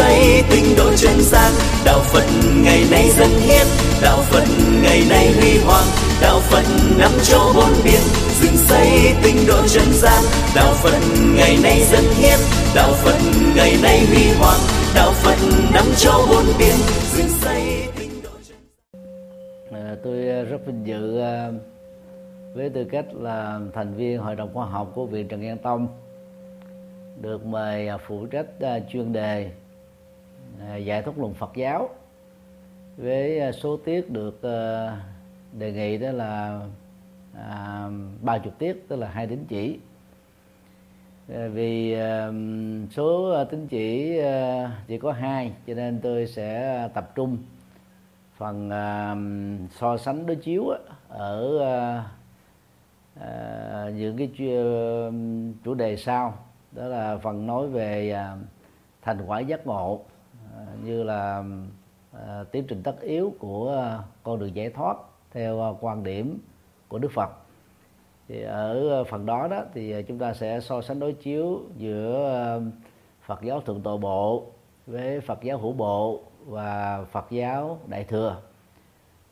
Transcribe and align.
xây 0.00 0.42
tinh 0.50 0.64
độ 0.76 0.90
chân 0.96 1.20
gian 1.20 1.52
đạo 1.84 2.00
Phật 2.12 2.24
ngày 2.64 2.84
nay 2.90 3.10
dân 3.18 3.28
hiến. 3.28 3.66
Đạo 4.02 4.18
Phật 4.30 4.44
ngày 4.82 5.02
nay 5.10 5.32
huy 5.32 5.58
hoàng. 5.64 5.84
Đạo 6.22 6.40
Phật 6.40 6.64
năm 6.98 7.10
châu 7.22 7.52
bốn 7.54 7.72
biển 7.84 8.00
dựng 8.40 8.56
xây 8.56 8.88
tinh 9.22 9.36
độ 9.48 9.66
chân 9.66 9.88
gian 9.92 10.22
đạo 10.56 10.72
Phật 10.82 10.98
ngày 11.36 11.56
nay 11.62 11.80
dân 11.80 12.04
hiến. 12.18 12.38
Đạo 12.74 12.92
Phật 12.92 13.18
ngày 13.56 13.72
nay 13.82 13.98
huy 14.06 14.24
hoàng. 14.38 14.60
Đạo 14.94 15.12
Phật 15.12 15.38
năm 15.74 15.84
châu 15.96 16.20
bốn 16.30 16.44
biển 16.58 16.76
dựng 17.16 17.28
xây 17.28 17.62
tinh 17.98 18.10
độ 18.24 18.30
chân 18.48 18.58
gian 19.70 19.86
à, 19.86 19.96
tôi 20.04 20.28
à, 20.28 20.42
rất 20.42 20.66
vinh 20.66 20.86
dự 20.86 21.18
à, 21.18 21.50
với 22.54 22.70
tư 22.70 22.84
cách 22.84 23.06
là 23.14 23.60
thành 23.74 23.94
viên 23.94 24.18
hội 24.18 24.36
đồng 24.36 24.54
khoa 24.54 24.66
học 24.66 24.92
của 24.94 25.06
viện 25.06 25.28
Trần 25.28 25.40
Nhân 25.40 25.58
Tông 25.58 25.88
được 27.20 27.46
mời 27.46 27.88
à, 27.88 27.98
phụ 28.08 28.26
trách 28.26 28.46
chuyên 28.92 29.12
đề 29.12 29.50
À, 30.60 30.76
giải 30.76 31.02
thoát 31.02 31.18
luận 31.18 31.34
Phật 31.34 31.50
giáo 31.54 31.88
với 32.96 33.40
à, 33.40 33.52
số 33.52 33.76
tiết 33.76 34.10
được 34.10 34.42
à, 34.42 34.96
đề 35.52 35.72
nghị 35.72 35.98
đó 35.98 36.10
là 36.10 36.60
ba 38.22 38.38
chục 38.38 38.58
tiết, 38.58 38.88
tức 38.88 38.96
là 38.96 39.08
hai 39.08 39.26
tín 39.26 39.44
chỉ. 39.48 39.78
Vì 41.28 41.96
số 42.90 43.34
tín 43.44 43.66
chỉ 43.66 44.20
chỉ 44.86 44.98
có 44.98 45.12
hai, 45.12 45.52
cho 45.66 45.74
nên 45.74 46.00
tôi 46.02 46.26
sẽ 46.26 46.88
tập 46.94 47.12
trung 47.14 47.38
phần 48.36 48.70
so 49.70 49.96
sánh 49.96 50.26
đối 50.26 50.36
chiếu 50.36 50.64
ở 51.08 52.02
những 53.94 54.16
cái 54.16 54.30
chủ 55.64 55.74
đề 55.74 55.96
sau. 55.96 56.34
Đó 56.72 56.86
là 56.86 57.16
phần 57.16 57.46
nói 57.46 57.68
về 57.68 58.16
thành 59.02 59.18
quả 59.26 59.40
giác 59.40 59.66
ngộ 59.66 60.00
như 60.84 61.02
là 61.02 61.44
à, 62.12 62.44
tiến 62.52 62.64
trình 62.68 62.82
tất 62.82 63.00
yếu 63.00 63.34
của 63.38 63.98
con 64.22 64.38
đường 64.38 64.54
giải 64.54 64.70
thoát 64.70 64.96
theo 65.32 65.62
à, 65.62 65.70
quan 65.80 66.02
điểm 66.02 66.38
của 66.88 66.98
Đức 66.98 67.12
Phật. 67.14 67.30
Thì 68.28 68.42
ở 68.42 69.04
phần 69.04 69.26
đó 69.26 69.48
đó 69.48 69.62
thì 69.74 70.02
chúng 70.02 70.18
ta 70.18 70.34
sẽ 70.34 70.60
so 70.60 70.82
sánh 70.82 70.98
đối 70.98 71.12
chiếu 71.12 71.60
giữa 71.76 72.32
à, 72.34 72.58
Phật 73.26 73.42
giáo 73.42 73.60
thượng 73.60 73.82
tọa 73.82 73.96
bộ 73.96 74.46
với 74.86 75.20
Phật 75.20 75.42
giáo 75.42 75.58
hữu 75.58 75.72
bộ 75.72 76.20
và 76.46 77.04
Phật 77.12 77.26
giáo 77.30 77.78
đại 77.86 78.04
thừa. 78.04 78.36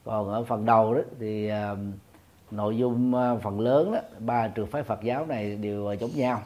Còn 0.05 0.29
ở 0.29 0.45
phần 0.45 0.67
đầu 0.67 0.95
đó 0.95 1.01
thì 1.21 1.49
à, 1.49 1.77
nội 2.51 2.77
dung 2.77 3.13
phần 3.43 3.61
lớn 3.61 3.93
đó 3.93 4.01
ba 4.19 4.49
trường 4.49 4.67
phái 4.67 4.83
Phật 4.83 5.03
giáo 5.03 5.27
này 5.27 5.57
đều 5.57 5.93
giống 5.93 6.11
nhau. 6.15 6.43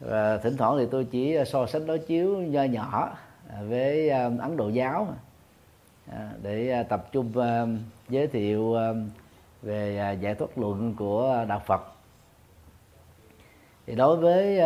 Và 0.00 0.36
thỉnh 0.36 0.56
thoảng 0.56 0.78
thì 0.78 0.86
tôi 0.90 1.04
chỉ 1.04 1.36
so 1.46 1.66
sánh 1.66 1.86
đối 1.86 1.98
chiếu 1.98 2.36
nho 2.36 2.62
nhỏ 2.62 3.16
À, 3.48 3.62
với 3.68 4.10
à, 4.10 4.30
Ấn 4.40 4.56
Độ 4.56 4.68
giáo. 4.68 5.08
À, 6.12 6.30
để 6.42 6.82
tập 6.82 7.08
trung 7.12 7.32
giới 8.08 8.26
thiệu 8.26 8.76
về 9.62 10.16
giải 10.20 10.34
thoát 10.34 10.58
luận 10.58 10.94
của 10.94 11.44
đạo 11.48 11.62
Phật. 11.66 11.82
Thì 13.86 13.94
đối 13.94 14.16
với 14.16 14.60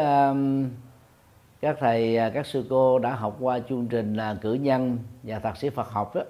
các 1.61 1.77
thầy 1.81 2.19
các 2.35 2.47
sư 2.47 2.67
cô 2.71 2.99
đã 2.99 3.15
học 3.15 3.37
qua 3.41 3.59
chương 3.69 3.87
trình 3.87 4.15
là 4.15 4.35
cử 4.41 4.55
nhân 4.55 4.99
và 5.23 5.39
thạc 5.39 5.57
sĩ 5.57 5.71
Phật 5.71 5.89
học 5.91 6.15
đó, 6.15 6.23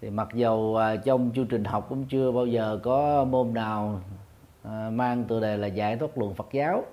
thì 0.00 0.10
mặc 0.10 0.28
dầu 0.34 0.78
trong 1.04 1.30
chương 1.34 1.46
trình 1.46 1.64
học 1.64 1.86
cũng 1.88 2.04
chưa 2.04 2.32
bao 2.32 2.46
giờ 2.46 2.80
có 2.82 3.24
môn 3.24 3.54
nào 3.54 4.00
mang 4.90 5.24
tựa 5.24 5.40
đề 5.40 5.56
là 5.56 5.66
giải 5.66 5.96
thoát 5.96 6.18
luận 6.18 6.34
Phật 6.34 6.48
giáo. 6.52 6.84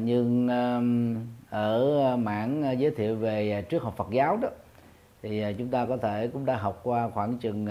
Nhưng 0.00 0.48
ở 1.50 1.98
ờ, 2.10 2.16
mảng 2.16 2.62
ờ, 2.62 2.72
giới 2.72 2.90
thiệu 2.90 3.16
về 3.16 3.50
ờ, 3.50 3.62
triết 3.70 3.82
học 3.82 3.94
Phật 3.96 4.10
giáo 4.10 4.36
đó 4.36 4.48
thì 5.22 5.44
chúng 5.58 5.68
ta 5.68 5.86
có 5.86 5.96
thể 5.96 6.28
cũng 6.32 6.46
đã 6.46 6.56
học 6.56 6.80
qua 6.82 7.08
khoảng 7.08 7.38
chừng 7.38 7.66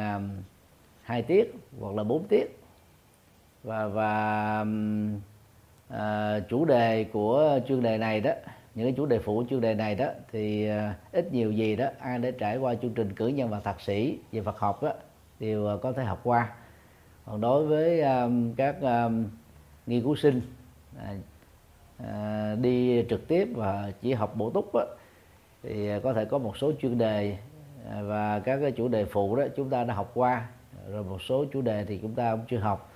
hai 1.01 1.21
tiết 1.21 1.53
hoặc 1.79 1.95
là 1.95 2.03
bốn 2.03 2.23
tiết. 2.29 2.59
Và 3.63 3.87
và 3.87 4.65
à, 5.89 6.39
chủ 6.49 6.65
đề 6.65 7.03
của 7.03 7.59
chuyên 7.67 7.81
đề 7.83 7.97
này 7.97 8.21
đó 8.21 8.31
những 8.75 8.85
cái 8.85 8.93
chủ 8.97 9.05
đề 9.05 9.19
phụ 9.19 9.43
chuyên 9.49 9.61
đề 9.61 9.73
này 9.73 9.95
đó 9.95 10.05
thì 10.31 10.67
à, 10.67 10.95
ít 11.11 11.33
nhiều 11.33 11.51
gì 11.51 11.75
đó 11.75 11.85
ai 11.99 12.19
đã 12.19 12.31
trải 12.39 12.57
qua 12.57 12.75
chương 12.75 12.93
trình 12.93 13.13
cử 13.13 13.27
nhân 13.27 13.49
và 13.49 13.59
thạc 13.59 13.81
sĩ 13.81 14.19
về 14.31 14.41
Phật 14.41 14.59
học 14.59 14.83
đó 14.83 14.93
đều 15.39 15.67
à, 15.67 15.75
có 15.81 15.91
thể 15.91 16.03
học 16.03 16.19
qua. 16.23 16.49
Còn 17.25 17.41
đối 17.41 17.65
với 17.65 18.01
à, 18.01 18.27
các 18.57 18.81
à, 18.81 19.09
nghiên 19.87 20.03
cứu 20.03 20.15
sinh 20.15 20.41
à, 20.99 21.13
à, 21.97 22.55
đi 22.61 23.05
trực 23.09 23.27
tiếp 23.27 23.49
và 23.55 23.91
chỉ 24.01 24.13
học 24.13 24.35
bổ 24.35 24.49
túc 24.49 24.75
đó, 24.75 24.85
thì 25.63 25.89
có 26.03 26.13
thể 26.13 26.25
có 26.25 26.37
một 26.37 26.57
số 26.57 26.71
chuyên 26.81 26.97
đề 26.97 27.37
à, 27.89 28.01
và 28.01 28.39
các 28.39 28.59
cái 28.61 28.71
chủ 28.71 28.87
đề 28.87 29.05
phụ 29.05 29.35
đó 29.35 29.43
chúng 29.55 29.69
ta 29.69 29.83
đã 29.83 29.93
học 29.93 30.11
qua. 30.13 30.47
Rồi 30.91 31.03
một 31.03 31.21
số 31.21 31.45
chủ 31.53 31.61
đề 31.61 31.85
thì 31.85 31.99
chúng 32.01 32.15
ta 32.15 32.31
cũng 32.31 32.45
chưa 32.47 32.57
học. 32.57 32.91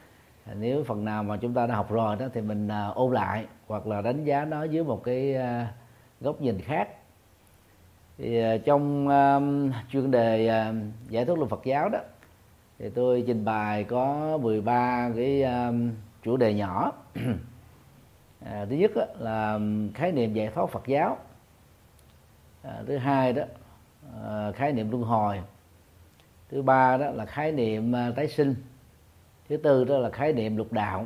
À, 0.45 0.53
nếu 0.59 0.83
phần 0.83 1.05
nào 1.05 1.23
mà 1.23 1.37
chúng 1.37 1.53
ta 1.53 1.67
đã 1.67 1.75
học 1.75 1.91
rồi 1.91 2.15
đó 2.15 2.25
thì 2.33 2.41
mình 2.41 2.67
à, 2.67 2.87
ôn 2.87 3.13
lại 3.13 3.45
hoặc 3.67 3.87
là 3.87 4.01
đánh 4.01 4.23
giá 4.23 4.45
nó 4.45 4.63
dưới 4.63 4.83
một 4.83 5.03
cái 5.03 5.35
góc 6.21 6.41
nhìn 6.41 6.61
khác. 6.61 6.89
Thì 8.17 8.41
trong 8.65 9.07
chuyên 9.91 10.11
đề 10.11 10.45
giải 11.09 11.25
thoát 11.25 11.37
luật 11.37 11.49
Phật 11.49 11.61
giáo 11.65 11.89
đó 11.89 11.99
thì 12.79 12.89
tôi 12.89 13.23
trình 13.27 13.45
bày 13.45 13.83
có 13.83 14.37
13 14.41 15.11
cái 15.15 15.45
chủ 16.23 16.37
đề 16.37 16.53
nhỏ. 16.53 16.91
à, 18.45 18.65
thứ 18.69 18.75
nhất 18.75 18.91
là 19.19 19.59
khái 19.93 20.11
niệm 20.11 20.33
giải 20.33 20.49
thoát 20.55 20.69
Phật 20.69 20.87
giáo. 20.87 21.17
À, 22.63 22.83
thứ 22.87 22.97
hai 22.97 23.33
đó 23.33 23.43
à, 24.23 24.51
khái 24.51 24.73
niệm 24.73 24.91
luân 24.91 25.03
hồi. 25.03 25.41
Thứ 26.49 26.61
ba 26.61 26.97
đó 26.97 27.09
là 27.09 27.25
khái 27.25 27.51
niệm 27.51 27.95
à, 27.95 28.11
tái 28.15 28.27
sinh. 28.27 28.55
Thứ 29.49 29.57
tư 29.57 29.83
đó 29.83 29.97
là 29.97 30.09
khái 30.09 30.33
niệm 30.33 30.57
lục 30.57 30.73
đạo. 30.73 31.05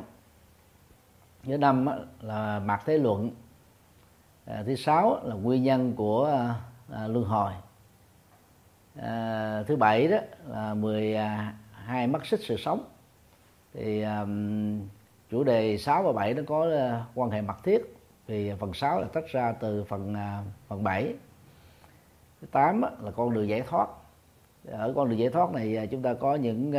Thứ 1.44 1.56
năm 1.56 1.86
là 2.20 2.58
mặt 2.58 2.82
thế 2.86 2.98
luận. 2.98 3.30
À, 4.44 4.62
thứ 4.66 4.74
sáu 4.76 5.20
là 5.24 5.34
nguyên 5.34 5.62
nhân 5.62 5.92
của 5.96 6.50
à, 6.92 7.06
luân 7.06 7.24
hồi. 7.24 7.52
À, 9.00 9.62
thứ 9.66 9.76
bảy 9.76 10.08
đó 10.08 10.18
là 10.46 10.74
mười 10.74 11.14
à, 11.14 11.54
hai 11.72 12.06
mắt 12.06 12.26
xích 12.26 12.40
sự 12.42 12.56
sống. 12.56 12.84
Thì 13.74 14.04
chủ 15.30 15.44
đề 15.44 15.78
6 15.78 16.02
và 16.02 16.12
7 16.12 16.34
nó 16.34 16.42
có 16.46 16.70
ờ, 16.70 17.02
quan 17.14 17.30
hệ 17.30 17.42
mật 17.42 17.64
thiết. 17.64 17.96
Vì 18.26 18.52
phần 18.58 18.74
6 18.74 19.00
là 19.00 19.06
tách 19.12 19.24
ra 19.28 19.52
từ 19.52 19.84
phần 19.84 20.14
ờ, 20.14 20.42
phần 20.68 20.84
7 20.84 21.14
thứ 22.40 22.46
8 22.52 22.82
là 22.82 23.10
con 23.16 23.34
đường 23.34 23.48
giải 23.48 23.60
thoát. 23.60 23.88
Ở 24.70 24.92
con 24.96 25.08
đường 25.08 25.18
giải 25.18 25.30
thoát 25.30 25.52
này 25.52 25.76
ờ, 25.76 25.86
chúng 25.86 26.02
ta 26.02 26.14
có 26.14 26.34
những 26.34 26.72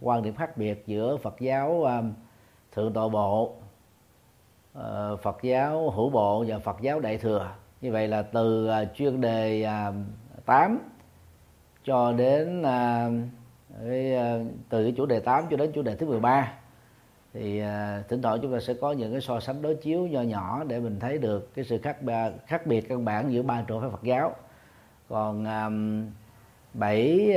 quan 0.00 0.22
điểm 0.22 0.34
khác 0.34 0.56
biệt 0.56 0.82
giữa 0.86 1.16
Phật 1.16 1.40
giáo 1.40 1.86
thượng 2.72 2.92
tọa 2.92 3.08
bộ 3.08 3.54
Phật 5.22 5.42
giáo 5.42 5.90
hữu 5.90 6.10
bộ 6.10 6.44
và 6.48 6.58
Phật 6.58 6.80
giáo 6.80 7.00
đại 7.00 7.18
thừa. 7.18 7.52
Như 7.80 7.92
vậy 7.92 8.08
là 8.08 8.22
từ 8.22 8.70
chuyên 8.94 9.20
đề 9.20 9.66
8 10.46 10.78
cho 11.84 12.12
đến 12.12 12.62
từ 14.68 14.84
cái 14.84 14.94
chủ 14.96 15.06
đề 15.06 15.20
8 15.20 15.44
cho 15.50 15.56
đến 15.56 15.72
chủ 15.72 15.82
đề 15.82 15.96
thứ 15.96 16.06
13 16.06 16.59
thì 17.34 17.60
à, 17.60 18.02
thỉnh 18.08 18.22
thoảng 18.22 18.38
chúng 18.42 18.52
ta 18.52 18.60
sẽ 18.60 18.74
có 18.74 18.92
những 18.92 19.12
cái 19.12 19.20
so 19.20 19.40
sánh 19.40 19.62
đối 19.62 19.74
chiếu 19.74 20.06
nho 20.06 20.22
nhỏ 20.22 20.64
để 20.66 20.80
mình 20.80 21.00
thấy 21.00 21.18
được 21.18 21.54
cái 21.54 21.64
sự 21.64 21.78
khác 21.78 21.96
khác 22.46 22.66
biệt 22.66 22.88
căn 22.88 23.04
bản 23.04 23.32
giữa 23.32 23.42
ba 23.42 23.62
trường 23.66 23.80
phái 23.80 23.90
Phật 23.90 24.02
giáo. 24.02 24.34
Còn 25.08 25.46
bảy 26.74 27.32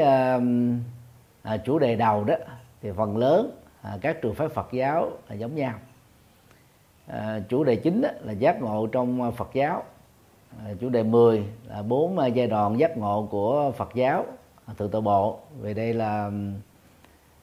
à, 1.44 1.58
chủ 1.58 1.80
đề 1.80 1.96
đầu 1.96 2.24
đó 2.24 2.36
thì 2.82 2.92
phần 2.98 3.18
lớn 3.18 3.52
à, 3.82 3.98
các 4.02 4.22
trường 4.22 4.36
phái 4.36 4.48
Phật 4.48 4.68
giáo 4.72 5.12
là 5.30 5.36
giống 5.36 5.56
nhau. 5.56 5.74
À, 7.08 7.40
chủ 7.50 7.64
đề 7.64 7.76
chính 7.76 8.02
đó 8.02 8.10
là 8.22 8.32
giác 8.32 8.62
ngộ 8.62 8.88
trong 8.88 9.32
Phật 9.32 9.50
giáo. 9.54 9.84
À, 10.66 10.74
chủ 10.82 10.90
đề 10.90 11.04
10 11.04 11.46
là 11.68 11.82
bốn 11.82 12.20
à, 12.20 12.28
giai 12.28 12.48
đoạn 12.48 12.80
giác 12.80 12.98
ngộ 12.98 13.28
của 13.32 13.72
Phật 13.78 13.90
giáo 13.94 14.26
à, 14.66 14.74
thượng 14.78 14.92
tọa 14.92 15.02
bộ. 15.02 15.40
Về 15.62 15.74
đây 15.74 15.94
là 15.94 16.32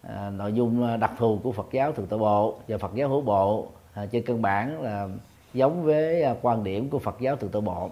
à, 0.03 0.31
nội 0.31 0.53
dung 0.53 0.87
à, 0.87 0.97
đặc 0.97 1.13
thù 1.19 1.39
của 1.43 1.53
Phật 1.53 1.69
giáo 1.73 1.93
thượng 1.93 2.07
tọa 2.07 2.19
bộ 2.19 2.59
và 2.69 2.79
Phật 2.79 2.95
giáo 2.95 3.09
hữu 3.09 3.21
bộ 3.21 3.69
à, 3.95 4.07
trên 4.07 4.23
căn 4.27 4.43
bản 4.43 4.83
là 4.83 5.09
giống 5.55 5.83
với 5.83 6.23
à, 6.23 6.35
quan 6.43 6.65
điểm 6.65 6.91
của 6.91 6.99
Phật 6.99 7.21
giáo 7.21 7.37
thượng 7.37 7.51
tọa 7.51 7.61
bộ. 7.61 7.91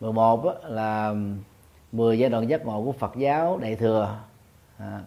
11 0.00 0.46
á, 0.46 0.52
là 0.68 1.14
10 1.92 2.18
giai 2.18 2.30
đoạn 2.30 2.48
giác 2.48 2.66
ngộ 2.66 2.84
của 2.84 2.92
Phật 2.92 3.16
giáo 3.16 3.58
đại 3.58 3.76
thừa. 3.76 4.18
À, 4.78 5.00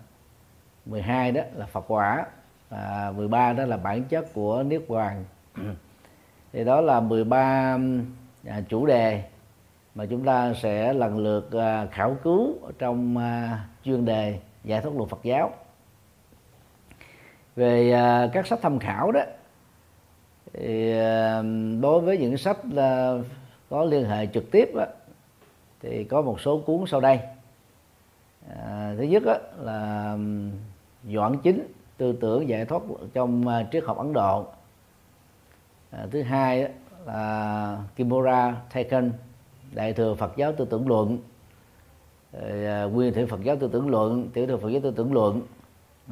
12 0.86 1.32
đó 1.32 1.42
là 1.56 1.66
Phật 1.66 1.86
quả 1.88 2.26
và 2.70 3.14
13 3.16 3.54
đó 3.54 3.66
là 3.66 3.78
bản 3.78 4.04
chất 4.04 4.34
của 4.34 4.64
niết 4.64 4.90
bàn. 4.90 5.26
Thì 6.54 6.64
đó 6.64 6.82
là 6.82 7.00
13 7.00 7.78
à, 8.48 8.62
chủ 8.70 8.86
đề 8.86 9.24
mà 9.96 10.06
chúng 10.06 10.26
ta 10.26 10.54
sẽ 10.54 10.94
lần 10.94 11.18
lượt 11.18 11.52
à, 11.52 11.88
khảo 11.92 12.18
cứu 12.24 12.56
trong 12.80 13.18
à, 13.18 13.66
chuyên 13.84 14.06
đề 14.06 14.40
giải 14.64 14.82
thoát 14.82 14.96
luật 14.96 15.10
Phật 15.10 15.20
giáo 15.24 15.52
về 17.60 17.94
uh, 17.94 18.34
các 18.34 18.48
sách 18.48 18.60
tham 18.62 18.80
khảo 18.80 19.12
đó 19.12 19.22
thì 20.54 20.94
uh, 20.94 21.46
đối 21.82 22.02
với 22.02 22.18
những 22.18 22.38
sách 22.38 22.58
uh, 22.68 23.26
có 23.70 23.84
liên 23.84 24.06
hệ 24.06 24.28
trực 24.34 24.52
tiếp 24.52 24.70
đó, 24.76 24.86
thì 25.82 26.04
có 26.04 26.22
một 26.22 26.42
số 26.42 26.58
cuốn 26.66 26.84
sau 26.88 27.02
đây. 27.02 27.20
À, 28.50 28.94
thứ 28.98 29.04
nhất 29.04 29.24
đó, 29.26 29.38
là 29.60 30.18
doãn 31.14 31.38
chính 31.44 31.68
tư 31.98 32.14
tưởng 32.22 32.50
giải 32.50 32.66
thoát 32.66 32.82
trong 33.14 33.48
à, 33.48 33.68
triết 33.72 33.84
học 33.84 33.98
ấn 33.98 34.14
độ. 34.14 34.46
À, 35.92 36.06
thứ 36.12 36.22
hai 36.22 36.64
đó, 36.64 36.70
là 37.06 37.78
kimura 37.96 38.56
taken 38.74 39.12
đại 39.72 39.94
thừa 39.94 40.16
phật 40.16 40.38
giáo 40.38 40.54
tư 40.58 40.66
tưởng 40.70 40.88
luận. 40.88 41.18
À, 42.42 42.84
nguyên 42.84 43.14
thủy 43.14 43.26
phật 43.26 43.44
giáo 43.44 43.56
tư 43.56 43.70
tưởng 43.74 43.90
luận 43.90 44.30
tiểu 44.34 44.48
thừa 44.48 44.58
phật 44.58 44.70
giáo 44.70 44.82
tư 44.82 44.94
tưởng 44.96 45.14
luận. 45.14 45.42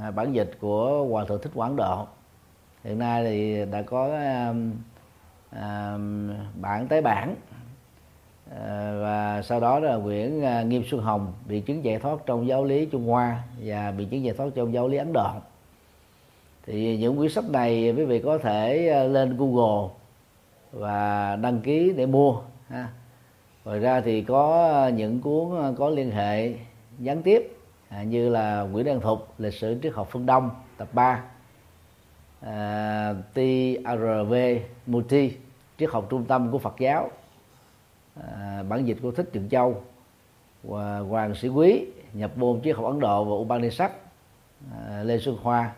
À, 0.02 0.12
bản 0.12 0.34
dịch 0.34 0.52
của 0.60 1.06
hòa 1.10 1.26
thượng 1.26 1.42
thích 1.42 1.52
quảng 1.56 1.76
độ. 1.76 2.08
Hiện 2.84 3.00
nay 3.00 3.24
thì 3.24 3.66
đã 3.72 3.82
có 3.82 4.10
à, 5.50 5.98
bản 6.62 6.88
tái 6.88 7.02
bản. 7.02 7.36
À, 8.52 8.94
và 9.02 9.42
sau 9.42 9.60
đó 9.60 9.80
là 9.80 10.00
quyển 10.04 10.42
à, 10.42 10.62
nghiêm 10.62 10.84
xuân 10.92 11.02
hồng 11.02 11.34
bị 11.46 11.62
chứng 11.62 11.84
giải 11.84 12.00
thoát 12.00 12.18
trong 12.26 12.48
giáo 12.48 12.64
lý 12.64 12.86
trung 12.86 13.08
hoa 13.08 13.44
và 13.64 13.92
bị 13.92 14.06
chứng 14.06 14.24
giải 14.24 14.36
thoát 14.36 14.48
trong 14.56 14.74
giáo 14.74 14.88
lý 14.88 14.98
ấn 14.98 15.14
độ. 15.14 15.30
Thì 16.66 16.98
những 16.98 17.18
quyển 17.18 17.32
sách 17.32 17.50
này 17.50 17.94
quý 17.98 18.06
vị 18.06 18.22
có 18.22 18.38
thể 18.38 18.90
à, 18.90 19.04
lên 19.04 19.38
google 19.38 19.90
và 20.72 21.36
đăng 21.36 21.62
ký 21.62 21.94
để 21.98 22.06
mua 22.06 22.42
ha. 22.68 22.88
ngoài 23.66 23.80
ra 23.80 24.02
thì 24.02 24.22
có 24.22 24.72
à, 24.74 24.90
những 24.90 25.22
cuốn 25.22 25.76
có 25.78 25.90
liên 25.90 26.12
hệ 26.12 26.54
gián 27.00 27.24
tiếp 27.24 27.57
à, 27.90 28.04
như 28.04 28.30
là 28.30 28.62
Nguyễn 28.62 28.86
Đăng 28.86 29.02
Thục 29.02 29.40
lịch 29.40 29.54
sử 29.54 29.80
triết 29.84 29.94
học 29.94 30.08
phương 30.12 30.26
Đông 30.26 30.50
tập 30.78 30.88
3 30.94 31.24
à, 32.42 33.14
TRV 33.34 34.34
Multi 34.86 35.32
triết 35.78 35.90
học 35.90 36.06
trung 36.10 36.26
tâm 36.26 36.52
của 36.52 36.58
Phật 36.58 36.76
giáo. 36.80 37.10
À, 38.32 38.64
bản 38.70 38.86
dịch 38.86 38.98
của 39.02 39.12
Thích 39.12 39.30
Trường 39.34 39.50
Châu. 39.50 39.84
Và 40.64 41.00
Hoàng 41.00 41.36
Sĩ 41.36 41.48
Quý 41.48 41.86
nhập 42.14 42.38
môn 42.38 42.62
triết 42.64 42.76
học 42.76 42.86
Ấn 42.86 43.00
Độ 43.00 43.24
và 43.24 43.36
Upanishad. 43.36 43.92
À, 44.72 45.04
Lê 45.04 45.18
Xuân 45.18 45.38
Hoa. 45.42 45.72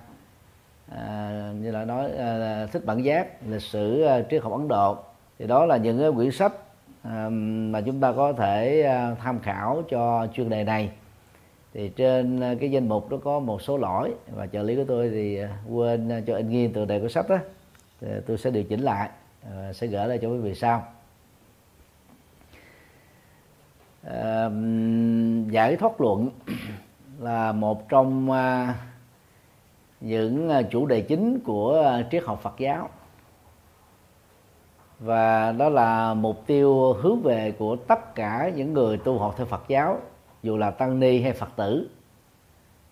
À, 0.91 1.51
như 1.61 1.71
là 1.71 1.85
nói 1.85 2.11
à, 2.11 2.65
thích 2.71 2.85
bản 2.85 3.05
giác 3.05 3.27
lịch 3.47 3.61
sử 3.61 4.01
à, 4.01 4.21
triết 4.29 4.43
học 4.43 4.53
Ấn 4.53 4.67
Độ. 4.67 4.97
Thì 5.39 5.47
đó 5.47 5.65
là 5.65 5.77
những 5.77 5.99
cái 5.99 6.11
quyển 6.11 6.31
sách 6.31 6.53
à, 7.03 7.29
mà 7.71 7.81
chúng 7.81 7.99
ta 7.99 8.11
có 8.11 8.33
thể 8.33 8.81
à, 8.81 9.15
tham 9.23 9.39
khảo 9.39 9.83
cho 9.89 10.27
chuyên 10.33 10.49
đề 10.49 10.63
này 10.63 10.91
thì 11.73 11.89
trên 11.89 12.39
à, 12.39 12.55
cái 12.59 12.71
danh 12.71 12.89
mục 12.89 13.11
nó 13.11 13.17
có 13.17 13.39
một 13.39 13.61
số 13.61 13.77
lỗi 13.77 14.13
và 14.35 14.47
trợ 14.47 14.63
lý 14.63 14.75
của 14.75 14.83
tôi 14.87 15.09
thì 15.09 15.37
à, 15.37 15.57
quên 15.69 16.11
à, 16.11 16.21
cho 16.27 16.35
in 16.35 16.49
nghiên 16.49 16.73
từ 16.73 16.85
đề 16.85 16.99
của 16.99 17.07
sách 17.07 17.29
đó. 17.29 17.37
Thì 18.01 18.07
tôi 18.27 18.37
sẽ 18.37 18.51
điều 18.51 18.63
chỉnh 18.63 18.81
lại 18.81 19.09
sẽ 19.73 19.87
gửi 19.87 20.07
lại 20.07 20.19
cho 20.21 20.29
quý 20.29 20.37
vị 20.37 20.55
sau. 20.55 20.87
À, 24.03 24.49
giải 25.51 25.75
thoát 25.75 26.01
luận 26.01 26.29
là 27.19 27.51
một 27.51 27.89
trong 27.89 28.29
những 30.01 30.49
chủ 30.71 30.85
đề 30.85 31.01
chính 31.01 31.39
của 31.39 32.01
triết 32.11 32.23
học 32.25 32.39
Phật 32.41 32.53
giáo. 32.57 32.89
Và 34.99 35.51
đó 35.51 35.69
là 35.69 36.13
mục 36.13 36.43
tiêu 36.47 36.93
hướng 36.93 37.21
về 37.21 37.51
của 37.51 37.75
tất 37.75 38.15
cả 38.15 38.51
những 38.55 38.73
người 38.73 38.97
tu 38.97 39.19
học 39.19 39.33
theo 39.37 39.45
Phật 39.45 39.63
giáo 39.67 39.99
dù 40.43 40.57
là 40.57 40.71
tăng 40.71 40.99
ni 40.99 41.21
hay 41.21 41.33
Phật 41.33 41.49
tử 41.55 41.89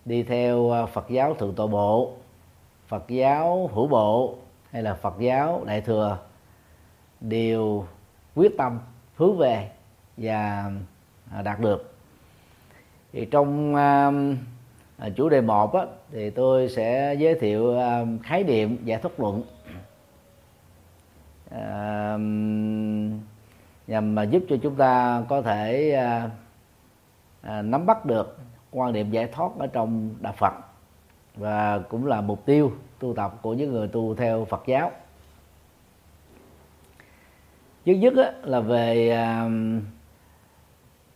đi 0.04 0.22
theo 0.22 0.70
à, 0.70 0.86
Phật 0.86 1.08
giáo 1.08 1.34
thượng 1.34 1.54
tọa 1.54 1.66
bộ 1.66 2.12
Phật 2.88 3.08
giáo 3.08 3.70
hữu 3.74 3.86
bộ 3.86 4.34
hay 4.70 4.82
là 4.82 4.94
Phật 4.94 5.14
giáo 5.18 5.64
đại 5.66 5.80
thừa 5.80 6.18
đều 7.20 7.86
quyết 8.34 8.56
tâm 8.58 8.78
hướng 9.16 9.38
về 9.38 9.70
và 10.16 10.70
à, 11.32 11.42
đạt 11.42 11.60
được. 11.60 11.94
Thì 13.12 13.26
trong 13.30 13.74
uh, 13.74 15.14
chủ 15.16 15.28
đề 15.28 15.40
một 15.40 15.74
á, 15.74 15.82
thì 16.12 16.30
tôi 16.30 16.68
sẽ 16.68 17.14
giới 17.18 17.34
thiệu 17.34 17.64
uh, 17.64 18.08
khái 18.22 18.44
niệm 18.44 18.76
giải 18.84 18.98
thoát 19.02 19.20
luận. 19.20 19.42
Uh, 21.48 22.20
nhằm 23.86 24.14
mà 24.14 24.22
giúp 24.22 24.42
cho 24.48 24.56
chúng 24.62 24.74
ta 24.74 25.22
có 25.28 25.42
thể 25.42 25.96
uh, 26.24 26.30
à, 27.42 27.62
nắm 27.62 27.86
bắt 27.86 28.04
được 28.04 28.38
quan 28.70 28.92
điểm 28.92 29.10
giải 29.10 29.26
thoát 29.26 29.50
ở 29.58 29.66
trong 29.66 30.14
đạo 30.20 30.34
Phật. 30.36 30.52
Và 31.36 31.78
cũng 31.78 32.06
là 32.06 32.20
mục 32.20 32.46
tiêu 32.46 32.72
tu 32.98 33.14
tập 33.14 33.34
của 33.42 33.54
những 33.54 33.72
người 33.72 33.88
tu 33.88 34.14
theo 34.14 34.44
Phật 34.44 34.62
giáo. 34.66 34.92
Trước 37.84 37.94
nhất 37.94 38.14
á, 38.16 38.32
là 38.42 38.60
về 38.60 39.10
à, 39.10 39.48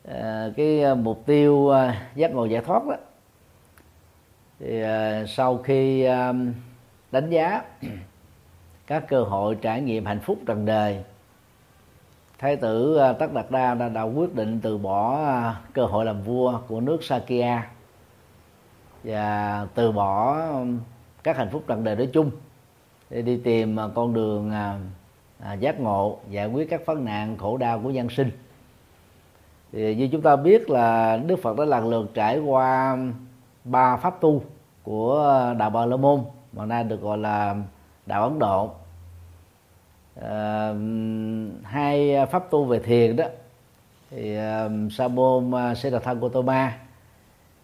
à, 0.07 0.49
cái 0.55 0.95
mục 0.95 1.23
tiêu 1.25 1.69
à, 1.69 2.07
giác 2.15 2.31
ngộ 2.31 2.45
giải 2.45 2.61
thoát 2.61 2.85
đó 2.85 2.95
thì 4.59 4.81
à, 4.81 5.25
sau 5.27 5.57
khi 5.57 6.03
à, 6.03 6.33
đánh 7.11 7.29
giá 7.29 7.63
các 8.87 9.05
cơ 9.07 9.23
hội 9.23 9.57
trải 9.61 9.81
nghiệm 9.81 10.05
hạnh 10.05 10.19
phúc 10.19 10.39
trần 10.45 10.65
đời 10.65 11.03
thái 12.43 12.55
tử 12.55 12.97
à, 12.97 13.13
tất 13.13 13.33
đạt 13.33 13.51
đa 13.51 13.73
đã, 13.73 13.89
đã 13.89 14.01
quyết 14.01 14.35
định 14.35 14.59
từ 14.63 14.77
bỏ 14.77 15.17
à, 15.25 15.61
cơ 15.73 15.85
hội 15.85 16.05
làm 16.05 16.21
vua 16.21 16.59
của 16.67 16.81
nước 16.81 17.03
sakya 17.03 17.67
và 19.03 19.67
từ 19.75 19.91
bỏ 19.91 20.43
các 21.23 21.37
hạnh 21.37 21.49
phúc 21.51 21.63
trần 21.67 21.83
đời 21.83 21.95
nói 21.95 22.09
chung 22.13 22.31
để 23.09 23.21
đi 23.21 23.37
tìm 23.37 23.79
à, 23.79 23.87
con 23.95 24.13
đường 24.13 24.51
giác 25.59 25.79
ngộ 25.79 26.17
giải 26.29 26.47
quyết 26.47 26.69
các 26.69 26.85
vấn 26.85 27.05
nạn 27.05 27.37
khổ 27.37 27.57
đau 27.57 27.79
của 27.79 27.89
nhân 27.89 28.09
sinh. 28.09 28.31
Thì 29.71 29.95
như 29.95 30.09
chúng 30.11 30.21
ta 30.21 30.35
biết 30.35 30.69
là 30.69 31.17
đức 31.17 31.39
phật 31.41 31.57
đã 31.57 31.65
lần 31.65 31.89
lượt 31.89 32.11
trải 32.13 32.39
qua 32.39 32.97
ba 33.63 33.97
pháp 33.97 34.21
tu 34.21 34.43
của 34.83 35.53
đạo 35.57 35.69
Bà 35.69 35.85
La 35.85 35.97
Môn 35.97 36.19
mà 36.53 36.65
nay 36.65 36.83
được 36.83 37.01
gọi 37.01 37.17
là 37.17 37.55
đạo 38.05 38.23
Ấn 38.23 38.39
Độ 38.39 38.71
à, 40.21 40.73
hai 41.63 42.15
ờ, 42.15 42.25
pháp 42.25 42.51
tu 42.51 42.65
về 42.65 42.79
thiền 42.79 43.15
đó. 43.15 43.25
Thì 44.09 44.35
ờ, 44.35 44.71
sa 44.91 45.07
môn 45.07 45.51
uh, 45.51 45.77
Siddhartha 45.77 46.13
Gautama 46.13 46.73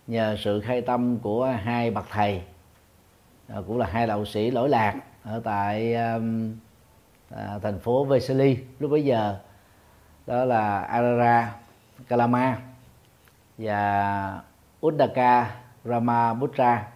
nhờ 0.08 0.36
sự 0.40 0.62
khai 0.62 0.82
tâm 0.82 1.20
của 1.20 1.46
hai 1.64 1.92
bậc 1.92 2.06
thầy 2.10 2.42
cũng 3.68 3.78
là 3.78 3.86
hai 3.86 4.08
đạo 4.08 4.26
sĩ 4.26 4.52
lỗi 4.52 4.70
lạc 4.70 4.96
ở 5.24 5.42
tại 5.44 5.96
thành 7.62 7.80
phố 7.80 8.06
vesely. 8.06 8.58
Lúc 8.80 8.92
bấy 8.92 9.06
giờ 9.06 9.38
đó 10.28 10.46
là 10.46 10.80
Arara 10.80 11.56
Kalama 12.08 12.58
và 13.58 14.42
Uddaka 14.86 15.56
Ramaputra. 15.86 16.88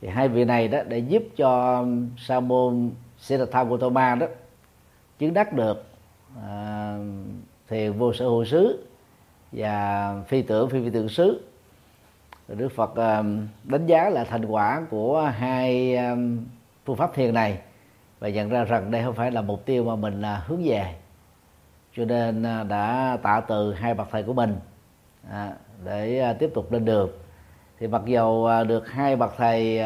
Thì 0.00 0.08
hai 0.08 0.28
vị 0.28 0.44
này 0.44 0.68
đó 0.68 0.78
để 0.88 0.98
giúp 0.98 1.22
cho 1.36 1.84
sa 2.18 2.40
môn 2.40 2.90
Siddhartha 3.18 3.64
Gautama 3.64 4.14
đó 4.14 4.26
chứng 5.24 5.34
đắc 5.34 5.52
được 5.52 5.84
à, 6.42 6.96
thiền 7.68 7.92
vô 7.92 8.12
sở 8.12 8.24
hữu 8.24 8.44
xứ 8.44 8.86
và 9.52 10.14
phi 10.28 10.42
tưởng 10.42 10.70
phi 10.70 10.84
phi 10.84 10.90
tưởng 10.90 11.08
xứ. 11.08 11.40
Đức 12.48 12.68
Phật 12.68 12.96
à, 12.96 13.22
đánh 13.64 13.86
giá 13.86 14.10
là 14.10 14.24
thành 14.24 14.44
quả 14.44 14.86
của 14.90 15.32
hai 15.38 15.96
à, 15.96 16.16
phương 16.84 16.96
pháp 16.96 17.14
thiền 17.14 17.34
này 17.34 17.58
và 18.18 18.28
nhận 18.28 18.48
ra 18.48 18.64
rằng 18.64 18.90
đây 18.90 19.02
không 19.04 19.14
phải 19.14 19.30
là 19.30 19.42
mục 19.42 19.64
tiêu 19.64 19.84
mà 19.84 19.96
mình 19.96 20.22
à, 20.22 20.42
hướng 20.46 20.62
về. 20.64 20.94
Cho 21.96 22.04
nên 22.04 22.42
đã 22.68 23.18
tạ 23.22 23.40
từ 23.48 23.72
hai 23.72 23.94
bậc 23.94 24.08
thầy 24.10 24.22
của 24.22 24.32
mình 24.32 24.56
để 25.84 26.34
tiếp 26.38 26.50
tục 26.54 26.72
lên 26.72 26.84
đường. 26.84 27.10
Thì 27.78 27.86
mặc 27.86 28.02
dầu 28.06 28.48
được 28.68 28.88
hai 28.88 29.16
bậc 29.16 29.34
thầy 29.36 29.78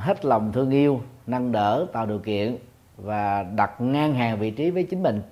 hết 0.00 0.24
lòng 0.24 0.52
thương 0.52 0.70
yêu 0.70 1.00
nâng 1.26 1.52
đỡ 1.52 1.86
tạo 1.92 2.06
điều 2.06 2.18
kiện 2.18 2.56
và 3.02 3.42
đặt 3.42 3.80
ngang 3.80 4.14
hàng 4.14 4.38
vị 4.38 4.50
trí 4.50 4.70
với 4.70 4.82
chính 4.82 5.02
mình. 5.02 5.22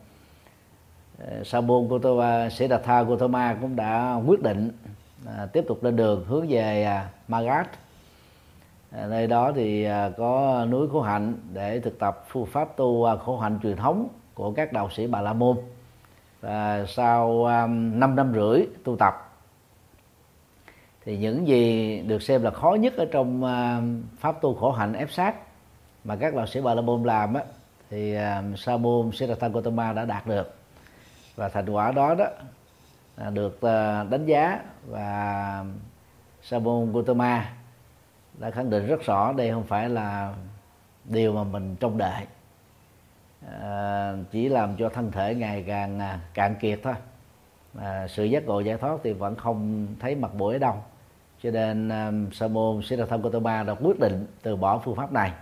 Sabon 1.44 1.88
Gotama 1.88 2.50
Siddhartha 2.50 3.02
Gotama 3.02 3.56
cũng 3.60 3.76
đã 3.76 4.20
quyết 4.26 4.42
định 4.42 4.70
à, 5.26 5.46
tiếp 5.52 5.64
tục 5.68 5.84
lên 5.84 5.96
đường 5.96 6.24
hướng 6.28 6.46
về 6.48 6.84
à, 6.84 7.08
Magad 7.28 7.66
à, 7.66 9.00
ờ, 9.00 9.06
nơi 9.06 9.26
đó 9.26 9.52
thì 9.54 9.84
à, 9.84 10.10
có 10.16 10.64
núi 10.70 10.88
khổ 10.92 11.00
hạnh 11.00 11.34
để 11.52 11.80
thực 11.80 11.98
tập 11.98 12.24
phương 12.28 12.46
pháp 12.46 12.76
tu 12.76 13.04
à, 13.04 13.16
khổ 13.16 13.38
hạnh 13.38 13.58
truyền 13.62 13.76
thống 13.76 14.08
của 14.34 14.52
các 14.52 14.72
đạo 14.72 14.90
sĩ 14.90 15.06
Bà 15.06 15.20
La 15.20 15.32
Môn. 15.32 15.56
Và 16.40 16.84
sau 16.88 17.44
à, 17.44 17.66
5 17.66 18.16
năm 18.16 18.32
rưỡi 18.34 18.66
tu 18.84 18.96
tập 18.96 19.14
thì 21.04 21.18
những 21.18 21.48
gì 21.48 22.00
được 22.00 22.22
xem 22.22 22.42
là 22.42 22.50
khó 22.50 22.76
nhất 22.80 22.96
ở 22.96 23.06
trong 23.12 23.44
à, 23.44 23.82
pháp 24.18 24.40
tu 24.40 24.54
khổ 24.54 24.70
hạnh 24.72 24.92
ép 24.92 25.10
sát 25.10 25.34
mà 26.04 26.16
các 26.16 26.34
đạo 26.34 26.46
sĩ 26.46 26.60
Bà 26.60 26.74
La 26.74 26.82
Môn 26.82 27.02
làm 27.02 27.34
á 27.34 27.42
thì 27.90 28.14
à, 28.14 28.42
uh, 28.52 28.58
Sa 28.58 28.76
môn 28.76 29.12
Siddhartha 29.12 29.48
Gautama 29.48 29.92
đã 29.92 30.04
đạt 30.04 30.26
được. 30.26 30.54
Và 31.36 31.48
thành 31.48 31.70
quả 31.70 31.92
đó 31.92 32.14
đó 32.14 32.26
à, 33.16 33.30
được 33.30 33.56
uh, 33.56 34.10
đánh 34.10 34.26
giá 34.26 34.60
và 34.86 35.64
Sa 36.42 36.58
môn 36.58 36.92
Gautama 36.92 37.52
đã 38.38 38.50
khẳng 38.50 38.70
định 38.70 38.86
rất 38.86 39.02
rõ 39.02 39.32
đây 39.32 39.50
không 39.50 39.64
phải 39.64 39.88
là 39.88 40.34
điều 41.04 41.32
mà 41.32 41.44
mình 41.44 41.76
trông 41.80 41.98
đợi. 41.98 42.26
À, 43.60 44.12
chỉ 44.30 44.48
làm 44.48 44.76
cho 44.76 44.88
thân 44.88 45.10
thể 45.10 45.34
ngày 45.34 45.64
càng 45.66 45.98
à, 45.98 46.20
cạn 46.34 46.54
kiệt 46.60 46.80
thôi. 46.82 46.94
À, 47.80 48.06
sự 48.08 48.24
giác 48.24 48.44
ngộ 48.44 48.60
giải 48.60 48.76
thoát 48.76 48.98
thì 49.04 49.12
vẫn 49.12 49.36
không 49.36 49.86
thấy 50.00 50.14
mặt 50.14 50.34
mũi 50.34 50.52
ở 50.52 50.58
đâu. 50.58 50.74
Cho 51.42 51.50
nên 51.50 51.88
um, 51.88 52.30
sa 52.30 52.48
môn 52.48 52.82
siddhartha 52.82 53.16
gautama 53.16 53.62
đã 53.62 53.74
quyết 53.74 54.00
định 54.00 54.26
từ 54.42 54.56
bỏ 54.56 54.78
phương 54.78 54.96
pháp 54.96 55.12
này 55.12 55.32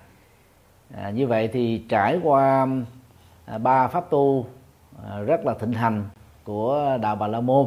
à, 0.94 1.10
như 1.10 1.26
vậy 1.26 1.48
thì 1.48 1.84
trải 1.88 2.20
qua 2.22 2.66
à, 3.44 3.58
ba 3.58 3.88
pháp 3.88 4.10
tu 4.10 4.46
à, 5.04 5.18
rất 5.20 5.40
là 5.44 5.54
thịnh 5.54 5.72
hành 5.72 6.04
của 6.44 6.98
đạo 7.02 7.16
bà 7.16 7.26
la 7.26 7.40
môn. 7.40 7.66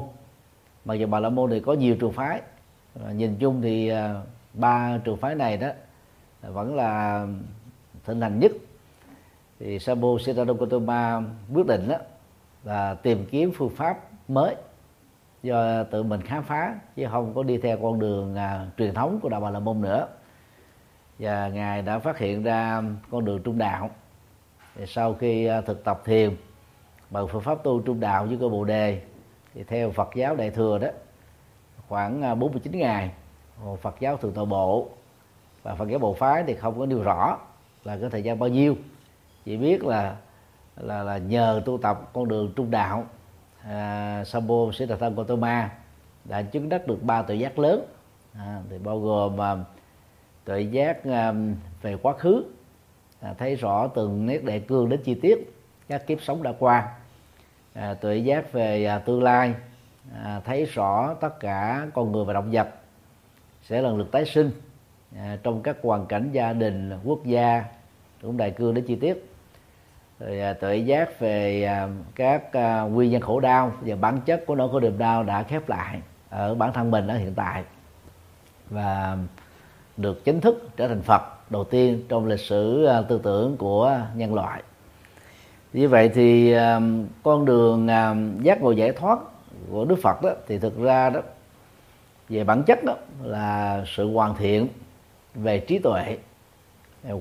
Mặc 0.85 0.93
dù 0.93 1.07
bà 1.07 1.19
la 1.19 1.29
môn 1.29 1.49
thì 1.49 1.59
có 1.59 1.73
nhiều 1.73 1.95
trường 1.95 2.11
phái 2.11 2.41
à, 3.05 3.11
nhìn 3.11 3.35
chung 3.39 3.61
thì 3.61 3.89
à, 3.89 4.21
ba 4.53 4.97
trường 5.03 5.17
phái 5.17 5.35
này 5.35 5.57
đó 5.57 5.69
vẫn 6.41 6.75
là 6.75 7.25
thịnh 8.05 8.21
hành 8.21 8.39
nhất. 8.39 8.51
Thì 9.59 9.79
Sabo 9.79 10.07
Siddhartha 10.25 10.53
Gautama 10.59 11.21
quyết 11.53 11.67
định 11.67 11.87
đó 11.87 11.95
là 12.63 12.93
tìm 12.93 13.25
kiếm 13.31 13.51
phương 13.55 13.69
pháp 13.69 13.97
mới 14.27 14.55
do 15.43 15.83
tự 15.83 16.03
mình 16.03 16.21
khám 16.21 16.43
phá 16.43 16.75
chứ 16.95 17.07
không 17.11 17.33
có 17.33 17.43
đi 17.43 17.57
theo 17.57 17.77
con 17.81 17.99
đường 17.99 18.35
à, 18.35 18.67
truyền 18.77 18.93
thống 18.93 19.19
của 19.21 19.29
đạo 19.29 19.41
bà 19.41 19.49
la 19.49 19.59
môn 19.59 19.81
nữa 19.81 20.07
và 21.19 21.47
ngài 21.47 21.81
đã 21.81 21.99
phát 21.99 22.17
hiện 22.17 22.43
ra 22.43 22.81
con 23.11 23.25
đường 23.25 23.43
trung 23.43 23.57
đạo. 23.57 23.89
Thì 24.75 24.85
sau 24.85 25.13
khi 25.13 25.45
à, 25.45 25.61
thực 25.61 25.83
tập 25.83 26.01
thiền 26.05 26.35
bằng 27.09 27.27
phương 27.27 27.41
pháp 27.41 27.63
tu 27.63 27.81
trung 27.81 27.99
đạo 27.99 28.25
với 28.25 28.37
cơ 28.41 28.49
bồ 28.49 28.63
đề 28.63 29.01
thì 29.53 29.63
theo 29.63 29.91
Phật 29.91 30.09
giáo 30.15 30.35
đại 30.35 30.49
thừa 30.49 30.77
đó 30.77 30.87
khoảng 31.87 32.21
à, 32.21 32.35
49 32.35 32.77
ngày 32.77 33.11
Phật 33.81 33.95
giáo 33.99 34.17
thường 34.17 34.33
tọa 34.33 34.45
bộ 34.45 34.89
và 35.63 35.75
Phật 35.75 35.89
giáo 35.89 35.99
bộ 35.99 36.13
phái 36.13 36.43
thì 36.47 36.55
không 36.55 36.79
có 36.79 36.85
điều 36.85 37.03
rõ 37.03 37.37
là 37.83 37.97
cái 37.97 38.09
thời 38.09 38.23
gian 38.23 38.39
bao 38.39 38.49
nhiêu. 38.49 38.75
Chỉ 39.45 39.57
biết 39.57 39.83
là 39.83 40.15
là 40.77 41.03
là 41.03 41.17
nhờ 41.17 41.61
tu 41.65 41.77
tập 41.77 42.09
con 42.13 42.27
đường 42.27 42.53
trung 42.55 42.71
đạo 42.71 43.05
à, 43.63 44.23
Sambo 44.25 44.71
Siddhartha 44.73 45.09
Gautama 45.09 45.69
đã 46.25 46.41
chứng 46.41 46.69
đắc 46.69 46.87
được 46.87 47.03
ba 47.03 47.21
tự 47.21 47.33
giác 47.33 47.59
lớn. 47.59 47.85
À, 48.33 48.61
thì 48.69 48.77
bao 48.77 48.99
gồm 48.99 49.41
à, 49.41 49.55
tuệ 50.45 50.61
giác 50.61 51.03
um, 51.03 51.55
về 51.81 51.97
quá 52.01 52.13
khứ 52.13 52.45
à, 53.21 53.33
thấy 53.37 53.55
rõ 53.55 53.87
từng 53.87 54.25
nét 54.25 54.43
đại 54.43 54.59
cương 54.59 54.89
đến 54.89 55.01
chi 55.03 55.13
tiết 55.13 55.53
các 55.89 56.07
kiếp 56.07 56.21
sống 56.21 56.43
đã 56.43 56.53
qua. 56.59 56.87
À, 57.73 57.93
tuệ 57.93 58.17
giác 58.17 58.51
về 58.51 58.85
à, 58.85 58.99
tương 58.99 59.23
lai 59.23 59.53
à, 60.23 60.41
thấy 60.45 60.65
rõ 60.65 61.13
tất 61.13 61.39
cả 61.39 61.87
con 61.93 62.11
người 62.11 62.25
và 62.25 62.33
động 62.33 62.51
vật 62.51 62.69
sẽ 63.63 63.81
lần 63.81 63.97
lượt 63.97 64.11
tái 64.11 64.25
sinh 64.25 64.51
à, 65.15 65.37
trong 65.43 65.61
các 65.63 65.77
hoàn 65.83 66.05
cảnh 66.05 66.29
gia 66.31 66.53
đình 66.53 66.91
quốc 67.03 67.25
gia 67.25 67.63
cũng 68.21 68.37
đại 68.37 68.51
cương 68.51 68.73
đến 68.73 68.85
chi 68.87 68.95
tiết. 68.95 69.31
Rồi 70.19 70.41
à, 70.41 70.53
tự 70.53 70.73
giác 70.73 71.19
về 71.19 71.63
à, 71.63 71.87
các 72.15 72.53
à, 72.53 72.81
nguyên 72.81 73.11
nhân 73.11 73.21
khổ 73.21 73.39
đau 73.39 73.73
và 73.81 73.95
bản 73.95 74.21
chất 74.25 74.43
của 74.47 74.55
nỗi 74.55 74.69
khổ 74.71 74.79
niềm 74.79 74.97
đau 74.97 75.23
đã 75.23 75.43
khép 75.43 75.69
lại 75.69 76.01
ở 76.29 76.55
bản 76.55 76.73
thân 76.73 76.91
mình 76.91 77.07
ở 77.07 77.17
hiện 77.17 77.33
tại. 77.35 77.63
Và 78.69 79.17
được 80.01 80.25
chính 80.25 80.41
thức 80.41 80.69
trở 80.77 80.87
thành 80.87 81.01
Phật 81.01 81.21
đầu 81.49 81.63
tiên 81.63 82.03
trong 82.09 82.25
lịch 82.25 82.39
sử 82.39 82.85
à, 82.85 83.01
tư 83.01 83.19
tưởng 83.23 83.57
của 83.57 84.01
nhân 84.15 84.33
loại. 84.33 84.63
Như 85.73 85.89
vậy 85.89 86.09
thì 86.09 86.51
à, 86.51 86.79
con 87.23 87.45
đường 87.45 87.87
à, 87.87 88.15
giác 88.41 88.61
ngộ 88.61 88.71
giải 88.71 88.91
thoát 88.91 89.19
của 89.71 89.85
Đức 89.85 89.95
Phật 90.01 90.21
đó 90.21 90.29
thì 90.47 90.57
thực 90.57 90.81
ra 90.81 91.09
đó 91.09 91.21
về 92.29 92.43
bản 92.43 92.63
chất 92.63 92.83
đó 92.83 92.95
là 93.23 93.83
sự 93.95 94.13
hoàn 94.13 94.35
thiện 94.35 94.67
về 95.35 95.59
trí 95.59 95.79
tuệ 95.79 96.17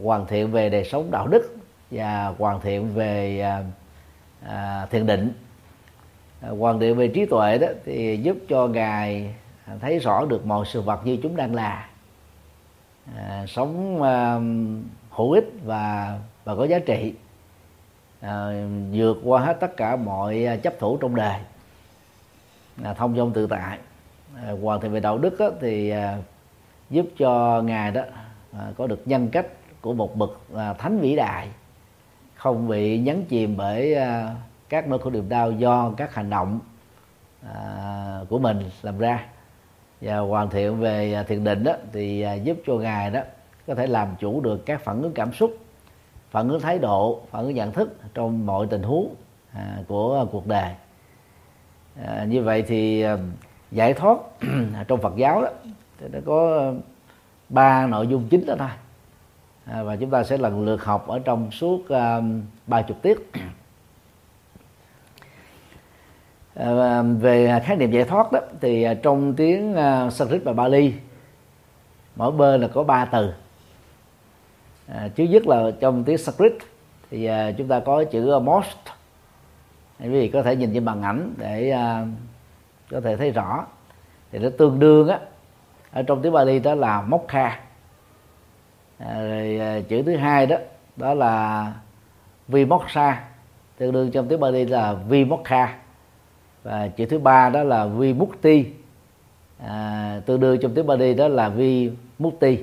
hoàn 0.02 0.26
thiện 0.26 0.50
về 0.50 0.70
đời 0.70 0.84
sống 0.84 1.10
đạo 1.10 1.26
đức 1.26 1.56
và 1.90 2.34
hoàn 2.38 2.60
thiện 2.60 2.94
về 2.94 3.40
à, 4.46 4.86
thiền 4.90 5.06
định. 5.06 5.32
À, 6.40 6.48
hoàn 6.48 6.80
thiện 6.80 6.96
về 6.96 7.08
trí 7.08 7.26
tuệ 7.26 7.58
đó 7.58 7.66
thì 7.84 8.16
giúp 8.22 8.36
cho 8.48 8.66
ngài 8.66 9.34
thấy 9.80 9.98
rõ 9.98 10.24
được 10.24 10.46
mọi 10.46 10.66
sự 10.66 10.80
vật 10.80 11.06
như 11.06 11.18
chúng 11.22 11.36
đang 11.36 11.54
là 11.54 11.88
à, 13.16 13.44
sống 13.48 14.02
à, 14.02 14.40
hữu 15.10 15.32
ích 15.32 15.52
và 15.64 16.18
và 16.44 16.54
có 16.54 16.64
giá 16.64 16.78
trị. 16.78 17.14
À, 18.20 18.46
vượt 18.92 19.20
qua 19.24 19.40
hết 19.40 19.56
tất 19.60 19.76
cả 19.76 19.96
mọi 19.96 20.44
à, 20.44 20.56
chấp 20.56 20.78
thủ 20.78 20.96
trong 20.96 21.14
đời. 21.14 21.40
À, 22.84 22.94
thông 22.94 23.16
dong 23.16 23.32
tự 23.32 23.46
tại. 23.46 23.78
À, 24.36 24.52
hoàn 24.62 24.80
thiện 24.80 24.92
về 24.92 25.00
đạo 25.00 25.18
đức 25.18 25.36
đó, 25.38 25.50
thì 25.60 25.90
à, 25.90 26.18
giúp 26.90 27.06
cho 27.18 27.62
ngài 27.62 27.90
đó 27.90 28.02
à, 28.52 28.72
có 28.76 28.86
được 28.86 29.02
nhân 29.08 29.28
cách 29.28 29.46
của 29.80 29.92
một 29.92 30.16
bậc 30.16 30.40
à, 30.56 30.72
thánh 30.72 30.98
vĩ 30.98 31.16
đại. 31.16 31.48
Không 32.34 32.68
bị 32.68 32.98
nhấn 32.98 33.24
chìm 33.24 33.56
bởi 33.56 33.94
à, 33.94 34.34
các 34.68 34.88
nỗi 34.88 34.98
khổ 34.98 35.10
niềm 35.10 35.28
đau 35.28 35.52
do 35.52 35.92
các 35.96 36.14
hành 36.14 36.30
động 36.30 36.60
à, 37.54 38.20
của 38.28 38.38
mình 38.38 38.70
làm 38.82 38.98
ra 38.98 39.24
và 40.00 40.18
hoàn 40.18 40.50
thiện 40.50 40.80
về 40.80 41.14
à, 41.14 41.22
thiền 41.22 41.44
định 41.44 41.64
đó 41.64 41.72
thì 41.92 42.20
à, 42.20 42.34
giúp 42.34 42.56
cho 42.66 42.74
ngài 42.74 43.10
đó 43.10 43.20
có 43.66 43.74
thể 43.74 43.86
làm 43.86 44.08
chủ 44.20 44.40
được 44.40 44.66
các 44.66 44.80
phản 44.80 45.02
ứng 45.02 45.12
cảm 45.12 45.32
xúc 45.32 45.58
phản 46.30 46.48
ứng 46.48 46.60
thái 46.60 46.78
độ 46.78 47.20
phản 47.30 47.44
ứng 47.44 47.54
nhận 47.54 47.72
thức 47.72 47.96
trong 48.14 48.46
mọi 48.46 48.66
tình 48.70 48.82
huống 48.82 49.14
à, 49.52 49.78
của 49.88 50.26
cuộc 50.32 50.46
đời. 50.46 50.72
Như 52.26 52.42
vậy 52.42 52.62
thì 52.62 53.04
giải 53.70 53.94
thoát 53.94 54.18
trong 54.88 55.00
Phật 55.00 55.16
giáo 55.16 55.42
đó 55.42 55.48
thì 55.98 56.06
nó 56.12 56.18
có 56.26 56.72
ba 57.48 57.86
nội 57.86 58.06
dung 58.06 58.28
chính 58.30 58.46
đó 58.46 58.54
thôi. 58.58 58.68
À, 59.64 59.82
và 59.82 59.96
chúng 59.96 60.10
ta 60.10 60.24
sẽ 60.24 60.38
lần 60.38 60.64
lượt 60.64 60.84
học 60.84 61.08
ở 61.08 61.18
trong 61.18 61.50
suốt 61.50 61.82
ba 62.66 62.82
chục 62.82 63.02
tiết. 63.02 63.30
à, 66.58 67.02
về 67.02 67.60
khái 67.64 67.76
niệm 67.76 67.90
giải 67.90 68.04
thoát 68.04 68.32
đó 68.32 68.40
thì 68.60 68.82
à, 68.82 68.94
trong 68.94 69.34
tiếng 69.34 69.72
uh, 69.72 70.12
Sanskrit 70.12 70.44
và 70.44 70.52
Bali 70.52 70.94
mỗi 72.16 72.32
bên 72.32 72.60
là 72.60 72.68
có 72.68 72.82
ba 72.82 73.04
từ. 73.04 73.32
À, 74.88 75.08
nhất 75.16 75.46
là 75.46 75.70
trong 75.80 76.04
tiếng 76.04 76.18
Sanskrit 76.18 76.52
thì 77.10 77.24
à, 77.24 77.52
chúng 77.58 77.68
ta 77.68 77.80
có 77.80 78.04
chữ 78.04 78.38
most. 78.38 78.78
Quý 80.00 80.08
vị 80.08 80.28
có 80.28 80.42
thể 80.42 80.56
nhìn 80.56 80.74
trên 80.74 80.84
màn 80.84 81.02
ảnh 81.02 81.34
để 81.36 81.76
có 82.90 83.00
thể 83.00 83.16
thấy 83.16 83.30
rõ. 83.30 83.66
Thì 84.32 84.38
nó 84.38 84.48
tương 84.58 84.78
đương 84.78 85.08
á 85.08 85.18
ở 85.92 86.02
trong 86.02 86.22
tiếng 86.22 86.32
Bali 86.32 86.58
đó 86.58 86.74
là 86.74 87.00
mokha. 87.00 87.60
À, 88.98 89.20
rồi 89.20 89.58
à, 89.60 89.80
chữ 89.88 90.02
thứ 90.02 90.16
hai 90.16 90.46
đó 90.46 90.56
đó 90.96 91.14
là 91.14 91.72
vimoksa 92.48 93.24
tương 93.76 93.92
đương 93.92 94.10
trong 94.10 94.28
tiếng 94.28 94.40
Bali 94.40 94.64
là 94.64 94.92
vimokha 94.92 95.74
và 96.62 96.88
chữ 96.88 97.06
thứ 97.06 97.18
ba 97.18 97.50
đó 97.50 97.62
là 97.62 97.86
vi 97.86 98.12
mốt 98.12 98.28
à, 99.58 100.20
tương 100.26 100.40
đương 100.40 100.58
trong 100.62 100.74
tiếng 100.74 100.86
Bali 100.86 101.14
đó 101.14 101.28
là 101.28 101.48
vi 101.48 101.90
mốt 102.18 102.32
ti. 102.40 102.58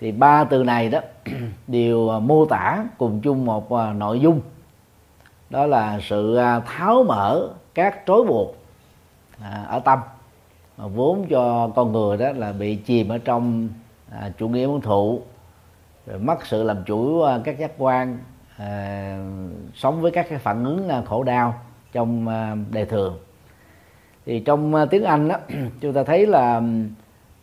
Thì 0.00 0.12
ba 0.12 0.44
từ 0.44 0.64
này 0.64 0.88
đó 0.88 1.00
đều 1.66 2.08
à, 2.08 2.18
mô 2.18 2.46
tả 2.46 2.84
cùng 2.98 3.20
chung 3.20 3.44
một 3.44 3.72
à, 3.72 3.92
nội 3.92 4.20
dung. 4.20 4.40
Đó 5.50 5.66
là 5.66 6.00
sự 6.02 6.36
à, 6.36 6.60
tháo 6.60 7.04
mở 7.04 7.48
các 7.74 8.02
trói 8.06 8.24
buộc 8.24 8.56
ở 9.66 9.80
tâm. 9.84 9.98
Vốn 10.76 11.26
cho 11.30 11.68
con 11.76 11.92
người 11.92 12.16
đó 12.16 12.32
là 12.32 12.52
bị 12.52 12.76
chìm 12.76 13.08
ở 13.08 13.18
trong 13.18 13.68
à, 14.10 14.32
chủ 14.38 14.48
nghĩa 14.48 14.66
muốn 14.66 14.80
thụ 14.80 15.20
rồi 16.06 16.18
mất 16.18 16.46
sự 16.46 16.62
làm 16.62 16.84
chủ 16.84 17.22
à, 17.22 17.40
các 17.44 17.58
giác 17.58 17.72
quan 17.78 18.18
à, 18.56 19.18
sống 19.74 20.00
với 20.00 20.10
các 20.10 20.26
cái 20.28 20.38
phản 20.38 20.64
ứng 20.64 20.88
à, 20.88 21.02
khổ 21.06 21.22
đau 21.22 21.54
trong 21.92 22.28
à, 22.28 22.54
đề 22.54 22.64
đời 22.70 22.84
thường. 22.84 23.18
Thì 24.26 24.40
trong 24.40 24.74
à, 24.74 24.84
tiếng 24.84 25.04
Anh 25.04 25.28
đó 25.28 25.36
chúng 25.80 25.92
ta 25.92 26.04
thấy 26.04 26.26
là 26.26 26.62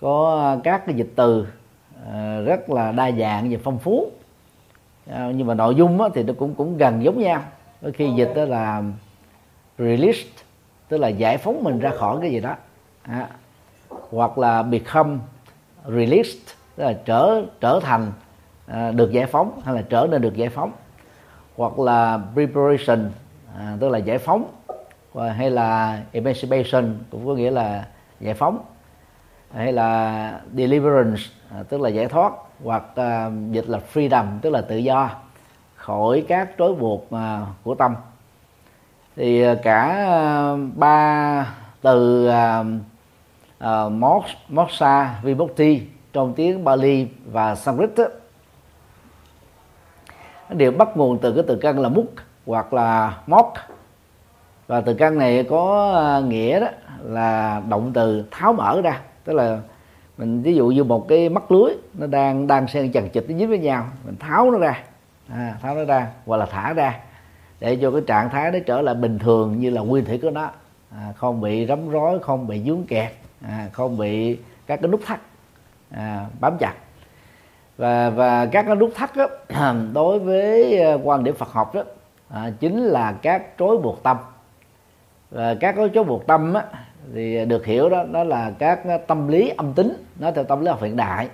có 0.01 0.57
các 0.63 0.85
cái 0.85 0.95
dịch 0.95 1.11
từ 1.15 1.47
à, 2.11 2.39
rất 2.45 2.69
là 2.69 2.91
đa 2.91 3.11
dạng 3.11 3.51
và 3.51 3.57
phong 3.63 3.79
phú. 3.79 4.11
Nhưng 5.33 5.47
mà 5.47 5.53
nội 5.53 5.75
dung 5.75 5.99
thì 6.13 6.23
nó 6.23 6.33
cũng 6.37 6.55
cũng 6.55 6.77
gần 6.77 7.03
giống 7.03 7.19
nhau. 7.19 7.43
Đôi 7.81 7.91
khi 7.91 8.11
dịch 8.15 8.31
đó 8.35 8.45
là 8.45 8.83
release 9.77 10.19
tức 10.89 10.97
là 10.97 11.07
giải 11.07 11.37
phóng 11.37 11.63
mình 11.63 11.79
ra 11.79 11.89
khỏi 11.89 12.17
cái 12.21 12.31
gì 12.31 12.39
đó. 12.39 12.55
À, 13.01 13.27
hoặc 13.89 14.37
là 14.37 14.63
become 14.63 15.17
released 15.87 16.37
tức 16.75 16.83
là 16.83 16.93
trở 17.05 17.41
trở 17.61 17.79
thành 17.83 18.11
à, 18.67 18.91
được 18.91 19.11
giải 19.11 19.25
phóng 19.25 19.61
hay 19.65 19.75
là 19.75 19.81
trở 19.81 20.07
nên 20.11 20.21
được 20.21 20.35
giải 20.35 20.49
phóng. 20.49 20.71
Hoặc 21.57 21.79
là 21.79 22.19
preparation 22.33 23.11
à, 23.57 23.77
tức 23.79 23.89
là 23.89 23.97
giải 23.97 24.17
phóng 24.17 24.51
và 25.13 25.31
hay 25.31 25.51
là 25.51 26.01
emancipation 26.11 26.97
cũng 27.11 27.27
có 27.27 27.33
nghĩa 27.33 27.51
là 27.51 27.87
giải 28.19 28.33
phóng. 28.33 28.65
Hay 29.53 29.73
là 29.73 30.41
deliverance 30.53 31.21
à, 31.51 31.63
tức 31.69 31.81
là 31.81 31.89
giải 31.89 32.05
thoát 32.05 32.33
hoặc 32.63 32.83
à, 32.95 33.31
dịch 33.51 33.69
là 33.69 33.79
freedom 33.93 34.25
tức 34.41 34.49
là 34.49 34.61
tự 34.61 34.77
do 34.77 35.09
khỏi 35.75 36.25
các 36.27 36.49
trói 36.57 36.73
buộc 36.73 37.11
à, 37.11 37.45
của 37.63 37.75
tâm. 37.75 37.95
Thì 39.15 39.41
à, 39.41 39.55
cả 39.63 39.81
à, 40.07 40.55
ba 40.75 41.55
từ 41.81 42.27
à, 42.27 42.63
uh, 43.63 43.91
moksha 44.49 45.19
vibhuti 45.23 45.81
trong 46.13 46.33
tiếng 46.33 46.63
Bali 46.63 47.07
và 47.25 47.55
Sanskrit 47.55 47.89
đó, 47.97 48.05
đều 50.49 50.71
bắt 50.71 50.97
nguồn 50.97 51.19
từ 51.21 51.33
cái 51.33 51.43
từ 51.47 51.55
căn 51.55 51.79
là 51.79 51.89
múc 51.89 52.13
hoặc 52.49 52.73
là 52.73 53.17
móc. 53.27 53.53
Và 54.67 54.81
từ 54.81 54.93
căn 54.93 55.17
này 55.17 55.45
có 55.49 55.91
ờ, 55.93 56.21
nghĩa 56.21 56.59
đó 56.59 56.67
là 57.03 57.61
động 57.69 57.91
từ 57.93 58.23
tháo 58.31 58.53
mở 58.53 58.81
ra. 58.81 59.01
Tức 59.23 59.33
là 59.33 59.59
mình 60.17 60.41
ví 60.41 60.55
dụ 60.55 60.67
như 60.67 60.83
một 60.83 61.07
cái 61.07 61.29
mắt 61.29 61.51
lưới 61.51 61.73
nó 61.93 62.07
đang 62.07 62.47
đang 62.47 62.67
xen 62.67 62.91
chằng 62.91 63.09
chịt 63.09 63.25
nó 63.27 63.37
dính 63.37 63.49
với 63.49 63.59
nhau 63.59 63.85
mình 64.05 64.15
tháo 64.19 64.51
nó 64.51 64.57
ra. 64.57 64.83
À, 65.29 65.55
tháo 65.61 65.75
nó 65.75 65.83
ra 65.83 66.07
hoặc 66.25 66.37
là 66.37 66.45
thả 66.45 66.73
ra 66.73 66.99
để 67.59 67.77
cho 67.81 67.91
cái 67.91 68.01
trạng 68.07 68.29
thái 68.29 68.51
nó 68.51 68.59
trở 68.65 68.81
lại 68.81 68.95
bình 68.95 69.19
thường 69.19 69.59
như 69.59 69.69
là 69.69 69.81
nguyên 69.81 70.05
thủy 70.05 70.19
của 70.21 70.29
nó. 70.29 70.49
À, 70.91 71.13
không 71.17 71.41
bị 71.41 71.65
rắm 71.65 71.89
rối 71.89 72.19
không 72.19 72.47
bị 72.47 72.63
dướng 72.65 72.83
kẹt 72.83 73.11
à, 73.41 73.69
không 73.73 73.97
bị 73.97 74.37
các 74.67 74.81
cái 74.81 74.91
nút 74.91 75.01
thắt 75.05 75.19
à, 75.91 76.25
bám 76.39 76.57
chặt. 76.57 76.73
Và 77.77 78.09
và 78.09 78.45
các 78.45 78.65
cái 78.67 78.75
nút 78.75 78.91
thắt 78.95 79.15
đó, 79.15 79.27
đối 79.93 80.19
với 80.19 80.79
ờ, 80.79 80.99
quan 81.03 81.23
điểm 81.23 81.35
Phật 81.35 81.51
học 81.51 81.75
đó 81.75 81.83
à, 82.29 82.51
chính 82.59 82.83
là 82.83 83.11
các 83.21 83.57
rối 83.57 83.77
buộc 83.77 84.03
tâm. 84.03 84.17
Và 85.31 85.55
các 85.59 85.75
cái 85.93 86.03
buộc 86.03 86.27
tâm 86.27 86.53
á, 86.53 86.63
thì 87.13 87.45
được 87.45 87.65
hiểu 87.65 87.89
đó 87.89 88.03
đó 88.11 88.23
là 88.23 88.51
các 88.59 88.79
tâm 89.07 89.27
lý 89.27 89.49
âm 89.49 89.73
tính 89.73 89.93
nó 90.19 90.31
theo 90.31 90.43
tâm 90.43 90.61
lý 90.61 90.67
học 90.67 90.81
hiện 90.81 90.95
đại. 90.95 91.29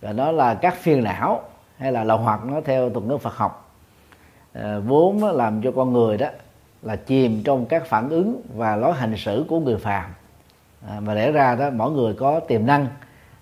Và 0.00 0.12
nó 0.12 0.32
là 0.32 0.54
các 0.54 0.74
phiền 0.74 1.04
não 1.04 1.42
hay 1.78 1.92
là 1.92 2.04
lậu 2.04 2.18
hoặc 2.18 2.44
nó 2.44 2.60
theo 2.60 2.90
thuật 2.90 3.04
ngữ 3.04 3.18
Phật 3.18 3.34
học. 3.34 3.70
À, 4.52 4.78
vốn 4.86 5.24
làm 5.24 5.62
cho 5.62 5.72
con 5.76 5.92
người 5.92 6.16
đó 6.16 6.28
là 6.82 6.96
chìm 6.96 7.42
trong 7.44 7.66
các 7.66 7.86
phản 7.86 8.08
ứng 8.08 8.42
và 8.54 8.76
lối 8.76 8.92
hành 8.92 9.16
xử 9.16 9.44
của 9.48 9.60
người 9.60 9.76
phàm. 9.76 10.04
À, 10.88 11.00
mà 11.00 11.14
lẽ 11.14 11.32
ra 11.32 11.54
đó 11.54 11.70
mỗi 11.70 11.90
người 11.90 12.14
có 12.14 12.40
tiềm 12.40 12.66
năng 12.66 12.86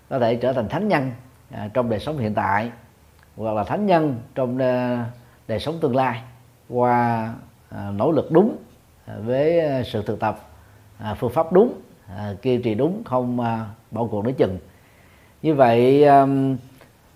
có 0.09 0.19
thể 0.19 0.37
trở 0.37 0.53
thành 0.53 0.69
thánh 0.69 0.89
nhân 0.89 1.11
à, 1.51 1.69
trong 1.75 1.91
đời 1.91 2.01
sống 2.01 2.19
hiện 2.19 2.35
tại 2.35 2.71
hoặc 3.37 3.53
là 3.53 3.65
thánh 3.65 3.87
nhân 3.87 4.21
trong 4.35 4.59
à, 4.59 5.05
đời 5.49 5.61
sống 5.61 5.79
tương 5.81 5.97
lai 5.97 6.23
qua 6.69 7.35
à, 7.71 7.91
nỗ 7.97 8.13
lực 8.13 8.33
đúng 8.33 8.57
à, 9.07 9.15
với 9.25 9.61
à, 9.61 9.83
sự 9.83 10.03
thực 10.03 10.21
tập 10.21 10.41
à, 10.99 11.15
phương 11.15 11.31
pháp 11.31 11.53
đúng 11.53 11.73
à, 12.17 12.35
kiên 12.43 12.63
trì 12.63 12.75
đúng 12.75 13.03
không 13.05 13.41
à, 13.41 13.67
bỏ 13.91 14.05
cuộc 14.11 14.25
nói 14.25 14.33
chừng. 14.33 14.59
Như 15.43 15.55
vậy 15.55 16.05
à, 16.05 16.27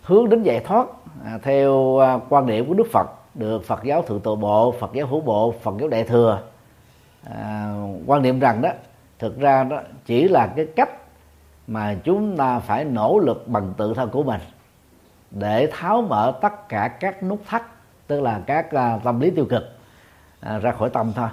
hướng 0.03 0.29
đến 0.29 0.43
giải 0.43 0.61
thoát 0.61 0.87
à, 1.25 1.39
theo 1.43 1.99
à, 1.99 2.19
quan 2.29 2.47
điểm 2.47 2.69
của 2.69 2.75
đức 2.75 2.87
phật 2.93 3.07
được 3.35 3.65
phật 3.65 3.85
giáo 3.85 4.03
thượng 4.03 4.21
tọa 4.21 4.35
bộ 4.35 4.75
phật 4.81 4.93
giáo 4.93 5.07
hữu 5.07 5.21
bộ 5.21 5.55
phật 5.63 5.75
giáo 5.81 5.89
đại 5.89 6.05
thừa 6.05 6.43
à, 7.25 7.75
quan 8.07 8.23
niệm 8.23 8.41
rằng 8.41 8.63
đó 8.63 8.71
thực 9.19 9.41
ra 9.41 9.65
đó 9.65 9.81
chỉ 10.05 10.29
là 10.29 10.47
cái 10.57 10.67
cách 10.77 10.91
mà 11.67 11.97
chúng 12.05 12.37
ta 12.37 12.59
phải 12.59 12.85
nỗ 12.85 13.19
lực 13.19 13.49
bằng 13.49 13.75
tự 13.77 13.95
thân 13.95 14.11
của 14.11 14.23
mình 14.23 14.41
để 15.31 15.69
tháo 15.73 16.03
mở 16.03 16.33
tất 16.41 16.69
cả 16.69 16.89
các 16.89 17.23
nút 17.23 17.41
thắt 17.47 17.63
tức 18.12 18.21
là 18.21 18.40
các 18.47 18.66
uh, 18.66 19.02
tâm 19.04 19.21
lý 19.21 19.31
tiêu 19.31 19.45
cực 19.45 19.62
uh, 20.47 20.62
ra 20.62 20.73
khỏi 20.73 20.90
tâm 20.90 21.12
thôi. 21.14 21.28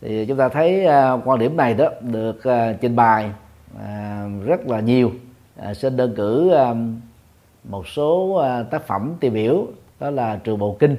Thì 0.00 0.26
chúng 0.26 0.36
ta 0.36 0.48
thấy 0.48 0.86
uh, 0.86 1.20
quan 1.24 1.38
điểm 1.38 1.56
này 1.56 1.74
đó 1.74 1.88
được 2.00 2.38
uh, 2.38 2.80
trình 2.80 2.96
bày 2.96 3.30
uh, 3.74 4.46
rất 4.46 4.66
là 4.66 4.80
nhiều. 4.80 5.12
Uh, 5.70 5.76
xin 5.76 5.96
đơn 5.96 6.14
cử 6.16 6.52
uh, 6.54 6.76
một 7.64 7.88
số 7.88 8.16
uh, 8.22 8.70
tác 8.70 8.86
phẩm 8.86 9.14
tiêu 9.20 9.30
biểu 9.30 9.66
đó 10.00 10.10
là 10.10 10.36
trường 10.44 10.58
bộ 10.58 10.76
kinh 10.78 10.96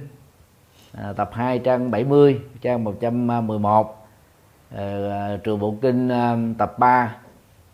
uh, 0.97 1.15
tập 1.15 1.29
2 1.33 1.59
trang 1.59 1.91
70 1.91 2.39
trang 2.61 2.83
111 2.83 4.07
uh, 4.75 4.79
trường 5.43 5.59
bộ 5.59 5.75
kinh 5.81 6.07
uh, 6.07 6.57
tập 6.57 6.79
3 6.79 7.15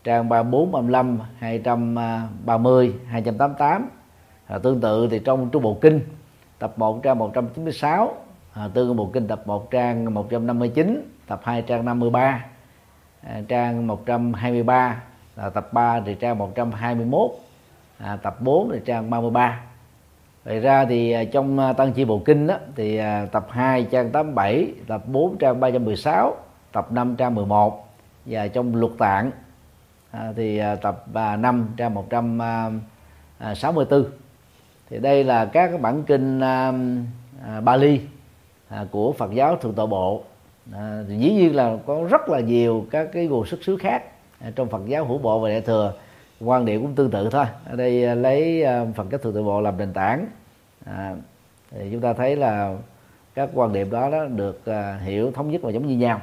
trang 0.04 0.30
34 0.30 0.72
35 0.72 1.20
230 1.39 2.93
288 3.08 3.89
à, 4.48 4.58
tương 4.58 4.82
tự 4.82 5.08
thì 5.12 5.20
trong 5.20 5.50
trung 5.50 5.63
bộ 5.63 5.78
kinh 5.82 6.02
tập 6.60 6.74
1 6.76 7.00
trang 7.04 7.20
196 7.20 8.13
à, 8.54 8.70
tương 8.74 8.96
bộ 8.96 9.10
kinh 9.13 9.28
tập 9.28 9.41
1 9.46 9.72
trang 9.72 10.13
159 10.13 11.02
tập 11.28 11.41
2 11.43 11.62
trang 11.62 11.86
53 11.86 12.46
à, 13.22 13.41
trang 13.48 13.88
123 13.88 15.04
là 15.36 15.50
tập 15.50 15.74
3 15.74 16.02
thì 16.06 16.15
trang 16.15 16.38
121 16.38 17.32
à, 17.98 18.15
tập 18.15 18.41
4 18.41 18.70
thì 18.74 18.80
trang 18.86 19.10
33 19.10 19.67
Vậy 20.48 20.60
ra 20.60 20.86
thì 20.86 21.12
à, 21.12 21.24
trong 21.24 21.60
à, 21.60 21.74
tăng 21.74 21.93
chi 21.93 22.06
bộ 22.06 22.22
kinh 22.26 22.48
đó, 22.48 22.56
thì 22.76 22.98
à, 22.98 23.28
tập 23.32 23.48
2 23.50 23.84
trang 23.84 24.12
87, 24.12 24.74
tập 24.88 25.02
4 25.08 25.38
trang 25.38 25.60
316, 25.60 26.36
tập 26.72 26.91
5 26.91 27.15
trang 27.15 27.36
11 27.36 27.88
và 28.26 28.48
trong 28.48 28.76
luật 28.76 28.91
tạng 28.98 29.32
à, 30.12 30.34
thì 30.36 30.58
à, 30.58 30.76
tập 30.76 31.06
à, 31.13 31.36
5 31.36 31.67
trang 31.78 31.93
164 31.93 34.06
thì 34.89 35.00
đây 35.00 35.23
là 35.23 35.45
các 35.45 35.82
bản 35.82 36.04
kinh 36.04 36.39
à, 36.39 36.73
à, 37.45 37.62
Bali 37.62 38.02
à, 38.69 38.86
của 38.91 39.13
Phật 39.13 39.32
giáo 39.34 39.56
Thượng 39.56 39.73
Tọa 39.73 39.86
Bộ. 39.86 40.23
À, 40.73 41.04
thì 41.08 41.17
dĩ 41.17 41.34
nhiên 41.34 41.56
là 41.56 41.78
có 41.86 42.08
rất 42.10 42.30
là 42.30 42.39
nhiều 42.39 42.86
các 42.91 43.10
cái 43.13 43.28
nguồn 43.28 43.45
xuất 43.45 43.63
xứ 43.63 43.78
khác 43.78 44.04
à, 44.39 44.52
trong 44.56 44.69
Phật 44.69 44.82
giáo 44.86 45.06
hữu 45.06 45.17
bộ 45.17 45.39
và 45.39 45.50
đại 45.50 45.62
thừa. 45.62 45.93
Quan 46.39 46.65
điểm 46.65 46.82
cũng 46.82 46.95
tương 46.95 47.12
tự 47.12 47.30
thôi. 47.30 47.45
Ở 47.65 47.76
đây 47.76 48.06
à, 48.06 48.15
lấy 48.15 48.63
à, 48.63 48.86
Phật 48.95 49.10
giáo 49.12 49.17
Thượng 49.17 49.34
Tọa 49.34 49.43
Bộ 49.43 49.62
làm 49.62 49.78
nền 49.78 49.93
tảng. 49.93 50.26
À, 50.86 51.15
thì 51.71 51.89
chúng 51.91 52.02
ta 52.02 52.13
thấy 52.13 52.36
là 52.36 52.76
các 53.36 53.50
quan 53.54 53.73
điểm 53.73 53.91
đó, 53.91 54.10
đó 54.10 54.26
được 54.26 54.65
à, 54.65 55.00
hiểu 55.04 55.32
thống 55.32 55.52
nhất 55.52 55.62
và 55.62 55.71
giống 55.71 55.88
như 55.88 55.97
nhau. 55.97 56.21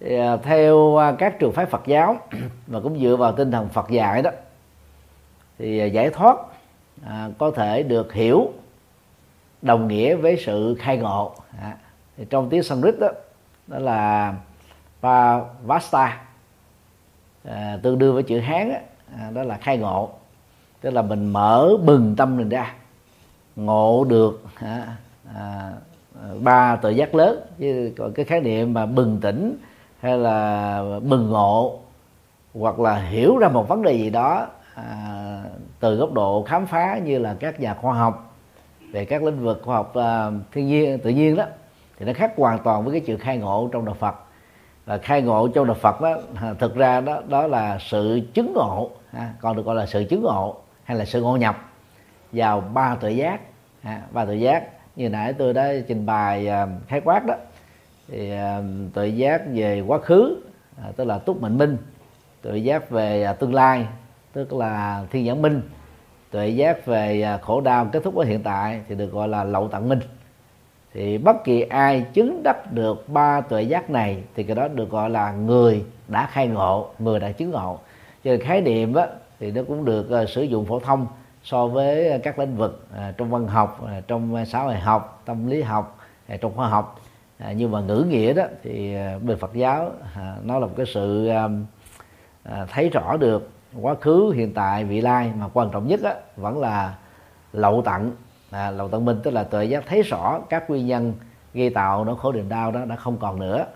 Thì, 0.00 0.18
à, 0.18 0.36
theo 0.36 0.96
à, 0.96 1.12
các 1.18 1.38
trường 1.38 1.52
phái 1.52 1.66
Phật 1.66 1.86
giáo 1.86 2.16
và 2.66 2.80
cũng 2.80 3.00
dựa 3.00 3.16
vào 3.16 3.32
tinh 3.32 3.50
thần 3.50 3.68
Phật 3.68 3.90
dạy 3.90 4.22
đó 4.22 4.30
thì 5.58 5.78
à, 5.78 5.84
giải 5.84 6.10
thoát 6.10 6.36
à, 7.06 7.28
có 7.38 7.50
thể 7.50 7.82
được 7.82 8.12
hiểu 8.12 8.52
đồng 9.62 9.88
nghĩa 9.88 10.14
với 10.14 10.36
sự 10.36 10.76
khai 10.78 10.98
ngộ. 10.98 11.34
À, 11.60 11.76
thì 12.16 12.24
trong 12.30 12.48
tiếng 12.48 12.62
Sanskrit 12.62 12.98
đó 12.98 13.08
đó 13.66 13.78
là 13.78 14.34
Pavasta 15.02 16.20
à, 17.44 17.78
tương 17.82 17.98
đương 17.98 18.14
với 18.14 18.22
chữ 18.22 18.40
Hán 18.40 18.72
đó, 18.72 18.78
à, 19.18 19.30
đó 19.30 19.42
là 19.42 19.56
khai 19.56 19.78
ngộ. 19.78 20.10
Tức 20.80 20.90
là 20.90 21.02
mình 21.02 21.32
mở 21.32 21.76
bừng 21.84 22.16
tâm 22.16 22.36
mình 22.36 22.48
ra 22.48 22.74
ngộ 23.56 24.04
được 24.04 24.44
à, 24.54 24.96
à, 25.34 25.72
ba 26.40 26.76
tự 26.76 26.90
giác 26.90 27.14
lớn. 27.14 27.40
Chứ 27.58 27.92
còn 27.98 28.12
cái 28.12 28.24
khái 28.24 28.40
niệm 28.40 28.74
mà 28.74 28.86
bừng 28.86 29.18
tỉnh 29.20 29.56
hay 30.00 30.18
là 30.18 30.82
bừng 31.02 31.30
ngộ 31.30 31.78
hoặc 32.54 32.80
là 32.80 32.96
hiểu 32.96 33.38
ra 33.38 33.48
một 33.48 33.68
vấn 33.68 33.82
đề 33.82 33.92
gì 33.92 34.10
đó 34.10 34.46
à, 34.74 35.42
từ 35.80 35.96
góc 35.96 36.12
độ 36.12 36.44
khám 36.48 36.66
phá 36.66 36.98
như 37.04 37.18
là 37.18 37.36
các 37.40 37.60
nhà 37.60 37.74
khoa 37.74 37.94
học 37.94 38.36
về 38.92 39.04
các 39.04 39.22
lĩnh 39.22 39.44
vực 39.44 39.62
khoa 39.64 39.76
học 39.76 39.94
à, 39.94 40.30
thiên 40.52 40.66
nhiên 40.66 40.98
tự 40.98 41.10
nhiên 41.10 41.36
đó 41.36 41.44
thì 41.98 42.06
nó 42.06 42.12
khác 42.12 42.32
hoàn 42.36 42.58
toàn 42.58 42.84
với 42.84 42.92
cái 42.92 43.00
chữ 43.00 43.16
khai 43.16 43.38
ngộ 43.38 43.68
trong 43.72 43.84
đạo 43.84 43.94
Phật. 43.94 44.14
Và 44.84 44.98
khai 44.98 45.22
ngộ 45.22 45.48
trong 45.48 45.66
đạo 45.66 45.76
Phật 45.80 46.00
đó 46.00 46.16
thực 46.58 46.74
ra 46.74 47.00
đó 47.00 47.22
đó 47.28 47.46
là 47.46 47.78
sự 47.78 48.20
chứng 48.34 48.52
ngộ 48.54 48.90
à, 49.12 49.32
còn 49.40 49.56
được 49.56 49.66
gọi 49.66 49.74
là 49.74 49.86
sự 49.86 50.04
chứng 50.04 50.22
ngộ 50.22 50.56
hay 50.84 50.96
là 50.96 51.04
sự 51.04 51.22
ngộ 51.22 51.36
nhập 51.36 51.56
vào 52.32 52.60
ba 52.60 52.96
tự 53.00 53.08
giác 53.08 53.40
à, 53.82 54.02
ba 54.10 54.24
tự 54.24 54.32
giác. 54.32 54.64
Như 54.96 55.08
nãy 55.08 55.32
tôi 55.32 55.54
đã 55.54 55.72
trình 55.88 56.06
bày 56.06 56.48
à, 56.48 56.66
khái 56.88 57.00
quát 57.00 57.26
đó 57.26 57.34
thì 58.08 58.30
à, 58.30 58.62
tự 58.94 59.04
giác 59.04 59.42
về 59.52 59.80
quá 59.80 59.98
khứ 59.98 60.36
à, 60.82 60.92
tức 60.96 61.04
là 61.04 61.18
túc 61.18 61.42
mệnh 61.42 61.58
minh 61.58 61.76
tự 62.42 62.54
giác 62.54 62.90
về 62.90 63.22
à, 63.22 63.32
tương 63.32 63.54
lai 63.54 63.86
tức 64.34 64.52
là 64.52 65.04
thiên 65.10 65.24
nhãn 65.24 65.42
minh 65.42 65.62
tuệ 66.30 66.48
giác 66.48 66.86
về 66.86 67.22
à, 67.22 67.38
khổ 67.38 67.60
đau 67.60 67.88
kết 67.92 68.00
thúc 68.04 68.16
ở 68.16 68.24
hiện 68.24 68.42
tại 68.42 68.80
thì 68.88 68.94
được 68.94 69.12
gọi 69.12 69.28
là 69.28 69.44
lậu 69.44 69.68
tận 69.68 69.88
minh. 69.88 70.00
Thì 70.92 71.18
bất 71.18 71.44
kỳ 71.44 71.60
ai 71.60 72.06
chứng 72.12 72.42
đắc 72.42 72.72
được 72.72 73.08
ba 73.08 73.40
tuệ 73.40 73.62
giác 73.62 73.90
này 73.90 74.22
thì 74.34 74.42
cái 74.42 74.56
đó 74.56 74.68
được 74.68 74.90
gọi 74.90 75.10
là 75.10 75.32
người 75.32 75.84
đã 76.08 76.28
khai 76.32 76.48
ngộ 76.48 76.88
người 76.98 77.20
đã 77.20 77.32
chứng 77.32 77.50
ngộ. 77.50 77.78
Cho 78.24 78.30
nên 78.30 78.40
khái 78.40 78.60
niệm 78.60 78.94
á, 78.94 79.06
thì 79.40 79.50
nó 79.50 79.62
cũng 79.68 79.84
được 79.84 80.22
uh, 80.22 80.28
sử 80.28 80.42
dụng 80.42 80.64
phổ 80.64 80.80
thông 80.80 81.06
so 81.42 81.66
với 81.66 82.20
các 82.22 82.38
lĩnh 82.38 82.56
vực 82.56 82.86
uh, 82.92 83.16
trong 83.16 83.30
văn 83.30 83.46
học 83.46 83.80
uh, 83.82 84.08
trong 84.08 84.46
xã 84.46 84.62
hội 84.62 84.74
học 84.74 85.22
tâm 85.24 85.46
lý 85.46 85.62
học 85.62 85.98
uh, 86.34 86.40
trong 86.40 86.56
khoa 86.56 86.68
học. 86.68 87.00
Uh, 87.50 87.56
nhưng 87.56 87.70
mà 87.70 87.80
ngữ 87.80 88.06
nghĩa 88.08 88.32
đó 88.32 88.44
thì 88.62 88.96
uh, 89.16 89.22
bên 89.22 89.38
Phật 89.38 89.54
giáo 89.54 89.86
uh, 89.86 90.44
nó 90.46 90.58
là 90.58 90.66
một 90.66 90.72
cái 90.76 90.86
sự 90.86 91.30
uh, 91.30 91.50
uh, 92.48 92.68
thấy 92.70 92.88
rõ 92.88 93.16
được 93.16 93.50
quá 93.80 93.94
khứ 94.00 94.32
hiện 94.36 94.54
tại 94.54 94.84
vị 94.84 95.00
lai 95.00 95.32
mà 95.38 95.48
quan 95.52 95.70
trọng 95.70 95.88
nhất 95.88 96.00
á, 96.02 96.14
vẫn 96.36 96.60
là 96.60 96.94
lậu 97.52 97.82
tận 97.82 98.12
à, 98.50 98.70
lậu 98.70 98.88
tận 98.88 99.04
minh 99.04 99.20
tức 99.22 99.30
là 99.30 99.44
tự 99.44 99.62
giác 99.62 99.84
thấy 99.86 100.02
rõ 100.02 100.40
các 100.48 100.70
nguyên 100.70 100.86
nhân 100.86 101.12
gây 101.54 101.70
tạo 101.70 102.04
nó 102.04 102.14
khổ 102.14 102.32
niềm 102.32 102.48
đau 102.48 102.70
đó 102.70 102.84
đã 102.84 102.96
không 102.96 103.16
còn 103.16 103.38
nữa. 103.38 103.66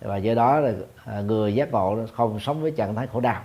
Và 0.00 0.16
do 0.16 0.34
đó 0.34 0.60
là 0.60 0.72
à, 1.04 1.20
người 1.20 1.54
giác 1.54 1.72
ngộ 1.72 1.98
không 2.12 2.40
sống 2.40 2.62
với 2.62 2.70
trạng 2.70 2.94
thái 2.94 3.06
khổ 3.06 3.20
đau. 3.20 3.40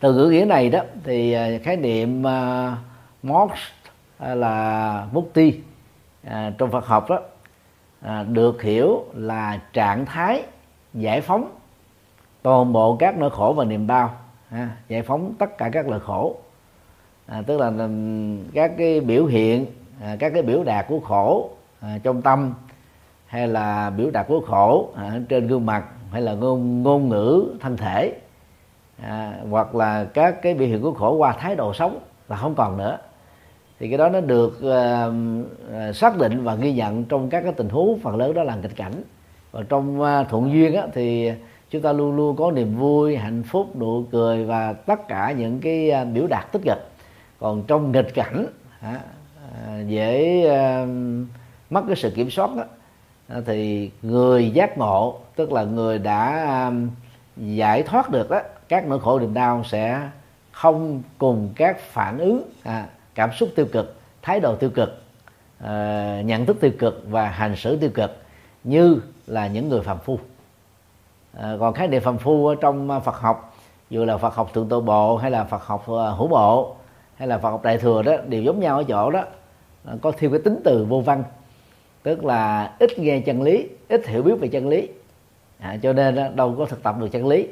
Từ 0.00 0.14
ngữ 0.14 0.30
nghĩa 0.30 0.44
này 0.44 0.70
đó 0.70 0.80
thì 1.04 1.32
à, 1.32 1.48
khái 1.62 1.76
niệm 1.76 2.26
à, 2.26 2.68
uh, 2.72 2.78
moksha 3.24 4.34
là 4.34 5.06
mukti. 5.12 5.60
À, 6.24 6.52
trong 6.58 6.70
Phật 6.70 6.86
học 6.86 7.10
đó 7.10 7.20
à, 8.00 8.22
được 8.22 8.62
hiểu 8.62 9.04
là 9.14 9.60
trạng 9.72 10.06
thái 10.06 10.42
giải 10.94 11.20
phóng 11.20 11.50
toàn 12.42 12.72
bộ 12.72 12.96
các 12.96 13.18
nỗi 13.18 13.30
khổ 13.30 13.52
và 13.56 13.64
niềm 13.64 13.86
đau 13.86 14.16
ha, 14.48 14.76
giải 14.88 15.02
phóng 15.02 15.34
tất 15.38 15.58
cả 15.58 15.70
các 15.72 15.88
lời 15.88 16.00
khổ. 16.00 16.36
À, 17.26 17.42
tức 17.46 17.60
là 17.60 17.88
các 18.54 18.72
cái 18.78 19.00
biểu 19.00 19.26
hiện 19.26 19.66
à, 20.02 20.16
các 20.18 20.32
cái 20.34 20.42
biểu 20.42 20.64
đạt 20.64 20.86
của 20.88 21.00
khổ 21.00 21.50
à, 21.80 21.98
trong 22.02 22.22
tâm 22.22 22.54
hay 23.26 23.48
là 23.48 23.90
biểu 23.90 24.10
đạt 24.10 24.26
của 24.28 24.40
khổ 24.40 24.88
à, 24.96 25.20
trên 25.28 25.46
gương 25.46 25.66
mặt 25.66 25.84
hay 26.10 26.22
là 26.22 26.34
ngôn 26.34 26.82
ngôn 26.82 27.08
ngữ 27.08 27.44
thân 27.60 27.76
thể 27.76 28.12
à, 29.02 29.32
hoặc 29.50 29.74
là 29.74 30.04
các 30.04 30.42
cái 30.42 30.54
biểu 30.54 30.68
hiện 30.68 30.82
của 30.82 30.92
khổ 30.92 31.14
qua 31.14 31.32
thái 31.32 31.56
độ 31.56 31.74
sống 31.74 31.98
là 32.28 32.36
không 32.36 32.54
còn 32.54 32.76
nữa. 32.76 32.98
Thì 33.80 33.88
cái 33.88 33.98
đó 33.98 34.08
nó 34.08 34.20
được 34.20 34.58
uh, 34.58 35.96
xác 35.96 36.18
định 36.18 36.44
và 36.44 36.54
ghi 36.54 36.72
nhận 36.72 37.04
trong 37.04 37.30
các 37.30 37.40
cái 37.40 37.52
tình 37.52 37.68
huống 37.68 37.98
phần 37.98 38.16
lớn 38.16 38.34
đó 38.34 38.42
là 38.42 38.56
nghịch 38.56 38.76
cảnh. 38.76 39.02
Và 39.50 39.62
trong 39.68 40.00
uh, 40.00 40.28
thuận 40.28 40.52
duyên 40.52 40.74
á, 40.74 40.86
thì 40.94 41.32
chúng 41.70 41.82
ta 41.82 41.92
luôn 41.92 42.16
luôn 42.16 42.36
có 42.36 42.50
niềm 42.50 42.76
vui 42.78 43.16
hạnh 43.16 43.42
phúc 43.42 43.76
nụ 43.76 44.04
cười 44.12 44.44
và 44.44 44.72
tất 44.72 45.08
cả 45.08 45.32
những 45.32 45.60
cái 45.60 45.90
à, 45.90 46.04
biểu 46.04 46.26
đạt 46.26 46.52
tích 46.52 46.62
cực. 46.64 46.78
Còn 47.38 47.62
trong 47.66 47.92
nghịch 47.92 48.14
cảnh 48.14 48.46
à, 48.80 49.00
dễ 49.86 50.44
à, 50.48 50.86
mất 51.70 51.82
cái 51.86 51.96
sự 51.96 52.10
kiểm 52.10 52.30
soát 52.30 52.50
đó, 52.56 52.64
thì 53.46 53.90
người 54.02 54.50
giác 54.50 54.78
ngộ 54.78 55.18
tức 55.36 55.52
là 55.52 55.64
người 55.64 55.98
đã 55.98 56.72
giải 57.36 57.82
thoát 57.82 58.10
được 58.10 58.30
đó 58.30 58.40
các 58.68 58.86
nỗi 58.86 59.00
khổ 59.00 59.18
niềm 59.18 59.34
đau 59.34 59.64
sẽ 59.64 60.08
không 60.52 61.02
cùng 61.18 61.52
các 61.56 61.80
phản 61.80 62.18
ứng 62.18 62.42
à, 62.62 62.86
cảm 63.14 63.32
xúc 63.32 63.48
tiêu 63.56 63.66
cực 63.72 64.00
thái 64.22 64.40
độ 64.40 64.56
tiêu 64.56 64.70
cực 64.70 65.02
à, 65.58 66.22
nhận 66.24 66.46
thức 66.46 66.56
tiêu 66.60 66.70
cực 66.78 67.02
và 67.08 67.28
hành 67.28 67.56
xử 67.56 67.76
tiêu 67.76 67.90
cực 67.94 68.22
như 68.64 69.00
là 69.26 69.46
những 69.46 69.68
người 69.68 69.82
phàm 69.82 69.98
phu 69.98 70.18
à, 71.32 71.56
còn 71.60 71.74
khái 71.74 71.88
niệm 71.88 72.02
phàm 72.02 72.18
phu 72.18 72.54
trong 72.54 72.90
à, 72.90 73.00
Phật 73.00 73.16
học 73.16 73.54
dù 73.90 74.04
là 74.04 74.16
Phật 74.16 74.34
học 74.34 74.54
thượng 74.54 74.68
tọa 74.68 74.80
bộ 74.80 75.16
hay 75.16 75.30
là 75.30 75.44
Phật 75.44 75.62
học 75.62 75.86
à, 75.88 76.10
hữu 76.10 76.28
bộ 76.28 76.76
hay 77.16 77.28
là 77.28 77.38
Phật 77.38 77.50
học 77.50 77.62
đại 77.62 77.78
thừa 77.78 78.02
đó 78.02 78.12
đều 78.28 78.42
giống 78.42 78.60
nhau 78.60 78.76
ở 78.76 78.84
chỗ 78.88 79.10
đó. 79.10 79.24
À, 79.84 79.94
có 80.02 80.12
thêm 80.18 80.30
cái 80.30 80.40
tính 80.44 80.60
từ 80.64 80.84
vô 80.88 81.00
văn 81.00 81.24
tức 82.02 82.24
là 82.24 82.72
ít 82.78 82.98
nghe 82.98 83.20
chân 83.20 83.42
lý 83.42 83.68
ít 83.88 84.06
hiểu 84.06 84.22
biết 84.22 84.34
về 84.40 84.48
chân 84.48 84.68
lý. 84.68 84.88
À, 85.58 85.76
cho 85.82 85.92
nên 85.92 86.36
đâu 86.36 86.54
có 86.58 86.64
thực 86.64 86.82
tập 86.82 86.96
được 87.00 87.08
chân 87.08 87.26
lý. 87.26 87.48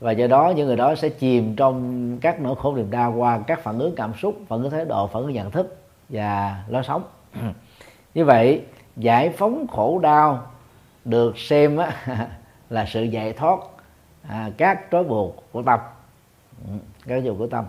Và 0.00 0.12
do 0.12 0.26
đó 0.26 0.52
những 0.56 0.66
người 0.66 0.76
đó 0.76 0.94
sẽ 0.94 1.08
chìm 1.08 1.56
trong 1.56 2.18
các 2.20 2.40
nỗi 2.40 2.54
khổ 2.58 2.74
niềm 2.76 2.90
đau 2.90 3.14
qua 3.16 3.40
các 3.46 3.62
phản 3.62 3.78
ứng 3.78 3.94
cảm 3.94 4.14
xúc 4.14 4.34
phản 4.48 4.62
ứng 4.62 4.70
thái 4.70 4.84
độ 4.84 5.06
phản 5.06 5.22
ứng 5.22 5.32
nhận 5.32 5.50
thức 5.50 5.76
và 6.08 6.62
lối 6.68 6.82
sống. 6.82 7.02
Như 8.14 8.24
vậy 8.24 8.62
giải 8.96 9.30
phóng 9.30 9.66
khổ 9.66 9.98
đau 9.98 10.46
được 11.04 11.38
xem 11.38 11.76
á, 11.76 11.92
là 12.70 12.86
sự 12.86 13.02
giải 13.02 13.32
thoát 13.32 13.58
à, 14.28 14.50
các 14.56 14.80
trói 14.90 15.04
buộc 15.04 15.52
của 15.52 15.62
tâm. 15.62 15.80
Ừ, 16.66 16.72
các 17.06 17.16
dục 17.16 17.36
của 17.38 17.46
tâm. 17.46 17.64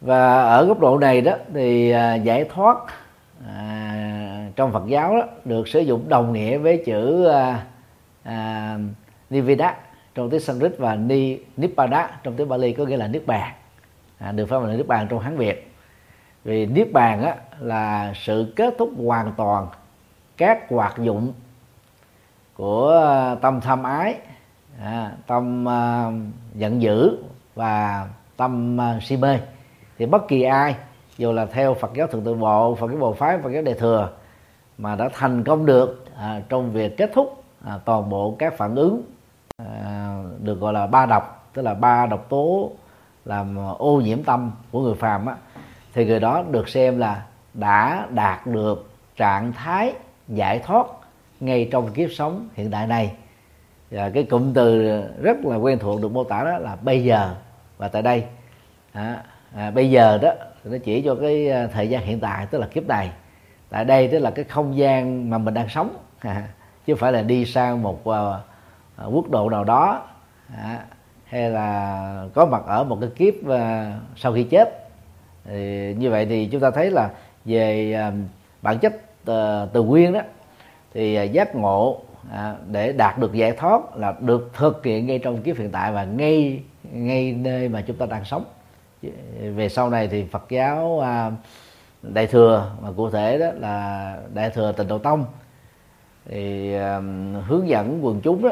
Và 0.00 0.42
ở 0.42 0.64
góc 0.64 0.80
độ 0.80 0.98
này 0.98 1.20
đó 1.20 1.32
thì 1.54 1.90
à, 1.90 2.14
giải 2.14 2.44
thoát 2.44 2.76
à, 3.46 4.48
trong 4.56 4.72
Phật 4.72 4.86
giáo 4.86 5.16
đó 5.16 5.24
được 5.44 5.68
sử 5.68 5.80
dụng 5.80 6.08
đồng 6.08 6.32
nghĩa 6.32 6.58
với 6.58 6.82
chữ 6.86 7.26
à, 7.26 7.66
à, 8.22 8.78
Nivida 9.30 9.76
trong 10.14 10.30
tiếng 10.30 10.40
Sanskrit 10.40 10.78
và 10.78 10.94
Ni 10.94 11.38
Nippada 11.56 12.20
trong 12.22 12.36
tiếng 12.36 12.48
Bali 12.48 12.72
có 12.72 12.84
nghĩa 12.84 12.96
là 12.96 13.08
niết 13.08 13.26
bàn. 13.26 13.52
À, 14.18 14.32
được 14.32 14.46
phát 14.46 14.62
là 14.62 14.74
niết 14.74 14.86
bàn 14.86 15.06
trong 15.10 15.20
Hán 15.20 15.36
Việt. 15.36 15.72
Vì 16.44 16.66
niết 16.66 16.92
bàn 16.92 17.22
á, 17.22 17.36
là 17.58 18.12
sự 18.16 18.52
kết 18.56 18.74
thúc 18.78 18.90
hoàn 19.06 19.32
toàn 19.36 19.66
các 20.38 20.70
hoạt 20.70 20.98
dụng 20.98 21.32
của 22.54 22.88
ờ, 22.88 23.38
tâm 23.42 23.60
tham 23.60 23.82
ái 23.82 24.14
à, 24.82 25.12
tâm 25.26 25.68
à, 25.68 26.10
giận 26.54 26.82
dữ 26.82 27.18
và 27.54 28.08
tâm 28.36 28.80
à, 28.80 28.98
si 29.02 29.16
mê. 29.16 29.38
Thì 29.98 30.06
bất 30.06 30.28
kỳ 30.28 30.42
ai 30.42 30.76
dù 31.18 31.32
là 31.32 31.46
theo 31.46 31.74
Phật 31.74 31.94
giáo 31.94 32.06
thượng 32.06 32.24
tự 32.24 32.34
bộ 32.34 32.74
Phật 32.74 32.88
giáo 32.90 32.96
bộ 32.96 33.12
phái 33.12 33.38
Phật 33.38 33.50
giáo 33.52 33.62
đề 33.62 33.74
thừa 33.74 34.10
mà 34.78 34.96
đã 34.96 35.08
thành 35.12 35.44
công 35.44 35.66
được 35.66 36.04
à, 36.16 36.40
trong 36.48 36.72
việc 36.72 36.96
kết 36.96 37.10
thúc 37.14 37.42
à, 37.64 37.78
toàn 37.84 38.10
bộ 38.10 38.36
các 38.38 38.56
phản 38.56 38.74
ứng 38.74 39.02
à, 39.56 40.22
được 40.42 40.60
gọi 40.60 40.72
là 40.72 40.86
ba 40.86 41.06
độc 41.06 41.50
tức 41.54 41.62
là 41.62 41.74
ba 41.74 42.06
độc 42.06 42.28
tố 42.28 42.70
làm 43.24 43.58
ô 43.78 44.00
nhiễm 44.04 44.22
tâm 44.22 44.52
của 44.72 44.80
người 44.80 44.94
phàm 44.94 45.26
á 45.26 45.36
thì 45.94 46.06
người 46.06 46.20
đó 46.20 46.44
được 46.50 46.68
xem 46.68 46.98
là 46.98 47.22
đã 47.54 48.06
đạt 48.10 48.46
được 48.46 48.90
trạng 49.16 49.52
thái 49.52 49.94
giải 50.28 50.58
thoát 50.58 50.86
ngay 51.40 51.68
trong 51.72 51.92
kiếp 51.92 52.08
sống 52.12 52.48
hiện 52.54 52.70
tại 52.70 52.86
này. 52.86 53.12
Và 53.90 54.10
cái 54.10 54.24
cụm 54.24 54.52
từ 54.54 55.00
rất 55.22 55.44
là 55.44 55.56
quen 55.56 55.78
thuộc 55.78 56.02
được 56.02 56.12
mô 56.12 56.24
tả 56.24 56.44
đó 56.44 56.58
là 56.58 56.76
bây 56.82 57.04
giờ 57.04 57.34
và 57.78 57.88
tại 57.88 58.02
đây. 58.02 58.24
À, 58.92 59.22
à, 59.56 59.70
bây 59.70 59.90
giờ 59.90 60.18
đó 60.22 60.32
nó 60.64 60.76
chỉ 60.84 61.02
cho 61.02 61.14
cái 61.14 61.50
à, 61.50 61.66
thời 61.66 61.88
gian 61.88 62.02
hiện 62.02 62.20
tại 62.20 62.46
tức 62.46 62.58
là 62.58 62.66
kiếp 62.66 62.86
này. 62.86 63.10
Tại 63.70 63.84
đây 63.84 64.08
tức 64.08 64.18
là 64.18 64.30
cái 64.30 64.44
không 64.44 64.76
gian 64.76 65.30
mà 65.30 65.38
mình 65.38 65.54
đang 65.54 65.68
sống 65.68 65.96
à, 66.18 66.48
chứ 66.86 66.94
không 66.94 66.98
phải 66.98 67.12
là 67.12 67.22
đi 67.22 67.44
sang 67.44 67.82
một 67.82 68.08
uh, 68.08 68.14
quốc 69.12 69.30
độ 69.30 69.50
nào 69.50 69.64
đó 69.64 70.02
à, 70.56 70.84
hay 71.24 71.50
là 71.50 72.24
có 72.34 72.46
mặt 72.46 72.62
ở 72.66 72.84
một 72.84 72.98
cái 73.00 73.10
kiếp 73.16 73.34
uh, 73.46 73.56
sau 74.16 74.32
khi 74.32 74.42
chết. 74.42 74.88
Thì 75.44 75.94
như 75.94 76.10
vậy 76.10 76.26
thì 76.26 76.48
chúng 76.52 76.60
ta 76.60 76.70
thấy 76.70 76.90
là 76.90 77.10
về 77.44 77.96
uh, 78.08 78.14
bản 78.62 78.78
chất 78.78 79.07
Ờ, 79.28 79.68
từ 79.72 79.82
nguyên 79.82 80.12
đó 80.12 80.20
thì 80.94 81.14
ờ, 81.14 81.22
giác 81.22 81.54
ngộ 81.54 82.00
à, 82.32 82.56
để 82.70 82.92
đạt 82.92 83.18
được 83.18 83.32
giải 83.32 83.52
thoát 83.52 83.96
là 83.96 84.14
được 84.20 84.50
thực 84.54 84.84
hiện 84.84 85.06
ngay 85.06 85.18
trong 85.18 85.42
kiếp 85.42 85.56
hiện 85.56 85.70
tại 85.70 85.92
và 85.92 86.04
ngay 86.04 86.62
ngay 86.92 87.32
nơi 87.32 87.68
mà 87.68 87.80
chúng 87.80 87.96
ta 87.96 88.06
đang 88.06 88.24
sống. 88.24 88.44
Về 89.54 89.68
sau 89.68 89.90
này 89.90 90.08
thì 90.08 90.24
Phật 90.24 90.46
giáo 90.48 91.00
à, 91.00 91.30
đại 92.02 92.26
thừa 92.26 92.72
mà 92.82 92.88
cụ 92.96 93.10
thể 93.10 93.38
đó 93.38 93.46
là 93.54 94.16
đại 94.34 94.50
thừa 94.50 94.72
tịnh 94.72 94.88
độ 94.88 94.98
tông 94.98 95.24
thì 96.26 96.74
à, 96.74 97.00
hướng 97.46 97.68
dẫn 97.68 98.04
quần 98.04 98.20
chúng 98.20 98.42
đó 98.42 98.50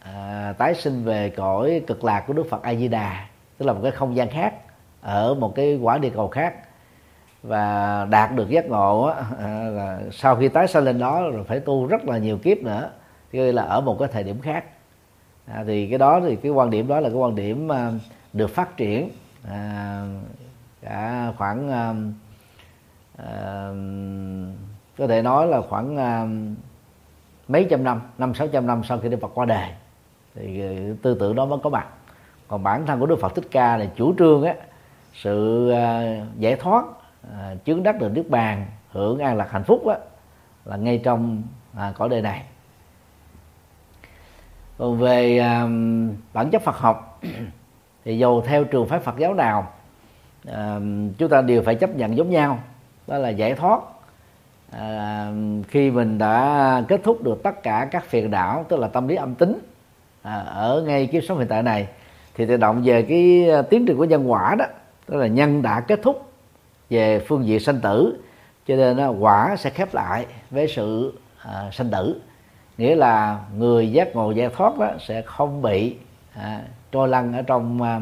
à, 0.00 0.54
tái 0.58 0.74
sinh 0.74 1.04
về 1.04 1.30
cõi 1.30 1.82
cực 1.86 2.04
lạc 2.04 2.24
của 2.26 2.32
Đức 2.32 2.46
Phật 2.50 2.62
A 2.62 2.74
Di 2.74 2.88
Đà 2.88 3.26
tức 3.58 3.66
là 3.66 3.72
một 3.72 3.80
cái 3.82 3.92
không 3.92 4.16
gian 4.16 4.30
khác 4.30 4.54
ở 5.00 5.34
một 5.34 5.54
cái 5.54 5.76
quả 5.82 5.98
địa 5.98 6.10
cầu 6.10 6.28
khác 6.28 6.54
và 7.42 8.06
đạt 8.10 8.34
được 8.34 8.48
giác 8.48 8.66
ngộ 8.66 9.02
á, 9.02 9.24
à, 9.38 9.64
là 9.68 10.00
sau 10.12 10.36
khi 10.36 10.48
tái 10.48 10.68
sinh 10.68 10.84
lên 10.84 10.98
đó 10.98 11.30
rồi 11.30 11.44
phải 11.44 11.60
tu 11.60 11.86
rất 11.86 12.04
là 12.04 12.18
nhiều 12.18 12.38
kiếp 12.38 12.58
nữa. 12.58 12.90
Tức 13.32 13.52
là 13.52 13.62
ở 13.62 13.80
một 13.80 13.96
cái 13.98 14.08
thời 14.12 14.22
điểm 14.22 14.40
khác. 14.40 14.64
À, 15.46 15.64
thì 15.66 15.88
cái 15.88 15.98
đó 15.98 16.20
thì 16.20 16.36
cái 16.36 16.52
quan 16.52 16.70
điểm 16.70 16.88
đó 16.88 17.00
là 17.00 17.08
cái 17.08 17.18
quan 17.18 17.34
điểm 17.34 17.72
à, 17.72 17.92
được 18.32 18.50
phát 18.50 18.76
triển. 18.76 19.10
À, 19.48 20.04
cả 20.82 21.32
khoảng 21.38 21.70
à, 21.70 21.94
à, 23.16 23.70
có 24.98 25.06
thể 25.06 25.22
nói 25.22 25.46
là 25.46 25.60
khoảng 25.68 25.96
à, 25.96 26.26
mấy 27.48 27.66
trăm 27.70 27.84
năm 27.84 28.00
năm 28.18 28.34
sáu 28.34 28.48
trăm 28.48 28.66
năm 28.66 28.82
sau 28.84 28.98
khi 28.98 29.08
Đức 29.08 29.20
Phật 29.20 29.30
qua 29.34 29.44
đời 29.46 29.68
thì 30.34 30.62
à, 30.62 30.94
tư 31.02 31.16
tưởng 31.20 31.34
đó 31.34 31.46
mới 31.46 31.58
có 31.62 31.70
mặt. 31.70 31.86
Còn 32.48 32.62
bản 32.62 32.86
thân 32.86 33.00
của 33.00 33.06
Đức 33.06 33.20
Phật 33.20 33.34
Thích 33.34 33.48
Ca 33.50 33.76
là 33.76 33.86
chủ 33.96 34.14
trương 34.18 34.42
á 34.42 34.54
sự 35.14 35.70
à, 35.70 36.16
giải 36.38 36.56
thoát 36.56 36.84
à, 37.32 37.54
chứng 37.64 37.82
đắc 37.82 38.00
được 38.00 38.12
nước 38.12 38.24
bàn 38.28 38.66
hưởng 38.90 39.18
an 39.18 39.36
lạc 39.36 39.50
hạnh 39.50 39.64
phúc 39.64 39.82
đó 39.86 39.96
là 40.64 40.76
ngay 40.76 41.00
trong 41.04 41.42
à, 41.76 41.92
cõi 41.96 42.08
đời 42.08 42.22
này. 42.22 42.42
Còn 44.78 44.98
về 44.98 45.38
à, 45.38 45.62
bản 46.32 46.50
chất 46.50 46.62
Phật 46.62 46.76
học 46.76 47.20
thì 48.04 48.18
dù 48.18 48.40
theo 48.40 48.64
trường 48.64 48.88
phái 48.88 49.00
Phật 49.00 49.18
giáo 49.18 49.34
nào 49.34 49.72
à, 50.48 50.80
chúng 51.18 51.28
ta 51.28 51.42
đều 51.42 51.62
phải 51.62 51.74
chấp 51.74 51.96
nhận 51.96 52.16
giống 52.16 52.30
nhau. 52.30 52.58
Đó 53.06 53.18
là 53.18 53.28
giải 53.28 53.54
thoát. 53.54 53.80
À, 54.70 55.32
khi 55.68 55.90
mình 55.90 56.18
đã 56.18 56.82
kết 56.88 57.00
thúc 57.04 57.22
được 57.22 57.42
tất 57.42 57.62
cả 57.62 57.88
các 57.90 58.04
phiền 58.04 58.30
não 58.30 58.64
tức 58.68 58.80
là 58.80 58.88
tâm 58.88 59.08
lý 59.08 59.16
âm 59.16 59.34
tính 59.34 59.58
à, 60.22 60.40
ở 60.40 60.82
ngay 60.86 61.06
kiếp 61.06 61.22
sống 61.24 61.38
hiện 61.38 61.48
tại 61.48 61.62
này 61.62 61.88
thì 62.34 62.46
tự 62.46 62.56
động 62.56 62.82
về 62.84 63.02
cái 63.02 63.50
à, 63.50 63.62
tiến 63.62 63.86
trình 63.86 63.96
của 63.96 64.04
nhân 64.04 64.30
quả 64.30 64.54
đó 64.58 64.64
tức 65.06 65.16
là 65.16 65.26
nhân 65.26 65.62
đã 65.62 65.80
kết 65.80 66.00
thúc 66.02 66.29
về 66.90 67.18
phương 67.18 67.46
diện 67.46 67.60
sanh 67.60 67.80
tử 67.80 68.20
cho 68.66 68.76
nên 68.76 68.96
đó, 68.96 69.10
quả 69.10 69.56
sẽ 69.58 69.70
khép 69.70 69.94
lại 69.94 70.26
với 70.50 70.68
sự 70.68 71.18
à, 71.42 71.70
sanh 71.72 71.90
tử. 71.90 72.20
Nghĩa 72.78 72.94
là 72.94 73.40
người 73.56 73.92
giác 73.92 74.16
ngộ 74.16 74.30
giải 74.30 74.48
thoát 74.56 74.78
đó 74.78 74.90
sẽ 75.00 75.22
không 75.22 75.62
bị 75.62 75.96
à, 76.34 76.62
trôi 76.92 77.08
lăn 77.08 77.32
ở 77.32 77.42
trong 77.42 77.82
à, 77.82 78.00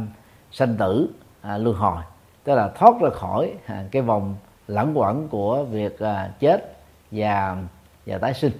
sanh 0.53 0.77
tử 0.77 1.09
à, 1.41 1.59
luân 1.59 1.77
hồi. 1.77 2.03
Tức 2.45 2.55
là 2.55 2.69
thoát 2.69 2.95
ra 3.01 3.11
khỏi 3.11 3.53
à, 3.67 3.85
cái 3.91 4.03
vòng 4.03 4.35
lẩn 4.69 4.95
quẩn 4.95 5.29
của 5.29 5.65
việc 5.65 5.99
à, 6.01 6.31
chết 6.41 6.77
và 7.11 7.57
và 8.07 8.19
tái 8.19 8.35
sinh. 8.35 8.53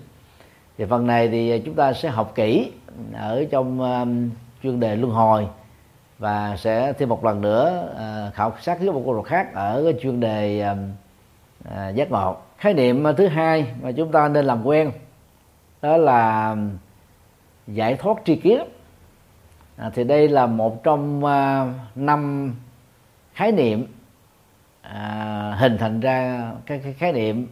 Thì 0.79 0.85
phần 0.85 1.07
này 1.07 1.29
thì 1.29 1.63
chúng 1.65 1.75
ta 1.75 1.93
sẽ 1.93 2.09
học 2.09 2.33
kỹ 2.35 2.73
ở 3.15 3.45
trong 3.51 3.83
à, 3.83 4.05
chuyên 4.63 4.81
đề 4.81 4.97
luân 4.97 5.13
hồi 5.13 5.47
và 6.19 6.57
sẽ 6.57 6.93
thêm 6.93 7.09
một 7.09 7.25
lần 7.25 7.41
nữa 7.41 7.89
uh, 7.93 8.35
khảo 8.35 8.53
sát 8.61 8.79
với 8.79 8.93
một 8.93 9.03
cuộc 9.05 9.23
khác 9.23 9.55
ở 9.55 9.83
cái 9.85 10.01
chuyên 10.03 10.21
đề 10.21 10.61
um, 10.61 10.91
uh, 11.69 11.95
giác 11.95 12.11
ngộ. 12.11 12.37
Khái 12.59 12.75
niệm 12.75 13.05
thứ 13.17 13.27
hai 13.27 13.67
mà 13.83 13.93
chúng 13.93 14.13
ta 14.13 14.29
nên 14.29 14.45
làm 14.45 14.67
quen 14.67 14.93
đó 15.83 15.97
là 15.97 16.57
giải 17.67 17.95
thoát 17.95 18.19
tri 18.25 18.37
kiến. 18.37 18.65
À, 19.77 19.91
thì 19.95 20.05
đây 20.05 20.29
là 20.29 20.47
một 20.47 20.85
trong 20.85 21.25
uh, 21.25 21.69
năm 21.97 22.55
khái 23.35 23.53
niệm 23.53 23.87
à, 24.83 25.55
hình 25.59 25.79
thành 25.79 26.01
ra 26.01 26.51
cái, 26.67 26.81
cái 26.85 26.93
khái 26.93 27.13
niệm 27.13 27.47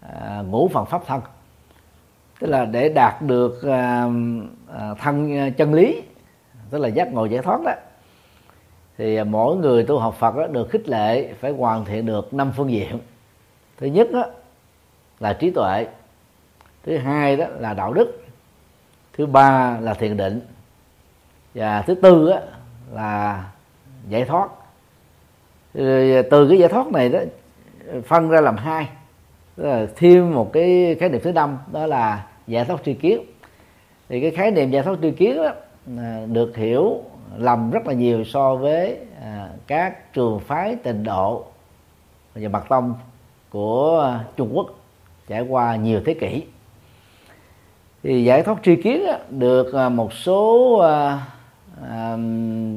à, 0.00 0.42
ngũ 0.48 0.68
phần 0.68 0.86
pháp 0.86 1.06
thân. 1.06 1.20
Tức 2.40 2.46
là 2.46 2.64
để 2.64 2.88
đạt 2.88 3.22
được 3.22 3.62
à, 3.62 4.06
à, 4.74 4.94
thân 4.98 5.52
chân 5.52 5.74
lý 5.74 6.02
tức 6.70 6.78
là 6.78 6.88
giác 6.88 7.12
ngộ 7.12 7.24
giải 7.24 7.42
thoát 7.42 7.60
đó. 7.64 7.72
Thì 8.98 9.24
mỗi 9.24 9.56
người 9.56 9.84
tu 9.84 9.98
học 9.98 10.14
Phật 10.18 10.36
đó 10.36 10.46
được 10.46 10.70
khích 10.70 10.88
lệ 10.88 11.32
phải 11.40 11.52
hoàn 11.52 11.84
thiện 11.84 12.06
được 12.06 12.34
năm 12.34 12.52
phương 12.56 12.70
diện. 12.70 12.98
Thứ 13.78 13.86
nhất 13.86 14.08
đó 14.12 14.24
là 15.20 15.32
trí 15.32 15.50
tuệ, 15.50 15.86
thứ 16.84 16.96
hai 16.96 17.36
đó 17.36 17.46
là 17.58 17.74
đạo 17.74 17.92
đức, 17.92 18.24
thứ 19.12 19.26
ba 19.26 19.78
là 19.80 19.94
thiền 19.94 20.16
định, 20.16 20.40
và 21.54 21.82
thứ 21.82 21.94
tư 21.94 22.30
đó 22.30 22.38
là 22.92 23.44
giải 24.08 24.24
thoát. 24.24 24.48
Từ 26.30 26.48
cái 26.48 26.58
giải 26.58 26.68
thoát 26.68 26.86
này 26.86 27.08
đó 27.08 27.18
phân 28.06 28.28
ra 28.28 28.40
làm 28.40 28.56
hai. 28.56 28.88
Là 29.56 29.86
thêm 29.96 30.34
một 30.34 30.52
cái 30.52 30.96
khái 31.00 31.08
niệm 31.08 31.20
thứ 31.24 31.32
năm, 31.32 31.58
đó 31.72 31.86
là 31.86 32.26
giải 32.46 32.64
thoát 32.64 32.84
tri 32.84 32.94
kiến. 32.94 33.20
Thì 34.08 34.20
cái 34.20 34.30
khái 34.30 34.50
niệm 34.50 34.70
giải 34.70 34.82
thoát 34.82 34.98
tri 35.02 35.10
kiến 35.10 35.36
đó 35.36 35.52
À, 35.86 36.20
được 36.32 36.56
hiểu 36.56 37.02
lầm 37.36 37.70
rất 37.70 37.86
là 37.86 37.92
nhiều 37.92 38.24
so 38.24 38.54
với 38.54 38.98
à, 39.22 39.48
các 39.66 40.12
trường 40.12 40.40
phái 40.40 40.76
tịnh 40.76 41.04
độ 41.04 41.44
và 42.34 42.48
mật 42.48 42.68
tông 42.68 42.94
của 43.50 44.18
Trung 44.36 44.50
Quốc 44.52 44.66
trải 45.28 45.40
qua 45.40 45.76
nhiều 45.76 46.00
thế 46.06 46.14
kỷ. 46.14 46.42
Thì 48.02 48.24
giải 48.24 48.42
thoát 48.42 48.58
tri 48.62 48.76
kiến 48.76 49.06
được 49.30 49.74
à, 49.74 49.88
một 49.88 50.12
số 50.12 50.72
à, 50.78 51.20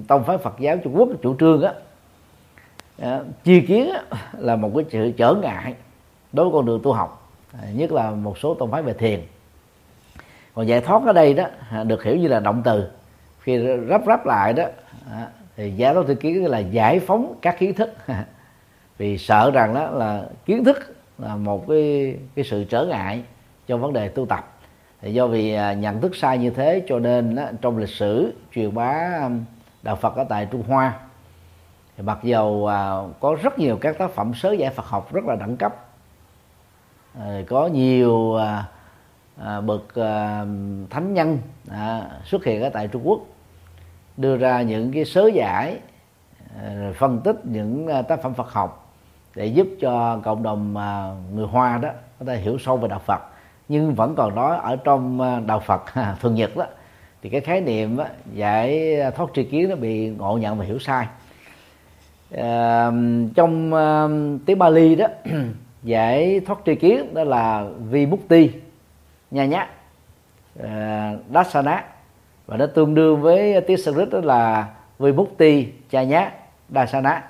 tông 0.08 0.24
phái 0.26 0.38
Phật 0.38 0.60
giáo 0.60 0.78
Trung 0.78 0.94
Quốc 0.98 1.10
chủ 1.22 1.36
trương 1.40 1.62
á 1.62 1.74
tri 3.46 3.62
kiến 3.62 3.90
là 4.38 4.56
một 4.56 4.72
cái 4.76 4.86
sự 4.90 5.12
trở 5.12 5.34
ngại 5.34 5.76
đối 6.34 6.46
với 6.46 6.54
con 6.54 6.66
đường 6.66 6.80
tu 6.84 6.94
học 6.94 7.32
nhất 7.74 7.92
là 7.92 8.12
một 8.12 8.38
số 8.38 8.54
tông 8.54 8.72
phái 8.72 8.82
về 8.82 8.94
thiền. 8.94 9.22
Còn 10.54 10.68
giải 10.68 10.82
thoát 10.82 11.02
ở 11.06 11.14
đây 11.14 11.34
đó 11.34 11.46
được 11.84 12.04
hiểu 12.04 12.16
như 12.16 12.28
là 12.28 12.40
động 12.40 12.62
từ 12.66 12.90
khi 13.50 13.68
rắp 13.90 14.02
rắp 14.06 14.26
lại 14.26 14.54
đó 14.54 14.64
à, 15.12 15.28
thì 15.56 15.72
giải 15.72 15.94
thoát 15.94 16.04
tư 16.08 16.16
kiến 16.16 16.46
là 16.46 16.60
giải 16.60 17.00
phóng 17.00 17.36
các 17.42 17.60
kiến 17.60 17.74
thức. 17.74 17.94
Vì 18.98 19.18
sợ 19.18 19.52
rằng 19.52 19.74
đó 19.74 19.90
là 19.90 20.24
kiến 20.46 20.64
thức 20.64 20.96
là 21.18 21.36
một 21.36 21.68
cái 21.68 22.18
cái 22.36 22.46
sự 22.46 22.64
trở 22.64 22.86
ngại 22.86 23.24
cho 23.68 23.78
vấn 23.78 23.94
đề 23.94 24.10
tu 24.10 24.26
tập. 24.26 24.58
Thì 25.02 25.14
do 25.14 25.28
vì 25.28 25.54
à, 25.54 25.74
nhận 25.74 26.02
thức 26.02 26.16
sai 26.16 26.38
như 26.38 26.50
thế 26.50 26.84
cho 26.88 27.00
nên 27.00 27.36
đó, 27.36 27.44
trong 27.62 27.78
lịch 27.78 27.90
sử 27.90 28.34
truyền 28.56 28.76
bá 28.76 29.20
um, 29.24 29.44
đạo 29.84 29.96
Phật 29.96 30.16
ở 30.16 30.24
tại 30.24 30.48
Trung 30.52 30.64
Hoa 30.68 30.94
thì 31.98 32.04
mặc 32.04 32.20
dầu 32.24 32.68
à, 32.68 32.92
có 33.20 33.38
rất 33.42 33.60
nhiều 33.60 33.78
các 33.82 33.98
tác 33.98 34.12
phẩm 34.12 34.34
sớ 34.34 34.52
giải 34.52 34.70
Phật 34.70 34.86
học 34.86 35.14
rất 35.14 35.26
là 35.26 35.36
đẳng 35.36 35.58
cấp 35.58 35.76
có 37.48 37.68
nhiều 37.68 38.38
bậc 39.66 39.94
thánh 40.90 41.14
nhân 41.14 41.38
xuất 42.26 42.46
hiện 42.46 42.62
ở 42.62 42.70
tại 42.70 42.88
Trung 42.88 43.02
Quốc 43.08 43.20
đưa 44.20 44.38
ra 44.38 44.62
những 44.62 44.92
cái 44.92 45.06
sớ 45.06 45.30
giải 45.34 45.78
ờ, 46.64 46.94
phân 46.98 47.22
tích 47.24 47.36
những 47.44 47.88
ờ, 47.88 48.02
tác 48.02 48.22
phẩm 48.22 48.34
Phật 48.34 48.52
học 48.52 48.94
để 49.36 49.46
giúp 49.46 49.68
cho 49.82 50.20
cộng 50.24 50.44
đồng 50.44 50.78
ờ, 50.78 51.16
người 51.34 51.48
Hoa 51.48 51.78
đó 51.78 51.90
có 52.20 52.26
thể 52.26 52.38
hiểu 52.38 52.58
sâu 52.58 52.78
về 52.78 52.88
đạo 52.88 53.02
Phật. 53.06 53.22
Nhưng 53.70 53.96
vẫn 53.96 54.16
còn 54.16 54.36
nói 54.36 54.58
ở 54.58 54.76
trong 54.76 55.20
đạo 55.48 55.60
Phật 55.60 55.84
thường 56.22 56.36
nhật 56.36 56.58
đó 56.58 56.66
thì 57.22 57.30
cái 57.30 57.42
khái 57.42 57.62
niệm 57.62 57.98
đó, 57.98 58.06
giải 58.34 58.98
thoát 59.16 59.30
tri 59.34 59.44
kiến 59.44 59.70
nó 59.70 59.76
bị 59.76 60.10
ngộ 60.10 60.38
nhận 60.38 60.58
và 60.58 60.66
hiểu 60.66 60.80
sai. 60.80 61.08
À, 62.36 62.92
trong 63.36 63.74
uh, 63.74 64.42
tiếng 64.46 64.60
Bali 64.60 64.96
đó 64.96 65.08
giải 65.84 66.40
thoát 66.40 66.60
tri 66.66 66.76
kiến 66.76 67.14
đó 67.14 67.24
là 67.24 67.66
vi 67.90 68.08
ti 68.28 68.52
nha 69.32 69.46
nhá 69.46 69.68
uh, 70.60 71.20
dasana 71.34 71.84
và 72.50 72.58
nó 72.58 72.66
tương 72.66 72.96
đương 72.96 73.22
với 73.22 73.62
tiếng 73.62 73.78
Sanskrit 73.78 74.10
đó 74.10 74.20
là 74.24 74.70
vi 75.00 75.12
ti 75.38 75.68
cha 75.90 76.04
nhá 76.04 76.32
dasana 76.70 77.24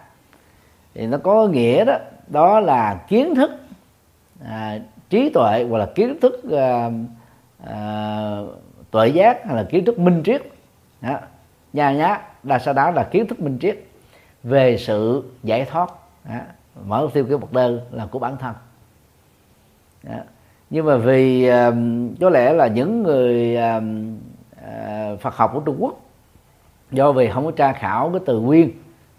thì 0.93 1.07
nó 1.07 1.17
có 1.17 1.47
nghĩa 1.47 1.85
đó 1.85 1.97
đó 2.27 2.59
là 2.59 3.01
kiến 3.07 3.35
thức 3.35 3.51
à, 4.45 4.79
trí 5.09 5.29
tuệ 5.29 5.65
hoặc 5.69 5.77
là 5.77 5.85
kiến 5.95 6.19
thức 6.21 6.51
à, 6.51 6.91
à, 7.65 8.37
tuệ 8.91 9.07
giác 9.07 9.45
hay 9.45 9.55
là 9.55 9.63
kiến 9.63 9.85
thức 9.85 9.99
minh 9.99 10.21
triết 10.25 10.41
đó. 11.01 11.19
nhà 11.73 11.91
nhá 11.91 12.21
dasana 12.43 12.91
là 12.91 13.03
kiến 13.03 13.27
thức 13.27 13.39
minh 13.39 13.57
triết 13.61 13.77
về 14.43 14.77
sự 14.77 15.23
giải 15.43 15.65
thoát 15.65 15.89
đó. 16.29 16.39
mở 16.85 17.07
tiêu 17.13 17.25
cái 17.29 17.37
bậc 17.37 17.53
đơn 17.53 17.79
là 17.91 18.05
của 18.05 18.19
bản 18.19 18.37
thân 18.37 18.55
đó. 20.03 20.19
nhưng 20.69 20.85
mà 20.85 20.97
vì 20.97 21.47
à, 21.47 21.71
có 22.21 22.29
lẽ 22.29 22.53
là 22.53 22.67
những 22.67 23.03
người 23.03 23.55
à, 23.55 23.81
Ờ, 24.79 25.17
Phật 25.17 25.35
học 25.35 25.51
của 25.53 25.59
Trung 25.59 25.75
Quốc. 25.79 25.99
Do 26.91 27.11
vì 27.11 27.29
không 27.29 27.45
có 27.45 27.51
tra 27.51 27.73
khảo 27.73 28.09
cái 28.09 28.21
từ 28.25 28.39
nguyên 28.39 28.71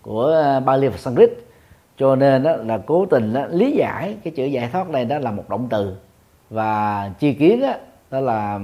của 0.02 0.24
ờ, 0.24 0.60
Bali 0.60 0.88
và 0.88 0.96
Sanskrit 0.96 1.30
cho 1.96 2.16
nên 2.16 2.42
đó 2.42 2.56
là 2.56 2.78
cố 2.86 3.06
tình 3.06 3.32
đó, 3.32 3.46
lý 3.50 3.72
giải 3.72 4.16
cái 4.24 4.32
chữ 4.36 4.44
giải 4.44 4.68
thoát 4.72 4.88
này 4.90 5.04
đó 5.04 5.18
là 5.18 5.30
một 5.30 5.48
động 5.48 5.66
từ 5.70 5.96
và 6.50 7.10
chi 7.18 7.32
kiến 7.34 7.60
đó, 7.60 7.72
đó 8.10 8.20
là 8.20 8.60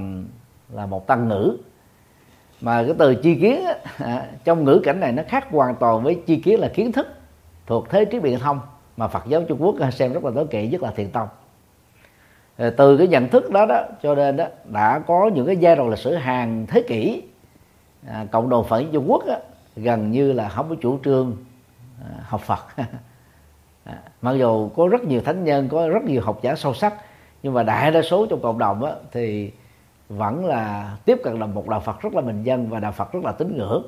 là 0.73 0.85
một 0.85 1.07
tăng 1.07 1.27
ngữ. 1.27 1.57
Mà 2.61 2.83
cái 2.83 2.95
từ 2.97 3.15
chi 3.15 3.35
kiến 3.35 3.65
đó, 3.65 3.73
à, 4.05 4.25
trong 4.43 4.63
ngữ 4.63 4.81
cảnh 4.83 4.99
này 4.99 5.11
nó 5.11 5.23
khác 5.27 5.47
hoàn 5.51 5.75
toàn 5.75 6.03
với 6.03 6.21
chi 6.25 6.35
kiến 6.35 6.59
là 6.59 6.67
kiến 6.67 6.91
thức 6.91 7.07
thuộc 7.67 7.89
thế 7.89 8.05
trí 8.05 8.19
biện 8.19 8.39
thông 8.39 8.59
mà 8.97 9.07
Phật 9.07 9.23
giáo 9.27 9.41
Trung 9.47 9.61
Quốc 9.61 9.75
à, 9.79 9.91
xem 9.91 10.13
rất 10.13 10.23
là 10.23 10.31
tối 10.35 10.47
kỵ 10.47 10.67
nhất 10.67 10.83
là 10.83 10.91
thiền 10.91 11.09
tông. 11.09 11.27
Ờ, 12.57 12.69
từ 12.69 12.97
cái 12.97 13.07
nhận 13.07 13.29
thức 13.29 13.51
đó 13.51 13.65
đó 13.65 13.83
cho 14.03 14.15
nên 14.15 14.37
đó 14.37 14.45
đã 14.65 14.99
có 14.99 15.29
những 15.33 15.45
cái 15.45 15.57
giai 15.57 15.75
đoạn 15.75 15.89
lịch 15.89 15.99
sử 15.99 16.15
hàng 16.15 16.65
thế 16.69 16.83
kỷ 16.87 17.23
à, 18.07 18.25
cộng 18.31 18.49
đồng 18.49 18.65
Phật 18.67 18.83
Trung 18.93 19.05
Quốc 19.07 19.25
đó, 19.27 19.35
gần 19.75 20.11
như 20.11 20.31
là 20.31 20.49
không 20.49 20.69
có 20.69 20.75
chủ 20.81 20.99
trương 21.03 21.37
à, 22.01 22.09
học 22.23 22.41
Phật. 22.41 22.65
À, 23.87 23.97
mặc 24.21 24.33
dù 24.33 24.69
có 24.75 24.87
rất 24.87 25.03
nhiều 25.03 25.21
thánh 25.21 25.43
nhân 25.43 25.69
có 25.69 25.89
rất 25.89 26.03
nhiều 26.03 26.21
học 26.21 26.39
giả 26.41 26.55
sâu 26.55 26.73
sắc 26.73 26.93
nhưng 27.43 27.53
mà 27.53 27.63
đại 27.63 27.91
đa 27.91 28.01
số 28.01 28.25
trong 28.25 28.41
cộng 28.41 28.57
đồng 28.57 28.81
đó, 28.81 28.95
thì 29.11 29.51
vẫn 30.09 30.45
là 30.45 30.97
tiếp 31.05 31.19
cận 31.23 31.39
là 31.39 31.45
một 31.45 31.69
đạo 31.69 31.79
Phật 31.79 32.01
rất 32.01 32.13
là 32.13 32.21
bình 32.21 32.43
dân 32.43 32.69
và 32.69 32.79
đạo 32.79 32.91
Phật 32.91 33.11
rất 33.11 33.23
là 33.23 33.31
tín 33.31 33.57
ngưỡng. 33.57 33.83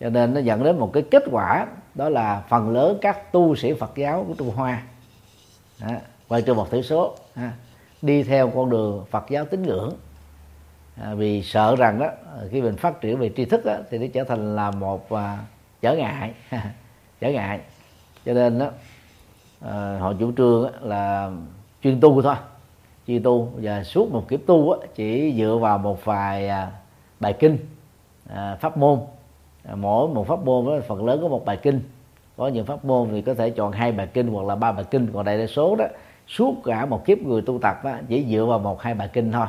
Cho 0.00 0.10
nên 0.10 0.34
nó 0.34 0.40
dẫn 0.40 0.64
đến 0.64 0.78
một 0.78 0.90
cái 0.92 1.02
kết 1.10 1.22
quả 1.30 1.66
đó 1.94 2.08
là 2.08 2.42
phần 2.48 2.70
lớn 2.70 2.98
các 3.00 3.32
tu 3.32 3.56
sĩ 3.56 3.72
Phật 3.72 3.92
giáo 3.96 4.24
của 4.28 4.34
Trung 4.38 4.50
Hoa. 4.56 4.82
À, 5.80 6.00
quay 6.28 6.42
trừ 6.42 6.54
một 6.54 6.70
thiểu 6.70 6.82
số 6.82 7.16
ha, 7.34 7.52
đi 8.02 8.22
theo 8.22 8.50
con 8.54 8.70
đường 8.70 9.04
Phật 9.10 9.24
giáo 9.30 9.44
tín 9.44 9.62
ngưỡng. 9.62 9.92
À, 10.96 11.14
vì 11.14 11.42
sợ 11.42 11.76
rằng 11.76 11.98
đó 11.98 12.08
khi 12.50 12.62
mình 12.62 12.76
phát 12.76 13.00
triển 13.00 13.18
về 13.18 13.30
tri 13.36 13.44
thức 13.44 13.64
đó, 13.64 13.76
thì 13.90 13.98
nó 13.98 14.06
trở 14.12 14.24
thành 14.24 14.56
là 14.56 14.70
một 14.70 15.12
à, 15.12 15.38
trở 15.80 15.96
ngại. 15.96 16.34
Trở 17.20 17.28
ngại. 17.28 17.60
Cho 18.26 18.34
nên 18.34 18.58
đó 18.58 18.70
à, 19.60 19.98
họ 20.00 20.12
chủ 20.20 20.32
trương 20.36 20.70
là 20.80 21.30
chuyên 21.82 22.00
tu 22.00 22.22
thôi. 22.22 22.34
Chuyên 23.06 23.22
tu. 23.22 23.52
Và 23.62 23.84
suốt 23.84 24.12
một 24.12 24.28
kiếp 24.28 24.40
tu 24.46 24.72
đó, 24.72 24.78
chỉ 24.94 25.34
dựa 25.38 25.58
vào 25.60 25.78
một 25.78 26.04
vài 26.04 26.48
à, 26.48 26.72
bài 27.20 27.32
kinh 27.32 27.58
à, 28.28 28.56
pháp 28.60 28.76
môn. 28.76 29.00
À, 29.64 29.74
mỗi 29.74 30.08
một 30.08 30.26
pháp 30.26 30.44
môn 30.44 30.66
đó 30.66 30.72
phần 30.88 31.06
lớn 31.06 31.18
có 31.22 31.28
một 31.28 31.44
bài 31.44 31.56
kinh. 31.56 31.80
Có 32.36 32.48
những 32.48 32.66
pháp 32.66 32.84
môn 32.84 33.08
thì 33.10 33.22
có 33.22 33.34
thể 33.34 33.50
chọn 33.50 33.72
hai 33.72 33.92
bài 33.92 34.06
kinh 34.06 34.28
hoặc 34.28 34.46
là 34.46 34.54
ba 34.54 34.72
bài 34.72 34.84
kinh. 34.90 35.08
Còn 35.12 35.24
đại 35.24 35.38
đa 35.38 35.46
số 35.46 35.76
đó 35.76 35.84
suốt 36.30 36.54
cả 36.64 36.86
một 36.86 37.04
kiếp 37.04 37.18
người 37.18 37.42
tu 37.42 37.58
tập 37.58 37.84
đó, 37.84 37.92
chỉ 38.08 38.26
dựa 38.30 38.44
vào 38.44 38.58
một 38.58 38.82
hai 38.82 38.94
bài 38.94 39.08
kinh 39.12 39.32
thôi. 39.32 39.46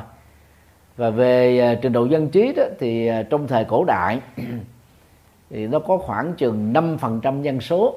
Và 0.96 1.10
về 1.10 1.60
à, 1.60 1.74
trình 1.82 1.92
độ 1.92 2.04
dân 2.04 2.28
trí 2.28 2.52
đó 2.56 2.62
thì 2.78 3.06
à, 3.06 3.22
trong 3.30 3.48
thời 3.48 3.64
cổ 3.64 3.84
đại 3.84 4.20
thì 5.50 5.66
nó 5.66 5.78
có 5.78 5.96
khoảng 5.96 6.34
chừng 6.34 6.72
5% 6.72 7.42
dân 7.42 7.60
số 7.60 7.94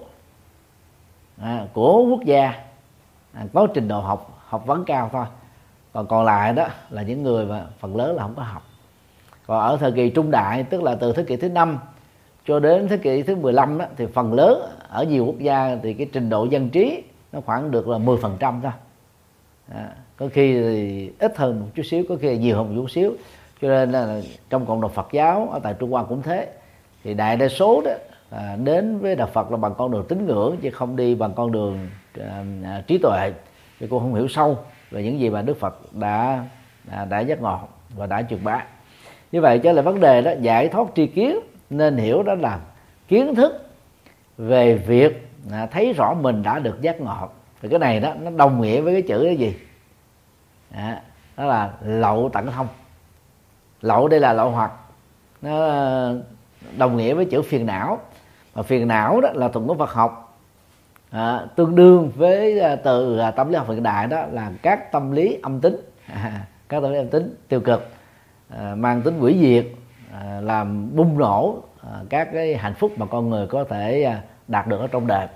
à, 1.42 1.68
của 1.74 2.06
quốc 2.10 2.24
gia 2.26 2.54
à, 3.34 3.44
có 3.54 3.68
trình 3.74 3.88
độ 3.88 4.00
học 4.00 4.44
học 4.48 4.66
vấn 4.66 4.86
cao 4.86 5.10
thôi. 5.14 5.26
Còn 5.94 6.08
còn 6.08 6.26
lại 6.26 6.54
đó 6.54 6.68
là 6.90 7.02
những 7.02 7.24
người 7.24 7.46
mà 7.46 7.66
phần 7.80 7.96
lớn 7.96 8.16
là 8.16 8.24
không 8.24 8.36
có 8.36 8.44
học. 8.44 8.64
Còn 9.48 9.60
ở 9.60 9.78
thời 9.78 9.92
kỳ 9.92 10.10
trung 10.10 10.32
đại 10.32 10.64
tức 10.64 10.84
là 10.84 10.96
từ 10.96 11.14
thế 11.14 11.24
kỷ 11.24 11.36
thứ 11.36 11.50
năm 11.50 11.80
cho 12.46 12.60
đến 12.60 12.88
thế 12.88 12.98
kỷ 12.98 13.24
thứ 13.24 13.36
15 13.36 13.78
đó 13.78 13.86
thì 13.98 14.06
phần 14.06 14.34
lớn 14.34 14.62
ở 14.90 15.04
nhiều 15.04 15.26
quốc 15.26 15.40
gia 15.40 15.78
thì 15.84 15.94
cái 15.94 16.08
trình 16.14 16.30
độ 16.30 16.46
dân 16.46 16.70
trí 16.70 17.04
nó 17.36 17.42
khoảng 17.46 17.72
được 17.72 17.88
là 17.88 17.98
10 17.98 18.18
phần 18.18 18.38
trăm 18.40 18.60
thôi. 18.64 18.72
À, 19.74 19.90
có 20.18 20.28
khi 20.34 20.54
thì 20.54 21.12
ít 21.20 21.38
hơn 21.38 21.60
một 21.60 21.68
chút 21.76 21.84
xíu 21.84 22.04
có 22.10 22.16
khi 22.22 22.38
nhiều 22.38 22.56
hơn 22.56 22.68
một 22.68 22.82
chút 22.82 22.92
xíu. 22.92 23.14
Cho 23.62 23.68
nên 23.68 23.92
là 23.92 24.22
trong 24.50 24.66
cộng 24.66 24.82
đồng 24.82 24.92
Phật 24.92 25.08
giáo 25.12 25.50
ở 25.52 25.60
tại 25.60 25.76
Trung 25.80 25.92
Hoa 25.92 26.04
cũng 26.04 26.22
thế. 26.22 26.48
Thì 27.04 27.14
đại 27.14 27.38
đa 27.38 27.48
số 27.48 27.82
đó 27.86 27.92
à, 28.30 28.58
đến 28.64 29.00
với 29.00 29.16
đạo 29.16 29.30
Phật 29.34 29.52
là 29.52 29.58
bằng 29.58 29.74
con 29.78 29.92
đường 29.92 30.06
tín 30.08 30.26
ngưỡng 30.26 30.58
chứ 30.62 30.70
không 30.70 30.96
đi 30.96 31.16
bằng 31.16 31.34
con 31.36 31.52
đường 31.52 31.90
à, 32.20 32.44
à 32.64 32.84
trí 32.88 32.98
tuệ. 32.98 33.32
Thì 33.80 33.88
cô 33.90 34.00
không 34.00 34.16
hiểu 34.16 34.28
sâu 34.28 34.58
về 34.92 35.04
những 35.04 35.20
gì 35.20 35.30
mà 35.30 35.42
Đức 35.42 35.60
Phật 35.60 35.94
đã 35.94 36.46
à, 36.92 37.06
đã 37.06 37.20
giác 37.20 37.42
ngộ 37.42 37.60
và 37.96 38.06
đã 38.06 38.22
truyền 38.30 38.44
bá. 38.44 38.66
Như 39.32 39.42
vậy 39.42 39.60
trở 39.60 39.72
lại 39.72 39.84
vấn 39.84 40.00
đề 40.00 40.22
đó 40.22 40.32
giải 40.42 40.68
thoát 40.68 40.88
tri 40.96 41.08
kiến 41.08 41.40
nên 41.70 41.98
hiểu 41.98 42.24
đó 42.24 42.36
là 42.36 42.60
kiến 43.08 43.36
thức 43.36 43.70
về 44.38 44.76
việc 44.76 45.28
à, 45.52 45.66
thấy 45.66 45.94
rõ 45.94 46.14
mình 46.14 46.44
đã 46.44 46.60
được 46.60 46.82
giác 46.82 47.02
ngộ. 47.02 47.30
Thì 47.62 47.70
cái 47.70 47.80
này 47.80 48.00
đó 48.00 48.14
nó 48.22 48.32
đồng 48.32 48.62
nghĩa 48.62 48.82
với 48.82 48.94
cái 48.94 49.02
chữ 49.02 49.24
cái 49.26 49.36
gì? 49.36 49.58
À, 50.72 51.02
đó 51.38 51.46
là 51.46 51.72
lậu 51.82 52.30
tận 52.34 52.52
thông 52.52 52.68
lậu 53.82 54.08
đây 54.08 54.20
là 54.20 54.34
lậu 54.34 54.50
hoặc. 54.50 54.72
Nó 55.42 55.70
đồng 56.78 56.98
nghĩa 56.98 57.14
với 57.14 57.26
chữ 57.26 57.42
phiền 57.42 57.66
não. 57.66 58.00
Và 58.54 58.64
phiền 58.64 58.88
não 58.88 59.22
đó 59.22 59.30
là 59.34 59.48
thuật 59.48 59.66
ngữ 59.66 59.74
Phật 59.80 59.92
học. 59.92 60.38
À, 61.12 61.46
tương 61.56 61.76
đương 61.76 62.12
với 62.16 62.60
à, 62.60 62.76
từ 62.76 63.18
à, 63.18 63.32
tâm 63.32 63.50
lý 63.50 63.56
học 63.56 63.70
hiện 63.70 63.84
đại 63.84 64.08
đó 64.08 64.26
là 64.32 64.52
các 64.62 64.92
tâm 64.92 65.12
lý 65.12 65.40
âm 65.44 65.62
tính. 65.62 65.76
À, 66.08 66.46
các 66.70 66.82
tâm 66.82 66.92
lý 66.92 66.98
âm 66.98 67.08
tính 67.08 67.36
tiêu 67.48 67.60
cực 67.60 67.90
à, 68.50 68.76
mang 68.76 69.02
tính 69.02 69.20
hủy 69.20 69.38
diệt 69.42 69.66
à, 70.14 70.42
làm 70.42 70.96
bung 70.96 71.18
nổ 71.18 71.64
à, 71.84 72.00
các 72.10 72.30
cái 72.34 72.56
hạnh 72.56 72.74
phúc 72.74 72.92
mà 72.98 73.06
con 73.06 73.30
người 73.30 73.48
có 73.48 73.64
thể 73.64 74.04
à, 74.04 74.22
đạt 74.48 74.68
được 74.68 74.80
ở 74.80 74.88
trong 74.88 75.08
đời 75.08 75.28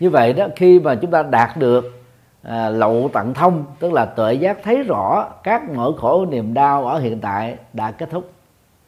như 0.00 0.10
vậy 0.10 0.32
đó 0.32 0.46
khi 0.56 0.80
mà 0.80 0.94
chúng 0.94 1.10
ta 1.10 1.22
đạt 1.22 1.56
được 1.56 2.02
à, 2.42 2.68
lậu 2.68 3.10
tận 3.12 3.34
thông 3.34 3.64
tức 3.80 3.92
là 3.92 4.04
tuệ 4.04 4.34
giác 4.34 4.58
thấy 4.62 4.82
rõ 4.82 5.28
các 5.42 5.62
nỗi 5.70 5.92
khổ 5.98 6.26
niềm 6.26 6.54
đau 6.54 6.86
ở 6.86 6.98
hiện 6.98 7.20
tại 7.20 7.56
đã 7.72 7.90
kết 7.90 8.10
thúc 8.10 8.30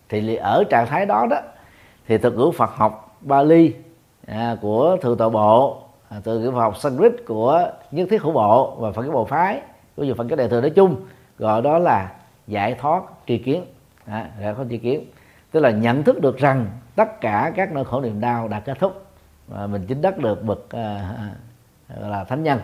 thì 0.08 0.36
ở 0.36 0.64
trạng 0.70 0.86
thái 0.86 1.06
đó 1.06 1.26
đó 1.30 1.36
thì 2.08 2.18
thực 2.18 2.36
ngữ 2.36 2.50
Phật 2.56 2.70
học 2.70 3.16
Bali 3.20 3.74
à, 4.26 4.56
của 4.60 4.96
thượng 5.02 5.18
tọa 5.18 5.28
bộ 5.28 5.82
à, 6.08 6.16
từ 6.24 6.38
ngữ 6.38 6.50
Phật 6.50 6.60
học 6.60 6.76
Sanskrit 6.76 7.12
của 7.26 7.70
nhất 7.90 8.08
thiết 8.10 8.22
hữu 8.22 8.32
bộ 8.32 8.74
và 8.78 8.92
Phật 8.92 9.02
cái 9.02 9.10
bộ 9.10 9.24
phái 9.24 9.60
của 9.96 10.04
nhiều 10.04 10.14
Phật 10.14 10.26
cái 10.28 10.36
đề 10.36 10.48
thừa 10.48 10.60
nói 10.60 10.70
chung 10.70 10.96
gọi 11.38 11.62
đó 11.62 11.78
là 11.78 12.12
giải 12.46 12.74
thoát 12.74 13.02
tri 13.26 13.38
kiến. 13.38 13.64
À, 14.06 14.30
giải 14.40 14.54
thoát 14.54 14.64
tri 14.70 14.78
kiến 14.78 15.04
tức 15.50 15.60
là 15.60 15.70
nhận 15.70 16.04
thức 16.04 16.20
được 16.20 16.38
rằng 16.38 16.66
tất 16.96 17.20
cả 17.20 17.52
các 17.56 17.72
nỗi 17.72 17.84
khổ 17.84 18.00
niềm 18.00 18.20
đau 18.20 18.48
đã 18.48 18.60
kết 18.60 18.78
thúc 18.78 19.06
và 19.48 19.66
mình 19.66 19.84
chính 19.86 20.02
đắc 20.02 20.18
được 20.18 20.42
bậc 20.42 20.70
à, 20.70 21.14
à 21.88 22.08
là 22.08 22.24
thánh 22.24 22.42
nhân. 22.42 22.60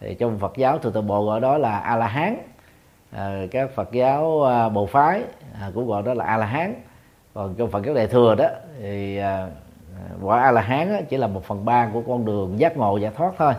Thì 0.00 0.14
trong 0.14 0.38
Phật 0.38 0.56
giáo 0.56 0.78
thượng 0.78 0.92
tọa 0.92 1.02
bộ 1.02 1.24
gọi 1.26 1.40
đó 1.40 1.58
là 1.58 1.78
a 1.78 1.96
la 1.96 2.06
hán 2.06 2.36
à, 3.12 3.42
các 3.50 3.70
Phật 3.74 3.92
giáo 3.92 4.44
à, 4.44 4.68
bộ 4.68 4.86
phái 4.86 5.22
à, 5.60 5.70
cũng 5.74 5.86
gọi 5.86 6.02
đó 6.02 6.14
là 6.14 6.24
a 6.24 6.36
la 6.36 6.46
hán 6.46 6.74
còn 7.34 7.54
trong 7.54 7.70
Phật 7.70 7.84
giáo 7.86 7.94
đại 7.94 8.06
thừa 8.06 8.34
đó 8.34 8.46
thì 8.80 9.16
à, 9.16 9.48
quả 10.22 10.42
a 10.42 10.50
la 10.50 10.60
hán 10.60 11.04
chỉ 11.08 11.16
là 11.16 11.26
một 11.26 11.44
phần 11.44 11.64
ba 11.64 11.88
của 11.92 12.02
con 12.06 12.24
đường 12.24 12.58
giác 12.58 12.76
ngộ 12.76 12.96
giải 12.96 13.12
thoát 13.16 13.32
thôi. 13.38 13.54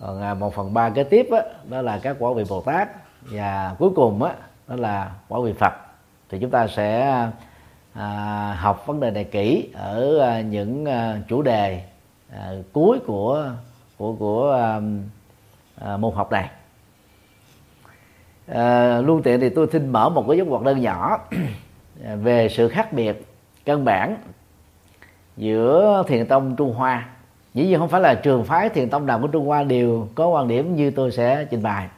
Còn 0.00 0.22
à, 0.22 0.34
một 0.34 0.54
phần 0.54 0.74
ba 0.74 0.90
kế 0.90 1.04
tiếp 1.04 1.28
đó, 1.30 1.40
đó 1.64 1.82
là 1.82 1.98
các 2.02 2.16
quả 2.18 2.30
vị 2.36 2.44
bồ 2.48 2.60
tát. 2.60 2.88
Và 3.22 3.74
cuối 3.78 3.90
cùng 3.96 4.18
đó, 4.18 4.30
đó 4.68 4.76
là 4.76 5.10
quả 5.28 5.40
vị 5.44 5.52
phật. 5.52 5.72
Thì 6.28 6.38
chúng 6.38 6.50
ta 6.50 6.66
sẽ 6.66 7.16
à, 7.92 8.56
học 8.60 8.86
vấn 8.86 9.00
đề 9.00 9.10
này 9.10 9.24
kỹ 9.24 9.68
ở 9.74 10.18
à, 10.18 10.40
những 10.40 10.84
à, 10.84 11.20
chủ 11.28 11.42
đề 11.42 11.82
à, 12.32 12.52
cuối 12.72 12.98
của 13.06 13.50
của 13.98 14.12
của 14.12 14.52
à, 14.52 14.80
à, 15.80 15.96
môn 15.96 16.14
học 16.14 16.32
này. 16.32 16.50
À, 18.46 19.00
luôn 19.00 19.22
tiện 19.22 19.40
thì 19.40 19.48
tôi 19.48 19.66
xin 19.72 19.92
mở 19.92 20.08
một 20.08 20.24
cái 20.28 20.36
dấu 20.36 20.46
ngoặc 20.46 20.62
đơn 20.62 20.80
nhỏ 20.80 21.18
về 22.22 22.48
sự 22.48 22.68
khác 22.68 22.92
biệt 22.92 23.26
căn 23.64 23.84
bản 23.84 24.16
giữa 25.36 26.02
thiền 26.06 26.26
tông 26.26 26.56
trung 26.56 26.74
hoa. 26.74 27.08
Dĩ 27.54 27.66
nhiên 27.66 27.78
không 27.78 27.88
phải 27.88 28.00
là 28.00 28.14
trường 28.14 28.44
phái 28.44 28.68
thiền 28.68 28.90
tông 28.90 29.06
nào 29.06 29.18
của 29.20 29.26
trung 29.26 29.46
hoa 29.46 29.62
đều 29.62 30.08
có 30.14 30.26
quan 30.26 30.48
điểm 30.48 30.76
như 30.76 30.90
tôi 30.90 31.10
sẽ 31.10 31.46
trình 31.50 31.62
bày. 31.62 31.88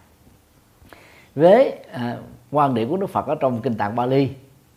Với 1.34 1.78
à, 1.92 2.16
quan 2.50 2.74
điểm 2.74 2.88
của 2.88 2.96
đức 2.96 3.10
phật 3.10 3.26
ở 3.26 3.34
trong 3.34 3.60
kinh 3.62 3.74
tạng 3.74 3.96
bali 3.96 4.28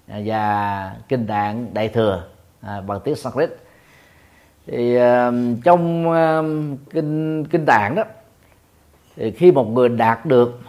À, 0.07 0.19
và 0.25 0.95
kinh 1.07 1.27
tạng 1.27 1.73
đại 1.73 1.89
thừa 1.89 2.23
à, 2.61 2.81
bằng 2.81 2.99
tiếng 3.03 3.15
sanskrit. 3.15 3.49
Thì 4.67 4.95
à, 4.95 5.31
trong 5.63 6.11
à, 6.11 6.41
kinh 6.89 7.45
kinh 7.45 7.65
tạng 7.65 7.95
đó 7.95 8.03
thì 9.15 9.31
khi 9.31 9.51
một 9.51 9.69
người 9.71 9.89
đạt 9.89 10.25
được 10.25 10.59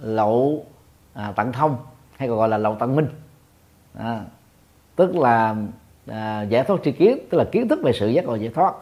lậu 0.00 0.66
à, 1.14 1.32
tận 1.36 1.52
thông 1.52 1.76
hay 2.16 2.28
còn 2.28 2.38
gọi 2.38 2.48
là 2.48 2.58
lậu 2.58 2.76
tận 2.78 2.96
minh 2.96 3.08
à, 3.98 4.20
tức 4.96 5.16
là 5.16 5.56
à, 6.06 6.42
giải 6.42 6.64
thoát 6.64 6.80
tri 6.84 6.92
kiến 6.92 7.18
tức 7.30 7.38
là 7.38 7.44
kiến 7.52 7.68
thức 7.68 7.80
về 7.82 7.92
sự 7.92 8.08
giác 8.08 8.24
ngộ 8.24 8.34
giải 8.34 8.50
thoát 8.54 8.74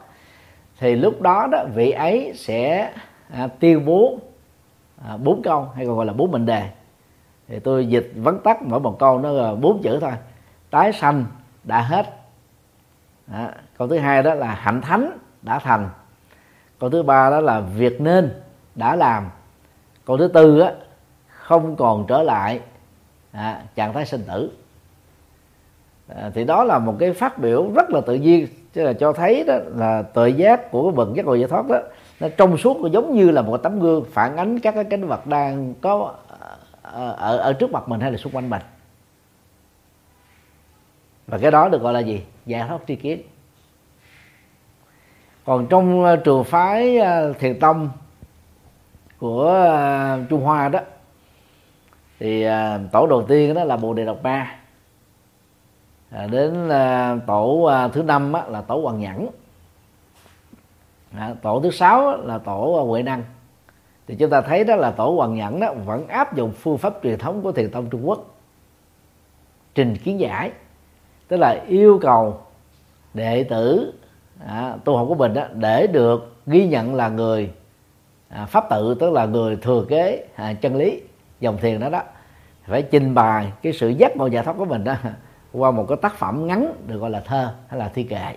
thì 0.79 0.97
lúc 0.97 1.23
đó 1.23 1.49
đó 1.53 1.65
vị 1.75 1.91
ấy 1.91 2.33
sẽ 2.37 2.93
à, 3.31 3.49
tuyên 3.61 3.87
bố 3.87 4.19
à, 5.09 5.17
bốn 5.17 5.43
câu 5.43 5.69
hay 5.75 5.87
còn 5.87 5.97
gọi 5.97 6.07
là 6.07 6.13
bốn 6.13 6.31
mệnh 6.31 6.47
đề 6.47 6.69
thì 7.49 7.59
tôi 7.59 7.87
dịch 7.87 8.13
vắn 8.17 8.39
tắt 8.45 8.63
mỗi 8.63 8.81
một 8.81 8.99
câu 8.99 9.19
nó 9.19 9.31
là 9.31 9.55
bốn 9.55 9.83
chữ 9.83 9.99
thôi. 10.01 10.13
Tái 10.71 10.93
sanh 10.93 11.25
đã 11.65 11.81
hết. 11.81 12.07
Đó. 13.27 13.49
câu 13.79 13.89
thứ 13.89 13.99
hai 13.99 14.23
đó 14.23 14.35
là 14.35 14.55
hạnh 14.55 14.81
thánh 14.81 15.19
đã 15.43 15.59
thành. 15.59 15.89
Câu 16.79 16.91
thứ 16.91 17.03
ba 17.03 17.31
đó 17.31 17.41
là 17.41 17.61
việc 17.61 18.01
nên 18.01 18.41
đã 18.75 18.97
làm. 18.97 19.29
Câu 20.07 20.19
thứ 20.19 20.29
tư 20.29 20.61
á 20.61 20.73
không 21.29 21.77
còn 21.77 22.05
trở 22.09 22.23
lại 22.23 22.61
à, 23.33 23.63
trạng 23.75 23.93
thái 23.93 24.07
sinh 24.07 24.25
tử. 24.29 24.51
À, 26.09 26.31
thì 26.35 26.45
đó 26.45 26.65
là 26.65 26.79
một 26.79 26.97
cái 26.99 27.13
phát 27.13 27.39
biểu 27.39 27.71
rất 27.75 27.91
là 27.91 28.01
tự 28.01 28.15
nhiên 28.15 28.47
chứ 28.75 28.83
là 28.83 28.93
cho 28.93 29.13
thấy 29.13 29.45
đó 29.47 29.55
là 29.77 30.03
tự 30.03 30.27
giác 30.27 30.71
của 30.71 30.83
cái 30.83 30.97
bậc 30.97 31.15
giác 31.15 31.27
ngộ 31.27 31.35
giải 31.35 31.49
thoát 31.49 31.69
đó 31.69 31.79
nó 32.21 32.29
trong 32.37 32.57
suốt 32.57 32.91
giống 32.93 33.15
như 33.15 33.31
là 33.31 33.43
một 33.43 33.57
tấm 33.57 33.81
gương 33.81 34.05
phản 34.13 34.37
ánh 34.37 34.59
các 34.59 34.75
cái 34.75 34.85
cảnh 34.85 35.07
vật 35.07 35.27
đang 35.27 35.75
có 35.81 36.15
ở, 36.93 37.37
ở 37.37 37.53
trước 37.53 37.73
mặt 37.73 37.89
mình 37.89 38.01
hay 38.01 38.11
là 38.11 38.19
xung 38.19 38.37
quanh 38.37 38.51
mình? 38.51 38.63
Và 41.27 41.39
cái 41.39 41.51
đó 41.51 41.69
được 41.69 41.83
gọi 41.83 41.93
là 41.93 42.01
gì? 42.01 42.25
Giải 42.47 42.69
thoát 42.69 42.79
tri 42.87 42.97
kiến. 42.97 43.23
Còn 45.45 45.67
trong 45.67 46.05
ờ, 46.05 46.17
trường 46.17 46.45
phái 46.45 46.99
ờ, 46.99 47.33
thiền 47.33 47.61
tông 47.61 47.91
của 49.19 49.45
ờ, 49.49 50.21
trung 50.29 50.43
hoa 50.43 50.69
đó 50.69 50.81
thì 52.21 52.47
tổ 52.93 53.07
đầu 53.07 53.23
tiên 53.23 53.55
đó 53.55 53.65
là 53.65 53.77
bồ 53.77 53.95
đề 53.95 54.05
độc 54.05 54.19
ba. 54.23 54.55
À, 56.11 56.27
đến 56.27 56.69
à, 56.69 57.17
tổ 57.27 57.63
à, 57.63 57.89
thứ 57.89 58.03
năm 58.03 58.33
á, 58.33 58.45
là 58.49 58.61
tổ 58.61 58.81
hoàng 58.81 59.01
nhẫn. 59.01 59.29
À, 61.17 61.35
tổ 61.43 61.61
thứ 61.61 61.71
sáu 61.71 62.17
là 62.17 62.39
tổ 62.39 62.85
huệ 62.89 63.03
năng 63.03 63.23
thì 64.13 64.19
chúng 64.19 64.31
ta 64.31 64.41
thấy 64.41 64.65
đó 64.65 64.77
là 64.77 64.91
tổ 64.91 65.11
hoàng 65.11 65.35
nhẫn 65.35 65.61
đó 65.61 65.75
vẫn 65.85 66.09
áp 66.09 66.37
dụng 66.37 66.53
phương 66.53 66.79
pháp 66.79 66.95
truyền 67.03 67.19
thống 67.19 67.43
của 67.43 67.53
thiền 67.53 67.71
tông 67.71 67.91
trung 67.91 68.09
quốc. 68.09 68.35
Trình 69.75 69.97
kiến 69.97 70.21
giải. 70.21 70.51
Tức 71.29 71.37
là 71.37 71.61
yêu 71.69 71.99
cầu 72.03 72.41
đệ 73.15 73.45
tử 73.45 73.93
à, 74.47 74.77
tu 74.85 74.97
học 74.97 75.07
của 75.09 75.15
mình 75.15 75.35
đó 75.35 75.43
để 75.55 75.87
được 75.87 76.37
ghi 76.47 76.67
nhận 76.67 76.95
là 76.95 77.09
người 77.09 77.51
à, 78.29 78.47
pháp 78.47 78.65
tự 78.71 78.95
tức 79.01 79.13
là 79.13 79.27
người 79.27 79.57
thừa 79.57 79.85
kế 79.89 80.27
à, 80.35 80.53
chân 80.53 80.77
lý 80.77 81.01
dòng 81.41 81.59
thiền 81.59 81.81
đó 81.81 81.89
đó. 81.89 82.03
Phải 82.67 82.83
trình 82.83 83.15
bày 83.15 83.53
cái 83.63 83.73
sự 83.73 83.89
giác 83.89 84.17
ngộ 84.17 84.27
giải 84.27 84.45
thoát 84.45 84.55
của 84.59 84.65
mình 84.65 84.85
đó 84.85 84.95
qua 85.53 85.71
một 85.71 85.87
cái 85.89 85.99
tác 86.03 86.15
phẩm 86.15 86.47
ngắn 86.47 86.75
được 86.87 86.99
gọi 86.99 87.11
là 87.11 87.21
thơ 87.21 87.55
hay 87.69 87.79
là 87.79 87.89
thi 87.89 88.03
kệ. 88.03 88.37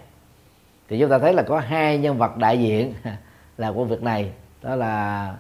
Thì 0.89 0.99
chúng 0.99 1.09
ta 1.09 1.19
thấy 1.19 1.33
là 1.33 1.43
có 1.43 1.59
hai 1.59 1.97
nhân 1.97 2.17
vật 2.17 2.38
đại 2.38 2.59
diện 2.59 2.93
là 3.57 3.71
của 3.71 3.84
việc 3.84 4.03
này. 4.03 4.32
Đó 4.61 4.76
là 4.76 5.36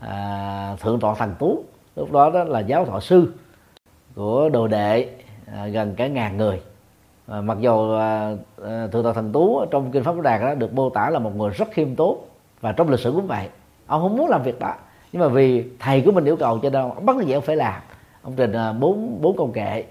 à, 0.00 0.76
thượng 0.80 1.00
tọa 1.00 1.14
thần 1.14 1.34
tú. 1.38 1.64
Lúc 1.96 2.12
đó 2.12 2.30
đó 2.30 2.44
là 2.44 2.60
giáo 2.60 2.84
thọ 2.84 3.00
sư 3.00 3.32
của 4.14 4.48
đồ 4.48 4.66
đệ 4.66 5.08
à, 5.54 5.66
gần 5.66 5.94
cả 5.94 6.06
ngàn 6.06 6.36
người. 6.36 6.60
À, 7.26 7.40
mặc 7.40 7.58
dù 7.60 7.94
à, 7.94 8.32
à 8.64 8.86
thượng 8.92 9.02
tọa 9.02 9.12
thần 9.12 9.32
tú 9.32 9.64
trong 9.70 9.90
kinh 9.90 10.04
pháp 10.04 10.20
đàn 10.20 10.40
đó 10.40 10.54
được 10.54 10.72
mô 10.72 10.90
tả 10.90 11.10
là 11.10 11.18
một 11.18 11.36
người 11.36 11.50
rất 11.50 11.68
khiêm 11.70 11.94
tốn 11.94 12.18
và 12.60 12.72
trong 12.72 12.88
lịch 12.88 13.00
sử 13.00 13.12
cũng 13.12 13.26
vậy. 13.26 13.48
Ông 13.86 14.02
không 14.02 14.16
muốn 14.16 14.28
làm 14.28 14.42
việc 14.42 14.58
đó 14.58 14.74
nhưng 15.12 15.22
mà 15.22 15.28
vì 15.28 15.64
thầy 15.78 16.02
của 16.02 16.12
mình 16.12 16.24
yêu 16.24 16.36
cầu 16.36 16.58
cho 16.58 16.70
nên 16.70 16.82
ông 16.82 17.06
bắt 17.06 17.16
gì 17.24 17.32
ông 17.32 17.42
phải 17.42 17.56
làm. 17.56 17.82
Ông 18.22 18.34
trình 18.36 18.52
à, 18.52 18.72
bốn 18.72 19.22
bốn 19.22 19.36
công 19.36 19.52
kệ 19.52 19.84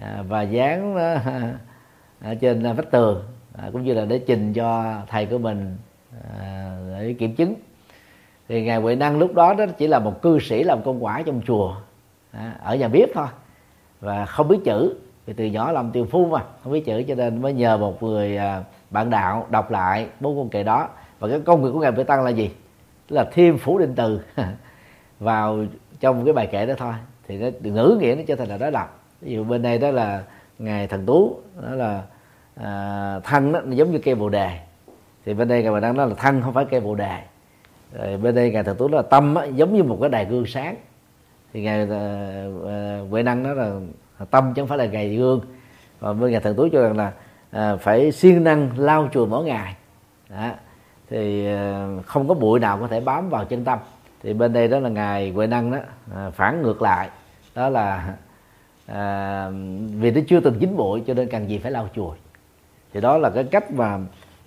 À, 0.00 0.22
và 0.28 0.42
dán 0.42 0.96
à, 0.96 1.54
ở 2.20 2.34
trên 2.34 2.62
vách 2.62 2.90
tường 2.90 3.22
à, 3.52 3.70
cũng 3.72 3.84
như 3.84 3.94
là 3.94 4.04
để 4.04 4.18
trình 4.18 4.52
cho 4.52 4.94
thầy 5.08 5.26
của 5.26 5.38
mình 5.38 5.76
à, 6.40 6.76
để 6.90 7.14
kiểm 7.18 7.34
chứng 7.34 7.54
thì 8.48 8.62
ngài 8.62 8.76
huệ 8.76 8.94
năng 8.94 9.18
lúc 9.18 9.34
đó 9.34 9.54
đó 9.54 9.66
chỉ 9.78 9.86
là 9.86 9.98
một 9.98 10.22
cư 10.22 10.38
sĩ 10.38 10.62
làm 10.62 10.82
công 10.82 11.04
quả 11.04 11.22
trong 11.26 11.40
chùa. 11.46 11.74
Ở 12.62 12.76
nhà 12.76 12.88
bếp 12.88 13.08
thôi. 13.14 13.26
Và 14.00 14.26
không 14.26 14.48
biết 14.48 14.58
chữ 14.64 14.94
thì 15.26 15.32
từ 15.32 15.44
nhỏ 15.44 15.72
làm 15.72 15.90
tiêu 15.90 16.06
phu 16.10 16.26
mà 16.26 16.44
không 16.64 16.72
biết 16.72 16.84
chữ 16.86 17.02
cho 17.08 17.14
nên 17.14 17.42
mới 17.42 17.52
nhờ 17.52 17.76
một 17.76 18.02
người 18.02 18.36
à, 18.36 18.62
bạn 18.90 19.10
đạo 19.10 19.46
đọc 19.50 19.70
lại 19.70 20.06
bốn 20.20 20.36
con 20.36 20.48
kệ 20.48 20.62
đó. 20.62 20.88
Và 21.18 21.28
cái 21.28 21.40
công 21.40 21.62
việc 21.62 21.70
của 21.72 21.80
ngài 21.80 21.92
huệ 21.92 22.04
tăng 22.04 22.24
là 22.24 22.30
gì? 22.30 22.50
Tức 23.08 23.16
là 23.16 23.24
thêm 23.32 23.58
phủ 23.58 23.78
định 23.78 23.94
từ 23.96 24.20
vào 25.20 25.64
trong 26.00 26.24
cái 26.24 26.34
bài 26.34 26.46
kệ 26.46 26.66
đó 26.66 26.74
thôi. 26.78 26.92
Thì 27.28 27.38
nó 27.38 27.48
ngữ 27.62 27.98
nghĩa 28.00 28.14
nó 28.14 28.22
trở 28.26 28.36
thành 28.36 28.48
là 28.48 28.58
đó 28.58 28.70
đọc. 28.70 29.00
Ví 29.20 29.32
dụ 29.32 29.44
bên 29.44 29.62
đây 29.62 29.78
đó 29.78 29.90
là 29.90 30.22
ngài 30.58 30.86
thần 30.86 31.06
tú 31.06 31.36
đó 31.62 31.70
là 31.70 32.02
à, 32.54 33.20
thân 33.24 33.52
đó, 33.52 33.60
nó 33.64 33.72
giống 33.72 33.90
như 33.90 33.98
cây 33.98 34.14
bồ 34.14 34.28
đề. 34.28 34.58
Thì 35.24 35.34
bên 35.34 35.48
đây 35.48 35.62
ngài 35.62 35.72
bà 35.72 35.80
đang 35.80 35.96
nói 35.96 36.08
là 36.08 36.14
thân 36.14 36.42
không 36.42 36.54
phải 36.54 36.64
cây 36.64 36.80
bồ 36.80 36.94
đề 36.94 37.22
rồi 37.92 38.16
bên 38.16 38.34
đây 38.34 38.50
ngài 38.50 38.64
thần 38.64 38.76
tú 38.76 38.88
là 38.88 39.02
tâm 39.02 39.34
á, 39.34 39.44
giống 39.44 39.74
như 39.74 39.82
một 39.82 39.98
cái 40.00 40.10
đài 40.10 40.24
gương 40.24 40.46
sáng. 40.46 40.76
Thì 41.52 41.62
ngài 41.62 41.82
uh, 41.84 43.10
huệ 43.10 43.22
năng 43.22 43.42
đó 43.42 43.52
là 43.54 43.72
tâm 44.30 44.52
chứ 44.54 44.62
không 44.62 44.68
phải 44.68 44.78
là 44.78 44.84
gầy 44.84 45.16
gương. 45.16 45.40
Và 46.00 46.12
bên 46.12 46.30
ngài 46.30 46.40
thần 46.40 46.56
tú 46.56 46.68
cho 46.72 46.82
rằng 46.82 46.96
là 46.96 47.12
uh, 47.74 47.80
phải 47.80 48.12
siêng 48.12 48.44
năng 48.44 48.70
lau 48.76 49.08
chùi 49.12 49.26
mỗi 49.26 49.44
ngày. 49.44 49.74
Đó. 50.30 50.50
thì 51.10 51.48
uh, 51.54 52.06
không 52.06 52.28
có 52.28 52.34
bụi 52.34 52.60
nào 52.60 52.78
có 52.80 52.86
thể 52.86 53.00
bám 53.00 53.30
vào 53.30 53.44
chân 53.44 53.64
tâm. 53.64 53.78
Thì 54.22 54.32
bên 54.32 54.52
đây 54.52 54.68
đó 54.68 54.78
là 54.78 54.88
ngài 54.88 55.30
huệ 55.30 55.46
năng 55.46 55.70
đó 55.70 55.78
uh, 55.78 56.34
phản 56.34 56.62
ngược 56.62 56.82
lại. 56.82 57.08
Đó 57.54 57.68
là 57.68 58.14
à, 58.86 59.50
vì 59.94 60.10
nó 60.10 60.20
chưa 60.28 60.40
từng 60.40 60.58
dính 60.60 60.76
bụi 60.76 61.02
cho 61.06 61.14
nên 61.14 61.28
cần 61.28 61.48
gì 61.48 61.58
phải 61.58 61.72
lau 61.72 61.88
chùi. 61.94 62.16
Thì 62.92 63.00
đó 63.00 63.18
là 63.18 63.30
cái 63.30 63.44
cách 63.44 63.70
mà 63.70 63.98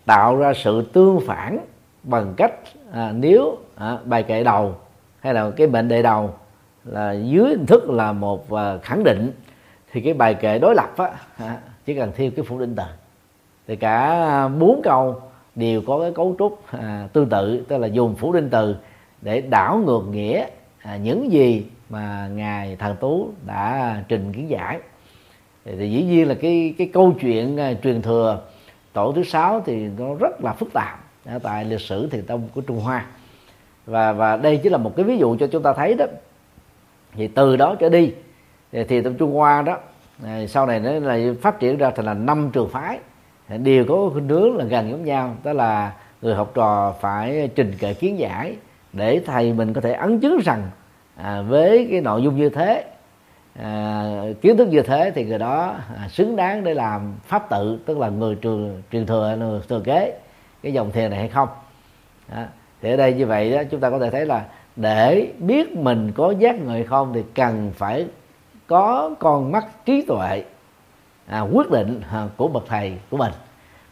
tạo 0.05 0.35
ra 0.35 0.53
sự 0.53 0.81
tương 0.93 1.19
phản 1.27 1.59
bằng 2.03 2.33
cách 2.37 2.53
à, 2.91 3.13
nếu 3.15 3.57
à, 3.75 3.97
bài 4.05 4.23
kệ 4.23 4.43
đầu 4.43 4.75
hay 5.19 5.33
là 5.33 5.51
cái 5.51 5.67
mệnh 5.67 5.87
đề 5.87 6.01
đầu 6.01 6.33
là 6.85 7.11
dưới 7.11 7.49
hình 7.49 7.65
thức 7.65 7.89
là 7.89 8.11
một 8.11 8.53
à, 8.53 8.77
khẳng 8.77 9.03
định 9.03 9.31
thì 9.91 10.01
cái 10.01 10.13
bài 10.13 10.33
kệ 10.33 10.59
đối 10.59 10.75
lập 10.75 10.97
á, 10.97 11.11
à, 11.37 11.57
chỉ 11.85 11.95
cần 11.95 12.11
thêm 12.15 12.31
cái 12.31 12.45
phủ 12.45 12.59
định 12.59 12.75
từ 12.75 12.83
thì 13.67 13.75
cả 13.75 14.47
bốn 14.47 14.81
câu 14.83 15.21
đều 15.55 15.81
có 15.87 15.99
cái 15.99 16.11
cấu 16.11 16.35
trúc 16.39 16.59
à, 16.71 17.07
tương 17.13 17.29
tự 17.29 17.65
tức 17.67 17.77
là 17.77 17.87
dùng 17.87 18.15
phủ 18.15 18.33
định 18.33 18.49
từ 18.49 18.75
để 19.21 19.41
đảo 19.41 19.77
ngược 19.77 20.03
nghĩa 20.11 20.45
à, 20.81 20.97
những 20.97 21.31
gì 21.31 21.65
mà 21.89 22.29
ngài 22.33 22.75
thần 22.75 22.95
tú 22.99 23.29
đã 23.45 23.95
trình 24.07 24.33
kiến 24.33 24.49
giải. 24.49 24.79
Thì 25.65 25.89
dĩ 25.89 26.03
nhiên 26.03 26.27
là 26.27 26.33
cái 26.41 26.73
cái 26.77 26.89
câu 26.93 27.13
chuyện 27.19 27.57
à, 27.57 27.73
truyền 27.83 28.01
thừa 28.01 28.41
tổ 28.93 29.11
thứ 29.11 29.23
sáu 29.23 29.61
thì 29.65 29.87
nó 29.97 30.15
rất 30.19 30.43
là 30.43 30.53
phức 30.53 30.73
tạp 30.73 31.00
tại 31.43 31.65
lịch 31.65 31.81
sử 31.81 32.09
thiền 32.09 32.25
tông 32.25 32.49
của 32.55 32.61
trung 32.61 32.79
hoa. 32.79 33.05
Và 33.85 34.13
và 34.13 34.37
đây 34.37 34.59
chỉ 34.63 34.69
là 34.69 34.77
một 34.77 34.93
cái 34.95 35.05
ví 35.05 35.17
dụ 35.17 35.37
cho 35.39 35.47
chúng 35.47 35.63
ta 35.63 35.73
thấy 35.73 35.93
đó. 35.93 36.05
Thì 37.13 37.27
từ 37.27 37.55
đó 37.55 37.75
trở 37.79 37.89
đi 37.89 38.13
thì 38.71 38.83
thiền 38.83 39.03
tông 39.03 39.13
trung 39.13 39.33
hoa 39.33 39.61
đó 39.61 39.77
à, 40.23 40.45
sau 40.47 40.65
này 40.65 40.79
nó 40.79 40.91
là 40.91 41.33
phát 41.41 41.59
triển 41.59 41.77
ra 41.77 41.91
thành 41.91 42.05
là 42.05 42.13
năm 42.13 42.49
trường 42.53 42.69
phái. 42.69 42.99
Đều 43.57 43.85
có 43.85 44.09
khuynh 44.13 44.27
hướng 44.29 44.57
là 44.57 44.65
gần 44.65 44.89
giống 44.89 45.05
nhau 45.05 45.35
đó 45.43 45.53
là 45.53 45.93
người 46.21 46.35
học 46.35 46.51
trò 46.53 46.95
phải 47.01 47.49
trình 47.55 47.73
kệ 47.79 47.93
kiến 47.93 48.19
giải 48.19 48.55
để 48.93 49.21
thầy 49.25 49.53
mình 49.53 49.73
có 49.73 49.81
thể 49.81 49.93
ấn 49.93 50.19
chứng 50.19 50.39
rằng 50.45 50.69
à, 51.15 51.41
với 51.41 51.87
cái 51.91 52.01
nội 52.01 52.23
dung 52.23 52.37
như 52.37 52.49
thế 52.49 52.85
à, 53.59 54.03
kiến 54.41 54.57
thức 54.57 54.67
như 54.67 54.81
thế 54.81 55.11
thì 55.15 55.25
người 55.25 55.39
đó 55.39 55.75
à, 55.97 56.07
xứng 56.09 56.35
đáng 56.35 56.63
để 56.63 56.73
làm 56.73 57.13
pháp 57.23 57.49
tự 57.49 57.79
tức 57.85 57.97
là 57.97 58.09
người 58.09 58.35
trường 58.35 58.81
truyền 58.91 59.05
thừa 59.05 59.35
người 59.39 59.61
thừa 59.69 59.79
kế 59.79 60.19
cái 60.63 60.73
dòng 60.73 60.91
thiền 60.91 61.09
này 61.09 61.19
hay 61.19 61.27
không. 61.27 61.49
Đó. 62.35 62.43
thì 62.81 62.91
ở 62.91 62.97
đây 62.97 63.13
như 63.13 63.25
vậy 63.25 63.51
đó 63.51 63.63
chúng 63.71 63.79
ta 63.79 63.89
có 63.89 63.99
thể 63.99 64.09
thấy 64.09 64.25
là 64.25 64.45
để 64.75 65.33
biết 65.39 65.75
mình 65.75 66.11
có 66.15 66.31
giác 66.31 66.55
ngộ 66.55 66.71
hay 66.71 66.83
không 66.83 67.13
thì 67.13 67.23
cần 67.35 67.71
phải 67.75 68.07
có 68.67 69.11
con 69.19 69.51
mắt 69.51 69.65
trí 69.85 70.01
tuệ 70.01 70.43
à, 71.27 71.41
quyết 71.41 71.71
định 71.71 72.01
à, 72.11 72.27
của 72.37 72.47
bậc 72.47 72.63
thầy 72.67 72.97
của 73.09 73.17
mình. 73.17 73.31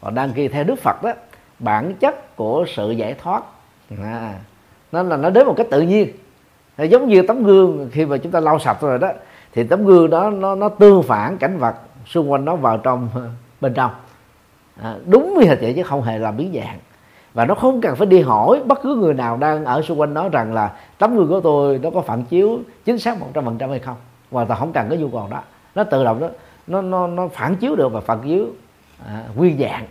Còn 0.02 0.16
đăng 0.16 0.34
ký 0.34 0.48
theo 0.48 0.64
đức 0.64 0.80
phật 0.80 1.04
đó 1.04 1.14
bản 1.60 1.96
chất 1.96 2.36
của 2.36 2.66
sự 2.68 2.92
giải 2.92 3.14
thoát. 3.14 3.44
À, 4.04 4.34
nó 4.92 5.04
là 5.04 5.18
nó 5.18 5.30
đến 5.30 5.48
một 5.48 5.54
cách 5.58 5.68
tự 5.72 5.82
nhiên. 5.82 6.10
Giống 6.78 7.08
như 7.08 7.22
tấm 7.22 7.44
gương 7.44 7.90
khi 7.92 8.06
mà 8.06 8.18
chúng 8.18 8.32
ta 8.32 8.40
lau 8.40 8.60
sạch 8.60 8.82
rồi 8.82 9.00
đó 9.00 9.12
thì 9.54 9.64
tấm 9.64 9.86
gương 9.86 10.10
đó 10.10 10.30
nó 10.30 10.56
nó 10.56 10.70
tương 10.70 11.04
phản 11.04 11.38
cảnh 11.38 11.58
vật 11.58 11.76
xung 12.06 12.32
quanh 12.32 12.46
nó 12.46 12.56
vào 12.56 12.78
trong 12.78 13.10
bên 13.62 13.74
trong 13.74 13.92
à, 14.84 14.96
đúng 15.06 15.40
như 15.40 15.56
vậy 15.62 15.74
chứ 15.76 15.84
không 15.84 16.02
hề 16.02 16.18
làm 16.18 16.38
biến 16.38 16.52
dạng. 16.56 16.78
Và 17.34 17.46
nó 17.46 17.56
không 17.56 17.82
cần 17.82 17.96
phải 17.96 18.08
đi 18.08 18.22
hỏi 18.22 18.62
bất 18.66 18.82
cứ 18.84 18.96
người 18.96 19.14
nào 19.14 19.38
đang 19.38 19.66
ở 19.66 19.82
xung 19.82 20.00
quanh 20.00 20.14
nó 20.14 20.30
rằng 20.30 20.54
là 20.54 20.72
tấm 20.98 21.16
gương 21.16 21.28
của 21.28 21.42
tôi 21.42 21.80
nó 21.84 21.90
có 21.90 22.02
phản 22.02 22.24
chiếu 22.24 22.60
chính 22.86 23.00
xác 23.00 23.20
một 23.20 23.28
trăm 23.34 23.46
phần 23.46 23.58
trăm 23.58 23.70
hay 23.70 23.80
không. 23.80 23.96
Và 24.32 24.46
ta 24.46 24.56
không 24.56 24.74
cần 24.74 24.90
cái 24.90 24.98
nhu 24.98 25.10
cầu 25.10 25.28
đó. 25.32 25.42
Nó 25.76 25.84
tự 25.84 26.04
động 26.04 26.20
đó 26.20 26.28
nó 26.68 26.82
nó 26.82 27.08
nó 27.08 27.28
phản 27.28 27.56
chiếu 27.56 27.76
được 27.76 27.92
và 27.92 28.02
phản 28.02 28.20
chiếu 28.24 28.46
à, 29.08 29.24
nguyên 29.36 29.58
dạng. 29.60 29.86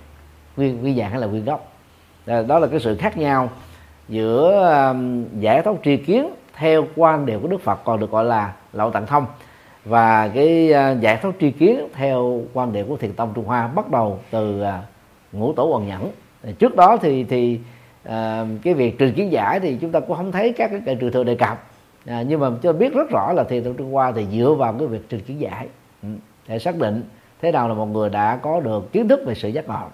Nguyên 0.57 0.81
nguyên 0.81 0.97
dạng 0.97 1.11
hay 1.11 1.21
là 1.21 1.27
nguyên 1.27 1.45
gốc. 1.45 1.73
Đó, 2.27 2.43
đó 2.43 2.59
là 2.59 2.67
cái 2.67 2.81
sự 2.81 2.97
khác 2.97 3.17
nhau 3.17 3.51
giữa 4.09 4.69
à, 4.71 4.95
giải 5.41 5.63
thoát 5.63 5.75
tri 5.85 5.97
kiến 5.97 6.31
theo 6.55 6.87
quan 6.97 7.27
điểm 7.27 7.41
của 7.41 7.49
đức 7.49 7.61
phật 7.61 7.85
còn 7.85 8.01
được 8.01 8.11
gọi 8.11 8.25
là 8.25 8.53
lậu 8.73 8.91
tạng 8.91 9.07
thông 9.07 9.27
và 9.89 10.29
cái 10.29 10.73
à, 10.73 10.91
giải 10.91 11.17
thoát 11.17 11.33
tri 11.41 11.51
kiến 11.51 11.89
theo 11.93 12.43
quan 12.53 12.73
điểm 12.73 12.89
của 12.89 12.97
thiền 12.97 13.13
tông 13.13 13.33
trung 13.35 13.45
hoa 13.45 13.67
bắt 13.67 13.91
đầu 13.91 14.19
từ 14.31 14.61
à, 14.61 14.83
ngũ 15.33 15.53
tổ 15.53 15.65
hoàng 15.65 15.87
nhẫn. 15.87 16.11
À, 16.45 16.51
trước 16.59 16.77
đó 16.77 16.99
thì 17.03 17.25
thì 17.25 17.61
à, 18.05 18.47
cái 18.63 18.75
việc 18.75 18.99
trừ 18.99 19.13
kiến 19.17 19.33
giải 19.33 19.61
thì 19.61 19.79
chúng 19.81 19.93
ta 19.93 20.01
cũng 20.01 20.17
không 20.17 20.33
thấy 20.33 20.53
các 20.53 20.71
cái 20.87 20.95
trừ 20.95 21.11
thừa 21.11 21.25
đề 21.25 21.35
cập. 21.35 21.65
À, 22.07 22.23
nhưng 22.23 22.41
mà 22.41 22.51
cho 22.63 22.73
biết 22.73 22.95
rất 22.95 23.11
rõ 23.11 23.33
là 23.33 23.45
thiền 23.45 23.65
tông 23.65 23.75
trung 23.75 23.93
hoa 23.93 24.13
thì 24.13 24.27
dựa 24.33 24.55
vào 24.59 24.73
cái 24.79 24.89
việc 24.89 25.09
trừ 25.09 25.19
kiến 25.19 25.41
giải 25.41 25.69
ừ, 26.03 26.09
để 26.49 26.59
xác 26.59 26.77
định 26.77 27.03
thế 27.43 27.53
nào 27.53 27.69
là 27.69 27.75
một 27.75 27.87
người 27.87 28.11
đã 28.11 28.37
có 28.37 28.61
được 28.61 28.93
kiến 28.93 29.09
thức 29.09 29.21
về 29.27 29.35
sự 29.35 29.49
giác 29.49 29.69
ngộ. 29.69 29.87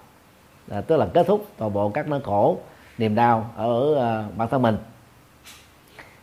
À, 0.71 0.81
tức 0.81 0.97
là 0.97 1.05
kết 1.13 1.27
thúc 1.27 1.45
toàn 1.57 1.73
bộ 1.73 1.89
các 1.89 2.07
nỗi 2.07 2.19
khổ 2.23 2.57
niềm 2.97 3.15
đau 3.15 3.49
ở 3.55 3.91
uh, 3.91 4.37
bản 4.37 4.47
thân 4.51 4.61
mình. 4.61 4.77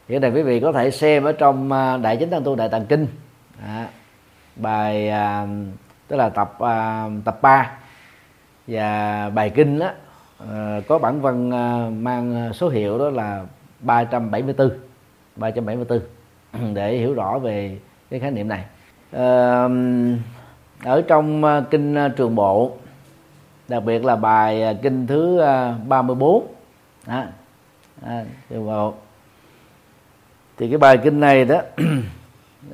Hiện 0.09 0.21
này 0.21 0.31
quý 0.31 0.43
vị 0.43 0.61
có 0.61 0.73
thể 0.73 0.91
xem 0.91 1.25
ở 1.25 1.33
trong 1.33 1.69
đại 2.03 2.17
chính 2.17 2.31
tăng 2.31 2.45
tu 2.45 2.55
đại 2.55 2.69
tạng 2.69 2.87
kinh 2.87 3.07
à, 3.67 3.89
bài 4.57 5.09
à, 5.09 5.47
tức 6.09 6.17
là 6.17 6.29
tập 6.29 6.59
à, 6.59 7.09
tập 7.25 7.39
3 7.43 7.71
và 8.67 9.31
bài 9.31 9.51
kinh 9.51 9.79
đó 9.79 9.87
à, 9.87 9.95
ờ, 10.39 10.83
có 10.89 10.99
bản 10.99 11.21
văn 11.21 11.51
à, 11.51 11.91
mang 11.91 12.53
số 12.55 12.69
hiệu 12.69 12.99
đó 12.99 13.11
là 13.11 13.45
374 13.81 14.71
374 15.37 16.01
để 16.75 16.97
hiểu 16.97 17.15
rõ 17.15 17.39
về 17.39 17.79
cái 18.11 18.21
khái 18.21 18.31
niệm 18.31 18.49
này. 18.49 18.65
À, 19.13 19.69
ở 20.85 21.03
trong 21.09 21.45
à, 21.45 21.63
kinh 21.71 21.95
à, 21.95 22.09
trường 22.17 22.35
bộ 22.35 22.77
đặc 23.69 23.85
biệt 23.85 24.05
là 24.05 24.17
bài 24.17 24.63
à, 24.63 24.73
kinh 24.83 25.07
thứ 25.07 25.41
34 25.89 26.47
à, 27.07 27.29
à, 28.03 28.25
trường 28.51 28.67
bộ. 28.67 28.95
Thì 30.59 30.69
cái 30.69 30.79
bài 30.79 30.99
kinh 30.99 31.21
này 31.21 31.45
đó 31.45 31.61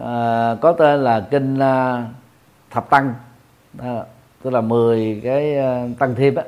à, 0.00 0.54
có 0.60 0.72
tên 0.72 1.04
là 1.04 1.26
kinh 1.30 1.58
à, 1.58 2.04
thập 2.70 2.90
tăng. 2.90 3.14
À, 3.78 4.02
tức 4.42 4.50
là 4.50 4.60
10 4.60 5.20
cái 5.24 5.58
à, 5.58 5.86
tăng 5.98 6.14
thêm 6.14 6.34
á. 6.34 6.42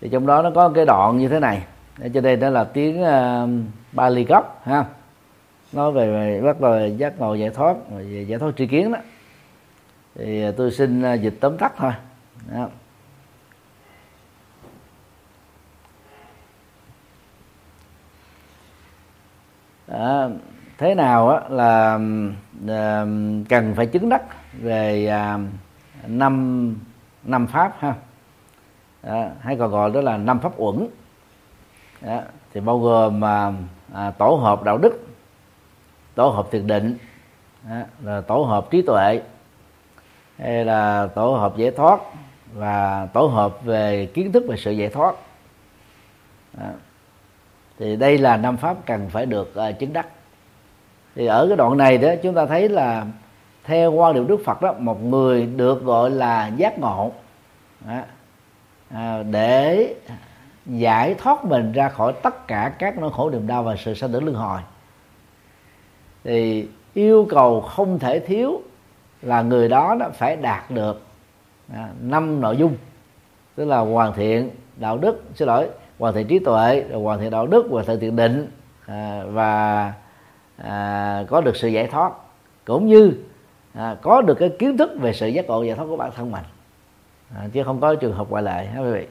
Thì 0.00 0.08
trong 0.08 0.26
đó 0.26 0.42
nó 0.42 0.50
có 0.54 0.68
cái 0.68 0.84
đoạn 0.84 1.18
như 1.18 1.28
thế 1.28 1.40
này. 1.40 1.62
Để 1.98 2.10
cho 2.14 2.20
đây 2.20 2.36
đó 2.36 2.50
là 2.50 2.64
tiếng 2.64 3.02
à, 3.02 3.46
Bali 3.92 4.24
gốc 4.24 4.62
ha. 4.64 4.84
Nói 5.72 5.92
về, 5.92 6.10
về 6.12 6.40
bắt 6.40 6.60
đầu 6.60 6.88
giác 6.88 7.18
ngộ 7.18 7.34
giải 7.34 7.50
thoát 7.50 7.76
về 7.90 8.24
giải 8.28 8.38
thoát 8.38 8.52
tri 8.56 8.66
kiến 8.66 8.92
đó. 8.92 8.98
Thì 10.14 10.42
à, 10.42 10.50
tôi 10.56 10.70
xin 10.70 11.02
à, 11.02 11.14
dịch 11.14 11.34
tóm 11.40 11.56
tắt 11.56 11.72
thôi. 11.76 11.92
Đó. 12.52 12.68
à, 19.86 20.28
thế 20.80 20.94
nào 20.94 21.28
á, 21.28 21.40
là 21.48 21.98
à, 22.68 23.06
cần 23.48 23.74
phải 23.76 23.86
chứng 23.86 24.08
đắc 24.08 24.22
về 24.52 25.06
à, 25.06 25.38
năm 26.06 26.76
năm 27.22 27.46
pháp 27.46 27.72
ha? 27.78 27.94
Đó, 29.02 29.26
hay 29.40 29.56
còn 29.56 29.70
gọi 29.70 29.90
đó 29.90 30.00
là 30.00 30.16
năm 30.16 30.38
pháp 30.38 30.52
uẩn. 30.56 30.86
Đó, 32.00 32.20
thì 32.52 32.60
bao 32.60 32.78
gồm 32.78 33.24
à, 33.24 33.52
à, 33.94 34.10
tổ 34.10 34.34
hợp 34.34 34.62
đạo 34.62 34.78
đức 34.78 35.06
tổ 36.14 36.28
hợp 36.28 36.48
thiền 36.50 36.66
định 36.66 36.96
đó, 37.68 37.76
là 38.02 38.20
tổ 38.20 38.42
hợp 38.42 38.70
trí 38.70 38.82
tuệ 38.82 39.22
hay 40.38 40.64
là 40.64 41.08
tổ 41.14 41.34
hợp 41.36 41.56
giải 41.56 41.70
thoát 41.70 42.00
và 42.54 43.06
tổ 43.12 43.26
hợp 43.26 43.64
về 43.64 44.06
kiến 44.14 44.32
thức 44.32 44.44
về 44.48 44.56
sự 44.56 44.70
giải 44.70 44.88
thoát. 44.88 45.14
Đó. 46.52 46.66
thì 47.78 47.96
đây 47.96 48.18
là 48.18 48.36
năm 48.36 48.56
pháp 48.56 48.76
cần 48.86 49.08
phải 49.10 49.26
được 49.26 49.54
à, 49.54 49.72
chứng 49.72 49.92
đắc 49.92 50.06
thì 51.14 51.26
ở 51.26 51.46
cái 51.48 51.56
đoạn 51.56 51.76
này 51.76 51.98
đó 51.98 52.08
chúng 52.22 52.34
ta 52.34 52.46
thấy 52.46 52.68
là 52.68 53.06
theo 53.64 53.92
quan 53.92 54.14
điểm 54.14 54.26
đức 54.26 54.40
phật 54.44 54.62
đó 54.62 54.74
một 54.78 55.02
người 55.04 55.46
được 55.46 55.84
gọi 55.84 56.10
là 56.10 56.50
giác 56.56 56.78
ngộ. 56.78 57.12
Đó, 57.88 58.00
à, 58.90 59.22
để 59.30 59.94
giải 60.66 61.14
thoát 61.14 61.44
mình 61.44 61.72
ra 61.72 61.88
khỏi 61.88 62.12
tất 62.22 62.46
cả 62.48 62.72
các 62.78 62.98
nỗi 62.98 63.10
khổ 63.12 63.30
niềm 63.30 63.46
đau 63.46 63.62
và 63.62 63.76
sự 63.76 63.94
sanh 63.94 64.12
tử 64.12 64.20
luân 64.20 64.36
hồi. 64.36 64.60
Thì 66.24 66.68
yêu 66.94 67.26
cầu 67.30 67.60
không 67.60 67.98
thể 67.98 68.20
thiếu 68.20 68.62
là 69.22 69.42
người 69.42 69.68
đó 69.68 69.96
đó 70.00 70.06
phải 70.14 70.36
đạt 70.36 70.70
được 70.70 71.02
à, 71.72 71.88
năm 72.00 72.40
nội 72.40 72.56
dung. 72.56 72.76
Tức 73.54 73.64
là 73.64 73.78
hoàn 73.78 74.12
thiện 74.12 74.50
đạo 74.76 74.98
đức 74.98 75.22
xin 75.34 75.48
lỗi 75.48 75.68
hoàn 75.98 76.14
thiện 76.14 76.26
trí 76.26 76.38
tuệ 76.38 76.84
rồi 76.90 77.02
hoàn 77.02 77.20
thiện 77.20 77.30
đạo 77.30 77.46
đức 77.46 77.66
hoàn 77.70 77.86
thiện 77.86 78.00
thiện 78.00 78.16
định 78.16 78.50
à, 78.86 79.22
và 79.26 79.92
à, 80.64 81.24
có 81.28 81.40
được 81.40 81.56
sự 81.56 81.68
giải 81.68 81.86
thoát 81.86 82.12
cũng 82.64 82.86
như 82.86 83.12
à, 83.74 83.96
có 84.02 84.22
được 84.22 84.34
cái 84.34 84.50
kiến 84.58 84.76
thức 84.76 84.90
về 85.00 85.12
sự 85.12 85.28
giác 85.28 85.46
ngộ 85.46 85.62
giải 85.62 85.76
thoát 85.76 85.86
của 85.86 85.96
bản 85.96 86.10
thân 86.16 86.32
mình. 86.32 86.44
À, 87.34 87.48
chứ 87.52 87.62
không 87.64 87.80
có 87.80 87.94
trường 87.94 88.12
hợp 88.12 88.30
ngoại 88.30 88.42
lệ 88.42 88.66
ha 88.66 88.80
quý 88.80 88.90
vị? 88.90 89.06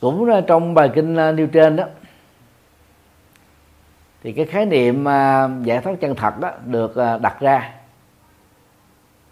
Cũng 0.00 0.30
à, 0.30 0.40
trong 0.46 0.74
bài 0.74 0.90
kinh 0.94 1.16
à, 1.16 1.32
nêu 1.32 1.46
trên 1.46 1.76
đó 1.76 1.84
thì 4.22 4.32
cái 4.32 4.44
khái 4.44 4.66
niệm 4.66 5.08
à, 5.08 5.48
giải 5.62 5.80
thoát 5.80 5.94
chân 6.00 6.14
thật 6.14 6.40
đó 6.40 6.50
được 6.64 6.94
đặt 7.20 7.40
ra. 7.40 7.74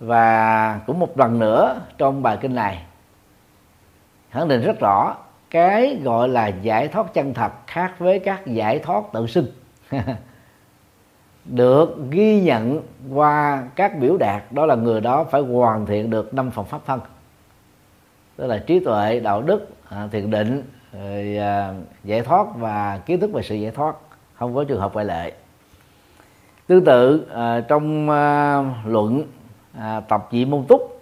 Và 0.01 0.81
cũng 0.87 0.99
một 0.99 1.19
lần 1.19 1.39
nữa 1.39 1.81
trong 1.99 2.23
bài 2.23 2.39
kinh 2.41 2.55
này 2.55 2.85
khẳng 4.31 4.49
định 4.49 4.63
rất 4.63 4.81
rõ 4.81 5.17
cái 5.51 6.01
gọi 6.05 6.29
là 6.29 6.47
giải 6.49 6.89
thoát 6.89 7.15
chân 7.15 7.35
thật 7.35 7.53
khác 7.67 7.93
với 7.99 8.19
các 8.19 8.47
giải 8.47 8.79
thoát 8.79 9.05
tự 9.13 9.27
xưng 9.27 9.47
được 11.45 11.97
ghi 12.11 12.41
nhận 12.41 12.83
qua 13.15 13.65
các 13.77 13.99
biểu 13.99 14.17
đạt 14.17 14.43
đó 14.53 14.67
là 14.67 14.75
người 14.75 15.01
đó 15.01 15.25
phải 15.25 15.41
hoàn 15.41 15.87
thiện 15.87 16.11
được 16.11 16.35
năm 16.35 16.51
phần 16.51 16.65
pháp 16.65 16.81
thân. 16.87 17.01
Tức 18.37 18.47
là 18.47 18.59
trí 18.59 18.81
tuệ 18.81 19.21
đạo 19.21 19.43
đức 19.43 19.69
à, 19.89 20.09
thiền 20.13 20.31
định 20.31 20.63
rồi, 20.93 21.37
à, 21.37 21.75
giải 22.05 22.23
thoát 22.23 22.47
và 22.57 23.01
kiến 23.07 23.21
thức 23.21 23.31
về 23.33 23.43
sự 23.43 23.55
giải 23.55 23.71
thoát 23.71 23.97
không 24.35 24.55
có 24.55 24.65
trường 24.65 24.81
hợp 24.81 24.95
ngoại 24.95 25.05
lệ. 25.05 25.33
Tương 26.67 26.85
tự 26.85 27.27
à, 27.35 27.61
trong 27.61 28.11
luận 28.87 29.25
tập 30.09 30.29
dị 30.33 30.45
môn 30.45 30.65
túc 30.69 31.01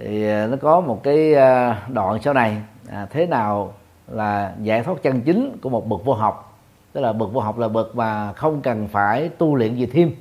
thì 0.00 0.24
à, 0.26 0.46
nó 0.46 0.56
có 0.56 0.80
một 0.80 1.02
cái 1.02 1.34
à, 1.34 1.82
đoạn 1.88 2.18
sau 2.22 2.34
này 2.34 2.56
à, 2.90 3.06
thế 3.10 3.26
nào 3.26 3.74
là 4.08 4.54
giải 4.62 4.82
thoát 4.82 5.02
chân 5.02 5.20
chính 5.20 5.58
của 5.62 5.70
một 5.70 5.88
bậc 5.88 6.04
vô 6.04 6.14
học. 6.14 6.58
Tức 6.92 7.00
là 7.00 7.12
bậc 7.12 7.32
vô 7.32 7.40
học 7.40 7.58
là 7.58 7.68
bậc 7.68 7.96
mà 7.96 8.32
không 8.32 8.60
cần 8.60 8.88
phải 8.88 9.28
tu 9.28 9.54
luyện 9.54 9.74
gì 9.74 9.86
thêm. 9.86 10.12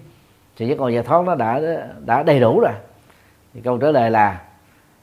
Thì 0.57 0.67
giác 0.67 0.77
ngộ 0.77 0.87
giải 0.87 1.03
thoát 1.03 1.25
nó 1.25 1.35
đã 1.35 1.61
đã 2.05 2.23
đầy 2.23 2.39
đủ 2.39 2.59
rồi. 2.59 2.73
Thì 3.53 3.61
câu 3.61 3.77
trả 3.77 3.91
lời 3.91 4.11
là 4.11 4.41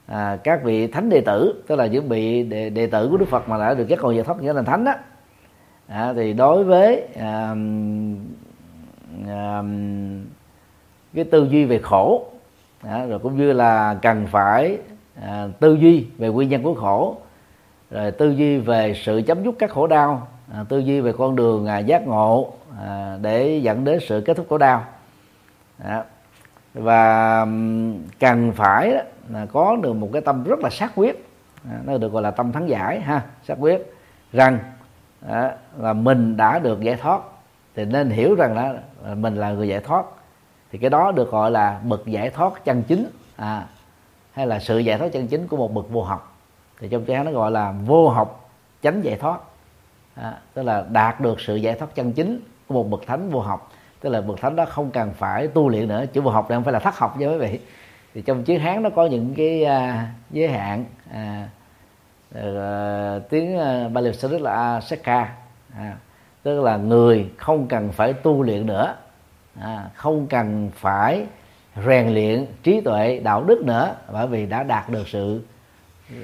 à, 0.07 0.39
các 0.45 0.65
vị 0.65 0.87
thánh 0.87 1.09
đệ 1.09 1.21
tử 1.21 1.65
tức 1.67 1.77
là 1.77 1.87
những 1.87 2.09
vị 2.09 2.43
đệ, 2.43 2.71
đệ 2.71 2.87
tử 2.87 3.09
của 3.11 3.17
đức 3.17 3.29
phật 3.29 3.49
mà 3.49 3.59
đã 3.59 3.75
được 3.75 3.89
giác 3.89 4.01
ngộ 4.01 4.11
giải 4.11 4.25
thoát 4.25 4.41
nghĩa 4.41 4.53
là 4.53 4.63
thánh 4.63 4.85
đó 4.85 4.93
à, 5.89 6.13
thì 6.17 6.33
đối 6.33 6.65
với 6.65 7.09
à, 7.21 7.55
à, 9.29 9.63
cái 11.15 11.25
tư 11.25 11.49
duy 11.51 11.65
về 11.65 11.79
khổ 11.79 12.27
đó, 12.87 13.07
rồi 13.07 13.19
cũng 13.19 13.37
như 13.37 13.53
là 13.53 13.99
cần 14.03 14.27
phải 14.27 14.79
à, 15.23 15.49
tư 15.61 15.75
duy 15.75 16.07
về 16.19 16.29
nguyên 16.29 16.49
nhân 16.49 16.63
của 16.63 16.75
khổ 16.75 17.17
rồi 17.91 18.11
tư 18.11 18.31
duy 18.31 18.59
về 18.59 18.95
sự 19.05 19.23
chấm 19.27 19.45
dứt 19.45 19.55
các 19.59 19.71
khổ 19.71 19.87
đau 19.87 20.29
à, 20.53 20.65
tư 20.69 20.79
duy 20.79 21.01
về 21.01 21.13
con 21.19 21.37
đường 21.37 21.67
à, 21.67 21.79
giác 21.79 22.07
ngộ 22.07 22.53
à, 22.87 23.19
để 23.23 23.61
dẫn 23.63 23.85
đến 23.85 23.99
sự 24.09 24.23
kết 24.27 24.37
thúc 24.37 24.47
khổ 24.51 24.59
đau 24.59 24.85
đó. 25.85 26.03
và 26.75 27.47
cần 28.21 28.53
phải 28.53 29.05
là 29.29 29.47
có 29.53 29.77
được 29.83 29.93
một 29.93 30.09
cái 30.13 30.23
tâm 30.23 30.45
rất 30.45 30.59
là 30.59 30.71
xác 30.71 30.93
quyết 30.95 31.29
à, 31.71 31.79
nó 31.85 31.99
được 31.99 32.13
gọi 32.13 32.23
là 32.23 32.31
tâm 32.31 32.53
thắng 32.53 32.69
giải 32.69 33.01
ha 33.01 33.23
xác 33.45 33.55
quyết 33.59 33.93
rằng 34.33 34.59
đó, 35.29 35.51
là 35.79 35.93
mình 35.93 36.37
đã 36.37 36.59
được 36.59 36.81
giải 36.81 36.97
thoát 36.97 37.21
thì 37.75 37.85
nên 37.85 38.11
hiểu 38.11 38.35
rằng 38.35 38.55
đó 38.55 38.73
là 39.05 39.15
mình 39.15 39.37
là 39.37 39.51
người 39.51 39.69
giải 39.69 39.81
thoát 39.81 40.05
thì 40.73 40.79
cái 40.79 40.91
đó 40.91 41.13
được 41.13 41.31
gọi 41.31 41.51
là 41.51 41.81
bậc 41.85 42.07
giải 42.07 42.31
thoát 42.31 42.65
chân 42.65 42.83
chính. 42.83 43.07
À, 43.37 43.67
hay 44.33 44.47
là 44.47 44.59
sự 44.59 44.79
giải 44.79 44.99
thoát 44.99 45.13
chân 45.13 45.27
chính 45.27 45.47
của 45.47 45.57
một 45.57 45.75
bậc 45.75 45.91
vô 45.91 46.03
học. 46.03 46.37
Thì 46.81 46.89
trong 46.89 47.05
tiếng 47.05 47.25
nó 47.25 47.31
gọi 47.31 47.51
là 47.51 47.75
vô 47.87 48.09
học 48.09 48.51
chánh 48.83 49.05
giải 49.05 49.17
thoát. 49.17 49.41
À, 50.15 50.39
tức 50.55 50.63
là 50.63 50.85
đạt 50.91 51.21
được 51.21 51.41
sự 51.41 51.57
giải 51.57 51.75
thoát 51.75 51.95
chân 51.95 52.13
chính 52.13 52.41
của 52.67 52.75
một 52.75 52.91
bậc 52.91 53.07
thánh 53.07 53.31
vô 53.31 53.41
học. 53.41 53.73
Tức 54.01 54.11
là 54.11 54.21
bậc 54.21 54.41
thánh 54.41 54.57
đó 54.57 54.65
không 54.65 54.91
cần 54.91 55.13
phải 55.13 55.49
tu 55.49 55.69
luyện 55.69 55.89
nữa 55.89 56.05
chữ 56.13 56.21
vô 56.21 56.31
học 56.31 56.51
này 56.51 56.57
không 56.57 56.65
phải 56.65 56.73
là 56.73 56.79
thất 56.79 56.99
học 56.99 57.19
nha 57.19 57.29
quý 57.29 57.39
vị. 57.39 57.61
Thì 58.15 58.23
trong 58.23 58.45
chữ 58.45 58.59
hán 58.59 58.83
nó 58.83 58.91
có 58.91 59.07
những 59.07 59.35
cái 59.35 59.65
à, 59.65 60.09
giới 60.31 60.49
hạn 60.49 60.85
à, 61.13 61.49
à, 62.35 63.19
tiếng 63.31 63.59
à, 63.59 63.89
Bali 63.89 64.13
Sanskrit 64.13 64.41
là 64.41 64.53
asaka 64.53 65.33
à, 65.77 65.97
tức 66.43 66.61
là 66.61 66.77
người 66.77 67.31
không 67.37 67.67
cần 67.67 67.93
phải 67.93 68.13
tu 68.13 68.43
luyện 68.43 68.67
nữa 68.67 68.95
à, 69.61 69.91
không 69.95 70.27
cần 70.27 70.71
phải 70.75 71.27
rèn 71.87 72.15
luyện 72.15 72.47
trí 72.63 72.81
tuệ 72.81 73.21
đạo 73.25 73.45
đức 73.45 73.63
nữa 73.65 73.95
bởi 74.13 74.27
vì 74.27 74.47
đã 74.47 74.63
đạt 74.63 74.91
được 74.91 75.09
sự 75.09 75.43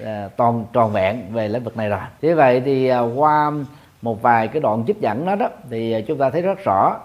à, 0.05 0.29
toàn 0.37 0.65
tròn 0.73 0.93
vẹn 0.93 1.33
về 1.33 1.49
lĩnh 1.49 1.65
vực 1.65 1.77
này 1.77 1.89
rồi. 1.89 2.01
Thế 2.23 2.35
vậy 2.35 2.63
thì 2.65 2.89
à, 2.89 3.01
qua 3.01 3.53
một 4.03 4.23
vài 4.23 4.49
cái 4.49 4.63
đoạn 4.63 4.85
trích 4.87 5.01
dẫn 5.01 5.27
đó 5.27 5.35
đó 5.35 5.49
thì 5.71 6.05
chúng 6.09 6.19
ta 6.19 6.31
thấy 6.31 6.43
rất 6.43 6.59
rõ 6.65 7.01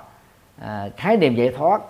à, 0.61 0.89
khái 0.97 1.17
niệm 1.17 1.36
giải 1.36 1.53
thoát 1.57 1.82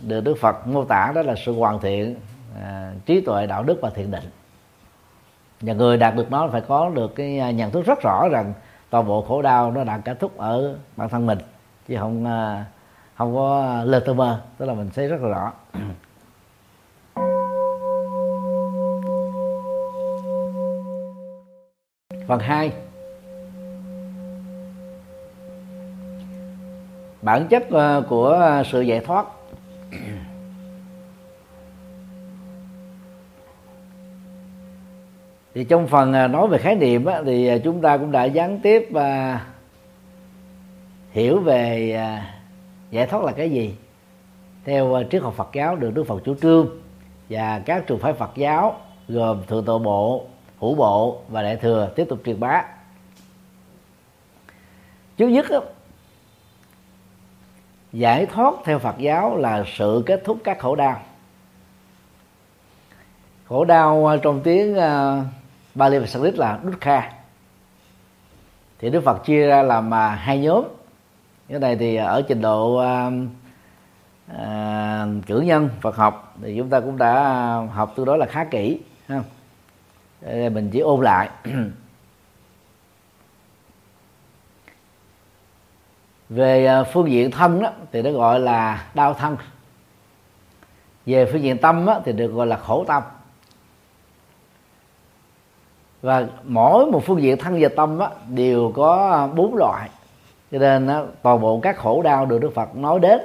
được 0.00 0.20
Đức 0.20 0.34
Phật 0.40 0.66
mô 0.66 0.84
tả 0.84 1.12
đó 1.14 1.22
là 1.22 1.34
sự 1.46 1.52
hoàn 1.52 1.80
thiện 1.80 2.16
à, 2.62 2.92
trí 3.06 3.20
tuệ 3.20 3.46
đạo 3.46 3.62
đức 3.62 3.78
và 3.82 3.90
thiện 3.90 4.10
định. 4.10 4.24
Và 5.60 5.72
người 5.72 5.96
đạt 5.96 6.14
được 6.14 6.30
nó 6.30 6.48
phải 6.52 6.60
có 6.60 6.90
được 6.94 7.14
cái 7.14 7.38
à, 7.38 7.50
nhận 7.50 7.70
thức 7.70 7.86
rất 7.86 8.02
rõ 8.02 8.28
rằng 8.28 8.52
toàn 8.90 9.06
bộ 9.06 9.22
khổ 9.22 9.42
đau 9.42 9.72
nó 9.72 9.84
đã 9.84 9.98
kết 9.98 10.20
thúc 10.20 10.36
ở 10.36 10.76
bản 10.96 11.08
thân 11.08 11.26
mình 11.26 11.38
chứ 11.88 11.96
không 11.98 12.26
à, 12.26 12.64
không 13.14 13.34
có 13.34 13.62
à, 13.62 13.84
lơ 13.84 14.00
tơ 14.00 14.14
mơ, 14.14 14.42
tức 14.58 14.66
là 14.66 14.74
mình 14.74 14.90
thấy 14.94 15.08
rất 15.08 15.20
là 15.20 15.28
rõ. 15.28 15.52
Phần 22.26 22.40
2 22.40 22.72
bản 27.22 27.46
chất 27.50 27.70
à, 27.70 28.00
của 28.08 28.32
à, 28.32 28.62
sự 28.64 28.80
giải 28.80 29.00
thoát. 29.00 29.26
Thì 35.54 35.64
trong 35.64 35.86
phần 35.86 36.12
nói 36.12 36.48
về 36.48 36.58
khái 36.58 36.74
niệm 36.74 37.06
thì 37.26 37.50
chúng 37.64 37.80
ta 37.80 37.96
cũng 37.96 38.12
đã 38.12 38.24
gián 38.24 38.60
tiếp 38.62 38.88
và 38.90 39.40
hiểu 41.12 41.40
về 41.40 41.96
giải 42.94 43.06
thoát 43.06 43.24
là 43.24 43.32
cái 43.32 43.50
gì 43.50 43.74
theo 44.64 44.94
ờ, 44.94 45.04
triết 45.10 45.22
học 45.22 45.34
Phật 45.36 45.48
giáo 45.52 45.76
được 45.76 45.90
Đức 45.94 46.04
Phật 46.04 46.22
chủ 46.24 46.34
trương 46.42 46.68
và 47.30 47.58
các 47.58 47.86
trường 47.86 47.98
phái 47.98 48.12
Phật 48.12 48.30
giáo 48.34 48.80
gồm 49.08 49.42
thượng 49.46 49.64
tọa 49.64 49.78
bộ, 49.78 50.26
hữu 50.60 50.74
bộ 50.74 51.22
và 51.28 51.42
đại 51.42 51.56
thừa 51.56 51.90
tiếp 51.96 52.06
tục 52.08 52.18
truyền 52.24 52.40
bá. 52.40 52.64
Trước 55.16 55.28
nhất 55.28 55.46
giải 57.92 58.26
thoát 58.26 58.54
theo 58.64 58.78
Phật 58.78 58.98
giáo 58.98 59.36
là 59.36 59.64
sự 59.66 60.02
kết 60.06 60.22
thúc 60.24 60.38
các 60.44 60.58
khổ 60.58 60.76
đau. 60.76 61.00
Khổ 63.48 63.64
đau 63.64 64.06
ờ, 64.06 64.16
trong 64.16 64.40
tiếng 64.40 64.74
ờ, 64.74 65.22
Bali 65.74 65.98
và 65.98 66.06
Sanskrit 66.06 66.34
là 66.34 66.58
dukkha. 66.64 67.12
Thì 68.78 68.90
Đức 68.90 69.00
Phật 69.04 69.24
chia 69.24 69.46
ra 69.46 69.62
làm 69.62 69.92
hai 69.92 70.38
nhóm 70.38 70.64
cái 71.48 71.58
này 71.58 71.76
thì 71.76 71.96
ở 71.96 72.22
trình 72.28 72.40
độ 72.40 72.76
à, 72.76 73.10
à, 74.38 75.06
cử 75.26 75.40
nhân 75.40 75.68
Phật 75.80 75.96
học 75.96 76.36
thì 76.42 76.54
chúng 76.58 76.68
ta 76.68 76.80
cũng 76.80 76.98
đã 76.98 77.22
học 77.72 77.92
tương 77.96 78.06
đối 78.06 78.18
là 78.18 78.26
khá 78.26 78.44
kỹ 78.44 78.80
ha. 79.08 79.22
Mình 80.22 80.70
chỉ 80.72 80.80
ôn 80.80 81.00
lại. 81.00 81.30
Về 86.28 86.66
à, 86.66 86.84
phương 86.84 87.10
diện 87.10 87.30
thân 87.30 87.62
đó, 87.62 87.70
thì 87.92 88.02
nó 88.02 88.10
gọi 88.10 88.40
là 88.40 88.86
đau 88.94 89.14
thân. 89.14 89.36
Về 91.06 91.26
phương 91.32 91.42
diện 91.42 91.58
tâm 91.58 91.86
đó, 91.86 92.00
thì 92.04 92.12
được 92.12 92.28
gọi 92.28 92.46
là 92.46 92.56
khổ 92.56 92.84
tâm. 92.84 93.02
Và 96.02 96.26
mỗi 96.44 96.86
một 96.86 97.02
phương 97.06 97.22
diện 97.22 97.38
thân 97.38 97.58
và 97.60 97.68
tâm 97.76 97.98
đó, 97.98 98.10
đều 98.28 98.72
có 98.76 99.28
bốn 99.34 99.56
loại 99.56 99.90
cho 100.54 100.60
nên 100.60 100.86
đó, 100.86 101.06
toàn 101.22 101.40
bộ 101.40 101.60
các 101.60 101.76
khổ 101.76 102.02
đau 102.02 102.26
được 102.26 102.38
đức 102.38 102.54
phật 102.54 102.76
nói 102.76 103.00
đến 103.00 103.20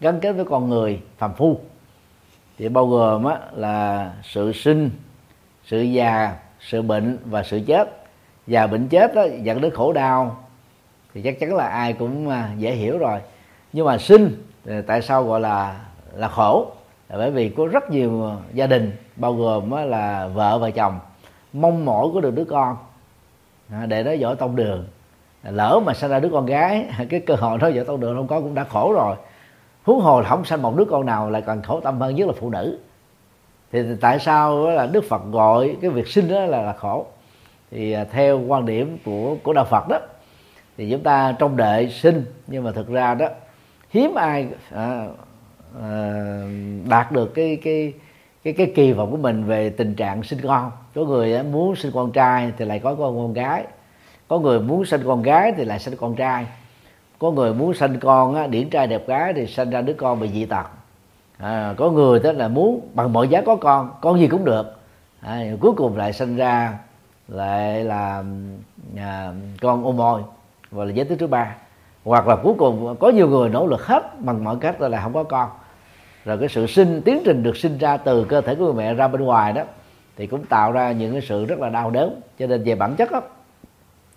gắn 0.00 0.20
kết 0.20 0.32
với 0.32 0.44
con 0.44 0.68
người 0.68 1.00
phàm 1.18 1.34
phu. 1.34 1.60
Thì 2.58 2.68
bao 2.68 2.86
gồm 2.86 3.24
á, 3.24 3.38
là 3.52 4.12
sự 4.22 4.52
sinh 4.52 4.90
sự 5.64 5.80
già 5.82 6.36
sự 6.60 6.82
bệnh 6.82 7.18
và 7.24 7.42
sự 7.42 7.60
chết. 7.66 8.04
Già 8.46 8.66
bệnh 8.66 8.88
chết 8.88 9.14
đó, 9.14 9.26
dẫn 9.42 9.60
đến 9.60 9.74
khổ 9.74 9.92
đau. 9.92 10.44
Thì 11.14 11.22
chắc 11.22 11.40
chắn 11.40 11.54
là 11.54 11.66
ai 11.66 11.92
cũng 11.92 12.28
à, 12.28 12.50
dễ 12.58 12.72
hiểu 12.72 12.98
rồi. 12.98 13.20
Nhưng 13.72 13.86
mà 13.86 13.98
sinh 13.98 14.42
tại 14.86 15.02
sao 15.02 15.24
gọi 15.24 15.40
là 15.40 15.80
là 16.14 16.28
khổ? 16.28 16.72
Là 17.08 17.16
bởi 17.16 17.30
vì 17.30 17.48
có 17.48 17.66
rất 17.66 17.90
nhiều 17.90 18.30
gia 18.54 18.66
đình 18.66 18.92
bao 19.16 19.34
gồm 19.34 19.70
là 19.70 20.26
vợ 20.26 20.58
và 20.58 20.70
chồng 20.70 20.98
mong 21.52 21.84
mỏi 21.84 22.06
có 22.14 22.20
được 22.20 22.34
đứa 22.34 22.44
con 22.44 22.76
à, 23.70 23.86
để 23.86 24.02
nó 24.02 24.12
giỏi 24.12 24.36
tông 24.36 24.56
đường 24.56 24.86
lỡ 25.42 25.80
mà 25.86 25.94
sinh 25.94 26.10
ra 26.10 26.20
đứa 26.20 26.28
con 26.32 26.46
gái 26.46 26.86
cái 27.08 27.20
cơ 27.20 27.34
hội 27.34 27.58
đó 27.58 27.70
vợ 27.74 27.84
tao 27.86 27.96
được 27.96 28.14
không 28.16 28.28
có 28.28 28.40
cũng 28.40 28.54
đã 28.54 28.64
khổ 28.64 28.92
rồi. 28.92 29.16
Huống 29.82 30.00
hồ 30.00 30.22
không 30.22 30.44
sanh 30.44 30.62
một 30.62 30.76
đứa 30.76 30.84
con 30.84 31.06
nào 31.06 31.30
lại 31.30 31.42
còn 31.42 31.62
khổ 31.62 31.80
tâm 31.80 32.00
hơn 32.00 32.14
nhất 32.14 32.26
là 32.26 32.34
phụ 32.40 32.50
nữ. 32.50 32.78
Thì 33.72 33.82
tại 34.00 34.18
sao 34.18 34.70
là 34.70 34.86
đức 34.86 35.04
phật 35.08 35.22
gọi 35.30 35.76
cái 35.80 35.90
việc 35.90 36.08
sinh 36.08 36.28
đó 36.28 36.40
là, 36.40 36.62
là 36.62 36.72
khổ? 36.72 37.06
Thì 37.70 37.92
à, 37.92 38.04
theo 38.04 38.40
quan 38.40 38.66
điểm 38.66 38.98
của 39.04 39.36
của 39.42 39.52
đạo 39.52 39.64
phật 39.64 39.88
đó 39.88 39.98
thì 40.76 40.90
chúng 40.90 41.02
ta 41.02 41.36
trong 41.38 41.56
đệ 41.56 41.88
sinh 41.88 42.24
nhưng 42.46 42.64
mà 42.64 42.72
thực 42.72 42.88
ra 42.88 43.14
đó 43.14 43.26
hiếm 43.90 44.14
ai 44.14 44.46
à, 44.70 45.06
à, 45.82 46.42
đạt 46.88 47.12
được 47.12 47.34
cái 47.34 47.58
cái 47.62 47.92
cái 48.44 48.52
cái 48.52 48.72
kỳ 48.74 48.92
vọng 48.92 49.10
của 49.10 49.16
mình 49.16 49.44
về 49.44 49.70
tình 49.70 49.94
trạng 49.94 50.22
sinh 50.22 50.38
con. 50.42 50.70
Có 50.94 51.04
người 51.04 51.42
muốn 51.42 51.76
sinh 51.76 51.92
con 51.94 52.12
trai 52.12 52.52
thì 52.58 52.64
lại 52.64 52.78
có 52.78 52.94
con 52.94 53.16
con 53.16 53.32
gái 53.32 53.64
có 54.32 54.38
người 54.38 54.60
muốn 54.60 54.84
sinh 54.84 55.02
con 55.06 55.22
gái 55.22 55.52
thì 55.56 55.64
lại 55.64 55.78
sinh 55.78 55.96
con 55.96 56.14
trai. 56.14 56.46
Có 57.18 57.30
người 57.30 57.54
muốn 57.54 57.74
sinh 57.74 57.98
con 58.00 58.34
á, 58.34 58.46
điển 58.46 58.70
trai 58.70 58.86
đẹp 58.86 59.06
gái 59.06 59.32
thì 59.32 59.46
sinh 59.46 59.70
ra 59.70 59.80
đứa 59.80 59.92
con 59.92 60.20
bị 60.20 60.28
dị 60.28 60.44
tật. 60.46 60.66
À, 61.38 61.74
có 61.76 61.90
người 61.90 62.20
tức 62.20 62.32
là 62.32 62.48
muốn 62.48 62.80
bằng 62.94 63.12
mọi 63.12 63.28
giá 63.28 63.40
có 63.40 63.56
con 63.56 63.90
con 64.00 64.20
gì 64.20 64.28
cũng 64.28 64.44
được. 64.44 64.78
À, 65.20 65.42
cuối 65.60 65.72
cùng 65.72 65.96
lại 65.96 66.12
sinh 66.12 66.36
ra 66.36 66.78
lại 67.28 67.84
là 67.84 68.24
à, 68.96 69.32
con 69.60 69.84
ô 69.84 69.92
môi. 69.92 70.20
Và 70.70 70.84
là 70.84 70.92
giới 70.92 71.04
tính 71.04 71.18
thứ 71.18 71.26
ba. 71.26 71.56
Hoặc 72.04 72.28
là 72.28 72.36
cuối 72.36 72.54
cùng 72.58 72.96
có 73.00 73.08
nhiều 73.08 73.28
người 73.28 73.48
nỗ 73.48 73.66
lực 73.66 73.86
hết 73.86 74.20
bằng 74.20 74.44
mọi 74.44 74.56
cách 74.60 74.80
là 74.80 75.00
không 75.00 75.12
có 75.12 75.24
con. 75.24 75.48
Rồi 76.24 76.38
cái 76.38 76.48
sự 76.48 76.66
sinh 76.66 77.02
tiến 77.04 77.22
trình 77.24 77.42
được 77.42 77.56
sinh 77.56 77.78
ra 77.78 77.96
từ 77.96 78.24
cơ 78.24 78.40
thể 78.40 78.54
của 78.54 78.64
người 78.64 78.74
mẹ 78.74 78.94
ra 78.94 79.08
bên 79.08 79.22
ngoài 79.22 79.52
đó 79.52 79.62
thì 80.16 80.26
cũng 80.26 80.44
tạo 80.44 80.72
ra 80.72 80.92
những 80.92 81.12
cái 81.12 81.20
sự 81.20 81.44
rất 81.44 81.58
là 81.58 81.68
đau 81.68 81.90
đớn. 81.90 82.20
Cho 82.38 82.46
nên 82.46 82.64
về 82.64 82.74
bản 82.74 82.94
chất 82.96 83.12
đó 83.12 83.20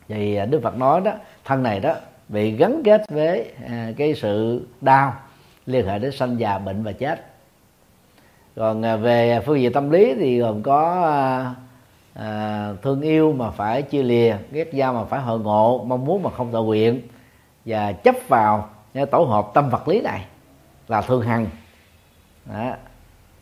thì 0.07 0.35
à, 0.35 0.45
đức 0.45 0.59
phật 0.63 0.77
nói 0.77 1.01
đó 1.01 1.11
thân 1.45 1.63
này 1.63 1.79
đó 1.79 1.93
bị 2.29 2.51
gắn 2.51 2.81
kết 2.85 3.01
với 3.09 3.51
à, 3.67 3.91
cái 3.97 4.15
sự 4.15 4.67
đau 4.81 5.13
liên 5.65 5.87
hệ 5.87 5.99
đến 5.99 6.11
sanh 6.11 6.39
già 6.39 6.57
bệnh 6.57 6.83
và 6.83 6.91
chết 6.91 7.25
còn 8.55 8.85
à, 8.85 8.95
về 8.95 9.39
phương 9.45 9.61
diện 9.61 9.73
tâm 9.73 9.89
lý 9.89 10.13
thì 10.13 10.39
gồm 10.39 10.63
có 10.63 11.01
à, 11.03 11.55
à, 12.13 12.69
thương 12.81 13.01
yêu 13.01 13.33
mà 13.33 13.51
phải 13.51 13.81
chia 13.81 14.03
lìa 14.03 14.37
ghét 14.51 14.73
giao 14.73 14.93
mà 14.93 15.03
phải 15.03 15.21
hội 15.21 15.39
ngộ 15.39 15.83
mong 15.87 16.05
muốn 16.05 16.23
mà 16.23 16.29
không 16.29 16.51
tự 16.51 16.63
nguyện 16.63 17.01
và 17.65 17.91
chấp 17.91 18.15
vào 18.27 18.69
cái 18.93 19.05
tổ 19.05 19.23
hợp 19.23 19.47
tâm 19.53 19.69
vật 19.69 19.87
lý 19.87 20.01
này 20.01 20.25
là 20.87 21.01
thương 21.01 21.21
hằng 21.21 21.47
đó. 22.45 22.71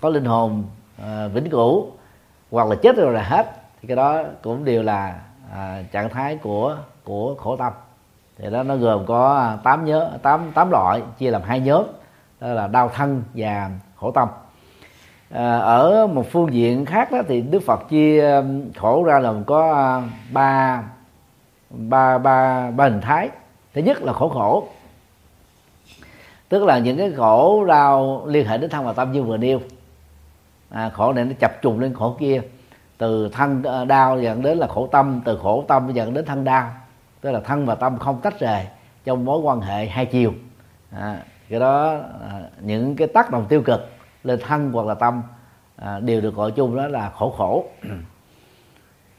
có 0.02 0.10
linh 0.10 0.26
hồn 0.26 0.64
à, 1.04 1.28
vĩnh 1.28 1.50
cửu 1.50 1.92
hoặc 2.52 2.68
là 2.68 2.76
chết 2.82 2.96
rồi 2.96 3.14
là 3.14 3.24
hết 3.24 3.52
thì 3.82 3.88
cái 3.88 3.96
đó 3.96 4.24
cũng 4.42 4.66
đều 4.66 4.84
là 4.84 5.22
à, 5.54 5.84
trạng 5.92 6.10
thái 6.10 6.36
của 6.36 6.78
của 7.04 7.36
khổ 7.36 7.56
tâm. 7.56 7.74
Thì 8.38 8.50
đó 8.50 8.64
nó 8.64 8.76
gồm 8.76 9.06
có 9.06 9.54
tám 9.64 9.86
nhớ 9.86 10.12
tám 10.22 10.52
tám 10.52 10.72
loại 10.72 11.02
chia 11.18 11.32
làm 11.32 11.42
hai 11.42 11.60
nhóm 11.60 11.86
đó 12.40 12.48
là 12.48 12.68
đau 12.68 12.90
thân 12.90 13.24
và 13.34 13.70
khổ 13.96 14.12
tâm. 14.12 14.28
À, 15.30 15.58
ở 15.58 16.08
một 16.08 16.26
phương 16.32 16.54
diện 16.54 16.86
khác 16.86 17.12
đó 17.12 17.22
thì 17.28 17.42
đức 17.42 17.60
phật 17.60 17.90
chia 17.90 18.32
um, 18.32 18.72
khổ 18.76 19.04
ra 19.04 19.20
là 19.20 19.34
có 19.48 19.74
à, 19.74 20.02
ba 20.34 20.84
ba 21.70 22.18
ba 22.18 22.72
ba 22.72 22.84
hình 22.84 23.02
thái. 23.02 23.30
Thứ 23.74 23.82
nhất 23.82 24.02
là 24.02 24.14
khổ 24.14 24.30
khổ 24.30 24.68
tức 26.50 26.64
là 26.64 26.80
những 26.80 26.98
cái 26.98 27.12
khổ 27.12 27.66
đau 27.66 28.24
liên 28.26 28.48
hệ 28.48 28.58
đến 28.58 28.70
thân 28.70 28.86
và 28.86 28.94
tâm 28.94 29.12
như 29.12 29.24
vừa 29.24 29.38
nêu. 29.38 29.60
À, 30.70 30.90
khổ 30.90 31.14
này 31.14 31.26
nó 31.26 31.32
chập 31.40 31.62
trùng 31.62 31.80
lên 31.80 31.94
khổ 31.94 32.16
kia 32.20 32.42
từ 32.98 33.30
thân 33.30 33.64
ờ, 33.64 33.86
đau 33.86 34.22
dẫn 34.22 34.42
đến 34.42 34.58
là 34.58 34.68
khổ 34.68 34.88
tâm 34.92 35.22
từ 35.26 35.38
khổ 35.38 35.66
tâm 35.68 35.92
dẫn 35.94 36.14
đến 36.14 36.26
thân 36.26 36.44
đau. 36.44 36.72
Tức 37.22 37.32
là 37.32 37.40
thân 37.40 37.66
và 37.66 37.76
tâm 37.76 37.98
không 38.00 38.22
tách 38.22 38.40
rời 38.40 38.68
trong 39.06 39.26
mối 39.26 39.40
quan 39.40 39.62
hệ 39.62 39.86
hai 39.86 40.06
chiều. 40.06 40.34
À, 40.92 41.18
cái 41.50 41.60
đó 41.60 41.98
à, 42.32 42.42
những 42.60 42.96
cái 42.96 43.08
tác 43.08 43.32
động 43.32 43.46
tiêu 43.50 43.62
cực 43.62 43.90
lên 44.24 44.40
thân 44.48 44.72
hoặc 44.72 44.86
là 44.86 44.94
tâm 44.94 45.22
à, 45.76 46.00
đều 46.00 46.22
được 46.22 46.36
gọi 46.36 46.52
chung 46.52 46.76
đó 46.76 46.88
là 46.88 47.10
khổ 47.10 47.34
khổ. 47.38 47.66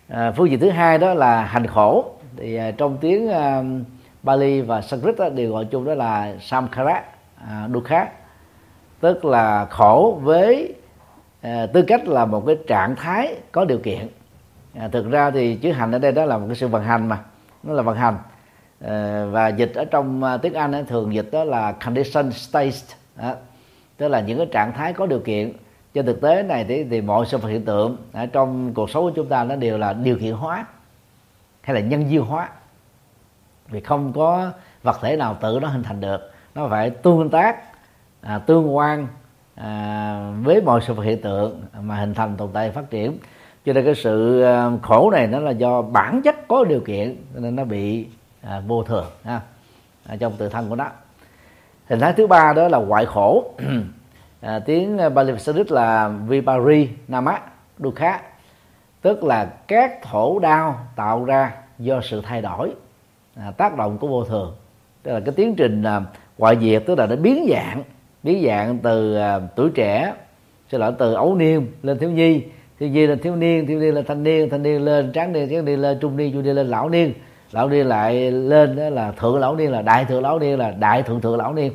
À, 0.09 0.33
phương 0.37 0.51
diện 0.51 0.61
thứ 0.61 0.71
hai 0.71 0.99
đó 0.99 1.15
là 1.15 1.45
hành 1.45 1.67
khổ. 1.67 2.05
Thì 2.37 2.57
à, 2.57 2.71
trong 2.71 2.97
tiếng 3.01 3.29
à, 3.29 3.63
Bali 4.23 4.61
và 4.61 4.81
Sanskrit 4.81 5.19
đó, 5.19 5.29
đều 5.29 5.53
gọi 5.53 5.65
chung 5.65 5.85
đó 5.85 5.95
là 5.95 6.35
samkhara 6.41 7.03
à, 7.49 7.69
dukha. 7.75 8.07
Tức 9.01 9.25
là 9.25 9.67
khổ 9.71 10.19
với 10.23 10.75
à, 11.45 11.67
tư 11.67 11.83
cách 11.83 12.09
là 12.09 12.25
một 12.25 12.43
cái 12.47 12.57
trạng 12.67 12.97
thái 12.97 13.35
có 13.53 13.65
điều 13.65 13.79
kiện. 13.79 14.09
À, 14.75 14.89
thực 14.89 15.11
ra 15.11 15.31
thì 15.31 15.57
chữ 15.57 15.73
hành 15.73 15.93
ở 15.93 15.99
đây 15.99 16.13
đó 16.13 16.25
là 16.25 16.39
một 16.39 16.45
cái 16.47 16.57
sự 16.57 16.69
vận 16.69 16.85
hành 16.85 17.09
mà 17.09 17.19
nó 17.63 17.73
là 17.73 17.83
vận 17.83 17.97
hành. 17.97 18.19
À, 18.85 19.25
và 19.31 19.49
dịch 19.49 19.75
ở 19.75 19.85
trong 19.85 20.25
à, 20.25 20.37
tiếng 20.37 20.55
Anh 20.55 20.73
ấy, 20.73 20.85
thường 20.85 21.15
dịch 21.15 21.29
đó 21.33 21.45
là 21.45 21.73
condition 21.73 22.33
state. 22.33 22.71
À, 23.17 23.35
tức 23.97 24.09
là 24.09 24.21
những 24.21 24.39
cái 24.39 24.47
trạng 24.53 24.73
thái 24.73 24.93
có 24.93 25.07
điều 25.07 25.19
kiện. 25.21 25.53
Trên 25.95 26.07
thực 26.07 26.21
tế 26.21 26.43
này 26.43 26.65
thì, 26.69 26.85
thì 26.85 27.01
mọi 27.01 27.27
sự 27.27 27.39
vật 27.39 27.49
hiện 27.49 27.65
tượng 27.65 27.97
ở 28.13 28.27
trong 28.27 28.75
cuộc 28.75 28.91
sống 28.91 29.05
của 29.05 29.13
chúng 29.17 29.29
ta 29.29 29.45
nó 29.45 29.57
đều 29.57 29.79
là 29.79 29.93
điều 29.93 30.19
kiện 30.19 30.33
hóa 30.33 30.67
hay 31.61 31.75
là 31.75 31.81
nhân 31.81 32.11
duyên 32.11 32.23
hóa. 32.23 32.49
Vì 33.69 33.81
không 33.81 34.13
có 34.13 34.51
vật 34.83 34.99
thể 35.03 35.17
nào 35.17 35.37
tự 35.41 35.59
nó 35.63 35.69
hình 35.69 35.83
thành 35.83 36.01
được. 36.01 36.33
Nó 36.55 36.69
phải 36.69 36.91
tương 36.91 37.31
tác 37.31 37.63
à, 38.21 38.39
tương 38.39 38.77
quan 38.77 39.07
à, 39.55 40.33
với 40.43 40.61
mọi 40.61 40.81
sự 40.87 40.95
vật 40.95 41.03
hiện 41.03 41.21
tượng 41.21 41.63
mà 41.81 41.97
hình 41.97 42.15
thành 42.15 42.37
tồn 42.37 42.51
tại 42.53 42.71
phát 42.71 42.91
triển. 42.91 43.19
Cho 43.67 43.73
nên 43.73 43.85
cái 43.85 43.95
sự 43.95 44.43
à, 44.43 44.71
khổ 44.83 45.11
này 45.11 45.27
nó 45.27 45.39
là 45.39 45.51
do 45.51 45.83
bản 45.83 46.23
chất 46.23 46.49
có 46.49 46.65
điều 46.65 46.81
kiện 46.81 47.17
nên 47.35 47.57
nó 47.57 47.65
bị 47.65 48.07
à, 48.43 48.63
vô 48.67 48.83
thường 48.83 49.07
ha 49.25 49.41
à, 50.07 50.17
trong 50.17 50.33
tự 50.39 50.49
thân 50.49 50.69
của 50.69 50.77
nó. 50.77 50.87
Hình 51.89 52.01
thái 52.01 52.13
thứ 52.13 52.27
ba 52.27 52.53
đó 52.53 52.69
là 52.69 52.79
ngoại 52.79 53.07
khổ. 53.07 53.45
À, 54.41 54.59
tiếng 54.59 54.99
Bali 55.15 55.39
Sanskrit 55.39 55.73
là 55.73 56.09
Vipari 56.09 56.89
Nama 57.09 57.41
Dukha 57.79 58.21
tức 59.05 59.25
là 59.25 59.45
các 59.69 60.03
thổ 60.03 60.39
đau 60.39 60.81
tạo 60.97 61.25
ra 61.25 61.53
do 61.79 62.01
sự 62.01 62.23
thay 62.25 62.43
đổi 62.43 62.73
à, 63.37 63.51
tác 63.51 63.77
động 63.77 63.99
của 63.99 64.07
vô 64.07 64.25
thường. 64.25 64.55
Tức 65.03 65.13
là 65.13 65.21
cái 65.21 65.35
tiến 65.37 65.55
trình 65.55 65.83
à, 65.83 66.03
ngoại 66.39 66.57
diệt 66.61 66.83
tức 66.87 66.99
là 66.99 67.07
nó 67.07 67.17
biến 67.17 67.47
dạng 67.51 67.83
biến 68.25 68.45
dạng 68.47 68.79
từ 68.79 69.17
à, 69.17 69.41
tuổi 69.57 69.71
trẻ 69.71 70.15
xin 70.69 70.81
lỗi 70.81 70.93
từ 70.99 71.15
ấu 71.15 71.35
niên 71.35 71.67
lên 71.83 71.99
thiếu 71.99 72.11
nhi. 72.11 72.43
Thiếu 72.79 72.89
nhi 72.89 73.07
lên 73.07 73.19
thiếu 73.19 73.37
niên 73.37 73.67
thiếu 73.67 73.81
niên 73.81 73.95
lên 73.95 74.05
thanh 74.05 74.23
niên 74.23 74.51
thanh 74.51 74.63
niên 74.63 74.85
lên 74.85 75.13
tráng 75.13 75.33
niên 75.33 75.51
tráng 75.51 75.65
niên 75.65 75.81
lên 75.83 75.99
trung 76.01 76.17
niên 76.17 76.33
trung 76.33 76.43
niên 76.43 76.55
lên 76.55 76.67
lão 76.67 76.89
niên. 76.89 77.13
Lão 77.53 77.69
niên 77.69 77.87
lại 77.87 78.31
lên 78.31 78.77
đó 78.77 78.89
là 78.89 79.13
thượng 79.13 79.39
lão 79.39 79.57
niên 79.57 79.73
là 79.73 79.83
đại 79.83 80.05
thượng 80.05 80.23
lão 80.23 80.39
niên 80.39 80.59
là 80.59 80.71
đại 80.71 81.03
thượng 81.03 81.21
thượng 81.21 81.37
lão 81.37 81.55
niên. 81.55 81.73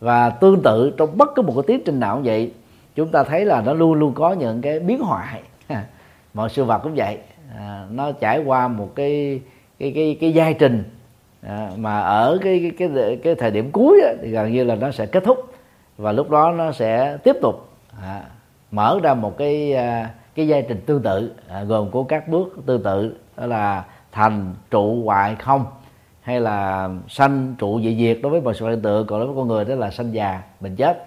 Và 0.00 0.30
tương 0.30 0.62
tự 0.62 0.92
trong 0.96 1.18
bất 1.18 1.28
cứ 1.34 1.42
một 1.42 1.52
cái 1.56 1.62
tiến 1.66 1.82
trình 1.84 2.00
nào 2.00 2.16
cũng 2.16 2.24
vậy 2.24 2.52
chúng 2.94 3.08
ta 3.08 3.24
thấy 3.24 3.44
là 3.44 3.60
nó 3.60 3.72
luôn 3.72 3.94
luôn 3.94 4.14
có 4.14 4.32
những 4.32 4.62
cái 4.62 4.80
biến 4.80 5.00
hoại. 5.00 5.42
Mọi 6.34 6.48
sự 6.48 6.64
vật 6.64 6.78
cũng 6.78 6.94
vậy. 6.94 7.18
À, 7.56 7.86
nó 7.90 8.12
trải 8.12 8.42
qua 8.44 8.68
một 8.68 8.92
cái 8.94 9.40
cái 9.78 9.92
cái 9.94 10.16
cái 10.20 10.32
giai 10.32 10.54
trình 10.54 10.84
à, 11.42 11.70
mà 11.76 12.00
ở 12.00 12.38
cái 12.42 12.72
cái 12.78 12.90
cái, 12.94 13.18
cái 13.24 13.34
thời 13.34 13.50
điểm 13.50 13.70
cuối 13.72 14.00
á, 14.06 14.12
thì 14.22 14.30
gần 14.30 14.52
như 14.52 14.64
là 14.64 14.74
nó 14.74 14.90
sẽ 14.90 15.06
kết 15.06 15.24
thúc 15.24 15.52
và 15.96 16.12
lúc 16.12 16.30
đó 16.30 16.52
nó 16.52 16.72
sẽ 16.72 17.16
tiếp 17.16 17.36
tục. 17.42 17.68
À, 18.02 18.22
mở 18.70 18.98
ra 19.02 19.14
một 19.14 19.38
cái 19.38 19.74
à, 19.74 20.10
cái 20.34 20.48
giai 20.48 20.66
trình 20.68 20.80
tương 20.86 21.02
tự 21.02 21.32
à, 21.48 21.62
gồm 21.62 21.90
của 21.90 22.04
các 22.04 22.28
bước 22.28 22.56
tương 22.66 22.82
tự 22.82 23.16
đó 23.36 23.46
là 23.46 23.84
thành 24.12 24.54
trụ 24.70 25.02
hoại 25.04 25.34
không 25.34 25.64
hay 26.20 26.40
là 26.40 26.88
sanh 27.08 27.54
trụ 27.58 27.80
dị 27.80 27.96
diệt 27.96 28.18
đối 28.22 28.32
với 28.32 28.40
mọi 28.40 28.54
sự 28.54 28.68
hiện 28.68 28.82
tượng 28.82 29.06
còn 29.06 29.20
đối 29.20 29.26
với 29.26 29.36
con 29.36 29.48
người 29.48 29.64
đó 29.64 29.74
là 29.74 29.90
sanh 29.90 30.14
già 30.14 30.42
bệnh 30.60 30.76
chết. 30.76 31.06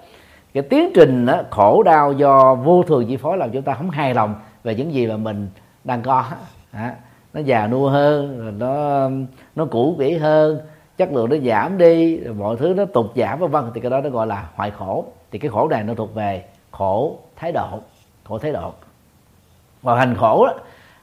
Cái 0.54 0.64
tiến 0.64 0.92
trình 0.94 1.26
đó, 1.26 1.42
khổ 1.50 1.84
đau 1.84 2.14
do 2.14 2.56
vô 2.56 2.84
thường 2.84 3.06
chi 3.08 3.18
phối 3.18 3.38
làm 3.38 3.52
chúng 3.52 3.62
ta 3.62 3.74
không 3.74 3.90
hài 3.90 4.14
lòng 4.14 4.36
về 4.64 4.76
những 4.76 4.94
gì 4.94 5.08
mà 5.08 5.18
mình 5.18 5.50
đang 5.84 6.02
có. 6.02 6.26
À, 6.72 6.96
nó 7.34 7.42
già 7.42 7.68
nua 7.68 7.90
hơn 7.90 8.54
nó 8.60 9.10
nó 9.56 9.66
cũ 9.66 9.96
kỹ 10.00 10.18
hơn 10.18 10.60
chất 10.98 11.12
lượng 11.14 11.30
nó 11.30 11.36
giảm 11.38 11.78
đi 11.78 12.20
mọi 12.38 12.58
thứ 12.58 12.74
nó 12.78 12.86
tụt 12.86 13.06
giảm 13.16 13.40
vân 13.40 13.52
vân. 13.52 13.64
Thì 13.74 13.82
cái 13.82 13.92
đó 13.92 14.02
nó 14.02 14.10
gọi 14.10 14.28
là 14.28 14.50
hoại 14.56 14.72
khổ. 14.72 15.06
Thì 15.32 15.40
cái 15.40 15.52
khổ 15.52 15.68
này 15.68 15.84
nó 15.84 15.94
thuộc 15.94 16.16
về 16.16 16.44
khổ 16.72 17.18
thái 17.36 17.52
độ 17.52 17.68
khổ 18.24 18.38
thái 18.38 18.52
độ. 18.52 18.74
Và 19.82 20.00
hành 20.00 20.16
khổ 20.16 20.46
đó, 20.48 20.54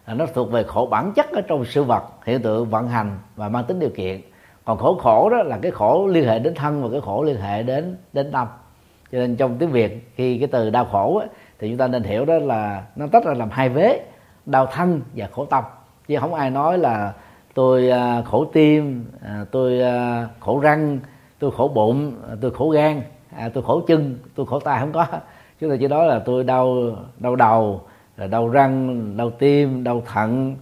là 0.06 0.14
nó 0.14 0.26
thuộc 0.34 0.50
về 0.52 0.62
khổ 0.62 0.88
bản 0.90 1.12
chất 1.12 1.30
ở 1.30 1.40
trong 1.40 1.64
sự 1.64 1.82
vật 1.82 2.02
hiện 2.24 2.42
tượng 2.42 2.68
vận 2.70 2.88
hành 2.88 3.18
và 3.36 3.48
mang 3.48 3.64
tính 3.64 3.78
điều 3.78 3.90
kiện. 3.90 4.20
Còn 4.64 4.78
khổ 4.78 4.98
khổ 5.02 5.30
đó 5.30 5.36
là 5.42 5.58
cái 5.62 5.70
khổ 5.70 6.06
liên 6.06 6.28
hệ 6.28 6.38
đến 6.38 6.54
thân 6.54 6.82
và 6.82 6.88
cái 6.92 7.00
khổ 7.00 7.22
liên 7.22 7.40
hệ 7.40 7.62
đến 7.62 7.96
đến 8.12 8.32
tâm. 8.32 8.48
Cho 9.12 9.18
nên 9.18 9.36
trong 9.36 9.58
tiếng 9.58 9.70
việt 9.70 10.10
khi 10.16 10.38
cái 10.38 10.48
từ 10.52 10.70
đau 10.70 10.84
khổ 10.84 11.18
á, 11.18 11.26
thì 11.58 11.68
chúng 11.68 11.78
ta 11.78 11.86
nên 11.86 12.02
hiểu 12.02 12.24
đó 12.24 12.34
là 12.34 12.82
nó 12.96 13.06
tách 13.12 13.24
ra 13.24 13.34
làm 13.34 13.50
hai 13.50 13.68
vế 13.68 14.00
đau 14.46 14.66
thân 14.66 15.00
và 15.14 15.28
khổ 15.32 15.44
tâm. 15.44 15.64
Chứ 16.08 16.16
không 16.20 16.34
ai 16.34 16.50
nói 16.50 16.78
là 16.78 17.12
tôi 17.58 17.90
à, 17.90 18.22
khổ 18.22 18.44
tim 18.44 19.04
à, 19.22 19.44
tôi 19.50 19.80
à, 19.80 20.28
khổ 20.40 20.60
răng 20.60 20.98
tôi 21.38 21.50
khổ 21.50 21.68
bụng 21.74 22.12
tôi 22.40 22.50
khổ 22.50 22.70
gan 22.70 23.02
tôi 23.54 23.62
khổ 23.62 23.80
chân 23.86 24.18
tôi 24.34 24.46
khổ 24.46 24.60
tay 24.60 24.80
không 24.80 24.92
có. 24.92 25.06
Chúng 25.60 25.70
ta 25.70 25.76
chỉ 25.80 25.88
nói 25.88 26.06
là 26.06 26.18
tôi 26.18 26.44
đau 26.44 26.76
đau 27.18 27.36
đầu 27.36 27.80
đau 28.30 28.48
răng 28.48 29.16
đau 29.16 29.30
tim 29.30 29.84
đau 29.84 30.02
thận 30.12 30.56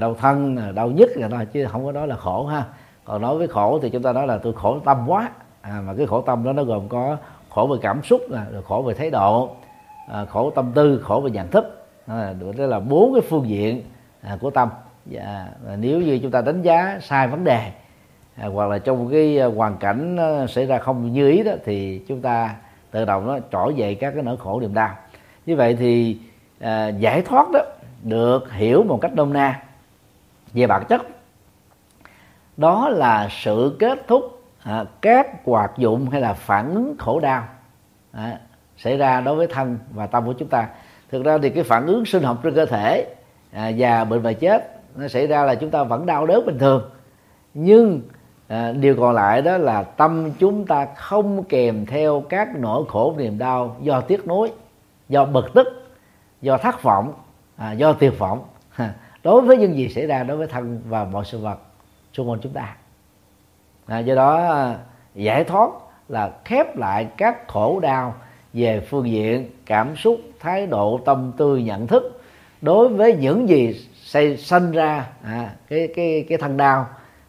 đau 0.00 0.14
thân 0.14 0.56
đau 0.74 0.90
nhức 0.90 1.10
là 1.16 1.28
thôi 1.28 1.46
chứ 1.52 1.66
không 1.66 1.84
có 1.84 1.92
nói 1.92 2.06
là 2.06 2.16
khổ 2.16 2.46
ha. 2.46 2.64
Còn 3.04 3.22
nói 3.22 3.38
với 3.38 3.48
khổ 3.48 3.78
thì 3.82 3.90
chúng 3.90 4.02
ta 4.02 4.12
nói 4.12 4.26
là 4.26 4.38
tôi 4.38 4.52
khổ 4.52 4.78
tâm 4.84 5.04
quá. 5.06 5.30
À, 5.60 5.82
mà 5.86 5.94
cái 5.94 6.06
khổ 6.06 6.22
tâm 6.22 6.44
đó 6.44 6.52
nó 6.52 6.64
gồm 6.64 6.88
có 6.88 7.16
khổ 7.50 7.66
về 7.66 7.78
cảm 7.82 8.02
xúc 8.02 8.20
rồi 8.30 8.62
khổ 8.68 8.82
về 8.86 8.94
thái 8.94 9.10
độ 9.10 9.50
à, 10.08 10.24
khổ 10.24 10.50
tâm 10.50 10.72
tư 10.74 11.00
khổ 11.04 11.20
về 11.20 11.30
nhận 11.30 11.48
thức. 11.48 11.86
À, 12.06 12.34
đó 12.56 12.66
là 12.66 12.80
bốn 12.80 13.12
cái 13.14 13.22
phương 13.28 13.48
diện 13.48 13.82
à, 14.22 14.38
của 14.40 14.50
tâm. 14.50 14.68
Dạ, 15.06 15.46
và 15.64 15.76
nếu 15.76 16.00
như 16.00 16.18
chúng 16.22 16.30
ta 16.30 16.40
đánh 16.40 16.62
giá 16.62 16.98
sai 17.02 17.28
vấn 17.28 17.44
đề 17.44 17.70
à, 18.36 18.46
hoặc 18.46 18.66
là 18.66 18.78
trong 18.78 19.10
cái 19.10 19.38
à, 19.38 19.46
hoàn 19.46 19.76
cảnh 19.76 20.16
à, 20.16 20.46
xảy 20.46 20.66
ra 20.66 20.78
không 20.78 21.12
như 21.12 21.30
ý 21.30 21.42
đó 21.42 21.52
thì 21.64 22.02
chúng 22.08 22.20
ta 22.20 22.54
tự 22.90 23.04
động 23.04 23.26
nó 23.26 23.38
trỗi 23.52 23.74
dậy 23.74 23.94
các 23.94 24.10
cái 24.14 24.22
nỗi 24.22 24.36
khổ 24.36 24.60
niềm 24.60 24.74
đau. 24.74 24.96
Như 25.46 25.56
vậy 25.56 25.76
thì 25.78 26.18
à, 26.60 26.88
giải 26.88 27.22
thoát 27.22 27.50
đó 27.52 27.60
được 28.02 28.52
hiểu 28.52 28.82
một 28.82 28.98
cách 29.00 29.12
nôm 29.14 29.32
na 29.32 29.62
về 30.52 30.66
bản 30.66 30.84
chất. 30.88 31.02
Đó 32.56 32.88
là 32.88 33.28
sự 33.30 33.76
kết 33.78 34.08
thúc 34.08 34.42
à, 34.62 34.84
các 35.00 35.44
hoạt 35.44 35.72
dụng 35.76 36.10
hay 36.10 36.20
là 36.20 36.32
phản 36.32 36.74
ứng 36.74 36.96
khổ 36.98 37.20
đau 37.20 37.44
à, 38.12 38.38
xảy 38.76 38.96
ra 38.96 39.20
đối 39.20 39.36
với 39.36 39.46
thân 39.46 39.78
và 39.90 40.06
tâm 40.06 40.26
của 40.26 40.32
chúng 40.32 40.48
ta. 40.48 40.68
Thực 41.10 41.24
ra 41.24 41.38
thì 41.42 41.50
cái 41.50 41.64
phản 41.64 41.86
ứng 41.86 42.04
sinh 42.04 42.22
học 42.22 42.38
trên 42.42 42.54
cơ 42.54 42.66
thể 42.66 43.14
à, 43.52 43.68
già 43.68 44.04
bệnh 44.04 44.22
và 44.22 44.32
chết 44.32 44.79
nó 44.96 45.08
xảy 45.08 45.26
ra 45.26 45.44
là 45.44 45.54
chúng 45.54 45.70
ta 45.70 45.84
vẫn 45.84 46.06
đau 46.06 46.26
đớn 46.26 46.46
bình 46.46 46.58
thường. 46.58 46.90
Nhưng 47.54 48.02
à, 48.48 48.72
điều 48.72 48.96
còn 48.96 49.14
lại 49.14 49.42
đó 49.42 49.58
là 49.58 49.82
tâm 49.82 50.30
chúng 50.38 50.66
ta 50.66 50.86
không 50.96 51.44
kèm 51.44 51.86
theo 51.86 52.24
các 52.28 52.48
nỗi 52.58 52.84
khổ 52.88 53.14
niềm 53.18 53.38
đau 53.38 53.76
do 53.82 54.00
tiếc 54.00 54.26
nuối 54.26 54.52
do 55.08 55.24
bực 55.24 55.54
tức 55.54 55.66
do 56.42 56.58
thất 56.58 56.82
vọng 56.82 57.12
à, 57.56 57.72
do 57.72 57.92
tuyệt 57.92 58.18
vọng. 58.18 58.44
Đối 59.22 59.40
với 59.40 59.56
những 59.56 59.76
gì 59.76 59.88
xảy 59.88 60.06
ra 60.06 60.22
đối 60.22 60.36
với 60.36 60.46
thân 60.46 60.80
và 60.88 61.04
mọi 61.04 61.24
sự 61.24 61.38
vật 61.38 61.58
xung 62.12 62.30
quanh 62.30 62.40
chúng 62.42 62.52
ta. 62.52 62.76
À, 63.86 63.98
do 63.98 64.14
đó 64.14 64.36
à, 64.36 64.78
giải 65.14 65.44
thoát 65.44 65.70
là 66.08 66.30
khép 66.44 66.76
lại 66.76 67.08
các 67.16 67.48
khổ 67.48 67.80
đau 67.80 68.14
về 68.52 68.80
phương 68.80 69.10
diện 69.10 69.50
cảm 69.66 69.96
xúc 69.96 70.20
thái 70.40 70.66
độ 70.66 71.00
tâm 71.04 71.32
tư 71.36 71.56
nhận 71.56 71.86
thức. 71.86 72.22
Đối 72.60 72.88
với 72.88 73.16
những 73.16 73.48
gì 73.48 73.80
xây 74.10 74.36
sinh 74.36 74.72
ra 74.72 75.06
à, 75.22 75.54
cái 75.68 75.88
cái 75.94 76.26
cái 76.28 76.38
thân 76.38 76.56
đau 76.56 76.86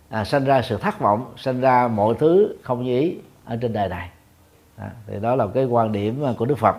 à, 0.10 0.26
sinh 0.26 0.46
ra 0.46 0.62
sự 0.62 0.78
thất 0.78 1.00
vọng 1.00 1.34
sinh 1.38 1.62
ra 1.62 1.88
mọi 1.88 2.16
thứ 2.20 2.58
không 2.62 2.84
như 2.84 3.00
ý 3.00 3.18
ở 3.46 3.58
trên 3.62 3.74
đời 3.74 3.90
này. 3.90 4.10
À, 4.78 4.92
thì 5.08 5.20
đó 5.20 5.36
là 5.36 5.48
cái 5.54 5.66
quan 5.66 5.92
điểm 5.92 6.26
à, 6.26 6.32
của 6.38 6.46
đức 6.46 6.58
phật 6.58 6.76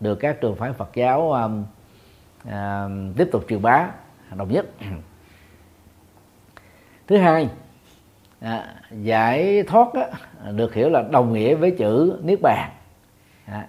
được 0.00 0.14
các 0.14 0.40
trường 0.40 0.56
phái 0.56 0.72
phật 0.72 0.90
giáo 0.94 1.32
à, 1.32 1.48
à, 2.50 2.88
tiếp 3.16 3.28
tục 3.32 3.44
truyền 3.48 3.62
bá 3.62 3.88
đồng 4.36 4.52
nhất. 4.52 4.66
Thứ 7.06 7.16
hai 7.16 7.48
à, 8.40 8.74
giải 8.90 9.62
thoát 9.62 9.88
á, 9.94 10.06
được 10.52 10.74
hiểu 10.74 10.88
là 10.88 11.02
đồng 11.10 11.32
nghĩa 11.32 11.54
với 11.54 11.70
chữ 11.70 12.20
niết 12.22 12.38
bàn. 12.42 12.70
À, 13.46 13.66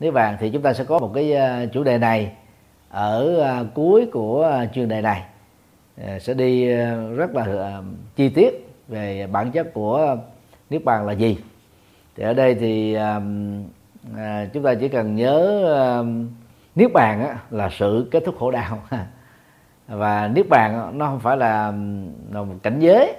niết 0.00 0.14
bàn 0.14 0.36
thì 0.40 0.50
chúng 0.50 0.62
ta 0.62 0.72
sẽ 0.72 0.84
có 0.84 0.98
một 0.98 1.10
cái 1.14 1.32
à, 1.32 1.66
chủ 1.72 1.84
đề 1.84 1.98
này 1.98 2.32
ở 2.90 3.40
à, 3.40 3.64
cuối 3.74 4.08
của 4.12 4.44
à, 4.44 4.66
chuyên 4.66 4.88
đề 4.88 5.00
này. 5.00 5.24
À, 6.06 6.18
sẽ 6.18 6.34
đi 6.34 6.68
rất 7.16 7.34
là 7.34 7.82
chi 8.16 8.28
tiết 8.28 8.68
về 8.88 9.26
bản 9.26 9.50
chất 9.50 9.74
của 9.74 10.16
niết 10.70 10.84
bàn 10.84 11.06
là 11.06 11.12
gì. 11.12 11.38
Thì 12.16 12.24
ở 12.24 12.34
đây 12.34 12.54
thì 12.54 12.96
chúng 14.52 14.62
ta 14.62 14.74
chỉ 14.74 14.88
cần 14.88 15.16
nhớ 15.16 16.04
niết 16.74 16.92
bàn 16.92 17.36
là 17.50 17.70
sự 17.78 18.08
kết 18.10 18.22
thúc 18.26 18.36
khổ 18.38 18.50
đau. 18.50 18.78
Và 19.88 20.28
niết 20.34 20.48
bàn 20.48 20.98
nó 20.98 21.06
không 21.06 21.20
phải 21.20 21.36
là, 21.36 21.72
là 22.32 22.42
một 22.42 22.54
cảnh 22.62 22.78
giới 22.80 23.14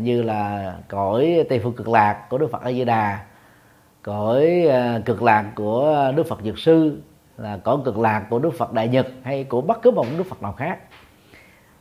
như 0.00 0.22
là 0.22 0.74
cõi 0.88 1.44
tây 1.48 1.58
phương 1.58 1.72
cực 1.76 1.88
lạc 1.88 2.26
của 2.30 2.38
đức 2.38 2.48
phật 2.52 2.62
a 2.62 2.72
di 2.72 2.84
đà 2.84 3.24
cõi 4.02 4.68
cực 5.04 5.22
lạc 5.22 5.44
của 5.54 6.12
đức 6.16 6.26
phật 6.28 6.40
dược 6.44 6.58
sư 6.58 7.00
là 7.38 7.56
cõi 7.56 7.76
cực 7.84 7.98
lạc 7.98 8.26
của 8.30 8.38
đức 8.38 8.50
phật 8.58 8.72
đại 8.72 8.88
nhật 8.88 9.06
hay 9.22 9.44
của 9.44 9.60
bất 9.60 9.82
cứ 9.82 9.90
một 9.90 10.06
đức 10.18 10.24
phật 10.24 10.42
nào 10.42 10.52
khác. 10.52 10.78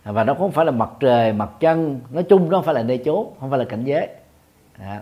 Và 0.03 0.23
nó 0.23 0.33
không 0.33 0.51
phải 0.51 0.65
là 0.65 0.71
mặt 0.71 0.89
trời 0.99 1.33
mặt 1.33 1.49
chân 1.59 1.99
nói 2.09 2.23
chung 2.23 2.49
nó 2.49 2.57
không 2.57 2.65
phải 2.65 2.75
là 2.75 2.83
nơi 2.83 2.97
chốn 3.05 3.27
không 3.39 3.49
phải 3.49 3.59
là 3.59 3.65
cảnh 3.65 3.83
giới. 3.83 4.07
À. 4.79 5.01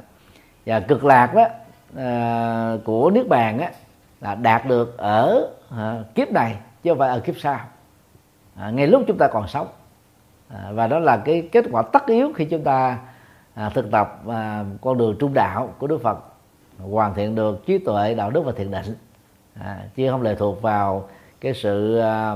và 0.65 0.79
cực 0.79 1.05
lạc 1.05 1.33
đó 1.33 1.47
à, 1.97 2.77
của 2.85 3.11
niết 3.11 3.27
bàn 3.27 3.59
á 3.59 3.71
là 4.21 4.35
đạt 4.35 4.65
được 4.65 4.97
ở 4.97 5.49
à, 5.69 6.03
kiếp 6.15 6.31
này 6.31 6.55
chứ 6.83 6.91
không 6.91 6.99
phải 6.99 7.09
ở 7.09 7.19
kiếp 7.19 7.35
sau. 7.37 7.59
À, 8.55 8.69
ngay 8.69 8.87
lúc 8.87 9.03
chúng 9.07 9.17
ta 9.17 9.27
còn 9.27 9.47
sống. 9.47 9.67
À, 10.49 10.71
và 10.73 10.87
đó 10.87 10.99
là 10.99 11.17
cái 11.17 11.49
kết 11.51 11.65
quả 11.71 11.81
tất 11.81 12.07
yếu 12.07 12.31
khi 12.35 12.45
chúng 12.45 12.63
ta 12.63 12.97
à, 13.53 13.69
thực 13.69 13.91
tập 13.91 14.21
à, 14.27 14.65
con 14.81 14.97
đường 14.97 15.15
trung 15.19 15.33
đạo 15.33 15.69
của 15.77 15.87
Đức 15.87 16.01
Phật 16.03 16.17
hoàn 16.79 17.13
thiện 17.13 17.35
được 17.35 17.65
trí 17.65 17.77
tuệ 17.77 18.13
đạo 18.13 18.29
đức 18.29 18.41
và 18.41 18.51
thiền 18.51 18.71
định 18.71 18.95
à, 19.59 19.79
chứ 19.95 20.09
không 20.11 20.21
lệ 20.21 20.35
thuộc 20.35 20.61
vào 20.61 21.09
cái 21.41 21.53
sự 21.53 21.97
à, 21.99 22.35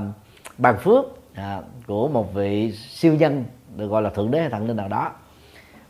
ban 0.58 0.78
phước 0.78 1.04
à, 1.34 1.60
của 1.86 2.08
một 2.08 2.34
vị 2.34 2.72
siêu 2.72 3.14
nhân 3.14 3.44
được 3.76 3.86
gọi 3.86 4.02
là 4.02 4.10
thượng 4.10 4.30
đế 4.30 4.40
hay 4.40 4.50
thần 4.50 4.66
linh 4.66 4.76
nào 4.76 4.88
đó. 4.88 5.12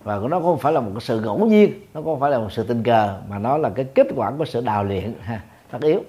Và 0.03 0.19
nó 0.31 0.41
không 0.41 0.59
phải 0.59 0.73
là 0.73 0.81
một 0.81 0.91
cái 0.95 1.01
sự 1.01 1.21
ngẫu 1.21 1.47
nhiên 1.47 1.73
nó 1.95 2.03
không 2.03 2.21
phải 2.21 2.31
là 2.31 2.39
một 2.39 2.53
sự 2.53 2.65
tình 2.65 2.83
cờ 2.83 3.21
mà 3.29 3.39
nó 3.39 3.59
là 3.59 3.71
cái 3.71 3.85
kết 3.85 4.07
quả 4.17 4.33
của 4.39 4.45
sự 4.45 4.61
đào 4.61 4.85
luyện 4.85 5.15
ha, 5.21 5.41
tất 5.71 5.79
yếu. 5.81 6.01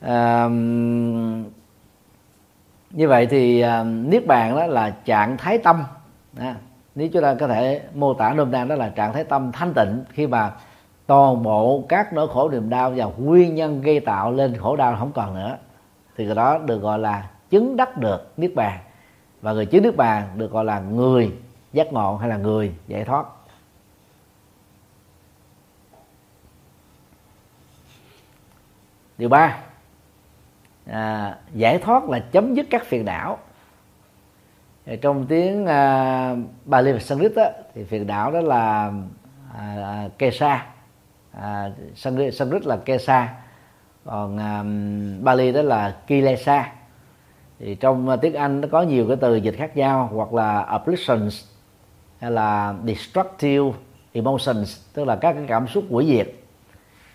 À, 0.00 0.48
như 2.90 3.08
vậy 3.08 3.26
thì 3.26 3.60
à, 3.60 3.84
niết 3.84 4.26
bàn 4.26 4.56
đó 4.56 4.66
là 4.66 4.90
trạng 4.90 5.36
thái 5.36 5.58
tâm 5.58 5.84
à, 6.38 6.56
nếu 6.94 7.08
chúng 7.12 7.22
ta 7.22 7.34
có 7.34 7.48
thể 7.48 7.82
mô 7.94 8.14
tả 8.14 8.34
nôm 8.34 8.50
na 8.50 8.64
đó 8.64 8.74
là 8.74 8.88
trạng 8.88 9.12
thái 9.12 9.24
tâm 9.24 9.52
thanh 9.52 9.74
tịnh 9.74 10.04
khi 10.08 10.26
mà 10.26 10.52
toàn 11.06 11.42
bộ 11.42 11.84
các 11.88 12.12
nỗi 12.12 12.28
khổ 12.28 12.48
niềm 12.48 12.70
đau 12.70 12.92
và 12.96 13.04
nguyên 13.04 13.54
nhân 13.54 13.82
gây 13.82 14.00
tạo 14.00 14.32
lên 14.32 14.56
khổ 14.56 14.76
đau 14.76 14.96
không 14.98 15.12
còn 15.12 15.34
nữa 15.34 15.56
thì 16.16 16.26
cái 16.26 16.34
đó 16.34 16.58
được 16.58 16.78
gọi 16.78 16.98
là 16.98 17.30
chứng 17.50 17.76
đắc 17.76 17.96
được 17.96 18.32
niết 18.36 18.54
bàn. 18.54 18.78
Và 19.42 19.52
người 19.52 19.66
chứng 19.66 19.82
niết 19.82 19.96
bàn 19.96 20.28
được 20.36 20.50
gọi 20.50 20.64
là 20.64 20.80
người 20.80 21.32
giác 21.72 21.92
ngộ 21.92 22.16
hay 22.16 22.28
là 22.28 22.36
người 22.36 22.74
giải 22.86 23.04
thoát. 23.04 23.26
Điều 29.18 29.28
ba 29.28 29.58
à, 30.86 31.36
giải 31.54 31.78
thoát 31.78 32.08
là 32.08 32.18
chấm 32.18 32.54
dứt 32.54 32.66
các 32.70 32.84
phiền 32.86 33.04
não. 33.04 33.38
Trong 35.02 35.26
tiếng 35.26 35.66
à, 35.66 36.36
Bali 36.64 36.92
và 36.92 36.98
Sanskrit 36.98 37.32
thì 37.74 37.84
phiền 37.84 38.06
não 38.06 38.30
đó 38.30 38.40
là 38.40 38.92
à, 39.54 39.76
à 39.84 40.08
kesa 40.18 40.73
à, 41.40 41.70
Sanskrit, 41.94 42.66
là 42.66 42.76
kesa 42.76 43.34
còn 44.04 44.38
à, 44.38 44.64
Bali 45.22 45.52
đó 45.52 45.62
là 45.62 45.96
kilesa 46.06 46.72
thì 47.58 47.74
trong 47.74 48.08
à, 48.08 48.16
tiếng 48.16 48.34
Anh 48.34 48.60
nó 48.60 48.68
có 48.72 48.82
nhiều 48.82 49.08
cái 49.08 49.16
từ 49.20 49.36
dịch 49.36 49.54
khác 49.56 49.76
nhau 49.76 50.10
hoặc 50.12 50.34
là 50.34 50.66
afflictions 50.66 51.44
hay 52.20 52.30
là 52.30 52.74
destructive 52.86 53.72
emotions 54.12 54.80
tức 54.92 55.04
là 55.04 55.16
các 55.16 55.32
cái 55.32 55.44
cảm 55.48 55.68
xúc 55.68 55.84
hủy 55.90 56.06
diệt 56.06 56.28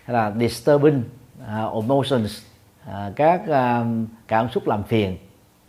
hay 0.04 0.14
là 0.14 0.32
disturbing 0.40 1.02
uh, 1.42 1.74
emotions 1.74 2.42
uh, 2.88 3.16
các 3.16 3.40
uh, 3.42 3.86
cảm 4.28 4.48
xúc 4.48 4.68
làm 4.68 4.82
phiền. 4.82 5.16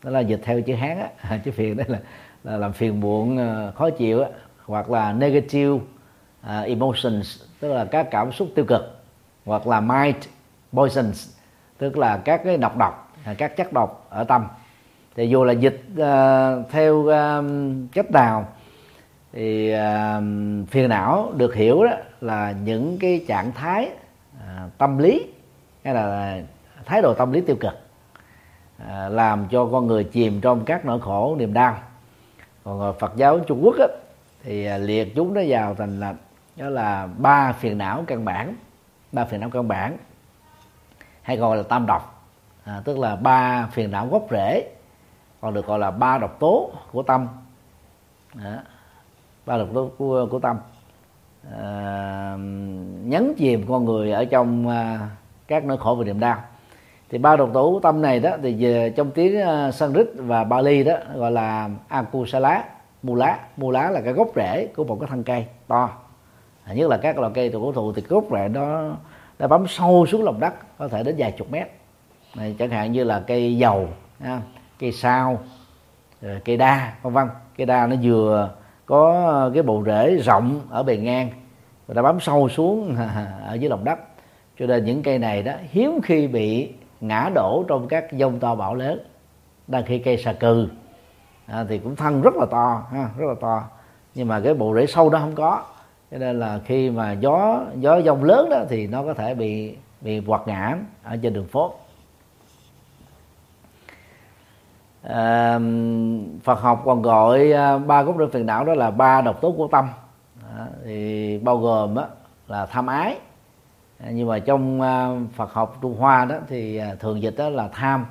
Đó 0.04 0.12
là 0.12 0.20
dịch 0.20 0.40
theo 0.44 0.62
chữ 0.62 0.76
hán 0.76 1.00
á 1.00 1.38
chữ 1.46 1.52
phiền 1.52 1.78
đó 1.78 1.84
là, 1.88 2.00
là 2.44 2.58
làm 2.58 2.74
phiền 2.74 3.00
muộn 3.00 3.38
uh, 3.38 3.76
khó 3.76 3.90
chịu 3.90 4.22
á 4.22 4.30
hoặc 4.66 4.90
là 4.90 5.14
negative 5.14 5.74
uh, 5.74 6.66
emotions 6.66 7.42
tức 7.62 7.74
là 7.74 7.86
các 7.86 8.08
cảm 8.12 8.32
xúc 8.32 8.48
tiêu 8.56 8.66
cực 8.68 9.02
hoặc 9.46 9.68
là 9.68 9.80
mind 9.80 10.16
poisons 10.74 11.30
tức 11.78 11.98
là 11.98 12.18
các 12.18 12.42
cái 12.44 12.58
độc 12.58 12.78
độc 12.78 13.14
các 13.38 13.58
chất 13.58 13.74
độc 13.74 14.08
ở 14.10 14.24
tâm. 14.24 14.48
Thì 15.16 15.30
dù 15.30 15.44
là 15.44 15.54
dịch 15.54 15.82
uh, 15.94 16.72
theo 16.72 17.06
ờ, 17.06 17.40
uh, 17.40 17.46
cách 17.92 18.12
nào 18.12 18.48
thì 19.34 19.74
uh, 19.74 20.24
phiền 20.70 20.90
não 20.90 21.34
được 21.38 21.56
hiểu 21.56 21.84
đó 21.84 21.92
là 22.22 22.54
những 22.64 22.98
cái 23.00 23.26
trạng 23.28 23.52
thái 23.52 23.90
uh, 24.36 24.78
tâm 24.78 24.98
lý 24.98 25.26
hay 25.84 25.94
là 25.94 26.40
thái 26.86 27.02
độ 27.02 27.14
tâm 27.14 27.32
lý 27.32 27.42
tiêu 27.42 27.56
cực 27.60 27.74
uh, 27.74 29.12
làm 29.12 29.48
cho 29.52 29.66
con 29.66 29.88
người 29.88 30.04
chìm 30.04 30.42
trong 30.42 30.66
các 30.66 30.86
nỗi 30.86 31.00
khổ 31.00 31.36
niềm 31.40 31.54
đau. 31.54 31.78
Còn 32.64 32.96
Phật 33.00 33.14
giáo 33.16 33.40
Trung 33.40 33.60
Quốc 33.64 33.76
á, 33.80 33.88
thì 34.44 34.78
liệt 34.80 35.16
chúng 35.16 35.34
nó 35.34 35.42
vào 35.48 35.76
thành 35.76 36.00
là 36.00 36.14
đó 36.62 36.70
là 36.70 37.08
ba 37.18 37.52
phiền 37.52 37.78
não 37.78 38.04
căn 38.08 38.26
bản. 38.26 38.56
Ba 39.12 39.26
phiền 39.26 39.40
não 39.40 39.50
căn 39.50 39.68
bản. 39.68 39.98
Hay 41.22 41.38
gọi 41.38 41.58
là 41.58 41.64
tam 41.64 41.86
độc. 41.86 42.28
À, 42.64 42.82
tức 42.86 42.98
là 42.98 43.16
ba 43.16 43.68
phiền 43.72 43.92
não 43.92 44.08
gốc 44.08 44.28
rễ. 44.32 44.70
Còn 45.42 45.54
được 45.54 45.66
gọi 45.66 45.80
là 45.80 45.92
ba 45.92 46.18
độc 46.18 46.40
tố 46.40 46.72
của 46.92 47.04
tâm. 47.04 47.28
Đó. 48.34 48.56
ba 49.46 49.58
độc 49.58 49.68
tố 49.74 49.92
của, 49.98 50.28
của 50.32 50.40
tâm. 50.40 50.58
À, 51.52 52.36
nhấn 53.04 53.34
chìm 53.38 53.66
con 53.70 53.86
người 53.86 54.12
ở 54.12 54.26
trong 54.26 54.68
à, 54.70 55.10
các 55.48 55.66
nỗi 55.66 55.78
khổ 55.78 55.96
và 55.96 56.04
niềm 56.04 56.20
đau. 56.20 56.44
Thì 57.10 57.18
ba 57.18 57.36
độc 57.36 57.50
tố 57.54 57.80
tâm 57.84 58.02
này 58.02 58.20
đó 58.20 58.32
thì 58.44 58.66
về 58.66 58.90
trong 58.90 59.12
tiếng 59.12 59.42
uh, 59.42 59.74
Sanskrit 59.74 60.08
và 60.16 60.44
Bali 60.44 60.84
đó 60.84 60.94
gọi 61.16 61.32
là 61.32 61.70
akusala 61.88 62.64
mula. 63.04 63.40
Lá 63.58 63.90
là 63.90 64.02
cái 64.02 64.14
gốc 64.14 64.28
rễ 64.36 64.68
của 64.76 64.84
một 64.84 64.98
cái 65.00 65.08
thân 65.10 65.24
cây 65.24 65.46
to 65.68 65.90
nhất 66.74 66.90
là 66.90 66.98
các 66.98 67.20
loại 67.20 67.32
cây 67.36 67.50
cổ 67.54 67.72
thụ 67.72 67.94
thì 67.94 68.02
gốc 68.02 68.24
rễ 68.32 68.48
đó 68.48 68.96
đã 69.40 69.48
bấm 69.48 69.68
sâu 69.68 70.06
xuống 70.06 70.24
lòng 70.24 70.40
đất 70.40 70.54
có 70.78 70.88
thể 70.88 71.04
đến 71.04 71.16
vài 71.18 71.32
chục 71.32 71.52
mét. 71.52 71.68
Này, 72.36 72.56
chẳng 72.60 72.70
hạn 72.70 72.92
như 72.92 73.04
là 73.04 73.20
cây 73.28 73.58
dầu 73.58 73.88
ha, 74.20 74.42
cây 74.80 74.92
sao 74.92 75.40
cây 76.46 76.58
đa 76.58 76.94
vân 77.02 77.14
vân. 77.14 77.28
Cây 77.58 77.66
đa 77.66 77.88
nó 77.88 77.96
vừa 78.04 78.50
có 78.86 79.52
cái 79.54 79.64
bộ 79.64 79.84
rễ 79.86 80.16
rộng 80.16 80.62
ở 80.70 80.84
bề 80.84 80.98
ngang 80.98 81.30
và 81.88 81.94
đã 81.94 82.02
bấm 82.02 82.20
sâu 82.20 82.50
xuống 82.50 82.96
ở 83.48 83.54
dưới 83.54 83.70
lòng 83.70 83.84
đất. 83.84 84.00
Cho 84.60 84.66
nên 84.66 84.86
những 84.86 85.04
cây 85.04 85.20
này 85.20 85.44
đó 85.44 85.54
hiếm 85.70 86.00
khi 86.04 86.28
bị 86.28 86.74
ngã 87.02 87.30
đổ 87.36 87.66
trong 87.68 87.88
các 87.88 88.06
dông 88.12 88.40
to 88.40 88.56
bão 88.56 88.76
lớn. 88.76 89.00
Đang 89.68 89.84
khi 89.86 90.00
cây 90.00 90.18
xà 90.18 90.34
cừ 90.34 90.68
à, 91.46 91.66
thì 91.70 91.78
cũng 91.80 91.96
thân 91.96 92.22
rất 92.22 92.36
là 92.36 92.46
to 92.46 92.84
ha, 92.92 93.10
rất 93.18 93.26
là 93.28 93.36
to. 93.42 93.64
Nhưng 94.16 94.28
mà 94.28 94.40
cái 94.40 94.54
bộ 94.54 94.76
rễ 94.76 94.86
sâu 94.86 95.10
đó 95.10 95.20
không 95.20 95.36
có 95.36 95.64
cho 96.12 96.18
nên 96.18 96.40
là 96.40 96.60
khi 96.66 96.90
mà 96.90 97.12
gió 97.12 97.64
gió 97.76 98.02
dông 98.02 98.24
lớn 98.24 98.50
đó 98.50 98.64
thì 98.70 98.88
nó 98.88 99.04
có 99.04 99.14
thể 99.14 99.34
bị 99.34 99.76
bị 100.02 100.22
quạt 100.28 100.42
ngã 100.46 100.78
ở 101.04 101.18
trên 101.22 101.34
đường 101.34 101.48
phố. 101.48 101.74
À, 105.04 105.60
Phật 106.44 106.60
học 106.60 106.82
còn 106.86 107.02
gọi 107.02 107.52
à, 107.52 107.78
ba 107.78 108.04
gốc 108.04 108.16
rễ 108.20 108.26
phiền 108.32 108.46
não 108.46 108.66
đó 108.66 108.74
là 108.74 108.92
ba 108.92 109.22
độc 109.22 109.42
tố 109.42 109.52
của 109.52 109.68
tâm. 109.68 109.88
À, 110.58 110.68
thì 110.86 111.38
bao 111.38 111.58
gồm 111.58 111.96
đó 111.96 112.08
là 112.48 112.66
tham 112.66 112.88
ái. 112.88 113.18
À, 114.00 114.10
nhưng 114.12 114.28
mà 114.28 114.40
trong 114.40 114.82
à, 114.82 115.10
Phật 115.34 115.54
học 115.54 115.78
Trung 115.82 115.98
Hoa 115.98 116.26
đó 116.26 116.36
thì 116.48 116.78
à, 116.78 116.96
thường 117.00 117.22
dịch 117.22 117.36
đó 117.38 117.50
là 117.50 117.68
tham. 117.68 118.06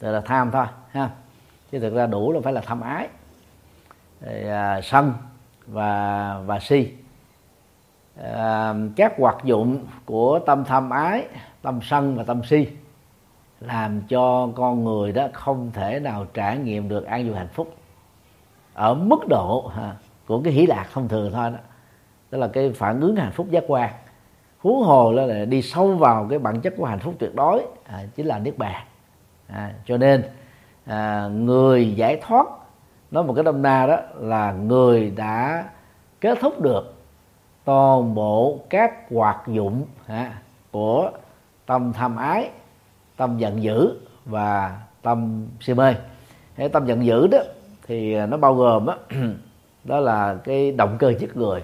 Tức 0.00 0.12
là 0.12 0.20
tham 0.20 0.50
thôi 0.50 0.66
ha. 0.90 1.10
Chứ 1.72 1.78
thực 1.78 1.94
ra 1.94 2.06
đủ 2.06 2.32
là 2.32 2.40
phải 2.44 2.52
là 2.52 2.60
tham 2.60 2.80
ái. 2.80 3.08
Thì, 4.20 4.48
à, 4.48 4.80
sân 4.80 5.12
và 5.66 6.38
và 6.46 6.58
si 6.58 6.92
à, 8.22 8.74
các 8.96 9.14
hoạt 9.18 9.44
dụng 9.44 9.86
của 10.04 10.38
tâm 10.38 10.64
tham 10.64 10.90
ái 10.90 11.26
tâm 11.62 11.80
sân 11.82 12.16
và 12.16 12.22
tâm 12.22 12.42
si 12.44 12.66
làm 13.60 14.00
cho 14.08 14.48
con 14.56 14.84
người 14.84 15.12
đó 15.12 15.28
không 15.32 15.70
thể 15.74 16.00
nào 16.00 16.26
trải 16.34 16.58
nghiệm 16.58 16.88
được 16.88 17.04
an 17.04 17.26
vui 17.26 17.36
hạnh 17.36 17.48
phúc 17.52 17.74
ở 18.74 18.94
mức 18.94 19.28
độ 19.28 19.70
ha, 19.74 19.94
của 20.26 20.40
cái 20.44 20.52
hỷ 20.52 20.66
lạc 20.66 20.86
thông 20.92 21.08
thường 21.08 21.32
thôi 21.32 21.50
đó. 21.50 21.58
Đó 22.30 22.38
là 22.38 22.48
cái 22.48 22.70
phản 22.70 23.00
ứng 23.00 23.16
hạnh 23.16 23.32
phúc 23.32 23.46
giác 23.50 23.64
quan. 23.66 23.90
Huống 24.58 24.82
hồ 24.82 25.12
là 25.12 25.44
đi 25.44 25.62
sâu 25.62 25.92
vào 25.92 26.26
cái 26.30 26.38
bản 26.38 26.60
chất 26.60 26.74
của 26.76 26.84
hạnh 26.84 26.98
phúc 26.98 27.14
tuyệt 27.18 27.34
đối 27.34 27.62
à, 27.84 28.04
chính 28.14 28.26
là 28.26 28.38
niết 28.38 28.58
bàn. 28.58 28.82
À, 29.48 29.74
cho 29.86 29.96
nên 29.96 30.22
à, 30.84 31.28
người 31.28 31.94
giải 31.94 32.20
thoát 32.22 32.46
nói 33.10 33.24
một 33.24 33.32
cái 33.34 33.44
đông 33.44 33.62
na 33.62 33.86
đó 33.86 33.96
là 34.14 34.52
người 34.52 35.10
đã 35.10 35.64
kết 36.20 36.38
thúc 36.40 36.60
được 36.60 36.95
toàn 37.66 38.14
bộ 38.14 38.58
các 38.70 38.92
hoạt 39.10 39.42
dụng 39.46 39.84
ha, 40.06 40.38
của 40.70 41.10
tâm 41.66 41.92
tham 41.92 42.16
ái 42.16 42.50
tâm 43.16 43.38
giận 43.38 43.62
dữ 43.62 43.94
và 44.24 44.80
tâm 45.02 45.46
si 45.60 45.74
mê. 45.74 45.94
Cái 46.56 46.68
tâm 46.68 46.86
giận 46.86 47.06
dữ 47.06 47.26
đó 47.26 47.38
thì 47.86 48.26
nó 48.26 48.36
bao 48.36 48.54
gồm 48.54 48.86
đó, 48.86 48.98
đó 49.84 50.00
là 50.00 50.36
cái 50.44 50.72
động 50.72 50.96
cơ 50.98 51.12
giết 51.18 51.36
người 51.36 51.62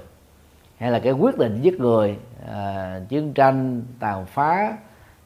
hay 0.79 0.91
là 0.91 0.99
cái 0.99 1.13
quyết 1.13 1.39
định 1.39 1.63
giết 1.63 1.81
người 1.81 2.17
à, 2.49 3.01
chiến 3.09 3.33
tranh 3.33 3.83
tàn 4.01 4.27
phá 4.27 4.77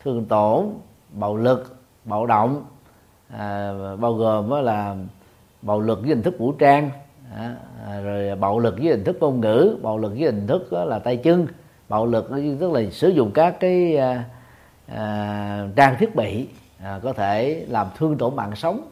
thương 0.04 0.24
tổn 0.24 0.66
bạo 1.12 1.36
lực 1.36 1.76
bạo 2.04 2.26
động 2.26 2.64
à, 3.28 3.72
bao 4.00 4.14
gồm 4.14 4.50
đó 4.50 4.60
là 4.60 4.96
bạo 5.62 5.80
lực 5.80 6.00
với 6.00 6.08
hình 6.08 6.22
thức 6.22 6.38
vũ 6.38 6.52
trang 6.52 6.90
à, 7.34 7.56
À, 7.86 8.00
rồi 8.00 8.28
à, 8.28 8.34
bạo 8.34 8.58
lực 8.58 8.74
với 8.78 8.90
hình 8.90 9.04
thức 9.04 9.16
ngôn 9.20 9.40
ngữ 9.40 9.78
bạo 9.82 9.98
lực 9.98 10.08
với 10.08 10.24
hình 10.24 10.46
thức 10.46 10.72
đó 10.72 10.84
là 10.84 10.98
tay 10.98 11.16
chân 11.16 11.46
bạo 11.88 12.06
lực 12.06 12.30
tức 12.60 12.72
là 12.72 12.90
sử 12.90 13.08
dụng 13.08 13.30
các 13.34 13.56
cái 13.60 13.96
à, 13.96 14.24
à, 14.86 15.68
trang 15.76 15.96
thiết 15.98 16.14
bị 16.16 16.46
à, 16.82 17.00
có 17.02 17.12
thể 17.12 17.64
làm 17.68 17.86
thương 17.96 18.18
tổn 18.18 18.36
mạng 18.36 18.56
sống 18.56 18.88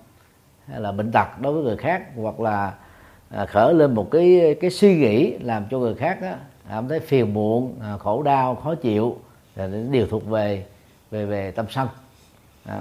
hay 0.66 0.80
là 0.80 0.92
bệnh 0.92 1.12
tật 1.12 1.40
đối 1.40 1.52
với 1.52 1.62
người 1.62 1.76
khác 1.76 2.02
hoặc 2.16 2.40
là 2.40 2.74
à, 3.30 3.46
khởi 3.46 3.74
lên 3.74 3.94
một 3.94 4.10
cái 4.10 4.56
cái 4.60 4.70
suy 4.70 4.96
nghĩ 4.96 5.38
làm 5.38 5.66
cho 5.70 5.78
người 5.78 5.94
khác 5.94 6.18
cảm 6.68 6.88
thấy 6.88 7.00
phiền 7.00 7.34
muộn 7.34 7.74
à, 7.82 7.98
khổ 7.98 8.22
đau 8.22 8.54
khó 8.54 8.74
chịu 8.74 9.18
là 9.56 9.68
điều 9.90 10.06
thuộc 10.06 10.26
về 10.26 10.64
về 11.10 11.26
về 11.26 11.50
tâm 11.50 11.66
sân 11.70 11.88
à 12.64 12.80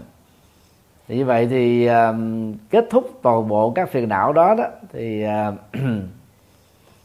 thì 1.08 1.18
như 1.18 1.26
vậy 1.26 1.48
thì 1.48 1.90
uh, 1.90 2.16
kết 2.70 2.86
thúc 2.90 3.20
toàn 3.22 3.48
bộ 3.48 3.72
các 3.72 3.90
phiền 3.90 4.10
não 4.10 4.34
đó 4.34 4.56
đó 4.56 4.64
thì 4.94 5.26
uh, 5.26 5.82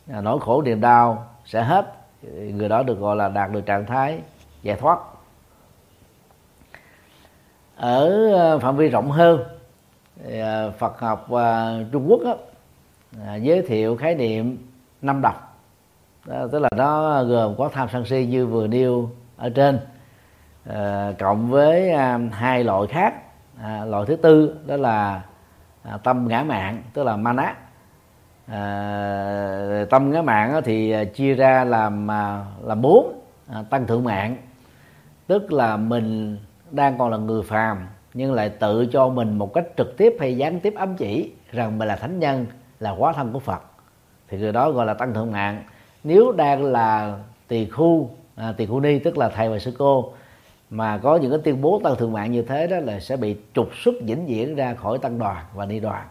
nỗi 0.23 0.41
khổ 0.41 0.63
niềm 0.63 0.81
đau 0.81 1.27
sẽ 1.45 1.63
hết. 1.63 1.95
Người 2.33 2.69
đó 2.69 2.83
được 2.83 2.99
gọi 2.99 3.17
là 3.17 3.29
đạt 3.29 3.53
được 3.53 3.67
trạng 3.67 3.87
thái 3.87 4.19
giải 4.63 4.77
thoát. 4.77 4.99
Ở 7.77 8.59
phạm 8.59 8.77
vi 8.77 8.89
rộng 8.89 9.11
hơn 9.11 9.45
ờ, 10.25 10.73
Phật 10.79 11.01
học 11.01 11.29
uh, 11.33 11.39
Trung 11.93 12.07
Quốc 12.09 12.21
đó, 12.25 12.37
giới 13.41 13.63
thiệu 13.63 13.97
khái 13.97 14.15
niệm 14.15 14.59
năm 15.03 15.21
độc. 15.23 15.61
Đó, 16.25 16.47
tức 16.53 16.59
là 16.59 16.69
nó 16.77 17.25
gồm 17.25 17.55
có 17.59 17.71
tham 17.73 17.89
sân 17.93 18.05
si 18.05 18.27
như 18.27 18.47
vừa 18.47 18.67
nêu 18.67 19.11
ở 19.37 19.51
trên 19.51 19.81
cộng 21.19 21.51
với 21.51 21.93
hai 22.33 22.65
loại 22.65 22.87
khác 22.87 23.28
à, 23.63 23.85
loại 23.85 24.07
thứ 24.07 24.17
tư 24.17 24.57
đó 24.67 24.77
là 24.77 25.23
à, 25.83 25.97
tâm 25.97 26.29
ngã 26.29 26.43
mạng 26.43 26.83
tức 26.93 27.05
là 27.05 27.17
mana. 27.17 27.55
À, 28.47 29.85
tâm 29.91 30.11
ngã 30.11 30.23
mạng 30.23 30.61
thì 30.65 30.95
chia 31.15 31.35
ra 31.35 31.65
làm 31.65 32.11
à, 32.11 32.45
làm 32.65 32.83
bốn 32.83 33.21
à, 33.49 33.65
tăng 33.71 33.87
thượng 33.87 34.05
mạng. 34.05 34.37
Tức 35.27 35.53
là 35.53 35.77
mình 35.77 36.39
đang 36.71 36.99
còn 36.99 37.11
là 37.11 37.17
người 37.17 37.43
phàm 37.43 37.87
nhưng 38.15 38.33
lại 38.33 38.49
tự 38.49 38.87
cho 38.93 39.09
mình 39.09 39.39
một 39.39 39.55
cách 39.55 39.65
trực 39.77 39.97
tiếp 39.97 40.17
hay 40.21 40.37
gián 40.37 40.61
tiếp 40.61 40.75
ám 40.77 40.97
chỉ 40.97 41.33
rằng 41.53 41.79
mình 41.79 41.89
là 41.89 41.97
thánh 41.97 42.19
nhân 42.19 42.47
là 42.81 42.91
quá 42.91 43.13
thân 43.13 43.33
của 43.33 43.39
phật. 43.39 43.63
Thì 44.29 44.39
người 44.39 44.53
đó 44.53 44.71
gọi 44.71 44.87
là 44.87 44.95
tăng 44.95 45.15
thượng 45.15 45.33
mạng. 45.33 45.63
Nếu 46.05 46.33
đang 46.33 46.65
là 46.65 47.19
tỳ 47.49 47.69
khu 47.69 48.11
à, 48.37 48.53
tỳ 48.57 48.67
khu 48.67 48.81
ni 48.81 48.99
tức 48.99 49.19
là 49.19 49.29
thầy 49.29 49.49
và 49.49 49.59
sư 49.59 49.75
cô 49.79 50.13
mà 50.71 50.99
có 50.99 51.17
những 51.17 51.31
cái 51.31 51.41
tuyên 51.45 51.61
bố 51.61 51.81
tăng 51.85 51.97
thượng 51.97 52.13
mạng 52.13 52.33
như 52.33 52.43
thế 52.43 52.67
đó 52.67 52.77
là 52.79 53.01
sẽ 53.01 53.17
bị 53.17 53.37
trục 53.55 53.71
xuất 53.75 53.95
vĩnh 54.03 54.27
viễn 54.27 54.55
ra 54.55 54.75
khỏi 54.75 54.99
tăng 54.99 55.19
đoàn 55.19 55.45
và 55.55 55.67
ni 55.67 55.81
đoàn. 55.81 56.07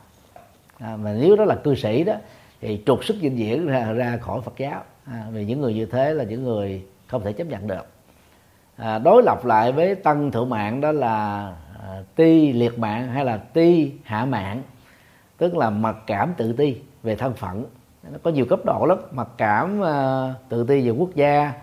À, 0.79 0.97
mà 1.03 1.13
nếu 1.19 1.35
đó 1.35 1.45
là 1.45 1.55
cư 1.55 1.75
sĩ 1.75 2.03
đó 2.03 2.13
thì 2.61 2.83
trục 2.85 3.03
xuất 3.03 3.17
vĩnh 3.21 3.35
viễn 3.35 3.67
ra 3.67 3.91
ra 3.91 4.17
khỏi 4.21 4.41
phật 4.41 4.57
giáo. 4.57 4.83
À, 5.05 5.25
vì 5.31 5.45
những 5.45 5.61
người 5.61 5.73
như 5.73 5.85
thế 5.85 6.13
là 6.13 6.23
những 6.23 6.43
người 6.43 6.85
không 7.07 7.23
thể 7.23 7.33
chấp 7.33 7.47
nhận 7.47 7.67
được. 7.67 7.85
À, 8.75 8.99
đối 8.99 9.23
lập 9.23 9.45
lại 9.45 9.71
với 9.71 9.95
tăng 9.95 10.31
thượng 10.31 10.49
mạng 10.49 10.81
đó 10.81 10.91
là 10.91 11.53
à, 11.79 12.03
ti 12.15 12.53
liệt 12.53 12.79
mạng 12.79 13.07
hay 13.07 13.25
là 13.25 13.37
ti 13.37 13.91
hạ 14.03 14.25
mạng 14.25 14.61
tức 15.37 15.55
là 15.55 15.69
mặc 15.69 15.95
cảm 16.07 16.33
tự 16.37 16.53
ti 16.53 16.77
về 17.03 17.15
thân 17.15 17.33
phận. 17.33 17.65
Nó 18.11 18.17
có 18.23 18.31
nhiều 18.31 18.45
cấp 18.45 18.59
độ 18.65 18.85
lắm 18.85 18.97
mặc 19.11 19.27
cảm 19.37 19.81
uh, 19.81 20.49
tự 20.49 20.65
ti 20.67 20.81
về 20.81 20.89
quốc 20.89 21.09
gia 21.15 21.53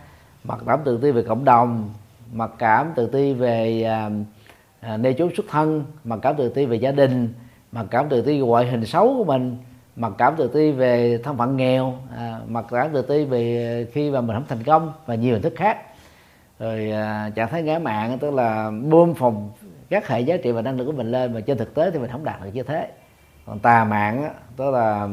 mặc 0.44 0.58
cảm 0.66 0.80
tự 0.84 0.98
ti 1.02 1.10
về 1.10 1.22
cộng 1.22 1.44
đồng 1.44 1.90
mặc 2.34 2.50
cảm 2.58 2.92
tự 2.94 3.06
ti 3.06 3.32
về 3.32 3.82
à, 3.82 4.10
à, 4.80 4.96
nơi 4.96 5.14
chốn 5.18 5.30
xuất 5.36 5.46
thân 5.50 5.84
mặc 6.04 6.18
cảm 6.22 6.36
tự 6.36 6.48
ti 6.48 6.66
về 6.66 6.76
gia 6.76 6.92
đình 6.92 7.34
mặc 7.72 7.86
cảm 7.90 8.08
tự 8.08 8.22
ti 8.22 8.40
về 8.40 8.46
ngoại 8.46 8.66
hình 8.66 8.86
xấu 8.86 9.14
của 9.18 9.24
mình 9.24 9.56
mặc 9.96 10.12
cảm 10.18 10.34
tự 10.36 10.48
ti 10.48 10.70
về 10.70 11.18
thân 11.24 11.36
phận 11.36 11.56
nghèo 11.56 11.94
à, 12.16 12.40
mặc 12.48 12.64
cảm 12.70 12.90
tự 12.92 13.02
ti 13.02 13.24
về 13.24 13.86
khi 13.92 14.10
mà 14.10 14.20
mình 14.20 14.36
không 14.36 14.46
thành 14.48 14.62
công 14.62 14.92
và 15.06 15.14
nhiều 15.14 15.32
hình 15.32 15.42
thức 15.42 15.52
khác. 15.56 15.78
Rồi 16.58 16.90
à, 16.90 17.30
trạng 17.34 17.48
thái 17.48 17.62
ngã 17.62 17.78
mạng 17.78 18.18
tức 18.18 18.30
là 18.30 18.70
bơm 18.70 19.14
phòng 19.14 19.50
các 19.90 20.08
hệ 20.08 20.20
giá 20.20 20.36
trị 20.36 20.52
và 20.52 20.62
năng 20.62 20.76
lực 20.76 20.84
của 20.84 20.92
mình 20.92 21.10
lên 21.10 21.34
mà 21.34 21.40
trên 21.40 21.58
thực 21.58 21.74
tế 21.74 21.90
thì 21.90 21.98
mình 21.98 22.10
không 22.10 22.24
đạt 22.24 22.44
được 22.44 22.50
như 22.54 22.62
thế. 22.62 22.92
Còn 23.46 23.58
tà 23.58 23.84
mạng 23.84 24.22
đó, 24.22 24.28
tức 24.56 24.70
là 24.70 25.08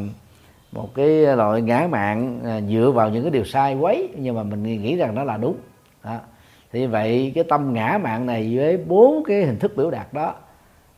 một 0.71 0.89
cái 0.95 1.07
loại 1.35 1.61
ngã 1.61 1.87
mạng 1.91 2.41
à, 2.45 2.61
dựa 2.61 2.91
vào 2.91 3.09
những 3.09 3.23
cái 3.23 3.31
điều 3.31 3.43
sai 3.43 3.75
quấy 3.75 4.09
nhưng 4.17 4.35
mà 4.35 4.43
mình 4.43 4.63
nghĩ 4.63 4.95
rằng 4.95 5.15
nó 5.15 5.23
là 5.23 5.37
đúng. 5.37 5.55
Đó 6.03 6.19
thì 6.71 6.85
vậy 6.85 7.31
cái 7.35 7.43
tâm 7.43 7.73
ngã 7.73 7.99
mạng 8.01 8.25
này 8.25 8.57
với 8.57 8.77
bốn 8.77 9.23
cái 9.23 9.45
hình 9.45 9.59
thức 9.59 9.71
biểu 9.75 9.91
đạt 9.91 10.13
đó 10.13 10.33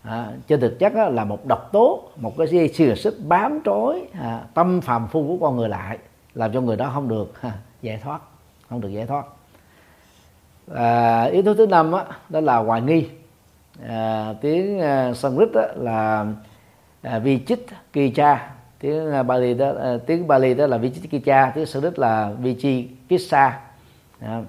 à, 0.02 0.28
trên 0.48 0.60
thực 0.60 0.80
chất 0.80 0.96
đó 0.96 1.06
là 1.06 1.24
một 1.24 1.46
độc 1.46 1.70
tố 1.72 2.10
một 2.16 2.38
cái 2.38 2.48
dây 2.48 2.68
xì 2.68 2.96
xích 2.96 3.16
bám 3.28 3.60
trói 3.66 4.08
à, 4.22 4.42
tâm 4.54 4.82
phàm 4.82 5.08
phu 5.08 5.28
của 5.28 5.46
con 5.46 5.56
người 5.56 5.70
lại 5.70 5.98
làm 6.34 6.54
cho 6.54 6.62
người 6.62 6.76
đó 6.76 6.92
không 6.94 7.08
được 7.08 7.42
à, 7.42 7.52
giải 7.82 8.00
thoát 8.04 8.22
không 8.74 8.82
được 8.82 8.90
giải 8.90 9.06
thoát. 9.06 9.26
À, 10.74 11.24
yếu 11.24 11.44
tố 11.44 11.54
thứ 11.54 11.68
năm 11.68 11.92
đó, 11.92 12.06
đó 12.30 12.40
là 12.40 12.58
hoài 12.58 12.82
nghi. 12.82 13.10
À, 13.88 14.34
tiếng 14.42 14.82
à, 14.82 15.14
Sanskrit 15.14 15.52
đó 15.54 15.62
là 15.76 16.26
à, 17.02 17.20
vichit 17.20 17.60
kicha. 17.94 18.50
Tiếng 18.80 19.12
à, 19.12 19.24
Bali 19.24 19.54
đó 19.54 19.72
à, 19.82 19.98
tiếng 20.06 20.28
Bali 20.28 20.54
đó 20.54 20.68
là 20.68 20.78
vichit 20.78 21.12
kicha 21.12 21.52
tiếng 21.56 21.66
Sanskrit 21.66 22.00
là 22.00 22.32
vichi 22.40 22.88
kissa 23.10 23.60
à, 24.20 24.42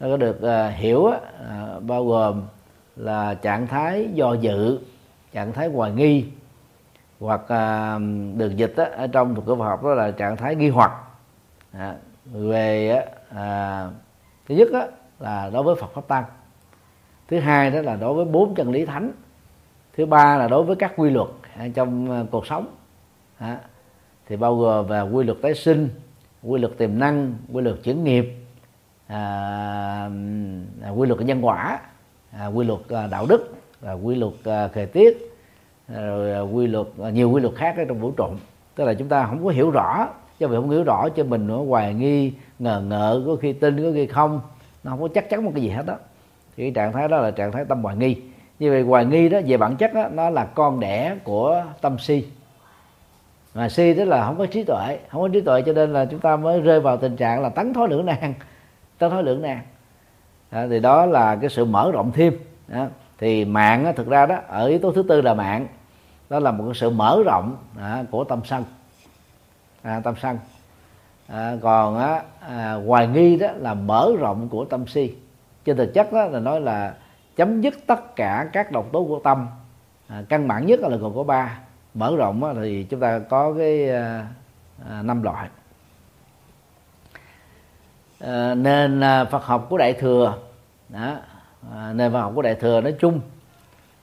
nó 0.00 0.08
có 0.08 0.16
được 0.16 0.38
uh, 0.42 0.74
hiểu 0.74 1.00
uh, 1.00 1.82
bao 1.82 2.04
gồm 2.04 2.42
là 2.96 3.34
trạng 3.34 3.66
thái 3.66 4.08
do 4.14 4.32
dự 4.32 4.78
trạng 5.32 5.52
thái 5.52 5.68
hoài 5.68 5.92
nghi 5.92 6.24
hoặc 7.20 7.40
à, 7.48 7.94
uh, 7.96 8.02
được 8.36 8.56
dịch 8.56 8.72
đó, 8.76 8.84
ở 8.96 9.06
trong 9.06 9.34
thuộc 9.34 9.48
ngữ 9.48 9.54
học 9.54 9.84
đó 9.84 9.94
là 9.94 10.10
trạng 10.10 10.36
thái 10.36 10.54
nghi 10.54 10.68
hoặc. 10.68 10.92
À, 11.72 11.94
về 12.24 13.02
uh, 13.30 13.92
thứ 14.48 14.54
nhất 14.54 14.68
đó, 14.72 14.84
là 15.18 15.50
đối 15.52 15.62
với 15.62 15.74
Phật 15.74 15.94
pháp 15.94 16.08
tăng. 16.08 16.24
Thứ 17.28 17.38
hai 17.38 17.70
đó 17.70 17.80
là 17.80 17.96
đối 17.96 18.14
với 18.14 18.24
bốn 18.24 18.54
chân 18.54 18.70
lý 18.70 18.84
thánh. 18.84 19.12
Thứ 19.96 20.06
ba 20.06 20.36
là 20.36 20.48
đối 20.48 20.62
với 20.62 20.76
các 20.76 20.92
quy 20.96 21.10
luật 21.10 21.28
trong 21.74 22.26
cuộc 22.30 22.46
sống. 22.46 22.66
Thì 24.26 24.36
bao 24.36 24.56
gồm 24.56 24.86
về 24.86 25.00
quy 25.00 25.24
luật 25.24 25.38
tái 25.42 25.54
sinh 25.54 25.88
quy 26.42 26.60
luật 26.60 26.78
tiềm 26.78 26.98
năng 26.98 27.34
quy 27.52 27.62
luật 27.62 27.76
chuyển 27.84 28.04
nghiệp. 28.04 28.34
À, 29.08 30.10
à, 30.82 30.90
quy 30.90 31.08
luật 31.08 31.20
nhân 31.20 31.46
quả 31.46 31.78
à, 32.32 32.46
quy 32.46 32.64
luật 32.64 32.80
à, 32.88 33.06
đạo 33.06 33.26
đức 33.28 33.54
à, 33.82 33.92
quy 33.92 34.14
luật 34.14 34.32
à, 34.44 34.68
thời 34.68 34.86
tiết 34.86 35.36
à, 35.94 36.00
rồi 36.00 36.32
à, 36.32 36.40
quy 36.40 36.66
luật 36.66 36.86
à, 37.02 37.10
nhiều 37.10 37.30
quy 37.30 37.40
luật 37.40 37.54
khác 37.54 37.74
ở 37.76 37.84
trong 37.88 38.00
vũ 38.00 38.10
trụ. 38.10 38.26
Tức 38.74 38.84
là 38.84 38.94
chúng 38.94 39.08
ta 39.08 39.26
không 39.26 39.44
có 39.44 39.50
hiểu 39.50 39.70
rõ 39.70 40.08
cho 40.40 40.48
vì 40.48 40.56
không 40.56 40.70
hiểu 40.70 40.84
rõ 40.84 41.08
cho 41.08 41.24
mình 41.24 41.46
nó 41.46 41.64
hoài 41.64 41.94
nghi 41.94 42.32
ngờ 42.58 42.82
ngợ 42.86 43.22
có 43.26 43.36
khi 43.36 43.52
tin 43.52 43.84
có 43.84 43.90
khi 43.94 44.06
không. 44.06 44.40
Nó 44.84 44.90
không 44.90 45.00
có 45.00 45.08
chắc 45.14 45.30
chắn 45.30 45.44
một 45.44 45.50
cái 45.54 45.62
gì 45.62 45.68
hết 45.68 45.86
đó. 45.86 45.94
Thì 46.56 46.62
cái 46.64 46.72
trạng 46.74 46.92
thái 46.92 47.08
đó 47.08 47.18
là 47.18 47.30
trạng 47.30 47.52
thái 47.52 47.64
tâm 47.64 47.82
hoài 47.82 47.96
nghi. 47.96 48.16
Như 48.58 48.70
vậy 48.70 48.82
hoài 48.82 49.04
nghi 49.04 49.28
đó 49.28 49.40
về 49.46 49.56
bản 49.56 49.76
chất 49.76 49.94
đó, 49.94 50.08
nó 50.12 50.30
là 50.30 50.44
con 50.44 50.80
đẻ 50.80 51.16
của 51.24 51.64
tâm 51.80 51.98
si. 51.98 52.24
Mà 53.54 53.68
si 53.68 53.94
tức 53.94 54.04
là 54.04 54.26
không 54.26 54.38
có 54.38 54.46
trí 54.46 54.64
tuệ 54.64 54.98
không 55.08 55.22
có 55.22 55.28
trí 55.28 55.40
tuệ 55.40 55.62
cho 55.62 55.72
nên 55.72 55.92
là 55.92 56.04
chúng 56.04 56.20
ta 56.20 56.36
mới 56.36 56.60
rơi 56.60 56.80
vào 56.80 56.96
tình 56.96 57.16
trạng 57.16 57.42
là 57.42 57.48
tấn 57.48 57.74
thối 57.74 57.88
lưỡng 57.88 58.06
nan 58.06 58.34
tới 58.98 59.10
thối 59.10 59.22
lưỡng 59.22 59.42
nan. 59.42 59.60
À, 60.50 60.66
thì 60.70 60.80
đó 60.80 61.06
là 61.06 61.36
cái 61.36 61.50
sự 61.50 61.64
mở 61.64 61.90
rộng 61.92 62.12
thêm. 62.12 62.36
À, 62.72 62.88
thì 63.18 63.44
mạng 63.44 63.84
á, 63.84 63.92
thực 63.92 64.06
ra 64.06 64.26
đó 64.26 64.38
ở 64.48 64.66
yếu 64.66 64.78
tố 64.78 64.92
thứ 64.92 65.02
tư 65.08 65.20
là 65.20 65.34
mạng. 65.34 65.66
Đó 66.30 66.40
là 66.40 66.50
một 66.50 66.64
cái 66.64 66.74
sự 66.74 66.90
mở 66.90 67.22
rộng 67.26 67.56
à, 67.78 68.04
của 68.10 68.24
tâm 68.24 68.40
sân. 68.44 68.64
À, 69.82 70.00
tâm 70.00 70.14
sân. 70.22 70.38
À, 71.28 71.56
còn 71.62 71.98
á, 71.98 72.22
à, 72.40 72.72
hoài 72.86 73.06
nghi 73.06 73.36
đó 73.36 73.48
là 73.56 73.74
mở 73.74 74.12
rộng 74.18 74.48
của 74.48 74.64
tâm 74.64 74.86
si. 74.86 75.14
Trên 75.64 75.76
thực 75.76 75.94
chất 75.94 76.12
đó 76.12 76.24
là 76.24 76.40
nói 76.40 76.60
là 76.60 76.94
chấm 77.36 77.60
dứt 77.60 77.74
tất 77.86 78.16
cả 78.16 78.48
các 78.52 78.72
độc 78.72 78.92
tố 78.92 79.04
của 79.04 79.20
tâm. 79.24 79.46
À, 80.08 80.22
căn 80.28 80.48
bản 80.48 80.66
nhất 80.66 80.80
là 80.80 80.96
gồm 80.96 81.14
có 81.16 81.22
ba. 81.22 81.58
Mở 81.94 82.16
rộng 82.16 82.54
thì 82.62 82.86
chúng 82.90 83.00
ta 83.00 83.18
có 83.18 83.54
cái 83.58 83.90
à, 83.90 84.26
à 84.90 85.02
năm 85.02 85.22
loại. 85.22 85.48
Ờ, 88.20 88.50
à, 88.50 88.54
nên 88.54 89.00
Phật 89.30 89.44
học 89.44 89.66
của 89.70 89.78
Đại 89.78 89.92
thừa. 89.92 90.34
Đó, 90.88 91.16
à, 91.74 91.92
nền 91.92 92.12
Phật 92.12 92.20
học 92.20 92.32
của 92.34 92.42
Đại 92.42 92.54
thừa 92.54 92.80
nói 92.80 92.94
chung. 93.00 93.20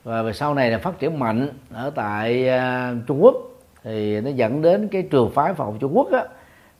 Và 0.04 0.22
về 0.22 0.32
sau 0.32 0.54
này 0.54 0.70
là 0.70 0.78
phát 0.78 0.98
triển 0.98 1.18
mạnh 1.18 1.48
ở 1.72 1.90
tại 1.90 2.48
à, 2.48 2.94
Trung 3.06 3.22
Quốc. 3.22 3.36
Thì 3.84 4.20
nó 4.20 4.30
dẫn 4.30 4.62
đến 4.62 4.88
cái 4.88 5.02
trường 5.02 5.30
phái 5.30 5.54
Phật 5.54 5.64
học 5.64 5.74
Trung 5.80 5.96
Quốc 5.96 6.12
á, 6.12 6.24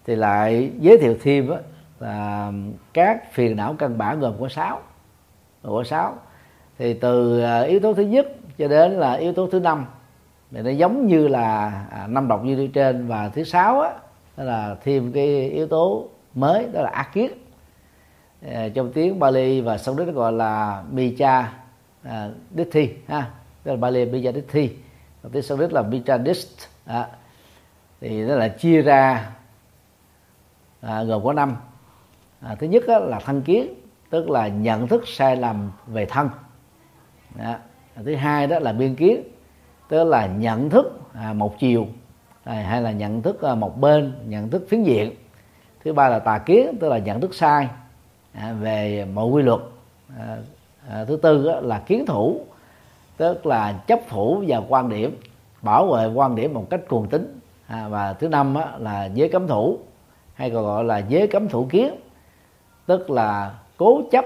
thì 0.06 0.16
lại 0.16 0.70
giới 0.80 0.98
thiệu 0.98 1.16
thêm 1.22 1.50
á, 1.50 1.58
là 2.00 2.52
các 2.92 3.32
phiền 3.32 3.56
não 3.56 3.74
căn 3.78 3.98
bản 3.98 4.20
gồm 4.20 4.34
có 4.40 4.48
sáu. 4.48 4.80
Gồm 5.62 5.74
có 5.74 5.84
sáu. 5.84 6.14
Thì 6.78 6.94
từ 6.94 7.40
à, 7.40 7.60
yếu 7.60 7.80
tố 7.80 7.94
thứ 7.94 8.02
nhất 8.02 8.26
cho 8.58 8.68
đến 8.68 8.92
là 8.92 9.12
yếu 9.12 9.32
tố 9.32 9.48
thứ 9.52 9.60
năm 9.60 9.86
thì 10.50 10.62
nó 10.62 10.70
giống 10.70 11.06
như 11.06 11.28
là 11.28 11.72
à, 11.90 12.06
năm 12.06 12.28
độc 12.28 12.44
như 12.44 12.66
trên. 12.66 13.08
Và 13.08 13.28
thứ 13.28 13.44
sáu 13.44 13.80
á 13.80 13.90
đó 14.36 14.44
là 14.44 14.76
thêm 14.84 15.12
cái 15.12 15.50
yếu 15.50 15.66
tố 15.66 16.08
mới 16.36 16.68
đó 16.72 16.82
là 16.82 16.90
ác 16.90 17.12
kiết 17.12 17.32
ờ, 18.52 18.68
trong 18.68 18.92
tiếng 18.92 19.18
Bali 19.18 19.60
và 19.60 19.78
Sanskrit 19.78 20.14
gọi 20.14 20.32
là 20.32 20.84
Micha 20.90 21.52
à, 22.02 22.28
Dithi 22.56 22.90
ha. 23.08 23.30
Đó 23.64 23.72
là 23.72 23.76
Bali 23.76 24.04
Micha 24.04 24.32
Dithi 24.32 24.70
còn 25.22 25.32
tiếng 25.32 25.42
Sanskrit 25.42 25.72
là 25.72 25.82
Micha 25.82 26.18
Dist 26.18 26.48
à, 26.84 27.08
thì 28.00 28.22
nó 28.24 28.34
là 28.34 28.48
chia 28.48 28.82
ra 28.82 29.30
à, 30.80 31.02
gồm 31.02 31.24
có 31.24 31.32
năm. 31.32 31.56
À, 32.40 32.54
thứ 32.54 32.66
nhất 32.66 32.84
đó 32.88 32.98
là 32.98 33.20
thân 33.20 33.42
kiến 33.42 33.74
tức 34.10 34.30
là 34.30 34.48
nhận 34.48 34.88
thức 34.88 35.02
sai 35.06 35.36
lầm 35.36 35.70
về 35.86 36.06
thân. 36.06 36.28
Đó. 37.34 37.54
thứ 38.04 38.14
hai 38.14 38.46
đó 38.46 38.58
là 38.58 38.72
biên 38.72 38.94
kiến 38.94 39.22
tức 39.88 40.04
là 40.04 40.26
nhận 40.26 40.70
thức 40.70 41.00
à, 41.12 41.32
một 41.32 41.58
chiều. 41.58 41.86
À, 42.44 42.54
hay 42.54 42.82
là 42.82 42.92
nhận 42.92 43.22
thức 43.22 43.42
à, 43.42 43.54
một 43.54 43.80
bên 43.80 44.14
nhận 44.26 44.50
thức 44.50 44.66
phiến 44.68 44.82
diện 44.82 45.14
thứ 45.86 45.92
ba 45.92 46.08
là 46.08 46.18
tà 46.18 46.38
kiến 46.38 46.76
tức 46.80 46.88
là 46.88 46.98
nhận 46.98 47.20
thức 47.20 47.34
sai 47.34 47.68
à, 48.34 48.52
về 48.60 49.06
mọi 49.14 49.26
quy 49.26 49.42
luật. 49.42 49.60
À, 50.18 50.36
à, 50.90 51.04
thứ 51.04 51.16
tư 51.16 51.50
là 51.62 51.78
kiến 51.78 52.06
thủ 52.06 52.40
tức 53.16 53.46
là 53.46 53.72
chấp 53.86 54.00
thủ 54.08 54.44
và 54.46 54.62
quan 54.68 54.88
điểm 54.88 55.16
bảo 55.62 55.86
vệ 55.86 56.06
quan 56.06 56.36
điểm 56.36 56.54
một 56.54 56.66
cách 56.70 56.80
cuồng 56.88 57.08
tín. 57.08 57.40
Và 57.88 58.12
thứ 58.12 58.28
năm 58.28 58.54
là 58.78 59.04
giới 59.04 59.28
cấm 59.28 59.46
thủ 59.46 59.78
hay 60.34 60.50
còn 60.50 60.64
gọi 60.64 60.84
là 60.84 60.98
giới 60.98 61.26
cấm 61.26 61.48
thủ 61.48 61.66
kiến 61.70 61.94
tức 62.86 63.10
là 63.10 63.54
cố 63.76 64.02
chấp 64.10 64.24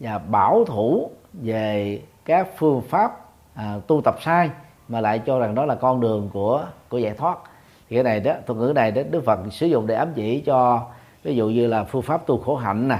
và 0.00 0.18
bảo 0.18 0.64
thủ 0.64 1.10
về 1.32 2.00
các 2.24 2.48
phương 2.56 2.82
pháp 2.88 3.12
à, 3.54 3.78
tu 3.86 4.00
tập 4.04 4.16
sai 4.20 4.50
mà 4.88 5.00
lại 5.00 5.18
cho 5.26 5.38
rằng 5.38 5.54
đó 5.54 5.64
là 5.64 5.74
con 5.74 6.00
đường 6.00 6.30
của 6.32 6.66
của 6.88 6.98
giải 6.98 7.14
thoát. 7.14 7.38
Thì 7.88 7.96
cái 7.96 8.02
này 8.02 8.20
đó 8.20 8.34
thuật 8.46 8.58
ngữ 8.58 8.72
này 8.74 8.90
đó 8.90 9.02
đức 9.10 9.24
phật 9.24 9.38
sử 9.50 9.66
dụng 9.66 9.86
để 9.86 9.94
ám 9.94 10.12
chỉ 10.14 10.40
cho 10.40 10.86
ví 11.22 11.36
dụ 11.36 11.48
như 11.48 11.66
là 11.66 11.84
phương 11.84 12.02
pháp 12.02 12.26
tu 12.26 12.38
khổ 12.38 12.56
hạnh 12.56 12.88
nè 12.88 12.98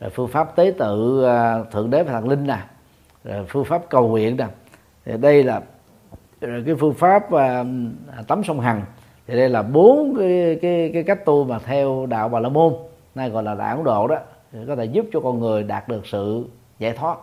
rồi 0.00 0.10
phương 0.10 0.28
pháp 0.28 0.56
tế 0.56 0.72
tự 0.78 1.24
à, 1.24 1.64
thượng 1.70 1.90
đế 1.90 2.02
và 2.02 2.12
thần 2.12 2.28
linh 2.28 2.46
nè 2.46 2.58
rồi 3.24 3.46
phương 3.48 3.64
pháp 3.64 3.82
cầu 3.88 4.08
nguyện 4.08 4.36
nè. 4.36 4.46
Thì 5.04 5.16
đây 5.16 5.42
là 5.42 5.62
cái 6.40 6.74
phương 6.80 6.94
pháp 6.94 7.24
uh, 7.26 7.66
tắm 8.28 8.44
sông 8.44 8.60
hằng. 8.60 8.82
Thì 9.26 9.36
đây 9.36 9.48
là 9.48 9.62
bốn 9.62 10.14
cái, 10.18 10.58
cái 10.62 10.90
cái 10.94 11.02
cách 11.02 11.24
tu 11.24 11.44
mà 11.44 11.58
theo 11.58 12.06
đạo 12.06 12.28
bà 12.28 12.40
la 12.40 12.48
môn 12.48 12.74
nay 13.14 13.30
gọi 13.30 13.42
là 13.42 13.54
đạo 13.54 13.76
ấn 13.76 13.84
độ 13.84 14.08
đó 14.08 14.16
có 14.66 14.76
thể 14.76 14.84
giúp 14.84 15.06
cho 15.12 15.20
con 15.20 15.38
người 15.38 15.62
đạt 15.62 15.88
được 15.88 16.06
sự 16.06 16.44
giải 16.78 16.92
thoát. 16.92 17.18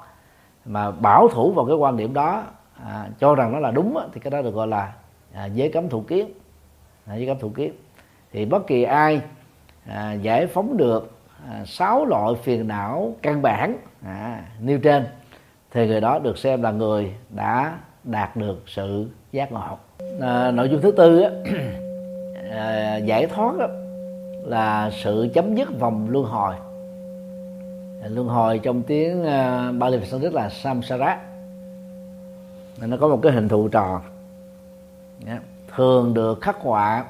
Mà 0.66 0.92
bảo 0.92 1.28
thủ 1.28 1.52
vào 1.52 1.66
cái 1.66 1.76
quan 1.76 1.98
điểm 1.98 2.14
đó 2.14 2.44
à, 2.86 3.08
cho 3.20 3.36
rằng 3.36 3.52
nó 3.52 3.60
là 3.60 3.72
đúng 3.72 3.98
thì 4.14 4.20
cái 4.20 4.32
đó 4.32 4.42
được 4.42 4.54
gọi 4.54 4.68
là 4.68 4.94
à, 5.34 5.46
giới 5.46 5.70
cấm 5.70 5.90
thủ 5.90 6.02
kiến. 6.02 6.30
À, 7.06 7.16
giới 7.16 7.28
cấm 7.28 7.40
thủ 7.40 7.50
kiến. 7.50 7.74
Thì 8.32 8.46
bất 8.46 8.68
kỳ 8.68 8.84
ai 8.84 9.22
à, 9.88 10.14
giải 10.14 10.48
phóng 10.48 10.78
được 10.78 11.12
à, 11.50 11.64
sáu 11.66 12.06
loại 12.06 12.34
phiền 12.44 12.68
não 12.68 13.16
căn 13.22 13.42
bản 13.42 13.78
à, 14.06 14.46
nêu 14.60 14.80
trên. 14.80 15.06
Thì 15.72 15.88
người 15.88 16.02
đó 16.02 16.20
được 16.20 16.38
xem 16.38 16.62
là 16.62 16.72
người 16.72 17.14
đã 17.30 17.78
đạt 18.04 18.36
được 18.36 18.64
sự 18.68 19.10
giác 19.32 19.52
ngộ 19.52 19.78
à, 20.22 20.52
nội 20.52 20.70
dung 20.70 20.82
thứ 20.82 20.92
tư 20.92 21.22
á, 21.22 21.30
à, 22.52 22.98
giải 22.98 23.28
thoát 23.28 23.54
á, 23.60 23.68
là 24.44 24.92
sự 25.04 25.30
chấm 25.34 25.56
dứt 25.56 25.80
vòng 25.80 26.08
luân 26.10 26.26
hồi. 26.26 26.56
À, 28.04 28.08
luân 28.10 28.28
hồi 28.28 28.60
trong 28.64 28.84
tiếng 28.84 29.26
à, 29.26 29.72
Bali 29.72 29.98
và 29.98 30.06
Sanskrit 30.06 30.34
là 30.34 30.50
samsara. 30.50 31.20
Nó 32.82 32.98
có 32.98 33.08
một 33.08 33.20
cái 33.24 33.32
hình 33.32 33.50
thù 33.50 33.68
tròn 33.68 34.02
thường 35.76 36.14
được 36.14 36.42
khắc 36.42 36.58
họa 36.60 37.06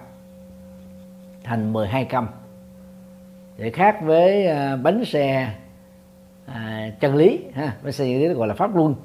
thành 1.43 1.73
12 1.73 2.05
câm 2.05 2.27
để 3.57 3.69
khác 3.69 3.97
với 4.01 4.47
à, 4.47 4.75
bánh 4.75 5.05
xe 5.05 5.53
à, 6.45 6.89
chân 6.99 7.15
lý 7.15 7.39
ha 7.53 7.73
bánh 7.83 7.91
xe 7.91 8.05
chân 8.05 8.21
lý 8.21 8.27
gọi 8.27 8.47
là 8.47 8.53
pháp 8.53 8.75
luân. 8.75 8.95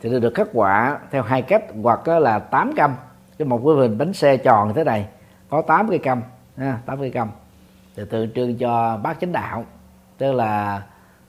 Thì 0.00 0.10
nó 0.10 0.18
được 0.18 0.34
khắc 0.34 0.48
họa 0.54 0.98
theo 1.10 1.22
hai 1.22 1.42
cách 1.42 1.64
hoặc 1.82 2.08
là 2.08 2.38
tám 2.38 2.72
câm 2.76 2.94
cái 3.38 3.46
một 3.46 3.60
cái 3.64 3.74
hình 3.74 3.98
bánh 3.98 4.12
xe 4.12 4.36
tròn 4.36 4.68
như 4.68 4.74
thế 4.74 4.84
này 4.84 5.06
có 5.48 5.62
tám 5.62 5.88
cây 5.88 5.98
câm 5.98 6.22
ha, 6.56 6.78
tám 6.86 7.00
cây 7.00 7.10
câm 7.10 7.28
thì 7.96 8.02
tượng 8.10 8.32
trưng 8.34 8.56
cho 8.56 9.00
bát 9.02 9.16
chánh 9.20 9.32
đạo 9.32 9.64
tức 10.18 10.32
là 10.32 10.82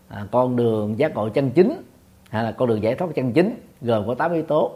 à, 0.07 0.26
con 0.32 0.55
đường 0.55 0.99
giác 0.99 1.15
ngộ 1.15 1.30
chân 1.30 1.51
chính 1.51 1.82
hay 2.30 2.43
là 2.43 2.51
con 2.51 2.69
đường 2.69 2.84
giải 2.84 2.95
thoát 2.95 3.07
chân 3.15 3.32
chính 3.32 3.67
gồm 3.82 4.07
có 4.07 4.15
tám 4.15 4.34
yếu 4.34 4.43
tố. 4.43 4.71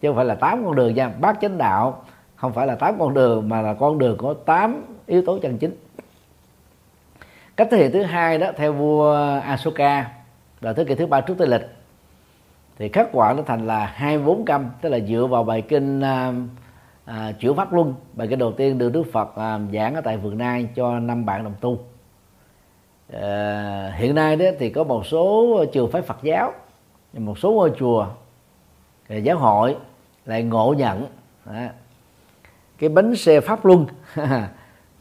Chứ 0.00 0.08
không 0.08 0.16
phải 0.16 0.24
là 0.24 0.34
tám 0.34 0.64
con 0.64 0.74
đường 0.74 0.94
nha 0.94 1.08
bát 1.08 1.38
chánh 1.40 1.58
đạo 1.58 2.02
không 2.36 2.52
phải 2.52 2.66
là 2.66 2.74
tám 2.74 2.98
con 2.98 3.14
đường 3.14 3.48
mà 3.48 3.62
là 3.62 3.74
con 3.74 3.98
đường 3.98 4.16
có 4.18 4.34
tám 4.44 4.84
yếu 5.06 5.22
tố 5.26 5.38
chân 5.42 5.58
chính 5.58 5.76
cách 7.56 7.68
thể 7.70 7.78
hiện 7.78 7.92
thứ 7.92 8.02
hai 8.02 8.38
đó 8.38 8.52
theo 8.56 8.72
vua 8.72 9.12
Asoka 9.44 10.10
là 10.60 10.72
thế 10.72 10.84
kỷ 10.84 10.94
thứ 10.94 11.06
ba 11.06 11.20
trước 11.20 11.34
tây 11.38 11.48
lịch. 11.48 11.66
Thì 12.78 12.88
khắc 12.88 13.08
quả 13.12 13.32
nó 13.32 13.42
thành 13.42 13.66
là 13.66 13.86
hai 13.86 14.18
bốn 14.18 14.44
câm 14.44 14.70
tức 14.80 14.88
là 14.88 14.98
dựa 15.00 15.26
vào 15.26 15.44
bài 15.44 15.62
kinh 15.62 16.00
à, 16.00 16.32
à, 17.04 17.32
chuyển 17.40 17.54
pháp 17.54 17.72
luân 17.72 17.94
bài 18.12 18.28
kinh 18.28 18.38
đầu 18.38 18.52
tiên 18.52 18.78
được 18.78 18.92
đức 18.92 19.02
phật 19.12 19.36
à, 19.36 19.60
giảng 19.72 19.94
ở 19.94 20.00
tại 20.00 20.16
vườn 20.16 20.38
nai 20.38 20.68
cho 20.74 21.00
năm 21.00 21.26
bạn 21.26 21.44
đồng 21.44 21.54
tu. 21.60 21.78
À, 23.12 23.92
hiện 23.96 24.14
nay 24.14 24.36
đó 24.36 24.46
thì 24.58 24.70
có 24.70 24.84
một 24.84 25.06
số 25.06 25.64
trường 25.72 25.90
phái 25.90 26.02
phật 26.02 26.18
giáo 26.22 26.52
một 27.12 27.38
số 27.38 27.52
ngôi 27.52 27.72
chùa 27.78 28.06
à, 29.08 29.16
giáo 29.16 29.38
hội 29.38 29.76
lại 30.26 30.42
ngộ 30.42 30.74
nhận 30.78 31.06
đó, 31.44 31.52
cái 32.78 32.88
bánh 32.88 33.16
xe 33.16 33.40
pháp 33.40 33.64
luân 33.64 33.86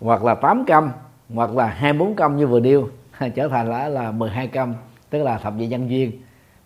hoặc 0.01 0.23
là 0.23 0.35
tám 0.35 0.65
câm 0.67 0.91
hoặc 1.33 1.55
là 1.55 1.65
hai 1.67 1.93
bốn 1.93 2.15
như 2.37 2.47
vừa 2.47 2.59
điêu 2.59 2.89
trở 3.35 3.47
thành 3.47 3.69
là 3.69 3.87
là 3.87 4.11
12 4.11 4.47
công 4.47 4.75
tức 5.09 5.23
là 5.23 5.37
thập 5.37 5.53
vị 5.57 5.67
nhân 5.67 5.89
duyên 5.89 6.11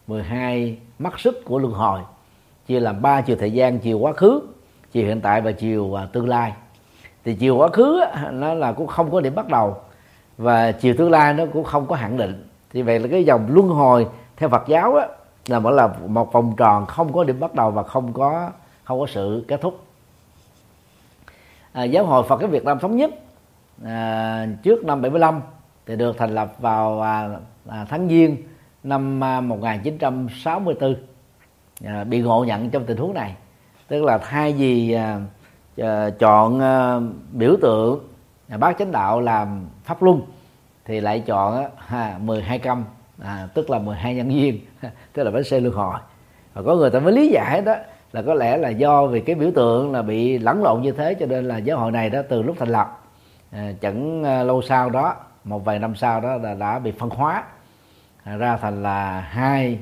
12 0.07 0.77
mắt 0.99 1.19
sức 1.19 1.45
của 1.45 1.59
luân 1.59 1.73
hồi 1.73 2.01
chia 2.67 2.79
làm 2.79 3.01
ba 3.01 3.21
chiều 3.21 3.35
thời 3.39 3.51
gian 3.51 3.79
chiều 3.79 3.99
quá 3.99 4.13
khứ 4.13 4.41
chiều 4.91 5.05
hiện 5.05 5.21
tại 5.21 5.41
và 5.41 5.51
chiều 5.51 5.99
à, 5.99 6.05
tương 6.05 6.29
lai. 6.29 6.53
Thì 7.25 7.35
chiều 7.35 7.57
quá 7.57 7.67
khứ 7.67 7.99
nó 8.31 8.53
là 8.53 8.71
cũng 8.71 8.87
không 8.87 9.11
có 9.11 9.21
điểm 9.21 9.35
bắt 9.35 9.47
đầu 9.47 9.75
và 10.37 10.71
chiều 10.71 10.95
tương 10.97 11.11
lai 11.11 11.33
nó 11.33 11.45
cũng 11.53 11.63
không 11.63 11.85
có 11.85 11.95
hạn 11.95 12.17
định. 12.17 12.47
Thì 12.73 12.81
vậy 12.81 12.99
là 12.99 13.07
cái 13.11 13.23
dòng 13.23 13.45
luân 13.49 13.67
hồi 13.67 14.07
theo 14.37 14.49
Phật 14.49 14.63
giáo 14.67 14.95
á, 14.95 15.07
là 15.47 15.59
mỗi 15.59 15.73
là 15.73 15.87
một 16.07 16.33
vòng 16.33 16.53
tròn 16.57 16.85
không 16.85 17.13
có 17.13 17.23
điểm 17.23 17.39
bắt 17.39 17.55
đầu 17.55 17.71
và 17.71 17.83
không 17.83 18.13
có 18.13 18.49
không 18.83 18.99
có 18.99 19.05
sự 19.07 19.45
kết 19.47 19.61
thúc. 19.61 19.79
À, 21.71 21.83
giáo 21.83 22.05
hội 22.05 22.23
Phật 22.23 22.37
cái 22.37 22.49
Việt 22.49 22.65
Nam 22.65 22.79
thống 22.79 22.95
nhất 22.95 23.11
à, 23.85 24.47
trước 24.63 24.85
năm 24.85 25.01
75 25.01 25.41
thì 25.85 25.95
được 25.95 26.17
thành 26.17 26.35
lập 26.35 26.53
vào 26.59 27.01
à, 27.01 27.29
à, 27.67 27.85
tháng 27.89 28.09
giêng 28.09 28.37
năm 28.83 29.23
à, 29.23 29.41
1964 29.41 30.95
à, 31.85 32.03
bị 32.03 32.21
ngộ 32.21 32.43
nhận 32.43 32.69
trong 32.69 32.85
tình 32.85 32.97
huống 32.97 33.13
này. 33.13 33.35
Tức 33.87 34.03
là 34.03 34.17
thay 34.17 34.53
vì 34.53 34.91
à, 34.91 35.19
à, 35.77 36.09
chọn 36.09 36.59
à, 36.59 36.99
biểu 37.31 37.55
tượng 37.61 37.99
à, 38.49 38.57
bác 38.57 38.77
chánh 38.79 38.91
đạo 38.91 39.21
làm 39.21 39.67
pháp 39.83 40.03
luân 40.03 40.21
thì 40.85 40.99
lại 40.99 41.19
chọn 41.19 41.65
à, 41.87 42.19
12 42.23 42.59
câm 42.59 42.83
à, 43.21 43.47
tức 43.53 43.69
là 43.69 43.79
12 43.79 44.15
nhân 44.15 44.29
viên 44.29 44.59
tức 45.13 45.23
là 45.23 45.31
bánh 45.31 45.43
xe 45.43 45.59
luân 45.59 45.73
hồi. 45.73 45.99
Và 46.53 46.61
có 46.61 46.75
người 46.75 46.89
ta 46.89 46.99
mới 46.99 47.13
lý 47.13 47.27
giải 47.27 47.61
đó 47.61 47.75
là 48.11 48.21
có 48.21 48.33
lẽ 48.33 48.57
là 48.57 48.69
do 48.69 49.05
vì 49.05 49.21
cái 49.21 49.35
biểu 49.35 49.51
tượng 49.55 49.91
là 49.91 50.01
bị 50.01 50.37
lẫn 50.37 50.63
lộn 50.63 50.81
như 50.81 50.91
thế 50.91 51.13
cho 51.13 51.25
nên 51.25 51.45
là 51.45 51.57
giáo 51.57 51.77
hội 51.77 51.91
này 51.91 52.09
đó 52.09 52.21
từ 52.29 52.41
lúc 52.41 52.55
thành 52.59 52.69
lập 52.69 52.98
à, 53.51 53.71
chẳng 53.81 54.23
à, 54.23 54.43
lâu 54.43 54.61
sau 54.61 54.89
đó 54.89 55.15
một 55.43 55.65
vài 55.65 55.79
năm 55.79 55.95
sau 55.95 56.21
đó 56.21 56.35
là 56.35 56.53
đã 56.53 56.79
bị 56.79 56.91
phân 56.91 57.09
hóa. 57.09 57.43
À, 58.23 58.35
ra 58.35 58.57
thành 58.57 58.83
là 58.83 59.21
hai 59.21 59.79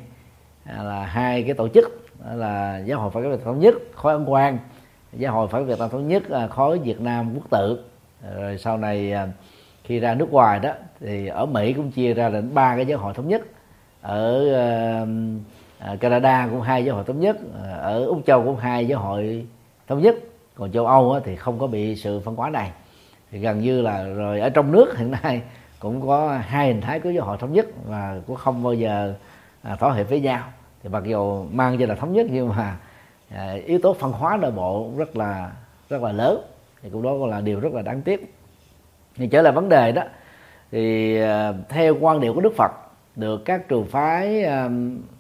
à, 0.64 0.84
là 0.84 1.06
hai 1.06 1.44
cái 1.44 1.54
tổ 1.54 1.68
chức 1.68 2.08
đó 2.26 2.34
là 2.34 2.78
giáo 2.86 3.00
hội 3.00 3.12
phật 3.12 3.22
giáo 3.22 3.32
việt 3.32 3.44
thống 3.44 3.60
nhất 3.60 3.76
khối 3.96 4.14
ấn 4.14 4.26
quan 4.26 4.58
giáo 5.14 5.34
hội 5.34 5.48
phật 5.48 5.64
việt 5.64 5.80
nam 5.80 5.90
thống 5.90 6.08
nhất 6.08 6.30
à, 6.30 6.48
khối 6.48 6.80
việt 6.80 7.02
nam 7.02 7.34
quốc 7.36 7.50
tự. 7.50 7.84
À, 8.24 8.30
rồi 8.40 8.58
sau 8.58 8.78
này 8.78 9.12
à, 9.12 9.28
khi 9.84 10.00
ra 10.00 10.14
nước 10.14 10.32
ngoài 10.32 10.60
đó 10.60 10.72
thì 11.00 11.28
ở 11.28 11.46
mỹ 11.46 11.74
cũng 11.74 11.92
chia 11.92 12.14
ra 12.14 12.30
đến 12.30 12.54
ba 12.54 12.76
cái 12.76 12.86
giáo 12.86 13.00
hội 13.00 13.14
thống 13.14 13.28
nhất. 13.28 13.42
Ở 14.02 14.46
uh, 15.94 16.00
canada 16.00 16.48
cũng 16.52 16.62
hai 16.62 16.86
giáo 16.86 16.96
hội 16.96 17.04
thống 17.04 17.20
nhất. 17.20 17.38
Ở 17.82 18.06
úc 18.06 18.22
châu 18.26 18.44
cũng 18.44 18.58
hai 18.58 18.88
giáo 18.88 19.00
hội 19.00 19.46
thống 19.88 20.02
nhất. 20.02 20.16
Còn 20.56 20.72
châu 20.72 20.86
âu 20.86 21.12
á, 21.12 21.20
thì 21.24 21.36
không 21.36 21.60
có 21.60 21.68
bị 21.68 21.96
sự 21.96 22.20
phân 22.26 22.36
hóa 22.36 22.50
này 22.50 22.72
thì 23.32 23.40
gần 23.40 23.62
như 23.62 23.82
là 23.82 24.04
rồi 24.04 24.40
ở 24.40 24.50
trong 24.50 24.72
nước 24.72 24.98
hiện 24.98 25.12
nay 25.24 25.42
cũng 25.80 26.08
có 26.08 26.38
hai 26.42 26.68
hình 26.68 26.82
thái 26.82 27.00
của 27.00 27.10
giáo 27.10 27.26
hội 27.26 27.38
thống 27.38 27.54
nhất 27.54 27.66
và 27.86 28.16
cũng 28.28 28.36
không 28.36 28.64
bao 28.64 28.74
giờ 28.74 29.14
à, 29.62 29.76
thỏa 29.76 29.94
hiệp 29.94 30.10
với 30.10 30.20
nhau. 30.20 30.44
Thì 30.84 30.90
mặc 30.90 31.04
dù 31.04 31.46
mang 31.52 31.80
danh 31.80 31.90
là 31.90 31.96
thống 31.96 32.14
nhất 32.14 32.28
nhưng 32.30 32.50
mà 32.50 32.78
à, 33.36 33.52
yếu 33.66 33.80
tố 33.84 33.94
phân 33.94 34.12
hóa 34.12 34.38
nội 34.38 34.52
bộ 34.52 34.92
rất 34.98 35.18
là 35.18 35.52
rất 35.90 36.02
là 36.02 36.12
lớn. 36.12 36.42
Thì 36.82 36.90
cũng 36.90 37.02
đó 37.02 37.10
cũng 37.10 37.30
là 37.30 37.42
điều 37.42 37.60
rất 37.60 37.74
là 37.74 37.82
đáng 37.82 38.02
tiếc. 38.02 38.34
Thì 39.16 39.28
trở 39.28 39.42
lại 39.42 39.54
vấn 39.54 39.70
đề 39.70 39.92
đó 39.92 40.02
thì 40.72 41.18
à, 41.22 41.54
theo 41.70 41.96
quan 42.00 42.20
điểm 42.20 42.36
của 42.36 42.42
đức 42.42 42.54
phật 42.58 42.72
được 43.16 43.46
các 43.46 43.68
trường 43.68 43.86
phái 43.86 44.44
à, 44.44 44.70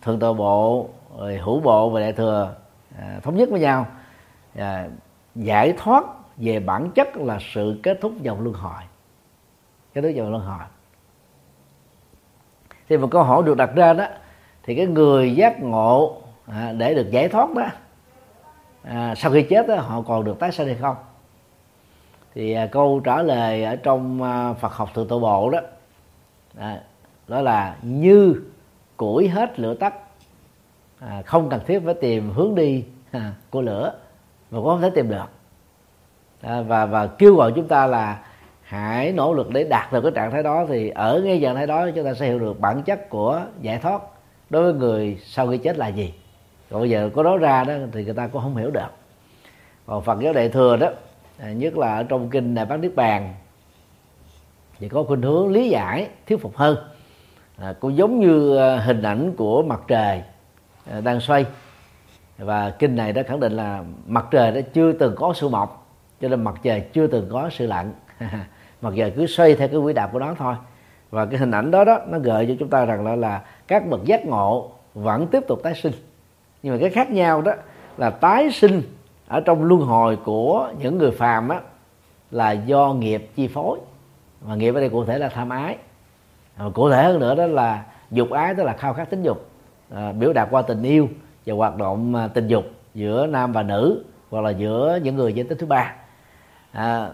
thường 0.01 0.19
tọa 0.19 0.33
bộ 0.33 0.89
rồi 1.19 1.37
hữu 1.37 1.59
bộ 1.59 1.89
và 1.89 1.99
đại 1.99 2.13
thừa 2.13 2.55
à, 2.99 3.19
thống 3.23 3.37
nhất 3.37 3.49
với 3.49 3.59
nhau 3.59 3.85
à, 4.55 4.87
giải 5.35 5.73
thoát 5.77 6.03
về 6.37 6.59
bản 6.59 6.91
chất 6.91 7.17
là 7.17 7.37
sự 7.53 7.79
kết 7.83 7.97
thúc 8.01 8.21
dòng 8.21 8.41
luân 8.41 8.55
hồi. 8.55 8.81
Kết 9.93 10.01
thúc 10.01 10.11
dòng 10.15 10.31
luân 10.31 10.43
hồi. 10.43 10.65
Thì 12.89 12.97
một 12.97 13.07
câu 13.11 13.23
hỏi 13.23 13.43
được 13.45 13.57
đặt 13.57 13.69
ra 13.75 13.93
đó 13.93 14.05
thì 14.63 14.75
cái 14.75 14.85
người 14.85 15.35
giác 15.35 15.61
ngộ 15.61 16.21
à, 16.45 16.73
để 16.77 16.93
được 16.93 17.11
giải 17.11 17.29
thoát 17.29 17.53
đó 17.55 17.65
à, 18.83 19.15
sau 19.15 19.31
khi 19.31 19.41
chết 19.49 19.67
đó, 19.67 19.75
họ 19.75 20.01
còn 20.01 20.23
được 20.23 20.39
tái 20.39 20.51
sinh 20.51 20.67
hay 20.67 20.75
không? 20.75 20.95
Thì 22.35 22.53
à, 22.53 22.67
câu 22.71 23.01
trả 23.03 23.21
lời 23.21 23.63
ở 23.63 23.75
trong 23.75 24.23
à, 24.23 24.53
Phật 24.53 24.73
học 24.73 24.89
từ 24.93 25.05
tổ 25.09 25.19
bộ 25.19 25.49
đó 25.49 25.59
à, 26.57 26.81
đó 27.27 27.41
là 27.41 27.77
như 27.81 28.41
củi 28.97 29.27
hết 29.27 29.59
lửa 29.59 29.73
tắt 29.73 29.93
à, 30.99 31.21
không 31.25 31.49
cần 31.49 31.61
thiết 31.67 31.81
phải 31.85 31.93
tìm 31.93 32.29
hướng 32.29 32.55
đi 32.55 32.85
à, 33.11 33.33
của 33.49 33.61
lửa 33.61 33.93
mà 34.51 34.57
cũng 34.57 34.65
không 34.65 34.81
thể 34.81 34.89
tìm 34.89 35.09
được 35.09 35.25
à, 36.41 36.61
và 36.61 36.85
và 36.85 37.07
kêu 37.07 37.35
gọi 37.35 37.51
chúng 37.55 37.67
ta 37.67 37.87
là 37.87 38.19
hãy 38.61 39.11
nỗ 39.11 39.33
lực 39.33 39.49
để 39.49 39.63
đạt 39.63 39.93
được 39.93 40.01
cái 40.01 40.11
trạng 40.15 40.31
thái 40.31 40.43
đó. 40.43 40.65
Thì 40.69 40.89
ở 40.89 41.21
ngay 41.25 41.39
trạng 41.41 41.55
thái 41.55 41.67
đó 41.67 41.89
chúng 41.95 42.05
ta 42.05 42.13
sẽ 42.13 42.25
hiểu 42.25 42.39
được 42.39 42.59
bản 42.59 42.83
chất 42.83 43.09
của 43.09 43.41
giải 43.61 43.77
thoát 43.77 44.01
đối 44.49 44.63
với 44.63 44.73
người 44.73 45.17
sau 45.23 45.47
khi 45.47 45.57
chết 45.57 45.77
là 45.77 45.87
gì. 45.87 46.13
Còn 46.71 46.79
bây 46.79 46.89
giờ 46.89 47.09
có 47.15 47.23
nói 47.23 47.37
ra 47.37 47.63
đó 47.63 47.73
thì 47.91 48.05
người 48.05 48.13
ta 48.13 48.27
cũng 48.27 48.41
không 48.41 48.55
hiểu 48.55 48.71
được. 48.71 48.91
Còn 49.85 50.03
Phật 50.03 50.19
giáo 50.19 50.33
đại 50.33 50.49
thừa 50.49 50.77
đó 50.77 50.89
à, 51.39 51.51
nhất 51.51 51.77
là 51.77 51.95
ở 51.95 52.03
trong 52.03 52.29
kinh 52.29 52.55
đại 52.55 52.65
bát 52.65 52.77
niết 52.77 52.95
bàn 52.95 53.33
thì 54.79 54.89
có 54.89 55.03
khuynh 55.03 55.21
hướng 55.21 55.51
lý 55.51 55.69
giải 55.69 56.07
thuyết 56.27 56.41
phục 56.41 56.57
hơn. 56.57 56.77
À, 57.57 57.73
cũng 57.79 57.97
giống 57.97 58.19
như 58.19 58.57
à, 58.57 58.77
hình 58.79 59.01
ảnh 59.01 59.33
của 59.37 59.63
mặt 59.63 59.79
trời 59.87 60.21
à, 60.91 61.01
đang 61.01 61.19
xoay. 61.19 61.45
Và 62.37 62.69
kinh 62.69 62.95
này 62.95 63.13
đã 63.13 63.23
khẳng 63.23 63.39
định 63.39 63.53
là 63.53 63.83
mặt 64.07 64.25
trời 64.31 64.51
đã 64.51 64.61
chưa 64.61 64.91
từng 64.91 65.15
có 65.15 65.33
sự 65.35 65.49
mọc 65.49 65.86
cho 66.21 66.29
nên 66.29 66.43
mặt 66.43 66.55
trời 66.63 66.81
chưa 66.81 67.07
từng 67.07 67.29
có 67.31 67.49
sự 67.49 67.67
lặn. 67.67 67.93
Mặt 68.81 68.93
trời 68.97 69.11
cứ 69.11 69.27
xoay 69.27 69.55
theo 69.55 69.67
cái 69.67 69.79
quỹ 69.83 69.93
đạo 69.93 70.09
của 70.11 70.19
nó 70.19 70.35
thôi. 70.37 70.55
Và 71.09 71.25
cái 71.25 71.39
hình 71.39 71.51
ảnh 71.51 71.71
đó 71.71 71.83
đó 71.83 71.99
nó 72.07 72.19
gợi 72.19 72.45
cho 72.47 72.53
chúng 72.59 72.69
ta 72.69 72.85
rằng 72.85 73.05
là 73.05 73.15
là 73.15 73.41
các 73.67 73.87
bậc 73.87 74.05
giác 74.05 74.25
ngộ 74.25 74.71
vẫn 74.93 75.27
tiếp 75.27 75.43
tục 75.47 75.59
tái 75.63 75.75
sinh. 75.75 75.93
Nhưng 76.63 76.73
mà 76.73 76.79
cái 76.81 76.89
khác 76.89 77.11
nhau 77.11 77.41
đó 77.41 77.53
là 77.97 78.09
tái 78.09 78.51
sinh 78.51 78.81
ở 79.27 79.41
trong 79.41 79.63
luân 79.63 79.81
hồi 79.81 80.15
của 80.15 80.69
những 80.79 80.97
người 80.97 81.11
phàm 81.11 81.49
á 81.49 81.59
là 82.31 82.51
do 82.51 82.93
nghiệp 82.93 83.29
chi 83.35 83.47
phối. 83.47 83.79
Mà 84.45 84.55
nghiệp 84.55 84.75
ở 84.75 84.79
đây 84.79 84.89
cụ 84.89 85.05
thể 85.05 85.19
là 85.19 85.29
tham 85.29 85.49
ái. 85.49 85.77
Mà 86.57 86.69
cụ 86.69 86.89
thể 86.89 87.03
hơn 87.03 87.19
nữa 87.19 87.35
đó 87.35 87.45
là 87.45 87.83
dục 88.11 88.31
ái 88.31 88.55
tức 88.55 88.63
là 88.63 88.73
khao 88.73 88.93
khát 88.93 89.09
tính 89.09 89.23
dục. 89.23 89.49
À, 89.95 90.11
biểu 90.11 90.33
đạt 90.33 90.47
qua 90.51 90.61
tình 90.61 90.83
yêu 90.83 91.09
và 91.45 91.55
hoạt 91.55 91.77
động 91.77 92.15
à, 92.15 92.27
tình 92.27 92.47
dục 92.47 92.65
giữa 92.93 93.27
nam 93.27 93.51
và 93.51 93.63
nữ 93.63 94.03
hoặc 94.29 94.41
là 94.41 94.49
giữa 94.49 94.99
những 95.03 95.15
người 95.15 95.33
giới 95.33 95.45
tính 95.45 95.57
thứ 95.57 95.67
ba 95.67 95.93
à, 96.77 97.09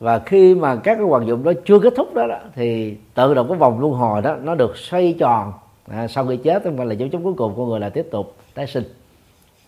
và 0.00 0.18
khi 0.18 0.54
mà 0.54 0.76
các 0.76 0.94
cái 0.94 1.04
hoạt 1.04 1.26
dụng 1.26 1.44
đó 1.44 1.52
chưa 1.64 1.78
kết 1.78 1.92
thúc 1.96 2.14
đó, 2.14 2.26
đó 2.26 2.38
thì 2.54 2.96
tự 3.14 3.34
động 3.34 3.48
cái 3.48 3.58
vòng 3.58 3.80
luân 3.80 3.92
hồi 3.92 4.22
đó 4.22 4.36
nó 4.42 4.54
được 4.54 4.76
xoay 4.76 5.14
tròn. 5.18 5.52
À, 5.90 6.08
sau 6.08 6.26
khi 6.26 6.36
chết 6.36 6.64
không 6.64 6.76
phải 6.76 6.86
là 6.86 6.94
dấu 6.94 7.08
chấm 7.08 7.22
cuối 7.22 7.34
cùng 7.36 7.54
của 7.54 7.66
người 7.66 7.80
là 7.80 7.88
tiếp 7.88 8.06
tục 8.10 8.36
tái 8.54 8.66
sinh. 8.66 8.84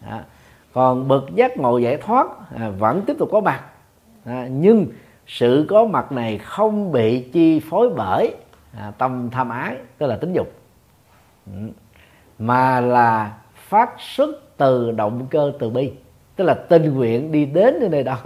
À, 0.06 0.24
còn 0.72 1.08
bậc 1.08 1.24
giác 1.34 1.56
ngộ 1.56 1.78
giải 1.78 1.96
thoát 1.96 2.26
à, 2.56 2.70
vẫn 2.78 3.02
tiếp 3.06 3.16
tục 3.18 3.28
có 3.32 3.40
mặt. 3.40 3.60
À, 4.24 4.48
nhưng 4.50 4.86
sự 5.26 5.66
có 5.68 5.84
mặt 5.84 6.12
này 6.12 6.38
không 6.38 6.92
bị 6.92 7.20
chi 7.32 7.60
phối 7.70 7.90
bởi 7.96 8.34
à, 8.78 8.92
tâm 8.98 9.30
tham 9.30 9.48
ái 9.48 9.76
tức 9.98 10.06
là 10.06 10.16
tính 10.16 10.32
dục. 10.32 10.52
Ừ, 11.46 11.52
mà 12.38 12.80
là 12.80 13.38
phát 13.54 13.90
xuất 13.98 14.56
từ 14.56 14.90
động 14.90 15.26
cơ 15.30 15.52
từ 15.58 15.70
bi 15.70 15.92
tức 16.36 16.44
là 16.44 16.54
tình 16.54 16.94
nguyện 16.94 17.32
đi 17.32 17.46
đến 17.46 17.74
nơi 17.90 18.02
đó 18.02 18.18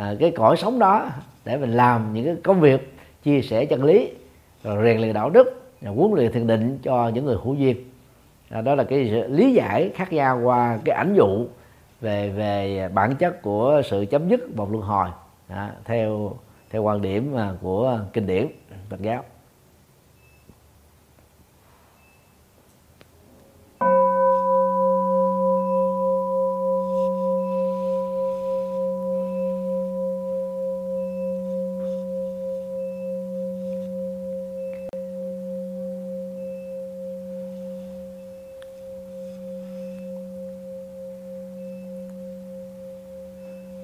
à, 0.00 0.14
cái 0.20 0.30
cõi 0.30 0.56
sống 0.56 0.78
đó 0.78 1.10
để 1.44 1.56
mình 1.56 1.70
làm 1.70 2.12
những 2.12 2.24
cái 2.24 2.36
công 2.44 2.60
việc 2.60 2.94
chia 3.22 3.42
sẻ 3.42 3.64
chân 3.64 3.84
lý 3.84 4.10
rồi 4.64 4.84
rèn 4.84 5.00
luyện 5.00 5.14
đạo 5.14 5.30
đức 5.30 5.62
và 5.80 5.90
huấn 5.90 6.12
luyện 6.14 6.32
thiền 6.32 6.46
định 6.46 6.78
cho 6.82 7.08
những 7.08 7.24
người 7.24 7.36
hữu 7.44 7.54
duyên. 7.54 7.76
À, 8.50 8.60
đó 8.60 8.74
là 8.74 8.84
cái 8.84 9.04
lý 9.28 9.52
giải 9.52 9.90
khác 9.94 10.12
nhau 10.12 10.40
qua 10.44 10.78
cái 10.84 10.96
ảnh 10.96 11.14
dụ 11.14 11.46
về 12.00 12.28
về 12.28 12.88
bản 12.94 13.16
chất 13.16 13.42
của 13.42 13.82
sự 13.84 14.06
chấm 14.10 14.28
dứt 14.28 14.56
một 14.56 14.70
luân 14.70 14.82
hồi 14.82 15.08
à, 15.48 15.72
theo 15.84 16.32
theo 16.70 16.82
quan 16.82 17.02
điểm 17.02 17.36
à, 17.36 17.52
của 17.62 17.98
kinh 18.12 18.26
điển 18.26 18.46
Phật 18.90 19.00
giáo. 19.00 19.24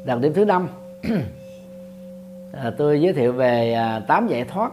Đặc 0.06 0.20
điểm 0.20 0.34
thứ 0.34 0.44
năm. 0.44 0.68
À, 2.52 2.70
tôi 2.78 3.00
giới 3.00 3.12
thiệu 3.12 3.32
về 3.32 3.72
à, 3.72 4.00
tám 4.00 4.28
giải 4.28 4.44
thoát. 4.44 4.72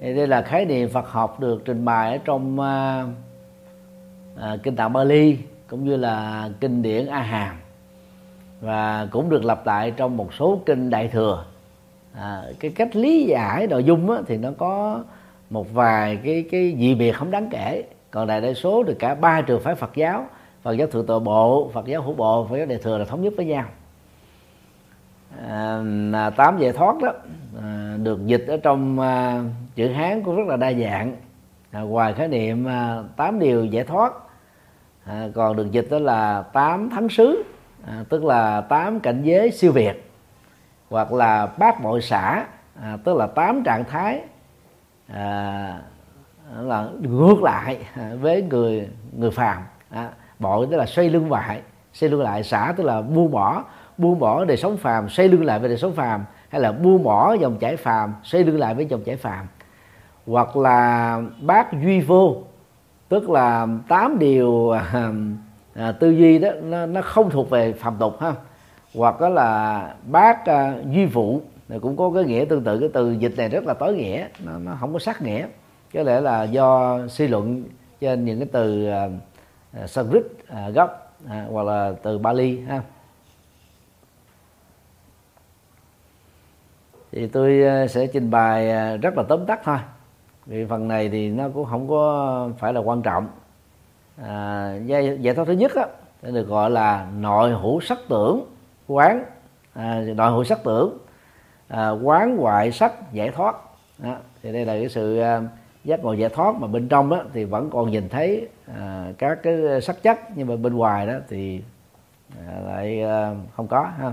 Thì 0.00 0.14
đây 0.14 0.26
là 0.26 0.42
khái 0.42 0.64
niệm 0.64 0.88
Phật 0.88 1.08
học 1.08 1.40
được 1.40 1.62
trình 1.64 1.84
bày 1.84 2.12
ở 2.12 2.18
trong 2.24 2.60
à, 2.60 3.06
à, 4.36 4.56
kinh 4.62 4.76
tạng 4.76 4.92
Bali 4.92 5.38
cũng 5.66 5.84
như 5.84 5.96
là 5.96 6.48
kinh 6.60 6.82
điển 6.82 7.06
A 7.06 7.20
Hàm. 7.20 7.56
Và 8.60 9.08
cũng 9.10 9.30
được 9.30 9.44
lặp 9.44 9.66
lại 9.66 9.90
trong 9.90 10.16
một 10.16 10.34
số 10.34 10.60
kinh 10.66 10.90
Đại 10.90 11.08
thừa. 11.08 11.44
À, 12.14 12.42
cái 12.60 12.70
cách 12.70 12.96
lý 12.96 13.24
giải 13.24 13.66
nội 13.66 13.84
dung 13.84 14.10
á, 14.10 14.18
thì 14.26 14.36
nó 14.36 14.50
có 14.58 15.02
một 15.50 15.74
vài 15.74 16.18
cái 16.24 16.44
cái 16.50 16.76
dị 16.78 16.94
biệt 16.94 17.12
không 17.12 17.30
đáng 17.30 17.48
kể. 17.50 17.84
Còn 18.10 18.26
đại 18.26 18.40
đa 18.40 18.54
số 18.54 18.82
được 18.82 18.96
cả 18.98 19.14
ba 19.14 19.40
trường 19.40 19.60
phái 19.60 19.74
Phật 19.74 19.90
giáo 19.94 20.26
Phật 20.62 20.72
giáo 20.72 20.86
thượng 20.86 21.06
tọa 21.06 21.18
bộ 21.18 21.70
Phật 21.72 21.86
giáo 21.86 22.02
hữu 22.02 22.14
bộ 22.14 22.46
Phật 22.50 22.56
giáo 22.56 22.66
đại 22.66 22.78
thừa 22.78 22.98
là 22.98 23.04
thống 23.04 23.22
nhất 23.22 23.32
với 23.36 23.46
nhau 23.46 23.64
à, 26.12 26.30
tám 26.30 26.58
giải 26.58 26.72
thoát 26.72 26.96
đó 27.02 27.12
à, 27.62 27.96
được 28.02 28.26
dịch 28.26 28.44
ở 28.48 28.56
trong 28.62 29.00
à, 29.00 29.42
chữ 29.74 29.88
hán 29.88 30.22
cũng 30.22 30.36
rất 30.36 30.46
là 30.46 30.56
đa 30.56 30.72
dạng. 30.72 31.16
À, 31.70 31.80
ngoài 31.80 32.14
khái 32.14 32.28
niệm 32.28 32.68
à, 32.68 33.02
tám 33.16 33.38
điều 33.38 33.64
giải 33.64 33.84
thoát. 33.84 34.12
À, 35.04 35.28
còn 35.34 35.56
được 35.56 35.70
dịch 35.70 35.86
đó 35.90 35.98
là 35.98 36.42
tám 36.42 36.90
thắng 36.90 37.08
xứ 37.08 37.42
à, 37.86 38.04
tức 38.08 38.24
là 38.24 38.60
tám 38.60 39.00
cảnh 39.00 39.22
giới 39.22 39.50
siêu 39.50 39.72
việt 39.72 40.10
hoặc 40.90 41.12
là 41.12 41.46
bát 41.46 41.82
bội 41.82 42.02
xã 42.02 42.46
à, 42.82 42.96
tức 43.04 43.16
là 43.16 43.26
tám 43.26 43.62
trạng 43.64 43.84
thái 43.84 44.20
à, 45.12 45.78
là 46.60 46.88
ngược 47.00 47.42
lại 47.42 47.78
với 48.20 48.42
người 48.42 48.88
người 49.12 49.30
phàm. 49.30 49.62
À, 49.90 50.08
bội 50.38 50.66
tức 50.70 50.76
là 50.76 50.86
xoay 50.86 51.10
lưng 51.10 51.30
lại 51.32 51.60
xoay 51.92 52.10
lưng 52.10 52.22
lại 52.22 52.42
xả 52.42 52.74
tức 52.76 52.84
là 52.84 53.02
buông 53.02 53.30
bỏ 53.30 53.64
buông 54.02 54.18
bỏ 54.18 54.44
đời 54.44 54.56
sống 54.56 54.76
phàm 54.76 55.08
xây 55.08 55.28
lưng 55.28 55.44
lại 55.44 55.58
với 55.58 55.68
đời 55.68 55.78
sống 55.78 55.92
phàm 55.92 56.24
hay 56.48 56.60
là 56.60 56.72
buông 56.72 57.02
bỏ 57.02 57.34
dòng 57.34 57.58
chảy 57.58 57.76
phàm 57.76 58.14
xây 58.24 58.44
lưng 58.44 58.58
lại 58.58 58.74
với 58.74 58.86
dòng 58.86 59.02
chảy 59.04 59.16
phàm. 59.16 59.46
Hoặc 60.26 60.56
là 60.56 61.20
bác 61.40 61.72
duy 61.72 62.00
vô 62.00 62.36
tức 63.08 63.30
là 63.30 63.66
tám 63.88 64.18
điều 64.18 64.70
à, 64.70 65.12
à, 65.74 65.92
tư 65.92 66.10
duy 66.10 66.38
đó 66.38 66.48
nó, 66.62 66.86
nó 66.86 67.02
không 67.02 67.30
thuộc 67.30 67.50
về 67.50 67.72
phàm 67.72 67.96
tục 67.98 68.20
ha. 68.20 68.32
Hoặc 68.94 69.20
đó 69.20 69.28
là 69.28 69.94
bác 70.06 70.46
à, 70.46 70.74
duy 70.90 71.06
vụ 71.06 71.40
cũng 71.82 71.96
có 71.96 72.10
cái 72.14 72.24
nghĩa 72.24 72.44
tương 72.44 72.64
tự 72.64 72.78
cái 72.78 72.88
từ 72.92 73.12
dịch 73.12 73.34
này 73.36 73.48
rất 73.48 73.64
là 73.64 73.74
tối 73.74 73.94
nghĩa 73.94 74.26
nó, 74.44 74.58
nó 74.58 74.76
không 74.80 74.92
có 74.92 74.98
sắc 74.98 75.22
nghĩa. 75.22 75.46
Có 75.94 76.02
lẽ 76.02 76.20
là 76.20 76.42
do 76.42 76.98
suy 77.08 77.28
luận 77.28 77.64
trên 78.00 78.24
những 78.24 78.38
cái 78.38 78.48
từ 78.52 78.86
à, 78.86 79.08
à 79.72 79.86
Sanskrit 79.86 80.22
à, 80.48 80.68
gốc 80.68 81.16
à, 81.28 81.46
hoặc 81.50 81.62
là 81.62 81.92
từ 82.02 82.18
Bali 82.18 82.60
ha. 82.60 82.82
Thì 87.12 87.26
tôi 87.26 87.62
ờ, 87.62 87.86
sẽ 87.86 88.06
trình 88.06 88.30
bày 88.30 88.70
ờ, 88.70 88.96
rất 88.96 89.16
là 89.16 89.22
tóm 89.22 89.46
tắt 89.46 89.60
thôi. 89.64 89.78
Vì 90.46 90.64
phần 90.64 90.88
này 90.88 91.08
thì 91.08 91.30
nó 91.30 91.48
cũng 91.54 91.64
không 91.64 91.88
có 91.88 92.48
phải 92.58 92.72
là 92.72 92.80
quan 92.80 93.02
trọng. 93.02 93.28
À, 94.22 94.74
giải, 94.86 95.18
giải 95.20 95.34
thoát 95.34 95.44
thứ 95.44 95.52
nhất 95.52 95.74
á 95.74 95.86
được 96.22 96.48
gọi 96.48 96.70
là 96.70 97.06
nội 97.18 97.50
hữu 97.50 97.80
sắc 97.80 97.98
tưởng 98.08 98.44
quán. 98.86 99.24
À, 99.74 100.00
nội 100.16 100.30
hữu 100.30 100.44
sắc 100.44 100.58
tưởng 100.64 100.98
à, 101.68 101.90
quán 101.90 102.36
ngoại 102.36 102.72
sắc 102.72 103.12
giải 103.12 103.30
thoát. 103.30 103.56
Đó. 103.98 104.16
thì 104.42 104.52
đây 104.52 104.64
là 104.64 104.72
cái 104.72 104.88
sự 104.88 105.18
à, 105.18 105.40
giác 105.84 106.04
ngộ 106.04 106.12
giải 106.12 106.30
thoát 106.30 106.54
mà 106.54 106.66
bên 106.66 106.88
trong 106.88 107.10
đó 107.10 107.22
thì 107.32 107.44
vẫn 107.44 107.70
còn 107.70 107.90
nhìn 107.90 108.08
thấy 108.08 108.48
à, 108.78 109.12
các 109.18 109.38
cái 109.42 109.80
sắc 109.82 110.02
chất 110.02 110.18
nhưng 110.34 110.48
mà 110.48 110.56
bên 110.56 110.74
ngoài 110.74 111.06
đó 111.06 111.14
thì 111.28 111.62
à, 112.46 112.60
lại 112.66 113.02
à, 113.02 113.34
không 113.56 113.66
có 113.66 113.82
ha. 113.98 114.12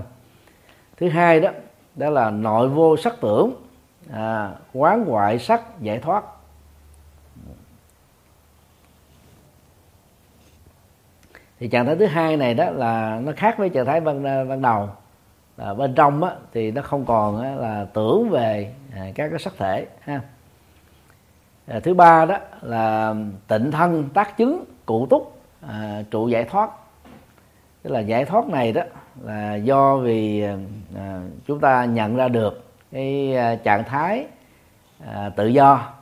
Thứ 0.96 1.08
hai 1.08 1.40
đó 1.40 1.50
đó 1.94 2.10
là 2.10 2.30
nội 2.30 2.68
vô 2.68 2.96
sắc 2.96 3.14
tưởng 3.20 3.52
à, 4.12 4.54
quán 4.72 5.04
ngoại 5.04 5.38
sắc 5.38 5.62
giải 5.80 5.98
thoát. 5.98 6.24
Thì 11.58 11.68
trạng 11.68 11.86
thái 11.86 11.96
thứ 11.96 12.06
hai 12.06 12.36
này 12.36 12.54
đó 12.54 12.70
là 12.70 13.20
nó 13.24 13.32
khác 13.36 13.58
với 13.58 13.68
trạng 13.68 13.86
thái 13.86 14.00
ban 14.00 14.22
ban 14.22 14.62
đầu. 14.62 14.88
À, 15.56 15.74
bên 15.74 15.94
trong 15.94 16.24
á, 16.24 16.34
thì 16.52 16.70
nó 16.70 16.82
không 16.82 17.04
còn 17.04 17.42
á, 17.42 17.54
là 17.54 17.86
tưởng 17.92 18.30
về 18.30 18.74
à, 18.94 19.06
các 19.14 19.28
cái 19.28 19.38
sắc 19.38 19.52
thể 19.58 19.86
ha. 20.00 20.20
À, 21.66 21.80
thứ 21.80 21.94
ba 21.94 22.24
đó 22.24 22.38
là 22.60 23.14
tịnh 23.48 23.70
thân 23.70 24.08
tác 24.14 24.36
chứng 24.36 24.64
cụ 24.86 25.06
túc 25.10 25.40
à, 25.68 26.02
trụ 26.10 26.28
giải 26.28 26.44
thoát. 26.44 26.70
Tức 27.82 27.90
là 27.90 28.00
giải 28.00 28.24
thoát 28.24 28.48
này 28.48 28.72
đó 28.72 28.82
là 29.22 29.54
do 29.54 29.96
vì 29.96 30.42
à, 30.96 31.20
chúng 31.46 31.60
ta 31.60 31.84
nhận 31.84 32.16
ra 32.16 32.28
được 32.28 32.64
cái 32.92 33.36
à, 33.36 33.54
trạng 33.54 33.84
thái 33.84 34.26
à, 35.06 35.30
tự 35.36 35.46
do 35.46 35.92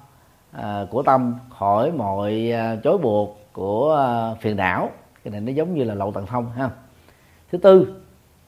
à, 0.53 0.87
của 0.91 1.03
tâm 1.03 1.35
khỏi 1.59 1.93
mọi 1.93 2.53
à, 2.53 2.77
chối 2.85 2.99
buộc 2.99 3.41
của 3.53 3.97
à, 3.97 4.35
phiền 4.41 4.57
não. 4.57 4.91
Cái 5.25 5.33
này 5.33 5.41
nó 5.41 5.53
giống 5.53 5.75
như 5.75 5.85
là 5.85 5.95
lậu 5.95 6.13
tận 6.13 6.27
thông 6.27 6.51
ha. 6.51 6.71
Thứ 7.53 7.59
tư 7.59 7.95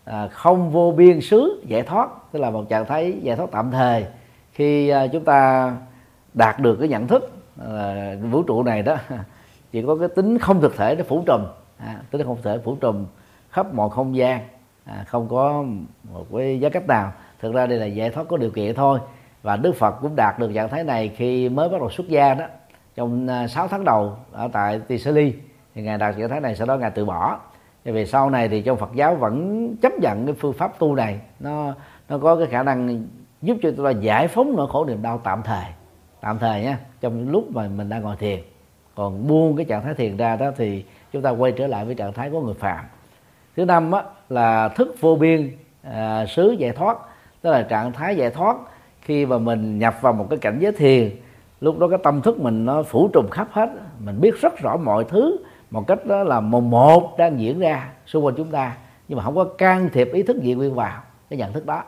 à, 0.04 0.28
không 0.28 0.70
vô 0.70 0.92
biên 0.96 1.20
xứ 1.20 1.62
giải 1.66 1.82
thoát 1.82 2.08
tức 2.32 2.38
là 2.38 2.50
một 2.50 2.68
trạng 2.68 2.86
thái 2.86 3.12
giải 3.22 3.36
thoát 3.36 3.50
tạm 3.52 3.70
thời. 3.70 4.06
Khi 4.52 4.88
à, 4.88 5.06
chúng 5.06 5.24
ta 5.24 5.72
đạt 6.34 6.60
được 6.60 6.76
cái 6.76 6.88
nhận 6.88 7.06
thức 7.06 7.32
à, 7.68 8.14
vũ 8.30 8.42
trụ 8.42 8.62
này 8.62 8.82
đó 8.82 8.96
chỉ 9.72 9.82
có 9.82 9.96
cái 9.96 10.08
tính 10.08 10.38
không 10.38 10.60
thực 10.60 10.76
thể 10.76 10.94
nó 10.94 11.04
phủ 11.08 11.22
trùm 11.26 11.40
à, 11.78 12.02
tính 12.10 12.22
không 12.24 12.36
thực 12.36 12.44
thể 12.44 12.58
phủ 12.64 12.76
trùm 12.80 13.06
khắp 13.50 13.74
mọi 13.74 13.90
không 13.90 14.16
gian. 14.16 14.40
À, 14.84 15.04
không 15.06 15.28
có 15.28 15.64
một 16.12 16.26
cái 16.36 16.60
giá 16.60 16.68
cách 16.68 16.86
nào. 16.86 17.12
Thực 17.40 17.54
ra 17.54 17.66
đây 17.66 17.78
là 17.78 17.86
giải 17.86 18.10
thoát 18.10 18.24
có 18.28 18.36
điều 18.36 18.50
kiện 18.50 18.74
thôi. 18.74 18.98
Và 19.42 19.56
Đức 19.56 19.72
Phật 19.76 19.90
cũng 20.00 20.16
đạt 20.16 20.38
được 20.38 20.50
trạng 20.54 20.68
thái 20.68 20.84
này 20.84 21.08
khi 21.08 21.48
mới 21.48 21.68
bắt 21.68 21.80
đầu 21.80 21.90
xuất 21.90 22.08
gia 22.08 22.34
đó 22.34 22.44
trong 22.94 23.26
à, 23.26 23.48
6 23.48 23.68
tháng 23.68 23.84
đầu 23.84 24.16
ở 24.32 24.48
tại 24.52 24.80
Tisali 24.88 25.34
thì 25.74 25.82
ngài 25.82 25.98
đạt 25.98 26.14
trạng 26.18 26.28
thái 26.28 26.40
này 26.40 26.56
sau 26.56 26.66
đó 26.66 26.76
ngài 26.76 26.90
từ 26.90 27.04
bỏ. 27.04 27.40
Vì 27.84 27.92
về 27.92 28.06
sau 28.06 28.30
này 28.30 28.48
thì 28.48 28.62
trong 28.62 28.78
Phật 28.78 28.90
giáo 28.94 29.14
vẫn 29.14 29.68
chấp 29.76 29.92
nhận 29.92 30.26
cái 30.26 30.34
phương 30.38 30.52
pháp 30.52 30.78
tu 30.78 30.94
này. 30.94 31.20
Nó 31.40 31.74
nó 32.08 32.18
có 32.18 32.36
cái 32.36 32.46
khả 32.46 32.62
năng 32.62 33.04
giúp 33.42 33.56
cho 33.62 33.70
chúng 33.76 33.84
ta 33.84 33.90
giải 33.90 34.28
phóng 34.28 34.56
nỗi 34.56 34.68
khổ 34.70 34.84
niềm 34.84 35.02
đau 35.02 35.20
tạm 35.24 35.42
thời. 35.42 35.64
Tạm 36.20 36.38
thời 36.38 36.62
nhé 36.62 36.76
trong 37.00 37.28
lúc 37.28 37.50
mà 37.54 37.68
mình 37.68 37.88
đang 37.88 38.02
ngồi 38.02 38.16
thiền. 38.16 38.40
Còn 38.94 39.26
buông 39.26 39.56
cái 39.56 39.64
trạng 39.64 39.82
thái 39.82 39.94
thiền 39.94 40.16
ra 40.16 40.36
đó 40.36 40.50
thì 40.56 40.84
chúng 41.12 41.22
ta 41.22 41.30
quay 41.30 41.52
trở 41.52 41.66
lại 41.66 41.84
với 41.84 41.94
trạng 41.94 42.12
thái 42.12 42.30
của 42.30 42.40
người 42.40 42.54
phạm 42.54 42.84
thứ 43.60 43.66
năm 43.66 43.92
á, 43.92 44.02
là 44.28 44.68
thức 44.68 44.96
vô 45.00 45.16
biên 45.16 45.56
à, 45.82 46.26
xứ 46.26 46.50
giải 46.58 46.72
thoát. 46.72 46.98
Tức 47.42 47.50
là 47.50 47.62
trạng 47.62 47.92
thái 47.92 48.16
giải 48.16 48.30
thoát 48.30 48.56
khi 49.00 49.26
mà 49.26 49.38
mình 49.38 49.78
nhập 49.78 49.94
vào 50.00 50.12
một 50.12 50.26
cái 50.30 50.38
cảnh 50.38 50.58
giới 50.60 50.72
thiền 50.72 51.10
lúc 51.60 51.78
đó 51.78 51.88
cái 51.88 51.98
tâm 52.02 52.22
thức 52.22 52.40
mình 52.40 52.64
nó 52.64 52.82
phủ 52.82 53.10
trùm 53.12 53.28
khắp 53.30 53.48
hết. 53.52 53.70
Mình 53.98 54.20
biết 54.20 54.40
rất 54.40 54.58
rõ 54.58 54.76
mọi 54.76 55.04
thứ 55.04 55.36
một 55.70 55.86
cách 55.86 56.06
đó 56.06 56.22
là 56.22 56.40
một 56.40 56.60
một 56.60 57.18
đang 57.18 57.40
diễn 57.40 57.58
ra 57.58 57.88
xung 58.06 58.24
quanh 58.24 58.34
chúng 58.36 58.50
ta 58.50 58.76
nhưng 59.08 59.16
mà 59.16 59.24
không 59.24 59.36
có 59.36 59.44
can 59.44 59.88
thiệp 59.92 60.10
ý 60.12 60.22
thức 60.22 60.36
dị 60.42 60.54
nguyên 60.54 60.74
vào 60.74 61.02
cái 61.30 61.38
nhận 61.38 61.52
thức 61.52 61.66
đó. 61.66 61.82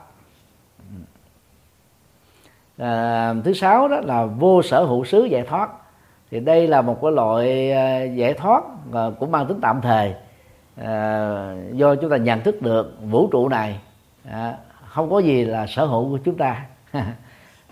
À, 2.79 3.35
thứ 3.45 3.53
sáu 3.53 3.89
đó 3.89 4.01
là 4.05 4.25
vô 4.25 4.63
sở 4.63 4.85
hữu 4.85 5.05
xứ 5.05 5.25
giải 5.25 5.43
thoát. 5.43 5.71
Thì 6.31 6.41
đây 6.41 6.67
là 6.67 6.83
một 6.83 6.99
cái 7.03 7.13
loại 7.13 7.73
à, 7.73 8.03
giải 8.03 8.35
thoát 8.35 8.65
à, 8.93 9.07
cũng 9.21 9.31
mang 9.31 9.47
tính 9.47 9.59
tạm 9.61 9.81
thời 9.81 10.15
à, 10.77 11.55
do 11.73 11.95
chúng 11.95 12.11
ta 12.11 12.17
nhận 12.17 12.41
thức 12.41 12.63
được 12.63 12.97
vũ 13.03 13.29
trụ 13.33 13.49
này 13.49 13.81
à, 14.31 14.57
không 14.89 15.11
có 15.11 15.19
gì 15.19 15.45
là 15.45 15.67
sở 15.67 15.85
hữu 15.85 16.09
của 16.11 16.19
chúng 16.25 16.37
ta. 16.37 16.65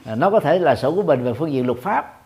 À, 0.05 0.15
nó 0.15 0.31
có 0.31 0.41
thể 0.41 0.59
là 0.59 0.75
sở 0.75 0.91
của 0.91 1.03
mình 1.03 1.25
về 1.25 1.33
phương 1.33 1.53
diện 1.53 1.67
luật 1.67 1.79
pháp. 1.79 2.23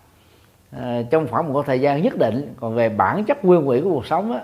À, 0.71 1.03
trong 1.11 1.27
khoảng 1.31 1.53
một 1.53 1.67
thời 1.67 1.81
gian 1.81 2.03
nhất 2.03 2.19
định 2.19 2.55
còn 2.61 2.75
về 2.75 2.89
bản 2.89 3.25
chất 3.25 3.45
nguyên 3.45 3.69
quỷ 3.69 3.81
của 3.81 3.91
cuộc 3.91 4.07
sống 4.07 4.33
á, 4.33 4.41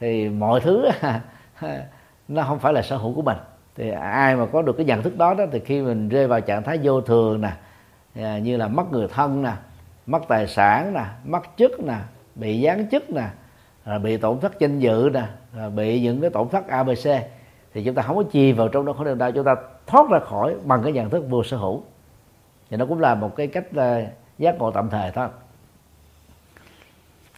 thì 0.00 0.28
mọi 0.28 0.60
thứ 0.60 0.88
nó 2.28 2.42
không 2.42 2.58
phải 2.58 2.72
là 2.72 2.82
sở 2.82 2.96
hữu 2.96 3.14
của 3.14 3.22
mình. 3.22 3.36
Thì 3.76 3.90
ai 3.90 4.36
mà 4.36 4.46
có 4.46 4.62
được 4.62 4.76
cái 4.76 4.86
nhận 4.86 5.02
thức 5.02 5.18
đó 5.18 5.34
đó 5.34 5.44
thì 5.52 5.60
khi 5.60 5.82
mình 5.82 6.08
rơi 6.08 6.26
vào 6.26 6.40
trạng 6.40 6.62
thái 6.62 6.78
vô 6.82 7.00
thường 7.00 7.40
nè 7.40 7.50
à, 8.14 8.38
như 8.38 8.56
là 8.56 8.68
mất 8.68 8.92
người 8.92 9.08
thân 9.08 9.42
nè 9.42 9.52
mất 10.06 10.22
tài 10.28 10.46
sản 10.46 10.94
nè 10.94 11.04
mất 11.24 11.42
chức 11.56 11.80
nè 11.80 11.96
bị 12.34 12.64
giáng 12.64 12.90
chức 12.90 13.10
nè 13.10 13.24
rồi 13.88 13.98
bị 13.98 14.16
tổn 14.16 14.40
thất 14.40 14.58
danh 14.58 14.78
dự 14.78 15.10
nè 15.14 15.22
rồi 15.54 15.70
bị 15.70 16.00
những 16.00 16.20
cái 16.20 16.30
tổn 16.30 16.48
thất 16.48 16.68
abc 16.68 17.08
thì 17.74 17.84
chúng 17.84 17.94
ta 17.94 18.02
không 18.02 18.16
có 18.16 18.22
chi 18.30 18.52
vào 18.52 18.68
trong 18.68 18.86
đó 18.86 18.92
khổ 18.92 19.04
niềm 19.04 19.18
đau. 19.18 19.32
Chúng 19.32 19.44
ta 19.44 19.54
thoát 19.86 20.10
ra 20.10 20.18
khỏi 20.18 20.54
bằng 20.64 20.82
cái 20.82 20.92
nhận 20.92 21.10
thức 21.10 21.24
vô 21.28 21.44
sở 21.44 21.56
hữu. 21.56 21.82
Thì 22.70 22.76
nó 22.76 22.86
cũng 22.86 23.00
là 23.00 23.14
một 23.14 23.36
cái 23.36 23.46
cách 23.46 23.64
uh, 23.70 24.08
giác 24.38 24.58
ngộ 24.58 24.70
tạm 24.70 24.90
thời 24.90 25.10
thôi. 25.10 25.28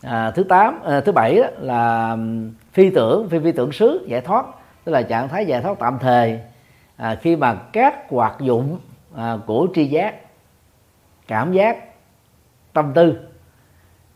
À, 0.02 0.30
thứ 0.30 0.42
tám 0.42 0.82
à, 0.84 1.00
thứ 1.00 1.12
bảy 1.12 1.36
đó 1.36 1.46
là 1.58 2.16
phi 2.72 2.90
tưởng 2.90 3.28
phi 3.28 3.38
phi 3.38 3.52
tưởng 3.52 3.72
xứ 3.72 4.06
giải 4.08 4.20
thoát. 4.20 4.46
Tức 4.84 4.92
là 4.92 5.02
trạng 5.02 5.28
thái 5.28 5.46
giải 5.46 5.62
thoát 5.62 5.78
tạm 5.78 5.98
thời 5.98 6.40
à, 6.96 7.14
khi 7.14 7.36
mà 7.36 7.54
các 7.54 8.10
hoạt 8.10 8.40
dụng 8.40 8.78
à, 9.16 9.38
của 9.46 9.68
tri 9.74 9.84
giác 9.84 10.14
cảm 11.28 11.52
giác 11.52 11.84
tâm 12.72 12.92
tư 12.94 13.18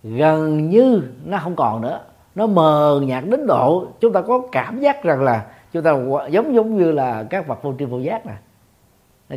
gần 0.02 0.70
như 0.70 1.02
nó 1.24 1.38
không 1.38 1.56
còn 1.56 1.80
nữa 1.80 2.00
nó 2.34 2.46
mờ 2.46 3.00
nhạt 3.04 3.24
đến 3.24 3.46
độ 3.46 3.86
chúng 4.00 4.12
ta 4.12 4.20
có 4.20 4.40
cảm 4.52 4.80
giác 4.80 5.02
rằng 5.02 5.22
là 5.22 5.46
chúng 5.72 5.82
ta 5.82 5.96
giống 6.30 6.54
giống 6.54 6.78
như 6.78 6.92
là 6.92 7.24
các 7.30 7.46
vật 7.46 7.62
vô 7.62 7.74
tri 7.78 7.84
vô 7.84 7.98
giác 7.98 8.26
này 8.26 8.36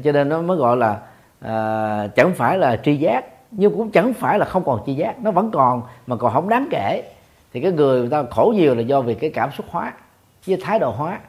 cho 0.04 0.12
nên 0.12 0.30
nó 0.30 0.42
mới 0.42 0.58
gọi 0.58 0.78
là 0.78 1.00
à, 1.40 2.08
chẳng 2.16 2.34
phải 2.36 2.58
là 2.58 2.78
tri 2.84 2.96
giác 2.98 3.26
nhưng 3.52 3.78
cũng 3.78 3.92
chẳng 3.92 4.14
phải 4.14 4.40
là 4.40 4.46
không 4.46 4.64
còn 4.64 4.80
tri 4.86 4.94
giác. 4.94 5.24
Nó 5.24 5.32
vẫn 5.32 5.52
còn 5.52 5.82
mà 6.08 6.16
còn 6.16 6.34
không 6.34 6.50
đáng 6.50 6.68
kể. 6.72 7.04
Thì 7.54 7.62
cái 7.62 7.72
người 7.72 8.00
người 8.00 8.10
ta 8.10 8.24
khổ 8.32 8.54
nhiều 8.56 8.76
là 8.76 8.82
do 8.82 9.02
vì 9.02 9.14
cái 9.14 9.30
cảm 9.30 9.52
xúc 9.52 9.66
hóa 9.70 9.94
với 10.48 10.58
thái 10.64 10.80
độ 10.80 10.92
hóa 10.92 11.20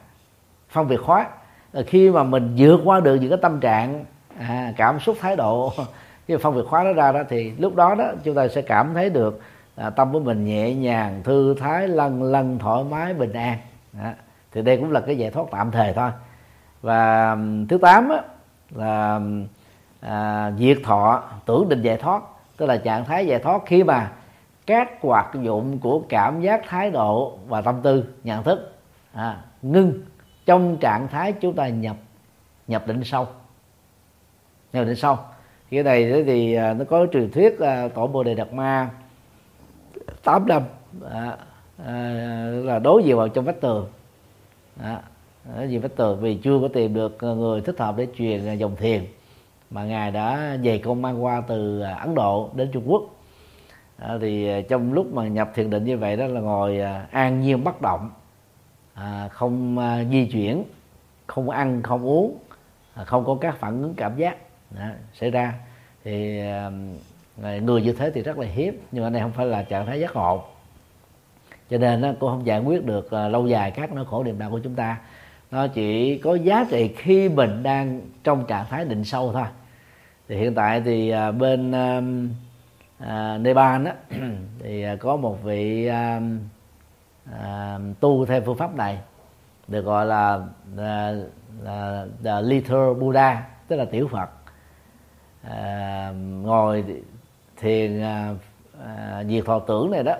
phân 0.69 0.87
biệt 0.87 0.99
hóa. 1.03 1.27
Ờ, 1.73 1.83
khi 1.87 2.09
mà 2.09 2.23
mình 2.23 2.55
vượt 2.57 2.81
qua 2.85 2.99
được 2.99 3.15
những 3.15 3.29
cái 3.29 3.39
tâm 3.41 3.59
trạng 3.59 4.05
à, 4.37 4.73
cảm 4.77 4.99
xúc 4.99 5.17
thái 5.19 5.35
độ 5.35 5.73
cái 6.27 6.37
phân 6.37 6.55
biệt 6.55 6.65
hóa 6.67 6.83
nó 6.83 6.93
ra 6.93 7.11
đó 7.11 7.19
thì 7.29 7.51
lúc 7.57 7.75
đó 7.75 7.95
đó 7.95 8.05
chúng 8.23 8.35
ta 8.35 8.47
sẽ 8.47 8.61
cảm 8.61 8.93
thấy 8.93 9.09
được 9.09 9.41
à, 9.79 9.89
tâm 9.89 10.13
của 10.13 10.19
mình 10.19 10.45
nhẹ 10.45 10.73
nhàng 10.73 11.21
thư 11.23 11.55
thái 11.59 11.87
lân 11.87 12.23
lân 12.23 12.59
thoải 12.59 12.83
mái 12.83 13.13
bình 13.13 13.33
an. 13.33 13.57
Đó. 13.93 14.09
thì 14.51 14.61
đây 14.61 14.77
cũng 14.77 14.91
là 14.91 14.99
cái 14.99 15.17
giải 15.17 15.31
thoát 15.31 15.45
tạm 15.51 15.71
thời 15.71 15.93
thôi. 15.93 16.11
Và 16.81 17.37
thứ 17.69 17.77
tám 17.77 18.09
á, 18.09 18.21
là 18.75 19.19
à, 19.99 20.51
diệt 20.57 20.77
thọ 20.83 21.23
tưởng 21.45 21.69
định 21.69 21.81
giải 21.81 21.97
thoát. 21.97 22.23
Tức 22.57 22.65
là 22.65 22.77
trạng 22.77 23.05
thái 23.05 23.27
giải 23.27 23.39
thoát 23.39 23.61
khi 23.65 23.83
mà 23.83 24.11
các 24.65 24.89
hoạt 25.01 25.29
dụng 25.41 25.79
của 25.79 26.01
cảm 26.09 26.41
giác 26.41 26.61
thái 26.67 26.91
độ 26.91 27.37
và 27.47 27.61
tâm 27.61 27.81
tư 27.83 28.03
nhận 28.23 28.43
thức 28.43 28.77
à, 29.13 29.41
ngưng 29.61 29.93
trong 30.45 30.77
trạng 30.77 31.07
thái 31.07 31.33
chúng 31.33 31.55
ta 31.55 31.67
nhập 31.67 31.95
nhập 32.67 32.87
định 32.87 33.03
sâu. 33.03 33.27
Nhập 34.73 34.85
định 34.85 34.95
sâu. 34.95 35.17
Cái 35.71 35.83
này 35.83 36.23
thì 36.25 36.53
à, 36.53 36.73
nó 36.73 36.85
có 36.85 37.07
truyền 37.13 37.31
thuyết 37.31 37.59
tổ 37.93 38.07
bồ 38.07 38.23
đề 38.23 38.35
đạt 38.35 38.53
ma 38.53 38.89
tám 40.23 40.47
năm. 40.47 40.63
À, 41.11 41.37
à, 41.85 41.93
là 42.63 42.79
đối 42.79 43.03
diện 43.03 43.17
vào 43.17 43.29
trong 43.29 43.45
vách 43.45 43.61
tường. 43.61 43.87
À, 44.83 45.01
đối 45.57 45.69
gì 45.69 45.77
vách 45.77 45.95
tường 45.95 46.19
vì 46.21 46.35
chưa 46.35 46.59
có 46.61 46.67
tìm 46.67 46.93
được 46.93 47.17
người 47.21 47.61
thích 47.61 47.79
hợp 47.79 47.97
để 47.97 48.07
truyền 48.15 48.57
dòng 48.57 48.75
thiền 48.75 49.05
mà 49.71 49.83
ngài 49.83 50.11
đã 50.11 50.57
về 50.63 50.77
công 50.77 51.01
mang 51.01 51.23
qua 51.23 51.41
từ 51.47 51.81
ấn 51.81 52.15
độ 52.15 52.49
đến 52.53 52.69
trung 52.71 52.83
quốc. 52.91 53.03
Dạ, 53.99 54.07
à, 54.07 54.17
thì 54.21 54.63
trong 54.69 54.93
lúc 54.93 55.13
mà 55.13 55.27
nhập 55.27 55.51
thiền 55.55 55.69
định 55.69 55.85
như 55.85 55.97
vậy 55.97 56.17
đó 56.17 56.27
là 56.27 56.39
ngồi 56.41 56.79
à, 56.79 57.07
an 57.11 57.41
nhiên 57.41 57.63
bất 57.63 57.81
động 57.81 58.09
à, 58.93 59.27
không 59.27 59.77
à, 59.77 60.03
di 60.11 60.25
chuyển 60.25 60.63
không 61.27 61.49
ăn 61.49 61.83
không 61.83 62.05
uống 62.05 62.37
à, 62.93 63.03
không 63.03 63.25
có 63.25 63.37
các 63.41 63.57
phản 63.57 63.81
ứng 63.81 63.93
cảm 63.93 64.17
giác. 64.17 64.37
Đó, 64.71 64.85
xảy 65.13 65.31
ra 65.31 65.53
thì 66.03 66.39
à, 66.39 66.71
người 67.41 67.81
như 67.81 67.93
thế 67.93 68.11
thì 68.11 68.21
rất 68.21 68.37
là 68.37 68.47
hiếm 68.47 68.79
nhưng 68.91 69.03
mà 69.03 69.09
này 69.09 69.21
không 69.21 69.31
phải 69.31 69.45
là 69.45 69.63
trạng 69.63 69.85
thái 69.85 69.99
giác 69.99 70.15
ngộ. 70.15 70.43
Cho 71.69 71.77
nên 71.77 72.01
nó 72.01 72.11
cũng 72.19 72.29
không 72.29 72.45
giải 72.45 72.59
quyết 72.59 72.85
được 72.85 73.11
à, 73.11 73.27
lâu 73.27 73.47
dài 73.47 73.71
các 73.71 73.91
nỗi 73.93 74.05
khổ 74.05 74.23
niềm 74.23 74.39
đau 74.39 74.49
của 74.51 74.59
chúng 74.63 74.75
ta. 74.75 74.97
Nó 75.51 75.67
chỉ 75.67 76.17
có 76.17 76.35
giá 76.35 76.65
trị 76.69 76.93
khi 76.97 77.29
mình 77.29 77.63
đang 77.63 78.01
trong 78.23 78.45
trạng 78.45 78.65
thái 78.69 78.85
định 78.85 79.03
sâu 79.03 79.31
thôi. 79.33 79.45
Thì 80.27 80.37
hiện 80.37 80.55
tại 80.55 80.81
thì 80.81 81.09
à, 81.09 81.31
bên 81.31 81.71
à, 82.99 83.37
Nepal 83.37 83.85
đó 83.85 83.91
thì 84.59 84.83
à, 84.83 84.95
có 84.95 85.15
một 85.15 85.43
vị 85.43 85.85
à, 85.85 86.21
à, 87.31 87.79
tu 87.99 88.25
theo 88.25 88.41
phương 88.41 88.57
pháp 88.57 88.75
này 88.75 88.99
được 89.67 89.81
gọi 89.81 90.05
là, 90.05 90.39
là, 90.75 91.15
là 91.61 92.05
the 92.23 92.41
little 92.41 92.93
Buddha 92.99 93.43
tức 93.67 93.75
là 93.75 93.85
tiểu 93.85 94.07
Phật. 94.07 94.29
À, 95.43 96.11
ngồi 96.43 96.83
thiền 97.59 98.01
à, 98.01 98.33
à, 98.85 99.23
diệt 99.27 99.45
thọ 99.45 99.59
tưởng 99.59 99.91
này 99.91 100.03
đó 100.03 100.15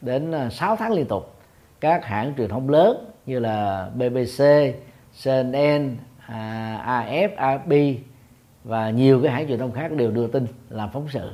đến 0.00 0.32
à, 0.32 0.50
6 0.50 0.76
tháng 0.76 0.92
liên 0.92 1.06
tục 1.06 1.34
các 1.80 2.04
hãng 2.04 2.34
truyền 2.36 2.48
thông 2.48 2.68
lớn 2.68 3.10
như 3.26 3.38
là 3.38 3.88
BBC, 3.94 4.44
CNN, 5.24 5.96
à, 6.26 7.04
AF, 7.06 7.28
AP 7.36 7.98
và 8.64 8.90
nhiều 8.90 9.20
cái 9.22 9.32
hãng 9.32 9.48
truyền 9.48 9.58
thông 9.58 9.72
khác 9.72 9.92
đều 9.92 10.10
đưa 10.10 10.26
tin 10.26 10.46
làm 10.70 10.90
phóng 10.92 11.08
sự. 11.08 11.30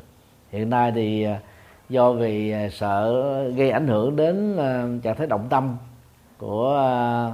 Hiện 0.50 0.70
nay 0.70 0.92
thì 0.94 1.22
à, 1.22 1.40
do 1.88 2.12
vì 2.12 2.50
à, 2.50 2.68
sợ 2.72 3.22
gây 3.56 3.70
ảnh 3.70 3.86
hưởng 3.86 4.16
đến 4.16 4.56
à, 4.56 4.86
trạng 5.02 5.16
thái 5.16 5.26
động 5.26 5.46
tâm 5.50 5.76
của 6.38 6.76
à, 6.76 7.32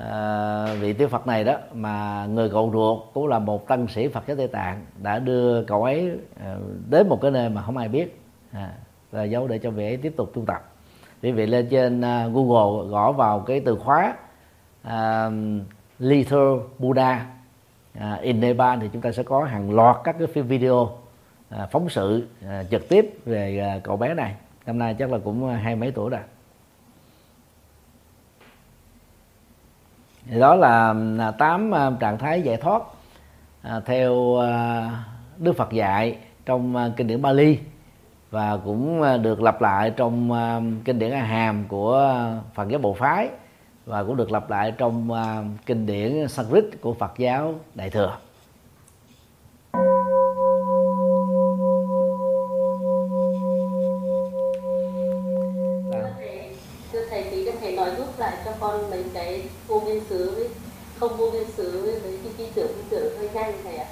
à, 0.00 0.74
vị 0.80 0.92
tiêu 0.92 1.08
Phật 1.08 1.26
này 1.26 1.44
đó 1.44 1.54
mà 1.74 2.26
người 2.26 2.50
cậu 2.50 2.70
ruột 2.72 3.14
cũng 3.14 3.26
là 3.26 3.38
một 3.38 3.68
tăng 3.68 3.88
sĩ 3.88 4.08
Phật 4.08 4.26
giáo 4.26 4.36
Tây 4.36 4.48
Tạng 4.48 4.86
đã 5.02 5.18
đưa 5.18 5.62
cậu 5.64 5.84
ấy 5.84 6.10
à, 6.40 6.56
đến 6.90 7.08
một 7.08 7.18
cái 7.22 7.30
nơi 7.30 7.48
mà 7.48 7.62
không 7.62 7.76
ai 7.76 7.88
biết. 7.88 8.20
À, 8.52 8.72
là 9.12 9.24
dấu 9.24 9.48
để 9.48 9.58
cho 9.58 9.70
vị 9.70 9.84
ấy 9.84 9.96
tiếp 9.96 10.14
tục 10.16 10.30
tu 10.34 10.44
tập. 10.46 10.72
Quý 11.22 11.32
vị 11.32 11.46
lên 11.46 11.68
trên 11.70 12.00
à, 12.00 12.26
Google 12.26 12.88
gõ 12.90 13.12
vào 13.12 13.40
cái 13.40 13.60
từ 13.60 13.76
khóa 13.76 14.14
uh, 14.86 15.32
Little 15.98 16.56
Buddha 16.78 17.26
uh, 17.98 18.20
in 18.20 18.40
Nepal 18.40 18.78
thì 18.80 18.88
chúng 18.92 19.02
ta 19.02 19.12
sẽ 19.12 19.22
có 19.22 19.44
hàng 19.44 19.70
loạt 19.70 19.96
các 20.04 20.16
cái 20.18 20.26
phim 20.26 20.46
video 20.46 20.90
à, 21.48 21.66
phóng 21.70 21.88
sự 21.88 22.26
à, 22.48 22.64
trực 22.70 22.88
tiếp 22.88 23.18
về 23.24 23.58
à, 23.58 23.80
cậu 23.84 23.96
bé 23.96 24.14
này. 24.14 24.34
Năm 24.66 24.78
nay 24.78 24.96
chắc 24.98 25.12
là 25.12 25.18
cũng 25.24 25.48
hai 25.48 25.76
mấy 25.76 25.90
tuổi 25.90 26.10
rồi. 26.10 26.20
Đó 30.36 30.54
là, 30.54 30.94
à, 31.18 31.30
tám 31.30 31.74
à, 31.74 31.90
trạng 32.00 32.18
thái 32.18 32.42
giải 32.42 32.56
thoát 32.56 32.82
à, 33.62 33.80
theo 33.86 34.36
Đức 35.38 35.52
Phật 35.56 35.72
dạy 35.72 36.18
trong 36.46 36.92
kinh 36.96 37.06
điển 37.06 37.22
Bali 37.22 37.58
và 38.30 38.56
cũng 38.56 39.02
được 39.22 39.42
lặp 39.42 39.62
lại 39.62 39.90
trong 39.96 40.30
kinh 40.84 40.98
điển 40.98 41.10
A 41.10 41.22
Hàm 41.22 41.64
của 41.68 42.14
Phật 42.54 42.68
giáo 42.68 42.78
Bộ 42.78 42.94
phái 42.94 43.28
và 43.86 44.04
cũng 44.04 44.16
được 44.16 44.32
lặp 44.32 44.50
lại 44.50 44.72
trong 44.78 45.10
kinh 45.66 45.86
điển 45.86 46.28
Sanskrit 46.28 46.64
của 46.80 46.94
Phật 46.94 47.18
giáo 47.18 47.54
Đại 47.74 47.90
thừa. 47.90 48.16
Không 61.00 61.16
vô 61.16 61.30
biên 61.32 61.50
xứ 61.50 61.82
với 61.84 62.00
mấy 62.02 62.18
cái 62.24 62.32
phi 62.36 62.44
tưởng 62.54 62.68
phi 62.76 62.82
tưởng 62.90 63.18
hơi 63.18 63.28
nhanh 63.34 63.52
thầy 63.64 63.76
ạ. 63.76 63.86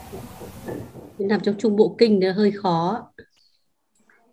Làm 1.18 1.40
trong 1.40 1.54
trung 1.58 1.76
bộ 1.76 1.94
kinh 1.98 2.20
nó 2.20 2.32
hơi 2.32 2.50
khó. 2.50 3.06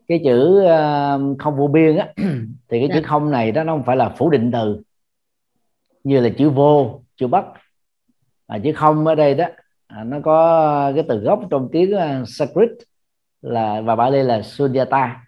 Cái 0.07 0.21
chữ 0.23 0.61
uh, 0.61 1.39
không 1.39 1.57
vô 1.57 1.67
biên 1.67 1.97
á 1.97 2.13
thì 2.69 2.79
cái 2.79 2.87
dạ. 2.89 2.95
chữ 2.95 3.01
không 3.05 3.31
này 3.31 3.51
đó 3.51 3.63
nó 3.63 3.73
không 3.73 3.83
phải 3.85 3.95
là 3.95 4.09
phủ 4.17 4.29
định 4.29 4.51
từ. 4.53 4.81
Như 6.03 6.19
là 6.19 6.29
chữ 6.37 6.49
vô 6.49 7.01
chữ 7.15 7.27
bất. 7.27 7.45
À, 8.47 8.59
chữ 8.63 8.71
không 8.75 9.05
ở 9.05 9.15
đây 9.15 9.33
đó 9.33 9.45
à, 9.87 10.03
nó 10.03 10.17
có 10.23 10.91
cái 10.95 11.05
từ 11.07 11.17
gốc 11.17 11.39
trong 11.49 11.69
tiếng 11.71 11.93
uh, 11.95 12.27
Sanskrit 12.27 12.69
là 13.41 13.81
và 13.81 13.95
Bali 13.95 14.23
là 14.23 14.41
sunyata. 14.41 15.23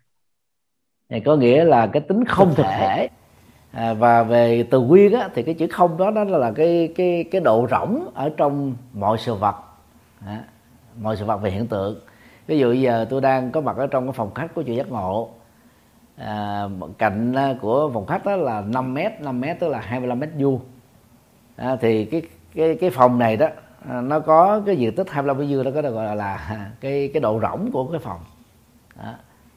Này 1.10 1.22
có 1.26 1.36
nghĩa 1.36 1.64
là 1.64 1.88
cái 1.94 2.02
tính 2.08 2.26
không 2.26 2.54
thực 2.56 2.64
thể 2.64 3.10
à, 3.76 3.94
và 3.94 4.24
về 4.24 4.68
từ 4.70 4.80
nguyên 4.80 5.14
á, 5.14 5.30
thì 5.36 5.44
cái 5.44 5.56
chữ 5.56 5.68
không 5.72 5.98
đó 5.98 6.12
đó 6.12 6.24
là 6.24 6.52
cái 6.52 6.94
cái 6.96 7.26
cái 7.32 7.42
độ 7.42 7.68
rỗng 7.72 8.08
ở 8.14 8.30
trong 8.38 8.76
mọi 8.94 9.18
sự 9.18 9.34
vật. 9.34 9.56
À, 10.26 10.44
mọi 11.02 11.18
sự 11.18 11.26
vật 11.26 11.38
về 11.38 11.52
hiện 11.52 11.68
tượng. 11.68 12.00
Ví 12.48 12.60
dụ 12.60 12.74
giờ 12.74 13.06
tôi 13.10 13.22
đang 13.22 13.52
có 13.52 13.62
mặt 13.62 13.78
ở 13.78 13.88
trong 13.88 14.06
cái 14.06 14.14
phòng 14.14 14.34
khách 14.34 14.54
của 14.56 14.64
chùa 14.64 14.74
giác 14.74 14.92
ngộ. 14.92 15.30
À, 16.18 16.64
cạnh 16.98 17.34
à, 17.34 17.56
của 17.62 17.92
phòng 17.94 18.06
khách 18.06 18.26
đó 18.26 18.36
là 18.36 18.62
5 18.62 18.94
mét 18.94 19.22
5 19.22 19.42
mét 19.42 19.60
tức 19.60 19.68
là 19.68 19.80
25 19.80 20.20
mét 20.20 20.30
vuông. 20.40 20.60
À, 21.56 21.76
thì 21.82 22.06
cái 22.06 22.22
cái 22.56 22.78
cái 22.82 22.90
phòng 22.90 23.20
này 23.20 23.38
đó 23.38 23.48
à, 23.90 24.02
nó 24.02 24.20
có 24.20 24.62
cái 24.66 24.76
diện 24.76 24.96
tích 24.96 25.10
25 25.10 25.38
mét 25.38 25.48
vuông 25.50 25.64
đó 25.64 25.72
có 25.76 25.82
được 25.82 25.94
gọi 25.94 26.06
là, 26.06 26.16
là 26.16 26.68
cái 26.82 27.10
cái 27.14 27.22
độ 27.22 27.40
rỗng 27.42 27.70
của 27.74 27.86
cái 27.92 28.00
phòng. 28.00 28.20
À, 28.98 29.16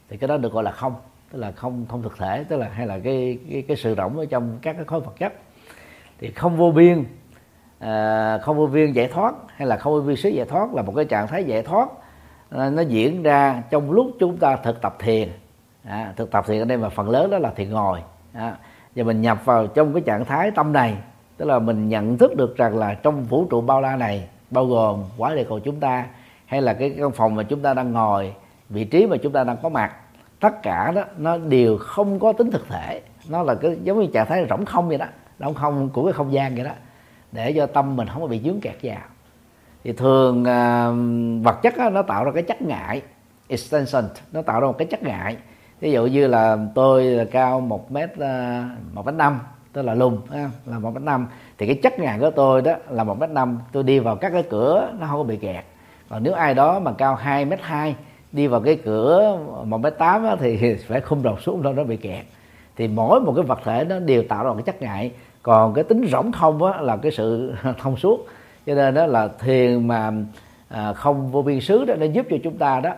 thì 0.08 0.16
cái 0.16 0.28
đó 0.28 0.36
được 0.36 0.52
gọi 0.52 0.64
là 0.64 0.70
không 0.70 0.94
tức 1.32 1.38
là 1.38 1.52
không 1.52 1.86
không 1.88 2.02
thực 2.02 2.18
thể 2.18 2.44
tức 2.48 2.56
là 2.56 2.68
hay 2.68 2.86
là 2.86 2.98
cái 2.98 3.38
cái, 3.50 3.62
cái 3.68 3.76
sự 3.76 3.94
rỗng 3.94 4.18
ở 4.18 4.26
trong 4.26 4.59
các 4.62 4.72
cái 4.72 4.84
khối 4.84 5.00
vật 5.00 5.12
chất. 5.18 5.32
Thì 6.18 6.30
không 6.30 6.56
vô 6.56 6.70
biên 6.70 7.05
à, 7.78 8.38
không 8.38 8.56
vô 8.56 8.66
biên 8.66 8.92
giải 8.92 9.09
thoát 9.09 9.34
hay 9.56 9.68
là 9.68 9.76
không 9.76 9.92
vô 9.92 10.00
biên 10.00 10.16
xứ 10.16 10.28
giải 10.28 10.46
thoát 10.46 10.74
là 10.74 10.82
một 10.82 10.92
cái 10.96 11.05
trạng 11.05 11.26
thái 11.26 11.44
giải 11.44 11.62
thoát. 11.62 11.88
À, 12.50 12.70
nó 12.70 12.82
diễn 12.82 13.22
ra 13.22 13.62
trong 13.70 13.90
lúc 13.90 14.10
chúng 14.20 14.36
ta 14.36 14.56
thực 14.56 14.82
tập 14.82 14.96
thiền. 14.98 15.28
À, 15.84 16.12
thực 16.16 16.30
tập 16.30 16.44
thiền 16.46 16.59
ở 16.59 16.64
đây 16.64 16.78
mà 16.78 16.88
phần 16.88 17.10
lớn 17.10 17.30
đó 17.30 17.38
là 17.38 17.50
thiền 17.50 17.70
ngồi. 17.70 18.02
À, 18.32 18.56
và 18.96 19.05
mình 19.05 19.22
nhập 19.22 19.44
vào 19.44 19.66
trong 19.66 19.92
cái 19.92 20.02
trạng 20.06 20.24
thái 20.24 20.50
tâm 20.50 20.72
này. 20.72 20.96
Tức 21.36 21.44
là 21.44 21.59
mình 21.59 21.88
nhận 21.88 22.18
thức 22.18 22.36
được 22.36 22.56
rằng 22.56 22.76
là 22.76 22.94
trong 22.94 23.24
vũ 23.24 23.46
trụ 23.50 23.60
bao 23.60 23.80
la 23.80 23.96
này 23.96 24.28
bao 24.50 24.66
gồm 24.66 25.05
quả 25.16 25.34
địa 25.34 25.44
cầu 25.48 25.60
chúng 25.60 25.80
ta 25.80 26.06
hay 26.46 26.62
là 26.62 26.72
cái 26.72 26.94
căn 26.98 27.10
phòng 27.10 27.34
mà 27.34 27.42
chúng 27.42 27.60
ta 27.60 27.74
đang 27.74 27.92
ngồi 27.92 28.34
vị 28.68 28.84
trí 28.84 29.06
mà 29.06 29.16
chúng 29.22 29.32
ta 29.32 29.44
đang 29.44 29.56
có 29.62 29.68
mặt 29.68 29.92
tất 30.40 30.62
cả 30.62 30.93
đó 30.94 31.02
nó 31.16 31.39
đều 31.39 31.78
không 31.78 32.19
có 32.19 32.32
tính 32.32 32.51
thực 32.51 32.69
thể. 32.69 33.02
Nó 33.28 33.43
là 33.43 33.55
cái 33.55 33.77
giống 33.82 34.01
như 34.01 34.06
trạng 34.12 34.27
thái 34.27 34.47
rỗng 34.51 34.65
không 34.65 34.89
vậy 34.89 34.98
đó 34.98 35.06
rỗng 35.40 35.55
không 35.55 35.89
của 35.89 36.05
cái 36.05 36.12
không 36.12 36.32
gian 36.32 36.55
vậy 36.55 36.65
đó 36.65 36.70
để 37.32 37.52
cho 37.52 37.66
tâm 37.66 37.97
mình 37.97 38.09
không 38.09 38.23
có 38.23 38.28
bị 38.28 38.40
dướng 38.44 38.60
kẹt 38.60 38.77
vào. 38.82 39.01
Thì 39.85 39.93
thường 39.93 40.40
uh, 40.40 41.44
vật 41.44 41.62
chất 41.62 41.74
đó, 41.77 41.90
nó 41.90 42.02
tạo 42.02 42.24
ra 42.24 42.31
cái 42.35 42.43
chất 42.43 42.62
ngại 42.62 43.02
extension 43.48 44.05
nó 44.32 44.43
tạo 44.43 44.60
ra 44.60 44.66
một 44.66 44.78
cái 44.78 44.86
chất 44.86 45.02
ngại. 45.02 45.36
Ví 45.81 45.93
dụ 45.93 46.06
như 46.06 46.27
là 46.27 46.56
tôi 46.74 47.05
là 47.05 47.24
cao 47.24 47.60
một 47.60 47.93
mét 47.93 48.19
à, 48.19 48.69
một 48.93 49.06
mét 49.06 49.15
năm 49.15 49.40
tôi 49.73 49.85
là 49.85 49.94
lùn 49.94 50.20
là 50.66 50.78
một 50.78 50.90
mét 50.94 51.02
năm. 51.02 51.27
Thì 51.59 51.66
cái 51.66 51.78
chất 51.82 51.98
ngại 51.98 52.19
của 52.20 52.31
tôi 52.31 52.62
đó 52.62 52.73
là 52.90 53.05
một 53.05 53.20
mét 53.20 53.31
năm. 53.31 53.59
Tôi 53.73 53.82
đi 53.82 53.98
vào 53.98 54.16
các 54.16 54.32
cái 54.32 54.43
cửa 54.51 54.93
nó 54.98 55.06
không 55.06 55.16
có 55.16 55.23
bị 55.23 55.36
kẹt. 55.36 55.65
Còn 56.09 56.23
nếu 56.23 56.35
ai 56.35 56.55
đó 56.55 56.81
mà 56.81 56.93
cao 56.93 57.15
hai 57.15 57.44
mét 57.44 57.60
hai 57.62 57.97
đi 58.32 58.46
vào 58.46 58.60
cái 58.60 58.78
cửa 58.84 59.38
một 59.64 59.78
mét 59.78 59.98
tám 59.98 60.26
thì 60.40 60.74
phải 60.88 61.00
khung 61.00 61.22
đầu 61.22 61.38
xuống 61.38 61.62
đâu 61.62 61.72
nó 61.72 61.84
bị 61.84 61.96
kẹt. 61.96 62.24
Thì 62.76 62.88
mỗi 62.88 63.20
một 63.20 63.32
cái 63.36 63.44
vật 63.44 63.59
thể 63.64 63.84
nó 63.84 63.98
đều 63.98 64.22
tạo 64.22 64.44
ra 64.44 64.50
một 64.50 64.56
cái 64.56 64.62
chất 64.62 64.82
ngại. 64.82 65.12
Còn 65.42 65.74
cái 65.74 65.84
tính 65.84 66.06
rỗng 66.10 66.32
không 66.32 66.62
á, 66.62 66.80
là 66.80 66.96
cái 66.96 67.12
sự 67.12 67.55
thông 67.78 67.96
suốt. 67.96 68.26
Cho 68.66 68.74
nên 68.74 68.94
đó 68.94 69.06
là 69.06 69.28
thiền 69.28 69.88
mà 69.88 70.12
à, 70.68 70.92
không 70.92 71.30
vô 71.30 71.42
biên 71.42 71.60
xứ 71.60 71.84
đó 71.84 71.94
nó 71.94 72.06
giúp 72.06 72.26
cho 72.30 72.36
chúng 72.44 72.59
ta 72.59 72.80
đó 72.80 72.90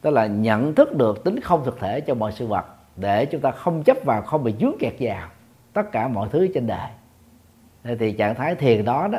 tức 0.00 0.10
là 0.10 0.26
nhận 0.26 0.74
thức 0.74 0.96
được 0.96 1.24
tính 1.24 1.40
không 1.40 1.64
thực 1.64 1.80
thể 1.80 2.00
cho 2.00 2.14
mọi 2.14 2.32
sự 2.32 2.46
vật 2.46 2.64
để 2.96 3.26
chúng 3.26 3.40
ta 3.40 3.50
không 3.50 3.82
chấp 3.82 3.96
vào 4.04 4.22
không 4.22 4.44
bị 4.44 4.54
dướng 4.60 4.74
kẹt 4.78 4.94
vào 4.98 5.28
tất 5.72 5.92
cả 5.92 6.08
mọi 6.08 6.28
thứ 6.32 6.48
trên 6.54 6.66
đời. 6.66 6.88
Thì 7.98 8.12
trạng 8.12 8.34
thái 8.34 8.54
thiền 8.54 8.84
đó 8.84 9.08
đó 9.08 9.18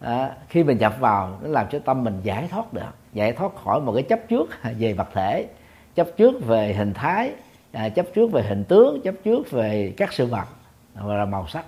à, 0.00 0.36
khi 0.48 0.64
mình 0.64 0.78
nhập 0.78 0.94
vào 1.00 1.38
nó 1.42 1.48
làm 1.48 1.66
cho 1.70 1.78
tâm 1.78 2.04
mình 2.04 2.20
giải 2.22 2.48
thoát 2.50 2.72
được 2.72 2.99
giải 3.12 3.32
thoát 3.32 3.54
khỏi 3.64 3.80
một 3.80 3.92
cái 3.92 4.02
chấp 4.02 4.20
trước 4.28 4.50
về 4.78 4.92
vật 4.92 5.08
thể 5.14 5.46
chấp 5.94 6.16
trước 6.16 6.46
về 6.46 6.72
hình 6.72 6.94
thái 6.94 7.32
à, 7.72 7.88
chấp 7.88 8.06
trước 8.14 8.32
về 8.32 8.42
hình 8.42 8.64
tướng 8.64 9.00
chấp 9.00 9.14
trước 9.24 9.50
về 9.50 9.94
các 9.96 10.12
sự 10.12 10.26
vật 10.26 10.44
và 10.94 11.14
là 11.14 11.24
màu 11.24 11.46
sắc. 11.46 11.64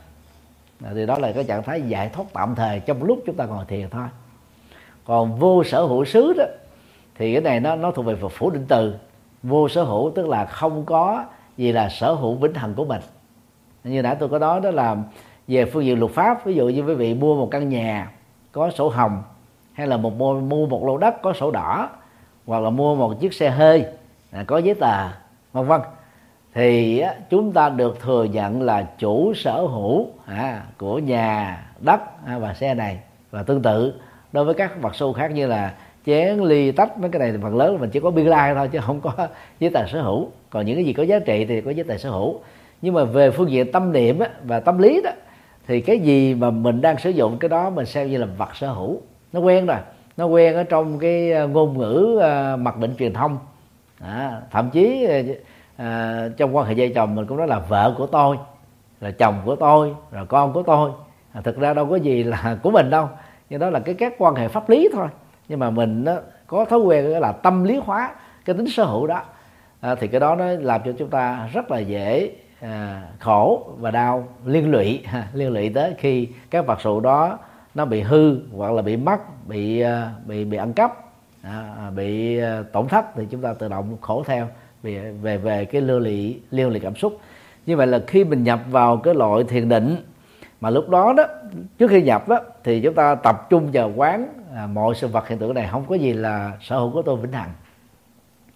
À, 0.85 0.91
thì 0.95 1.07
đó 1.07 1.19
là 1.19 1.33
cái 1.33 1.45
trạng 1.45 1.63
thái 1.63 1.83
giải 1.83 2.09
thoát 2.09 2.25
tạm 2.33 2.55
thời 2.55 2.81
trong 2.81 3.03
lúc 3.03 3.23
chúng 3.27 3.37
ta 3.37 3.47
ngồi 3.47 3.65
thiền 3.69 3.91
thôi. 3.91 4.07
Còn 5.05 5.39
vô 5.39 5.65
sở 5.65 5.85
hữu 5.85 6.05
xứ 6.05 6.33
đó 6.39 6.45
thì 7.19 7.33
cái 7.33 7.43
này 7.43 7.61
nó 7.61 7.77
nó 7.77 7.91
thuộc 7.91 8.07
về 8.07 8.17
Phật 8.17 8.29
phủ 8.29 8.51
định 8.51 8.65
từ. 8.69 8.95
Vô 9.43 9.69
sở 9.69 9.83
hữu 9.83 10.13
tức 10.15 10.29
là 10.29 10.45
không 10.45 10.85
có 10.85 11.25
gì 11.57 11.73
là 11.73 11.89
sở 11.89 12.13
hữu 12.13 12.35
vĩnh 12.35 12.55
hằng 12.55 12.75
của 12.75 12.85
mình. 12.85 13.01
Như 13.85 14.03
nãy 14.03 14.17
tôi 14.19 14.29
có 14.29 14.39
nói 14.39 14.61
đó 14.61 14.71
là 14.71 14.97
về 15.49 15.65
phương 15.65 15.85
diện 15.85 15.99
luật 15.99 16.13
pháp 16.13 16.45
ví 16.45 16.55
dụ 16.55 16.69
như 16.69 16.83
quý 16.83 16.95
vị 16.95 17.15
mua 17.15 17.37
một 17.37 17.49
căn 17.51 17.69
nhà 17.69 18.11
có 18.53 18.71
sổ 18.71 18.89
hồng 18.89 19.23
hay 19.73 19.87
là 19.87 19.97
một 19.97 20.17
mua, 20.17 20.41
mua 20.41 20.67
một 20.67 20.85
lô 20.85 20.99
đất 20.99 21.23
có 21.23 21.33
sổ 21.33 21.51
đỏ 21.51 21.89
hoặc 22.47 22.63
là 22.63 22.71
mua 22.71 22.95
một 22.95 23.21
chiếc 23.21 23.35
xe 23.35 23.51
hơi 23.51 23.85
à, 24.31 24.45
có 24.47 24.59
giấy 24.59 24.75
tờ 24.75 25.09
vân 25.53 25.67
vân. 25.67 25.81
Thì 26.55 27.03
chúng 27.31 27.53
ta 27.53 27.69
được 27.69 28.01
thừa 28.01 28.25
nhận 28.25 28.63
là 28.63 28.87
chủ 28.99 29.35
sở 29.35 29.61
hữu 29.61 30.09
à, 30.27 30.63
của 30.79 30.99
nhà 30.99 31.63
đất 31.81 32.01
à, 32.27 32.39
và 32.39 32.55
xe 32.55 32.75
này. 32.75 32.99
Và 33.31 33.43
tương 33.43 33.63
tự 33.63 33.95
đối 34.33 34.45
với 34.45 34.55
các 34.55 34.83
vật 34.83 34.95
su 34.95 35.13
khác 35.13 35.31
như 35.31 35.47
là 35.47 35.75
chén 36.07 36.39
ly 36.39 36.73
tách 36.73 36.99
mấy 36.99 37.11
cái 37.11 37.21
này 37.21 37.33
thì 37.33 37.39
phần 37.43 37.57
lớn 37.57 37.79
mình 37.81 37.91
chỉ 37.91 38.01
có 38.01 38.11
biên 38.11 38.27
lai 38.27 38.55
thôi 38.55 38.69
chứ 38.73 38.79
không 38.83 39.01
có 39.01 39.13
giấy 39.61 39.71
tờ 39.71 39.87
sở 39.87 40.03
hữu. 40.03 40.29
Còn 40.51 40.67
những 40.67 40.77
cái 40.77 40.85
gì 40.85 40.93
có 40.93 41.03
giá 41.03 41.19
trị 41.19 41.45
thì 41.45 41.61
có 41.61 41.71
giấy 41.71 41.85
tờ 41.85 41.99
sở 41.99 42.11
hữu. 42.11 42.41
Nhưng 42.83 42.95
mà 42.95 43.05
về 43.05 43.31
phương 43.31 43.51
diện 43.51 43.73
tâm 43.73 43.93
niệm 43.93 44.19
á, 44.19 44.29
và 44.43 44.61
tâm 44.61 44.79
lý 44.79 45.01
đó 45.05 45.11
thì 45.67 45.81
cái 45.81 45.99
gì 45.99 46.35
mà 46.35 46.51
mình 46.51 46.81
đang 46.81 46.99
sử 46.99 47.11
dụng 47.11 47.39
cái 47.39 47.49
đó 47.49 47.71
mình 47.71 47.87
xem 47.87 48.11
như 48.11 48.19
là 48.19 48.27
vật 48.27 48.57
sở 48.57 48.73
hữu 48.73 49.01
nó 49.33 49.41
quen 49.41 49.67
rồi. 49.67 49.79
Nó 50.17 50.27
quen 50.27 50.55
ở 50.55 50.63
trong 50.65 50.99
cái 50.99 51.33
à, 51.33 51.45
ngôn 51.45 51.79
ngữ 51.79 52.19
à, 52.23 52.57
mặc 52.57 52.79
định 52.79 52.95
truyền 52.99 53.13
thông. 53.13 53.39
À, 54.01 54.41
thậm 54.51 54.71
chí 54.71 55.07
à, 55.07 55.23
à, 55.77 56.29
trong 56.37 56.57
quan 56.57 56.67
hệ 56.67 56.75
vợ 56.75 56.85
chồng 56.95 57.15
mình 57.15 57.27
cũng 57.27 57.39
nói 57.39 57.49
là 57.49 57.59
vợ 57.59 57.95
của 57.99 58.07
tôi 58.07 58.39
là 59.01 59.11
chồng 59.11 59.35
của 59.45 59.57
tôi 59.57 59.95
là 60.11 60.25
con 60.25 60.53
của 60.53 60.63
tôi. 60.63 60.91
À, 61.33 61.41
thực 61.41 61.59
ra 61.59 61.75
đâu 61.75 61.87
có 61.87 61.97
gì 61.97 62.23
là 62.23 62.57
của 62.63 62.71
mình 62.71 62.91
đâu. 62.91 63.09
Nhưng 63.51 63.61
đó 63.61 63.71
là 63.71 63.81
cái 63.81 63.95
các 63.95 64.15
quan 64.19 64.35
hệ 64.35 64.49
pháp 64.49 64.69
lý 64.69 64.89
thôi. 64.93 65.09
Nhưng 65.49 65.59
mà 65.59 65.71
mình 65.71 66.05
nó 66.05 66.13
có 66.47 66.65
thói 66.65 66.79
quen 66.79 67.07
là 67.07 67.33
tâm 67.33 67.65
lý 67.65 67.77
hóa 67.77 68.15
cái 68.45 68.57
tính 68.57 68.69
sở 68.69 68.85
hữu 68.85 69.07
đó. 69.07 69.23
À, 69.81 69.95
thì 69.95 70.09
cái 70.09 70.21
đó 70.21 70.35
nó 70.35 70.45
làm 70.45 70.81
cho 70.85 70.93
chúng 70.99 71.09
ta 71.09 71.49
rất 71.53 71.71
là 71.71 71.79
dễ 71.79 72.31
à, 72.61 73.03
khổ 73.19 73.71
và 73.79 73.91
đau 73.91 74.29
liên 74.47 74.71
lụy. 74.71 75.05
Liên 75.33 75.53
lụy 75.53 75.69
tới 75.69 75.95
khi 75.99 76.29
các 76.51 76.67
vật 76.67 76.81
sự 76.81 77.01
đó 77.03 77.39
nó 77.75 77.85
bị 77.85 78.01
hư 78.01 78.39
hoặc 78.57 78.73
là 78.73 78.83
bị 78.83 78.97
mất 78.97 79.47
bị 79.49 79.81
à, 79.81 80.13
bị 80.27 80.45
bị 80.45 80.57
ăn 80.57 80.73
cắp 80.73 80.93
à, 81.43 81.75
à 81.79 81.91
bị 81.91 82.39
à, 82.39 82.63
tổn 82.73 82.89
thất 82.89 83.05
thì 83.15 83.27
chúng 83.31 83.41
ta 83.41 83.55
tự 83.55 83.69
động 83.69 83.97
khổ 84.01 84.25
theo 84.27 84.49
về 84.83 85.13
về 85.23 85.39
về 85.39 85.65
cái 85.65 85.81
lưu 85.81 85.99
lị 85.99 86.39
liên 86.51 86.69
lị 86.69 86.81
cảm 86.81 86.97
xúc. 86.97 87.19
Như 87.67 87.77
vậy 87.77 87.87
là 87.87 88.01
khi 88.07 88.25
mình 88.25 88.45
nhập 88.45 88.61
vào 88.71 88.97
cái 88.97 89.15
loại 89.15 89.45
thiền 89.45 89.69
định 89.69 89.97
mà 90.61 90.71
lúc 90.71 90.89
đó 90.89 91.13
đó 91.17 91.25
trước 91.79 91.89
khi 91.89 92.03
nhập 92.03 92.29
đó 92.29 92.41
thì 92.65 92.81
chúng 92.81 92.95
ta 92.95 93.15
tập 93.15 93.47
trung 93.51 93.69
vào 93.73 93.93
quán 93.97 94.29
à, 94.55 94.67
mọi 94.67 94.95
sự 94.95 95.09
vật 95.09 95.29
hiện 95.29 95.39
tượng 95.39 95.55
này 95.55 95.69
không 95.71 95.85
có 95.89 95.95
gì 95.95 96.13
là 96.13 96.53
sở 96.61 96.79
hữu 96.79 96.91
của 96.91 97.03
tôi 97.03 97.17
vĩnh 97.17 97.33
hằng. 97.33 97.51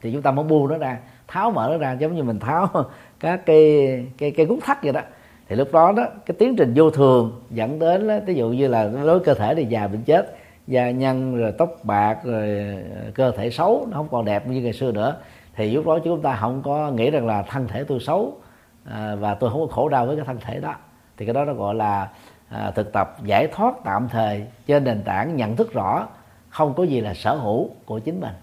Thì 0.02 0.12
chúng 0.12 0.22
ta 0.22 0.30
muốn 0.30 0.48
buông 0.48 0.68
nó 0.68 0.78
ra 0.78 0.98
tháo 1.28 1.51
mở 1.51 1.68
nó 1.72 1.78
ra 1.78 1.93
giống 1.93 2.16
như 2.16 2.22
mình 2.22 2.38
tháo 2.38 2.68
các 3.20 3.47
cái 3.47 4.06
cái 4.18 4.30
cái 4.30 4.47
gút 4.47 4.59
thắt 4.62 4.82
vậy 4.82 4.93
đó 4.93 5.01
thì 5.48 5.56
lúc 5.56 5.73
đó 5.73 5.93
đó 5.93 6.06
cái 6.27 6.35
tiến 6.39 6.56
trình 6.56 6.73
vô 6.77 6.90
thường 6.90 7.40
dẫn 7.51 7.78
đến 7.78 8.09
đó, 8.09 8.14
ví 8.27 8.35
dụ 8.35 8.48
như 8.48 8.68
là 8.68 8.90
đối 9.05 9.20
cơ 9.20 9.35
thể 9.35 9.55
thì 9.55 9.64
già 9.64 9.86
bệnh 9.86 10.02
chết 10.02 10.36
da 10.66 10.90
nhăn 10.90 11.36
rồi 11.36 11.52
tóc 11.59 11.70
bạc 11.82 12.18
rồi 12.24 12.77
ờ, 12.94 13.10
cơ 13.14 13.31
thể 13.31 13.51
xấu 13.51 13.86
nó 13.90 13.97
không 13.97 14.09
còn 14.10 14.24
đẹp 14.24 14.47
như 14.47 14.60
ngày 14.60 14.73
xưa 14.73 14.93
nữa. 14.93 15.16
Thì 15.56 15.70
lúc 15.70 15.86
đó 15.86 15.98
chúng 16.05 16.23
ta 16.23 16.36
không 16.36 16.62
có 16.62 16.90
nghĩ 16.90 17.10
rằng 17.10 17.27
là 17.27 17.43
thân 17.43 17.68
thể 17.68 17.85
tôi 17.85 18.01
xấu 18.01 18.36
à, 18.85 19.14
và 19.14 19.35
tôi 19.35 19.51
không 19.51 19.60
có 19.60 19.66
khổ 19.66 19.89
đau 19.89 20.06
với 20.06 20.16
cái 20.16 20.24
thân 20.24 20.39
thể 20.40 20.60
đó. 20.60 20.74
Thì 21.16 21.27
cái 21.27 21.35
đó 21.35 21.44
nó 21.44 21.52
gọi 21.52 21.74
là 21.74 22.09
à, 22.48 22.70
thực 22.70 22.93
tập 22.93 23.16
giải 23.24 23.48
thoát 23.52 23.74
tạm 23.85 24.09
thời 24.09 24.47
trên 24.66 24.85
nền 24.85 25.02
tảng 25.02 25.36
nhận 25.36 25.56
thức 25.56 25.73
rõ 25.73 26.09
không 26.48 26.74
có 26.74 26.82
gì 26.82 27.01
là 27.01 27.14
sở 27.14 27.35
hữu 27.35 27.70
của 27.85 27.98
chính 27.98 28.20
mình. 28.20 28.35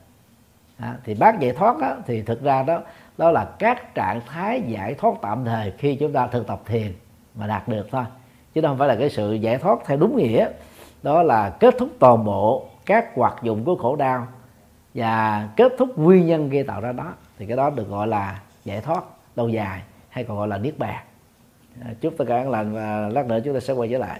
À, 0.78 0.96
thì 1.04 1.14
bác 1.14 1.40
giải 1.40 1.52
thoát 1.52 1.78
đó, 1.78 1.96
thì 2.06 2.22
thực 2.22 2.42
ra 2.42 2.64
đó 2.64 2.82
đó 3.18 3.32
là 3.32 3.46
các 3.60 3.96
trạng 3.96 4.22
thái 4.26 4.62
giải 4.62 4.94
thoát 4.94 5.14
tạm 5.22 5.46
thời 5.46 5.72
khi 5.78 5.96
chúng 5.96 6.14
ta 6.14 6.28
thực 6.28 6.48
tập 6.48 6.62
thiền 6.66 6.94
mà 7.36 7.48
đạt 7.48 7.68
được 7.68 7.88
thôi. 7.92 8.04
Chứ 8.54 8.62
không 8.62 8.78
phải 8.78 8.88
là 8.88 8.96
cái 8.96 9.10
sự 9.10 9.34
giải 9.34 9.58
thoát 9.58 9.80
theo 9.86 9.98
đúng 9.98 10.18
nghĩa. 10.18 10.48
Đó 11.04 11.24
là 11.24 11.50
kết 11.50 11.76
thúc 11.80 11.90
toàn 12.00 12.26
bộ 12.26 12.66
các 12.86 13.16
hoạt 13.16 13.44
dụng 13.44 13.64
của 13.64 13.76
khổ 13.76 13.96
đau 13.96 14.28
và 14.94 15.48
kết 15.56 15.74
thúc 15.78 15.98
nguyên 15.98 16.28
nhân 16.28 16.50
gây 16.50 16.64
tạo 16.64 16.82
ra 16.82 16.92
đó. 16.92 17.14
Thì 17.38 17.46
cái 17.46 17.58
đó 17.58 17.70
được 17.70 17.90
gọi 17.90 18.08
là 18.08 18.40
giải 18.64 18.82
thoát 18.82 19.04
lâu 19.36 19.50
dài 19.50 19.82
hay 20.10 20.24
còn 20.24 20.38
gọi 20.38 20.48
là 20.48 20.58
niết 20.58 20.78
bàn. 20.78 21.04
À, 21.82 21.90
chúc 22.02 22.14
tất 22.18 22.26
cả 22.28 22.36
an 22.36 22.50
lành 22.50 22.74
và 22.74 23.10
lát 23.14 23.26
nữa 23.26 23.40
chúng 23.46 23.54
ta 23.54 23.60
sẽ 23.60 23.74
quay 23.74 23.90
trở 23.90 23.98
lại. 23.98 24.20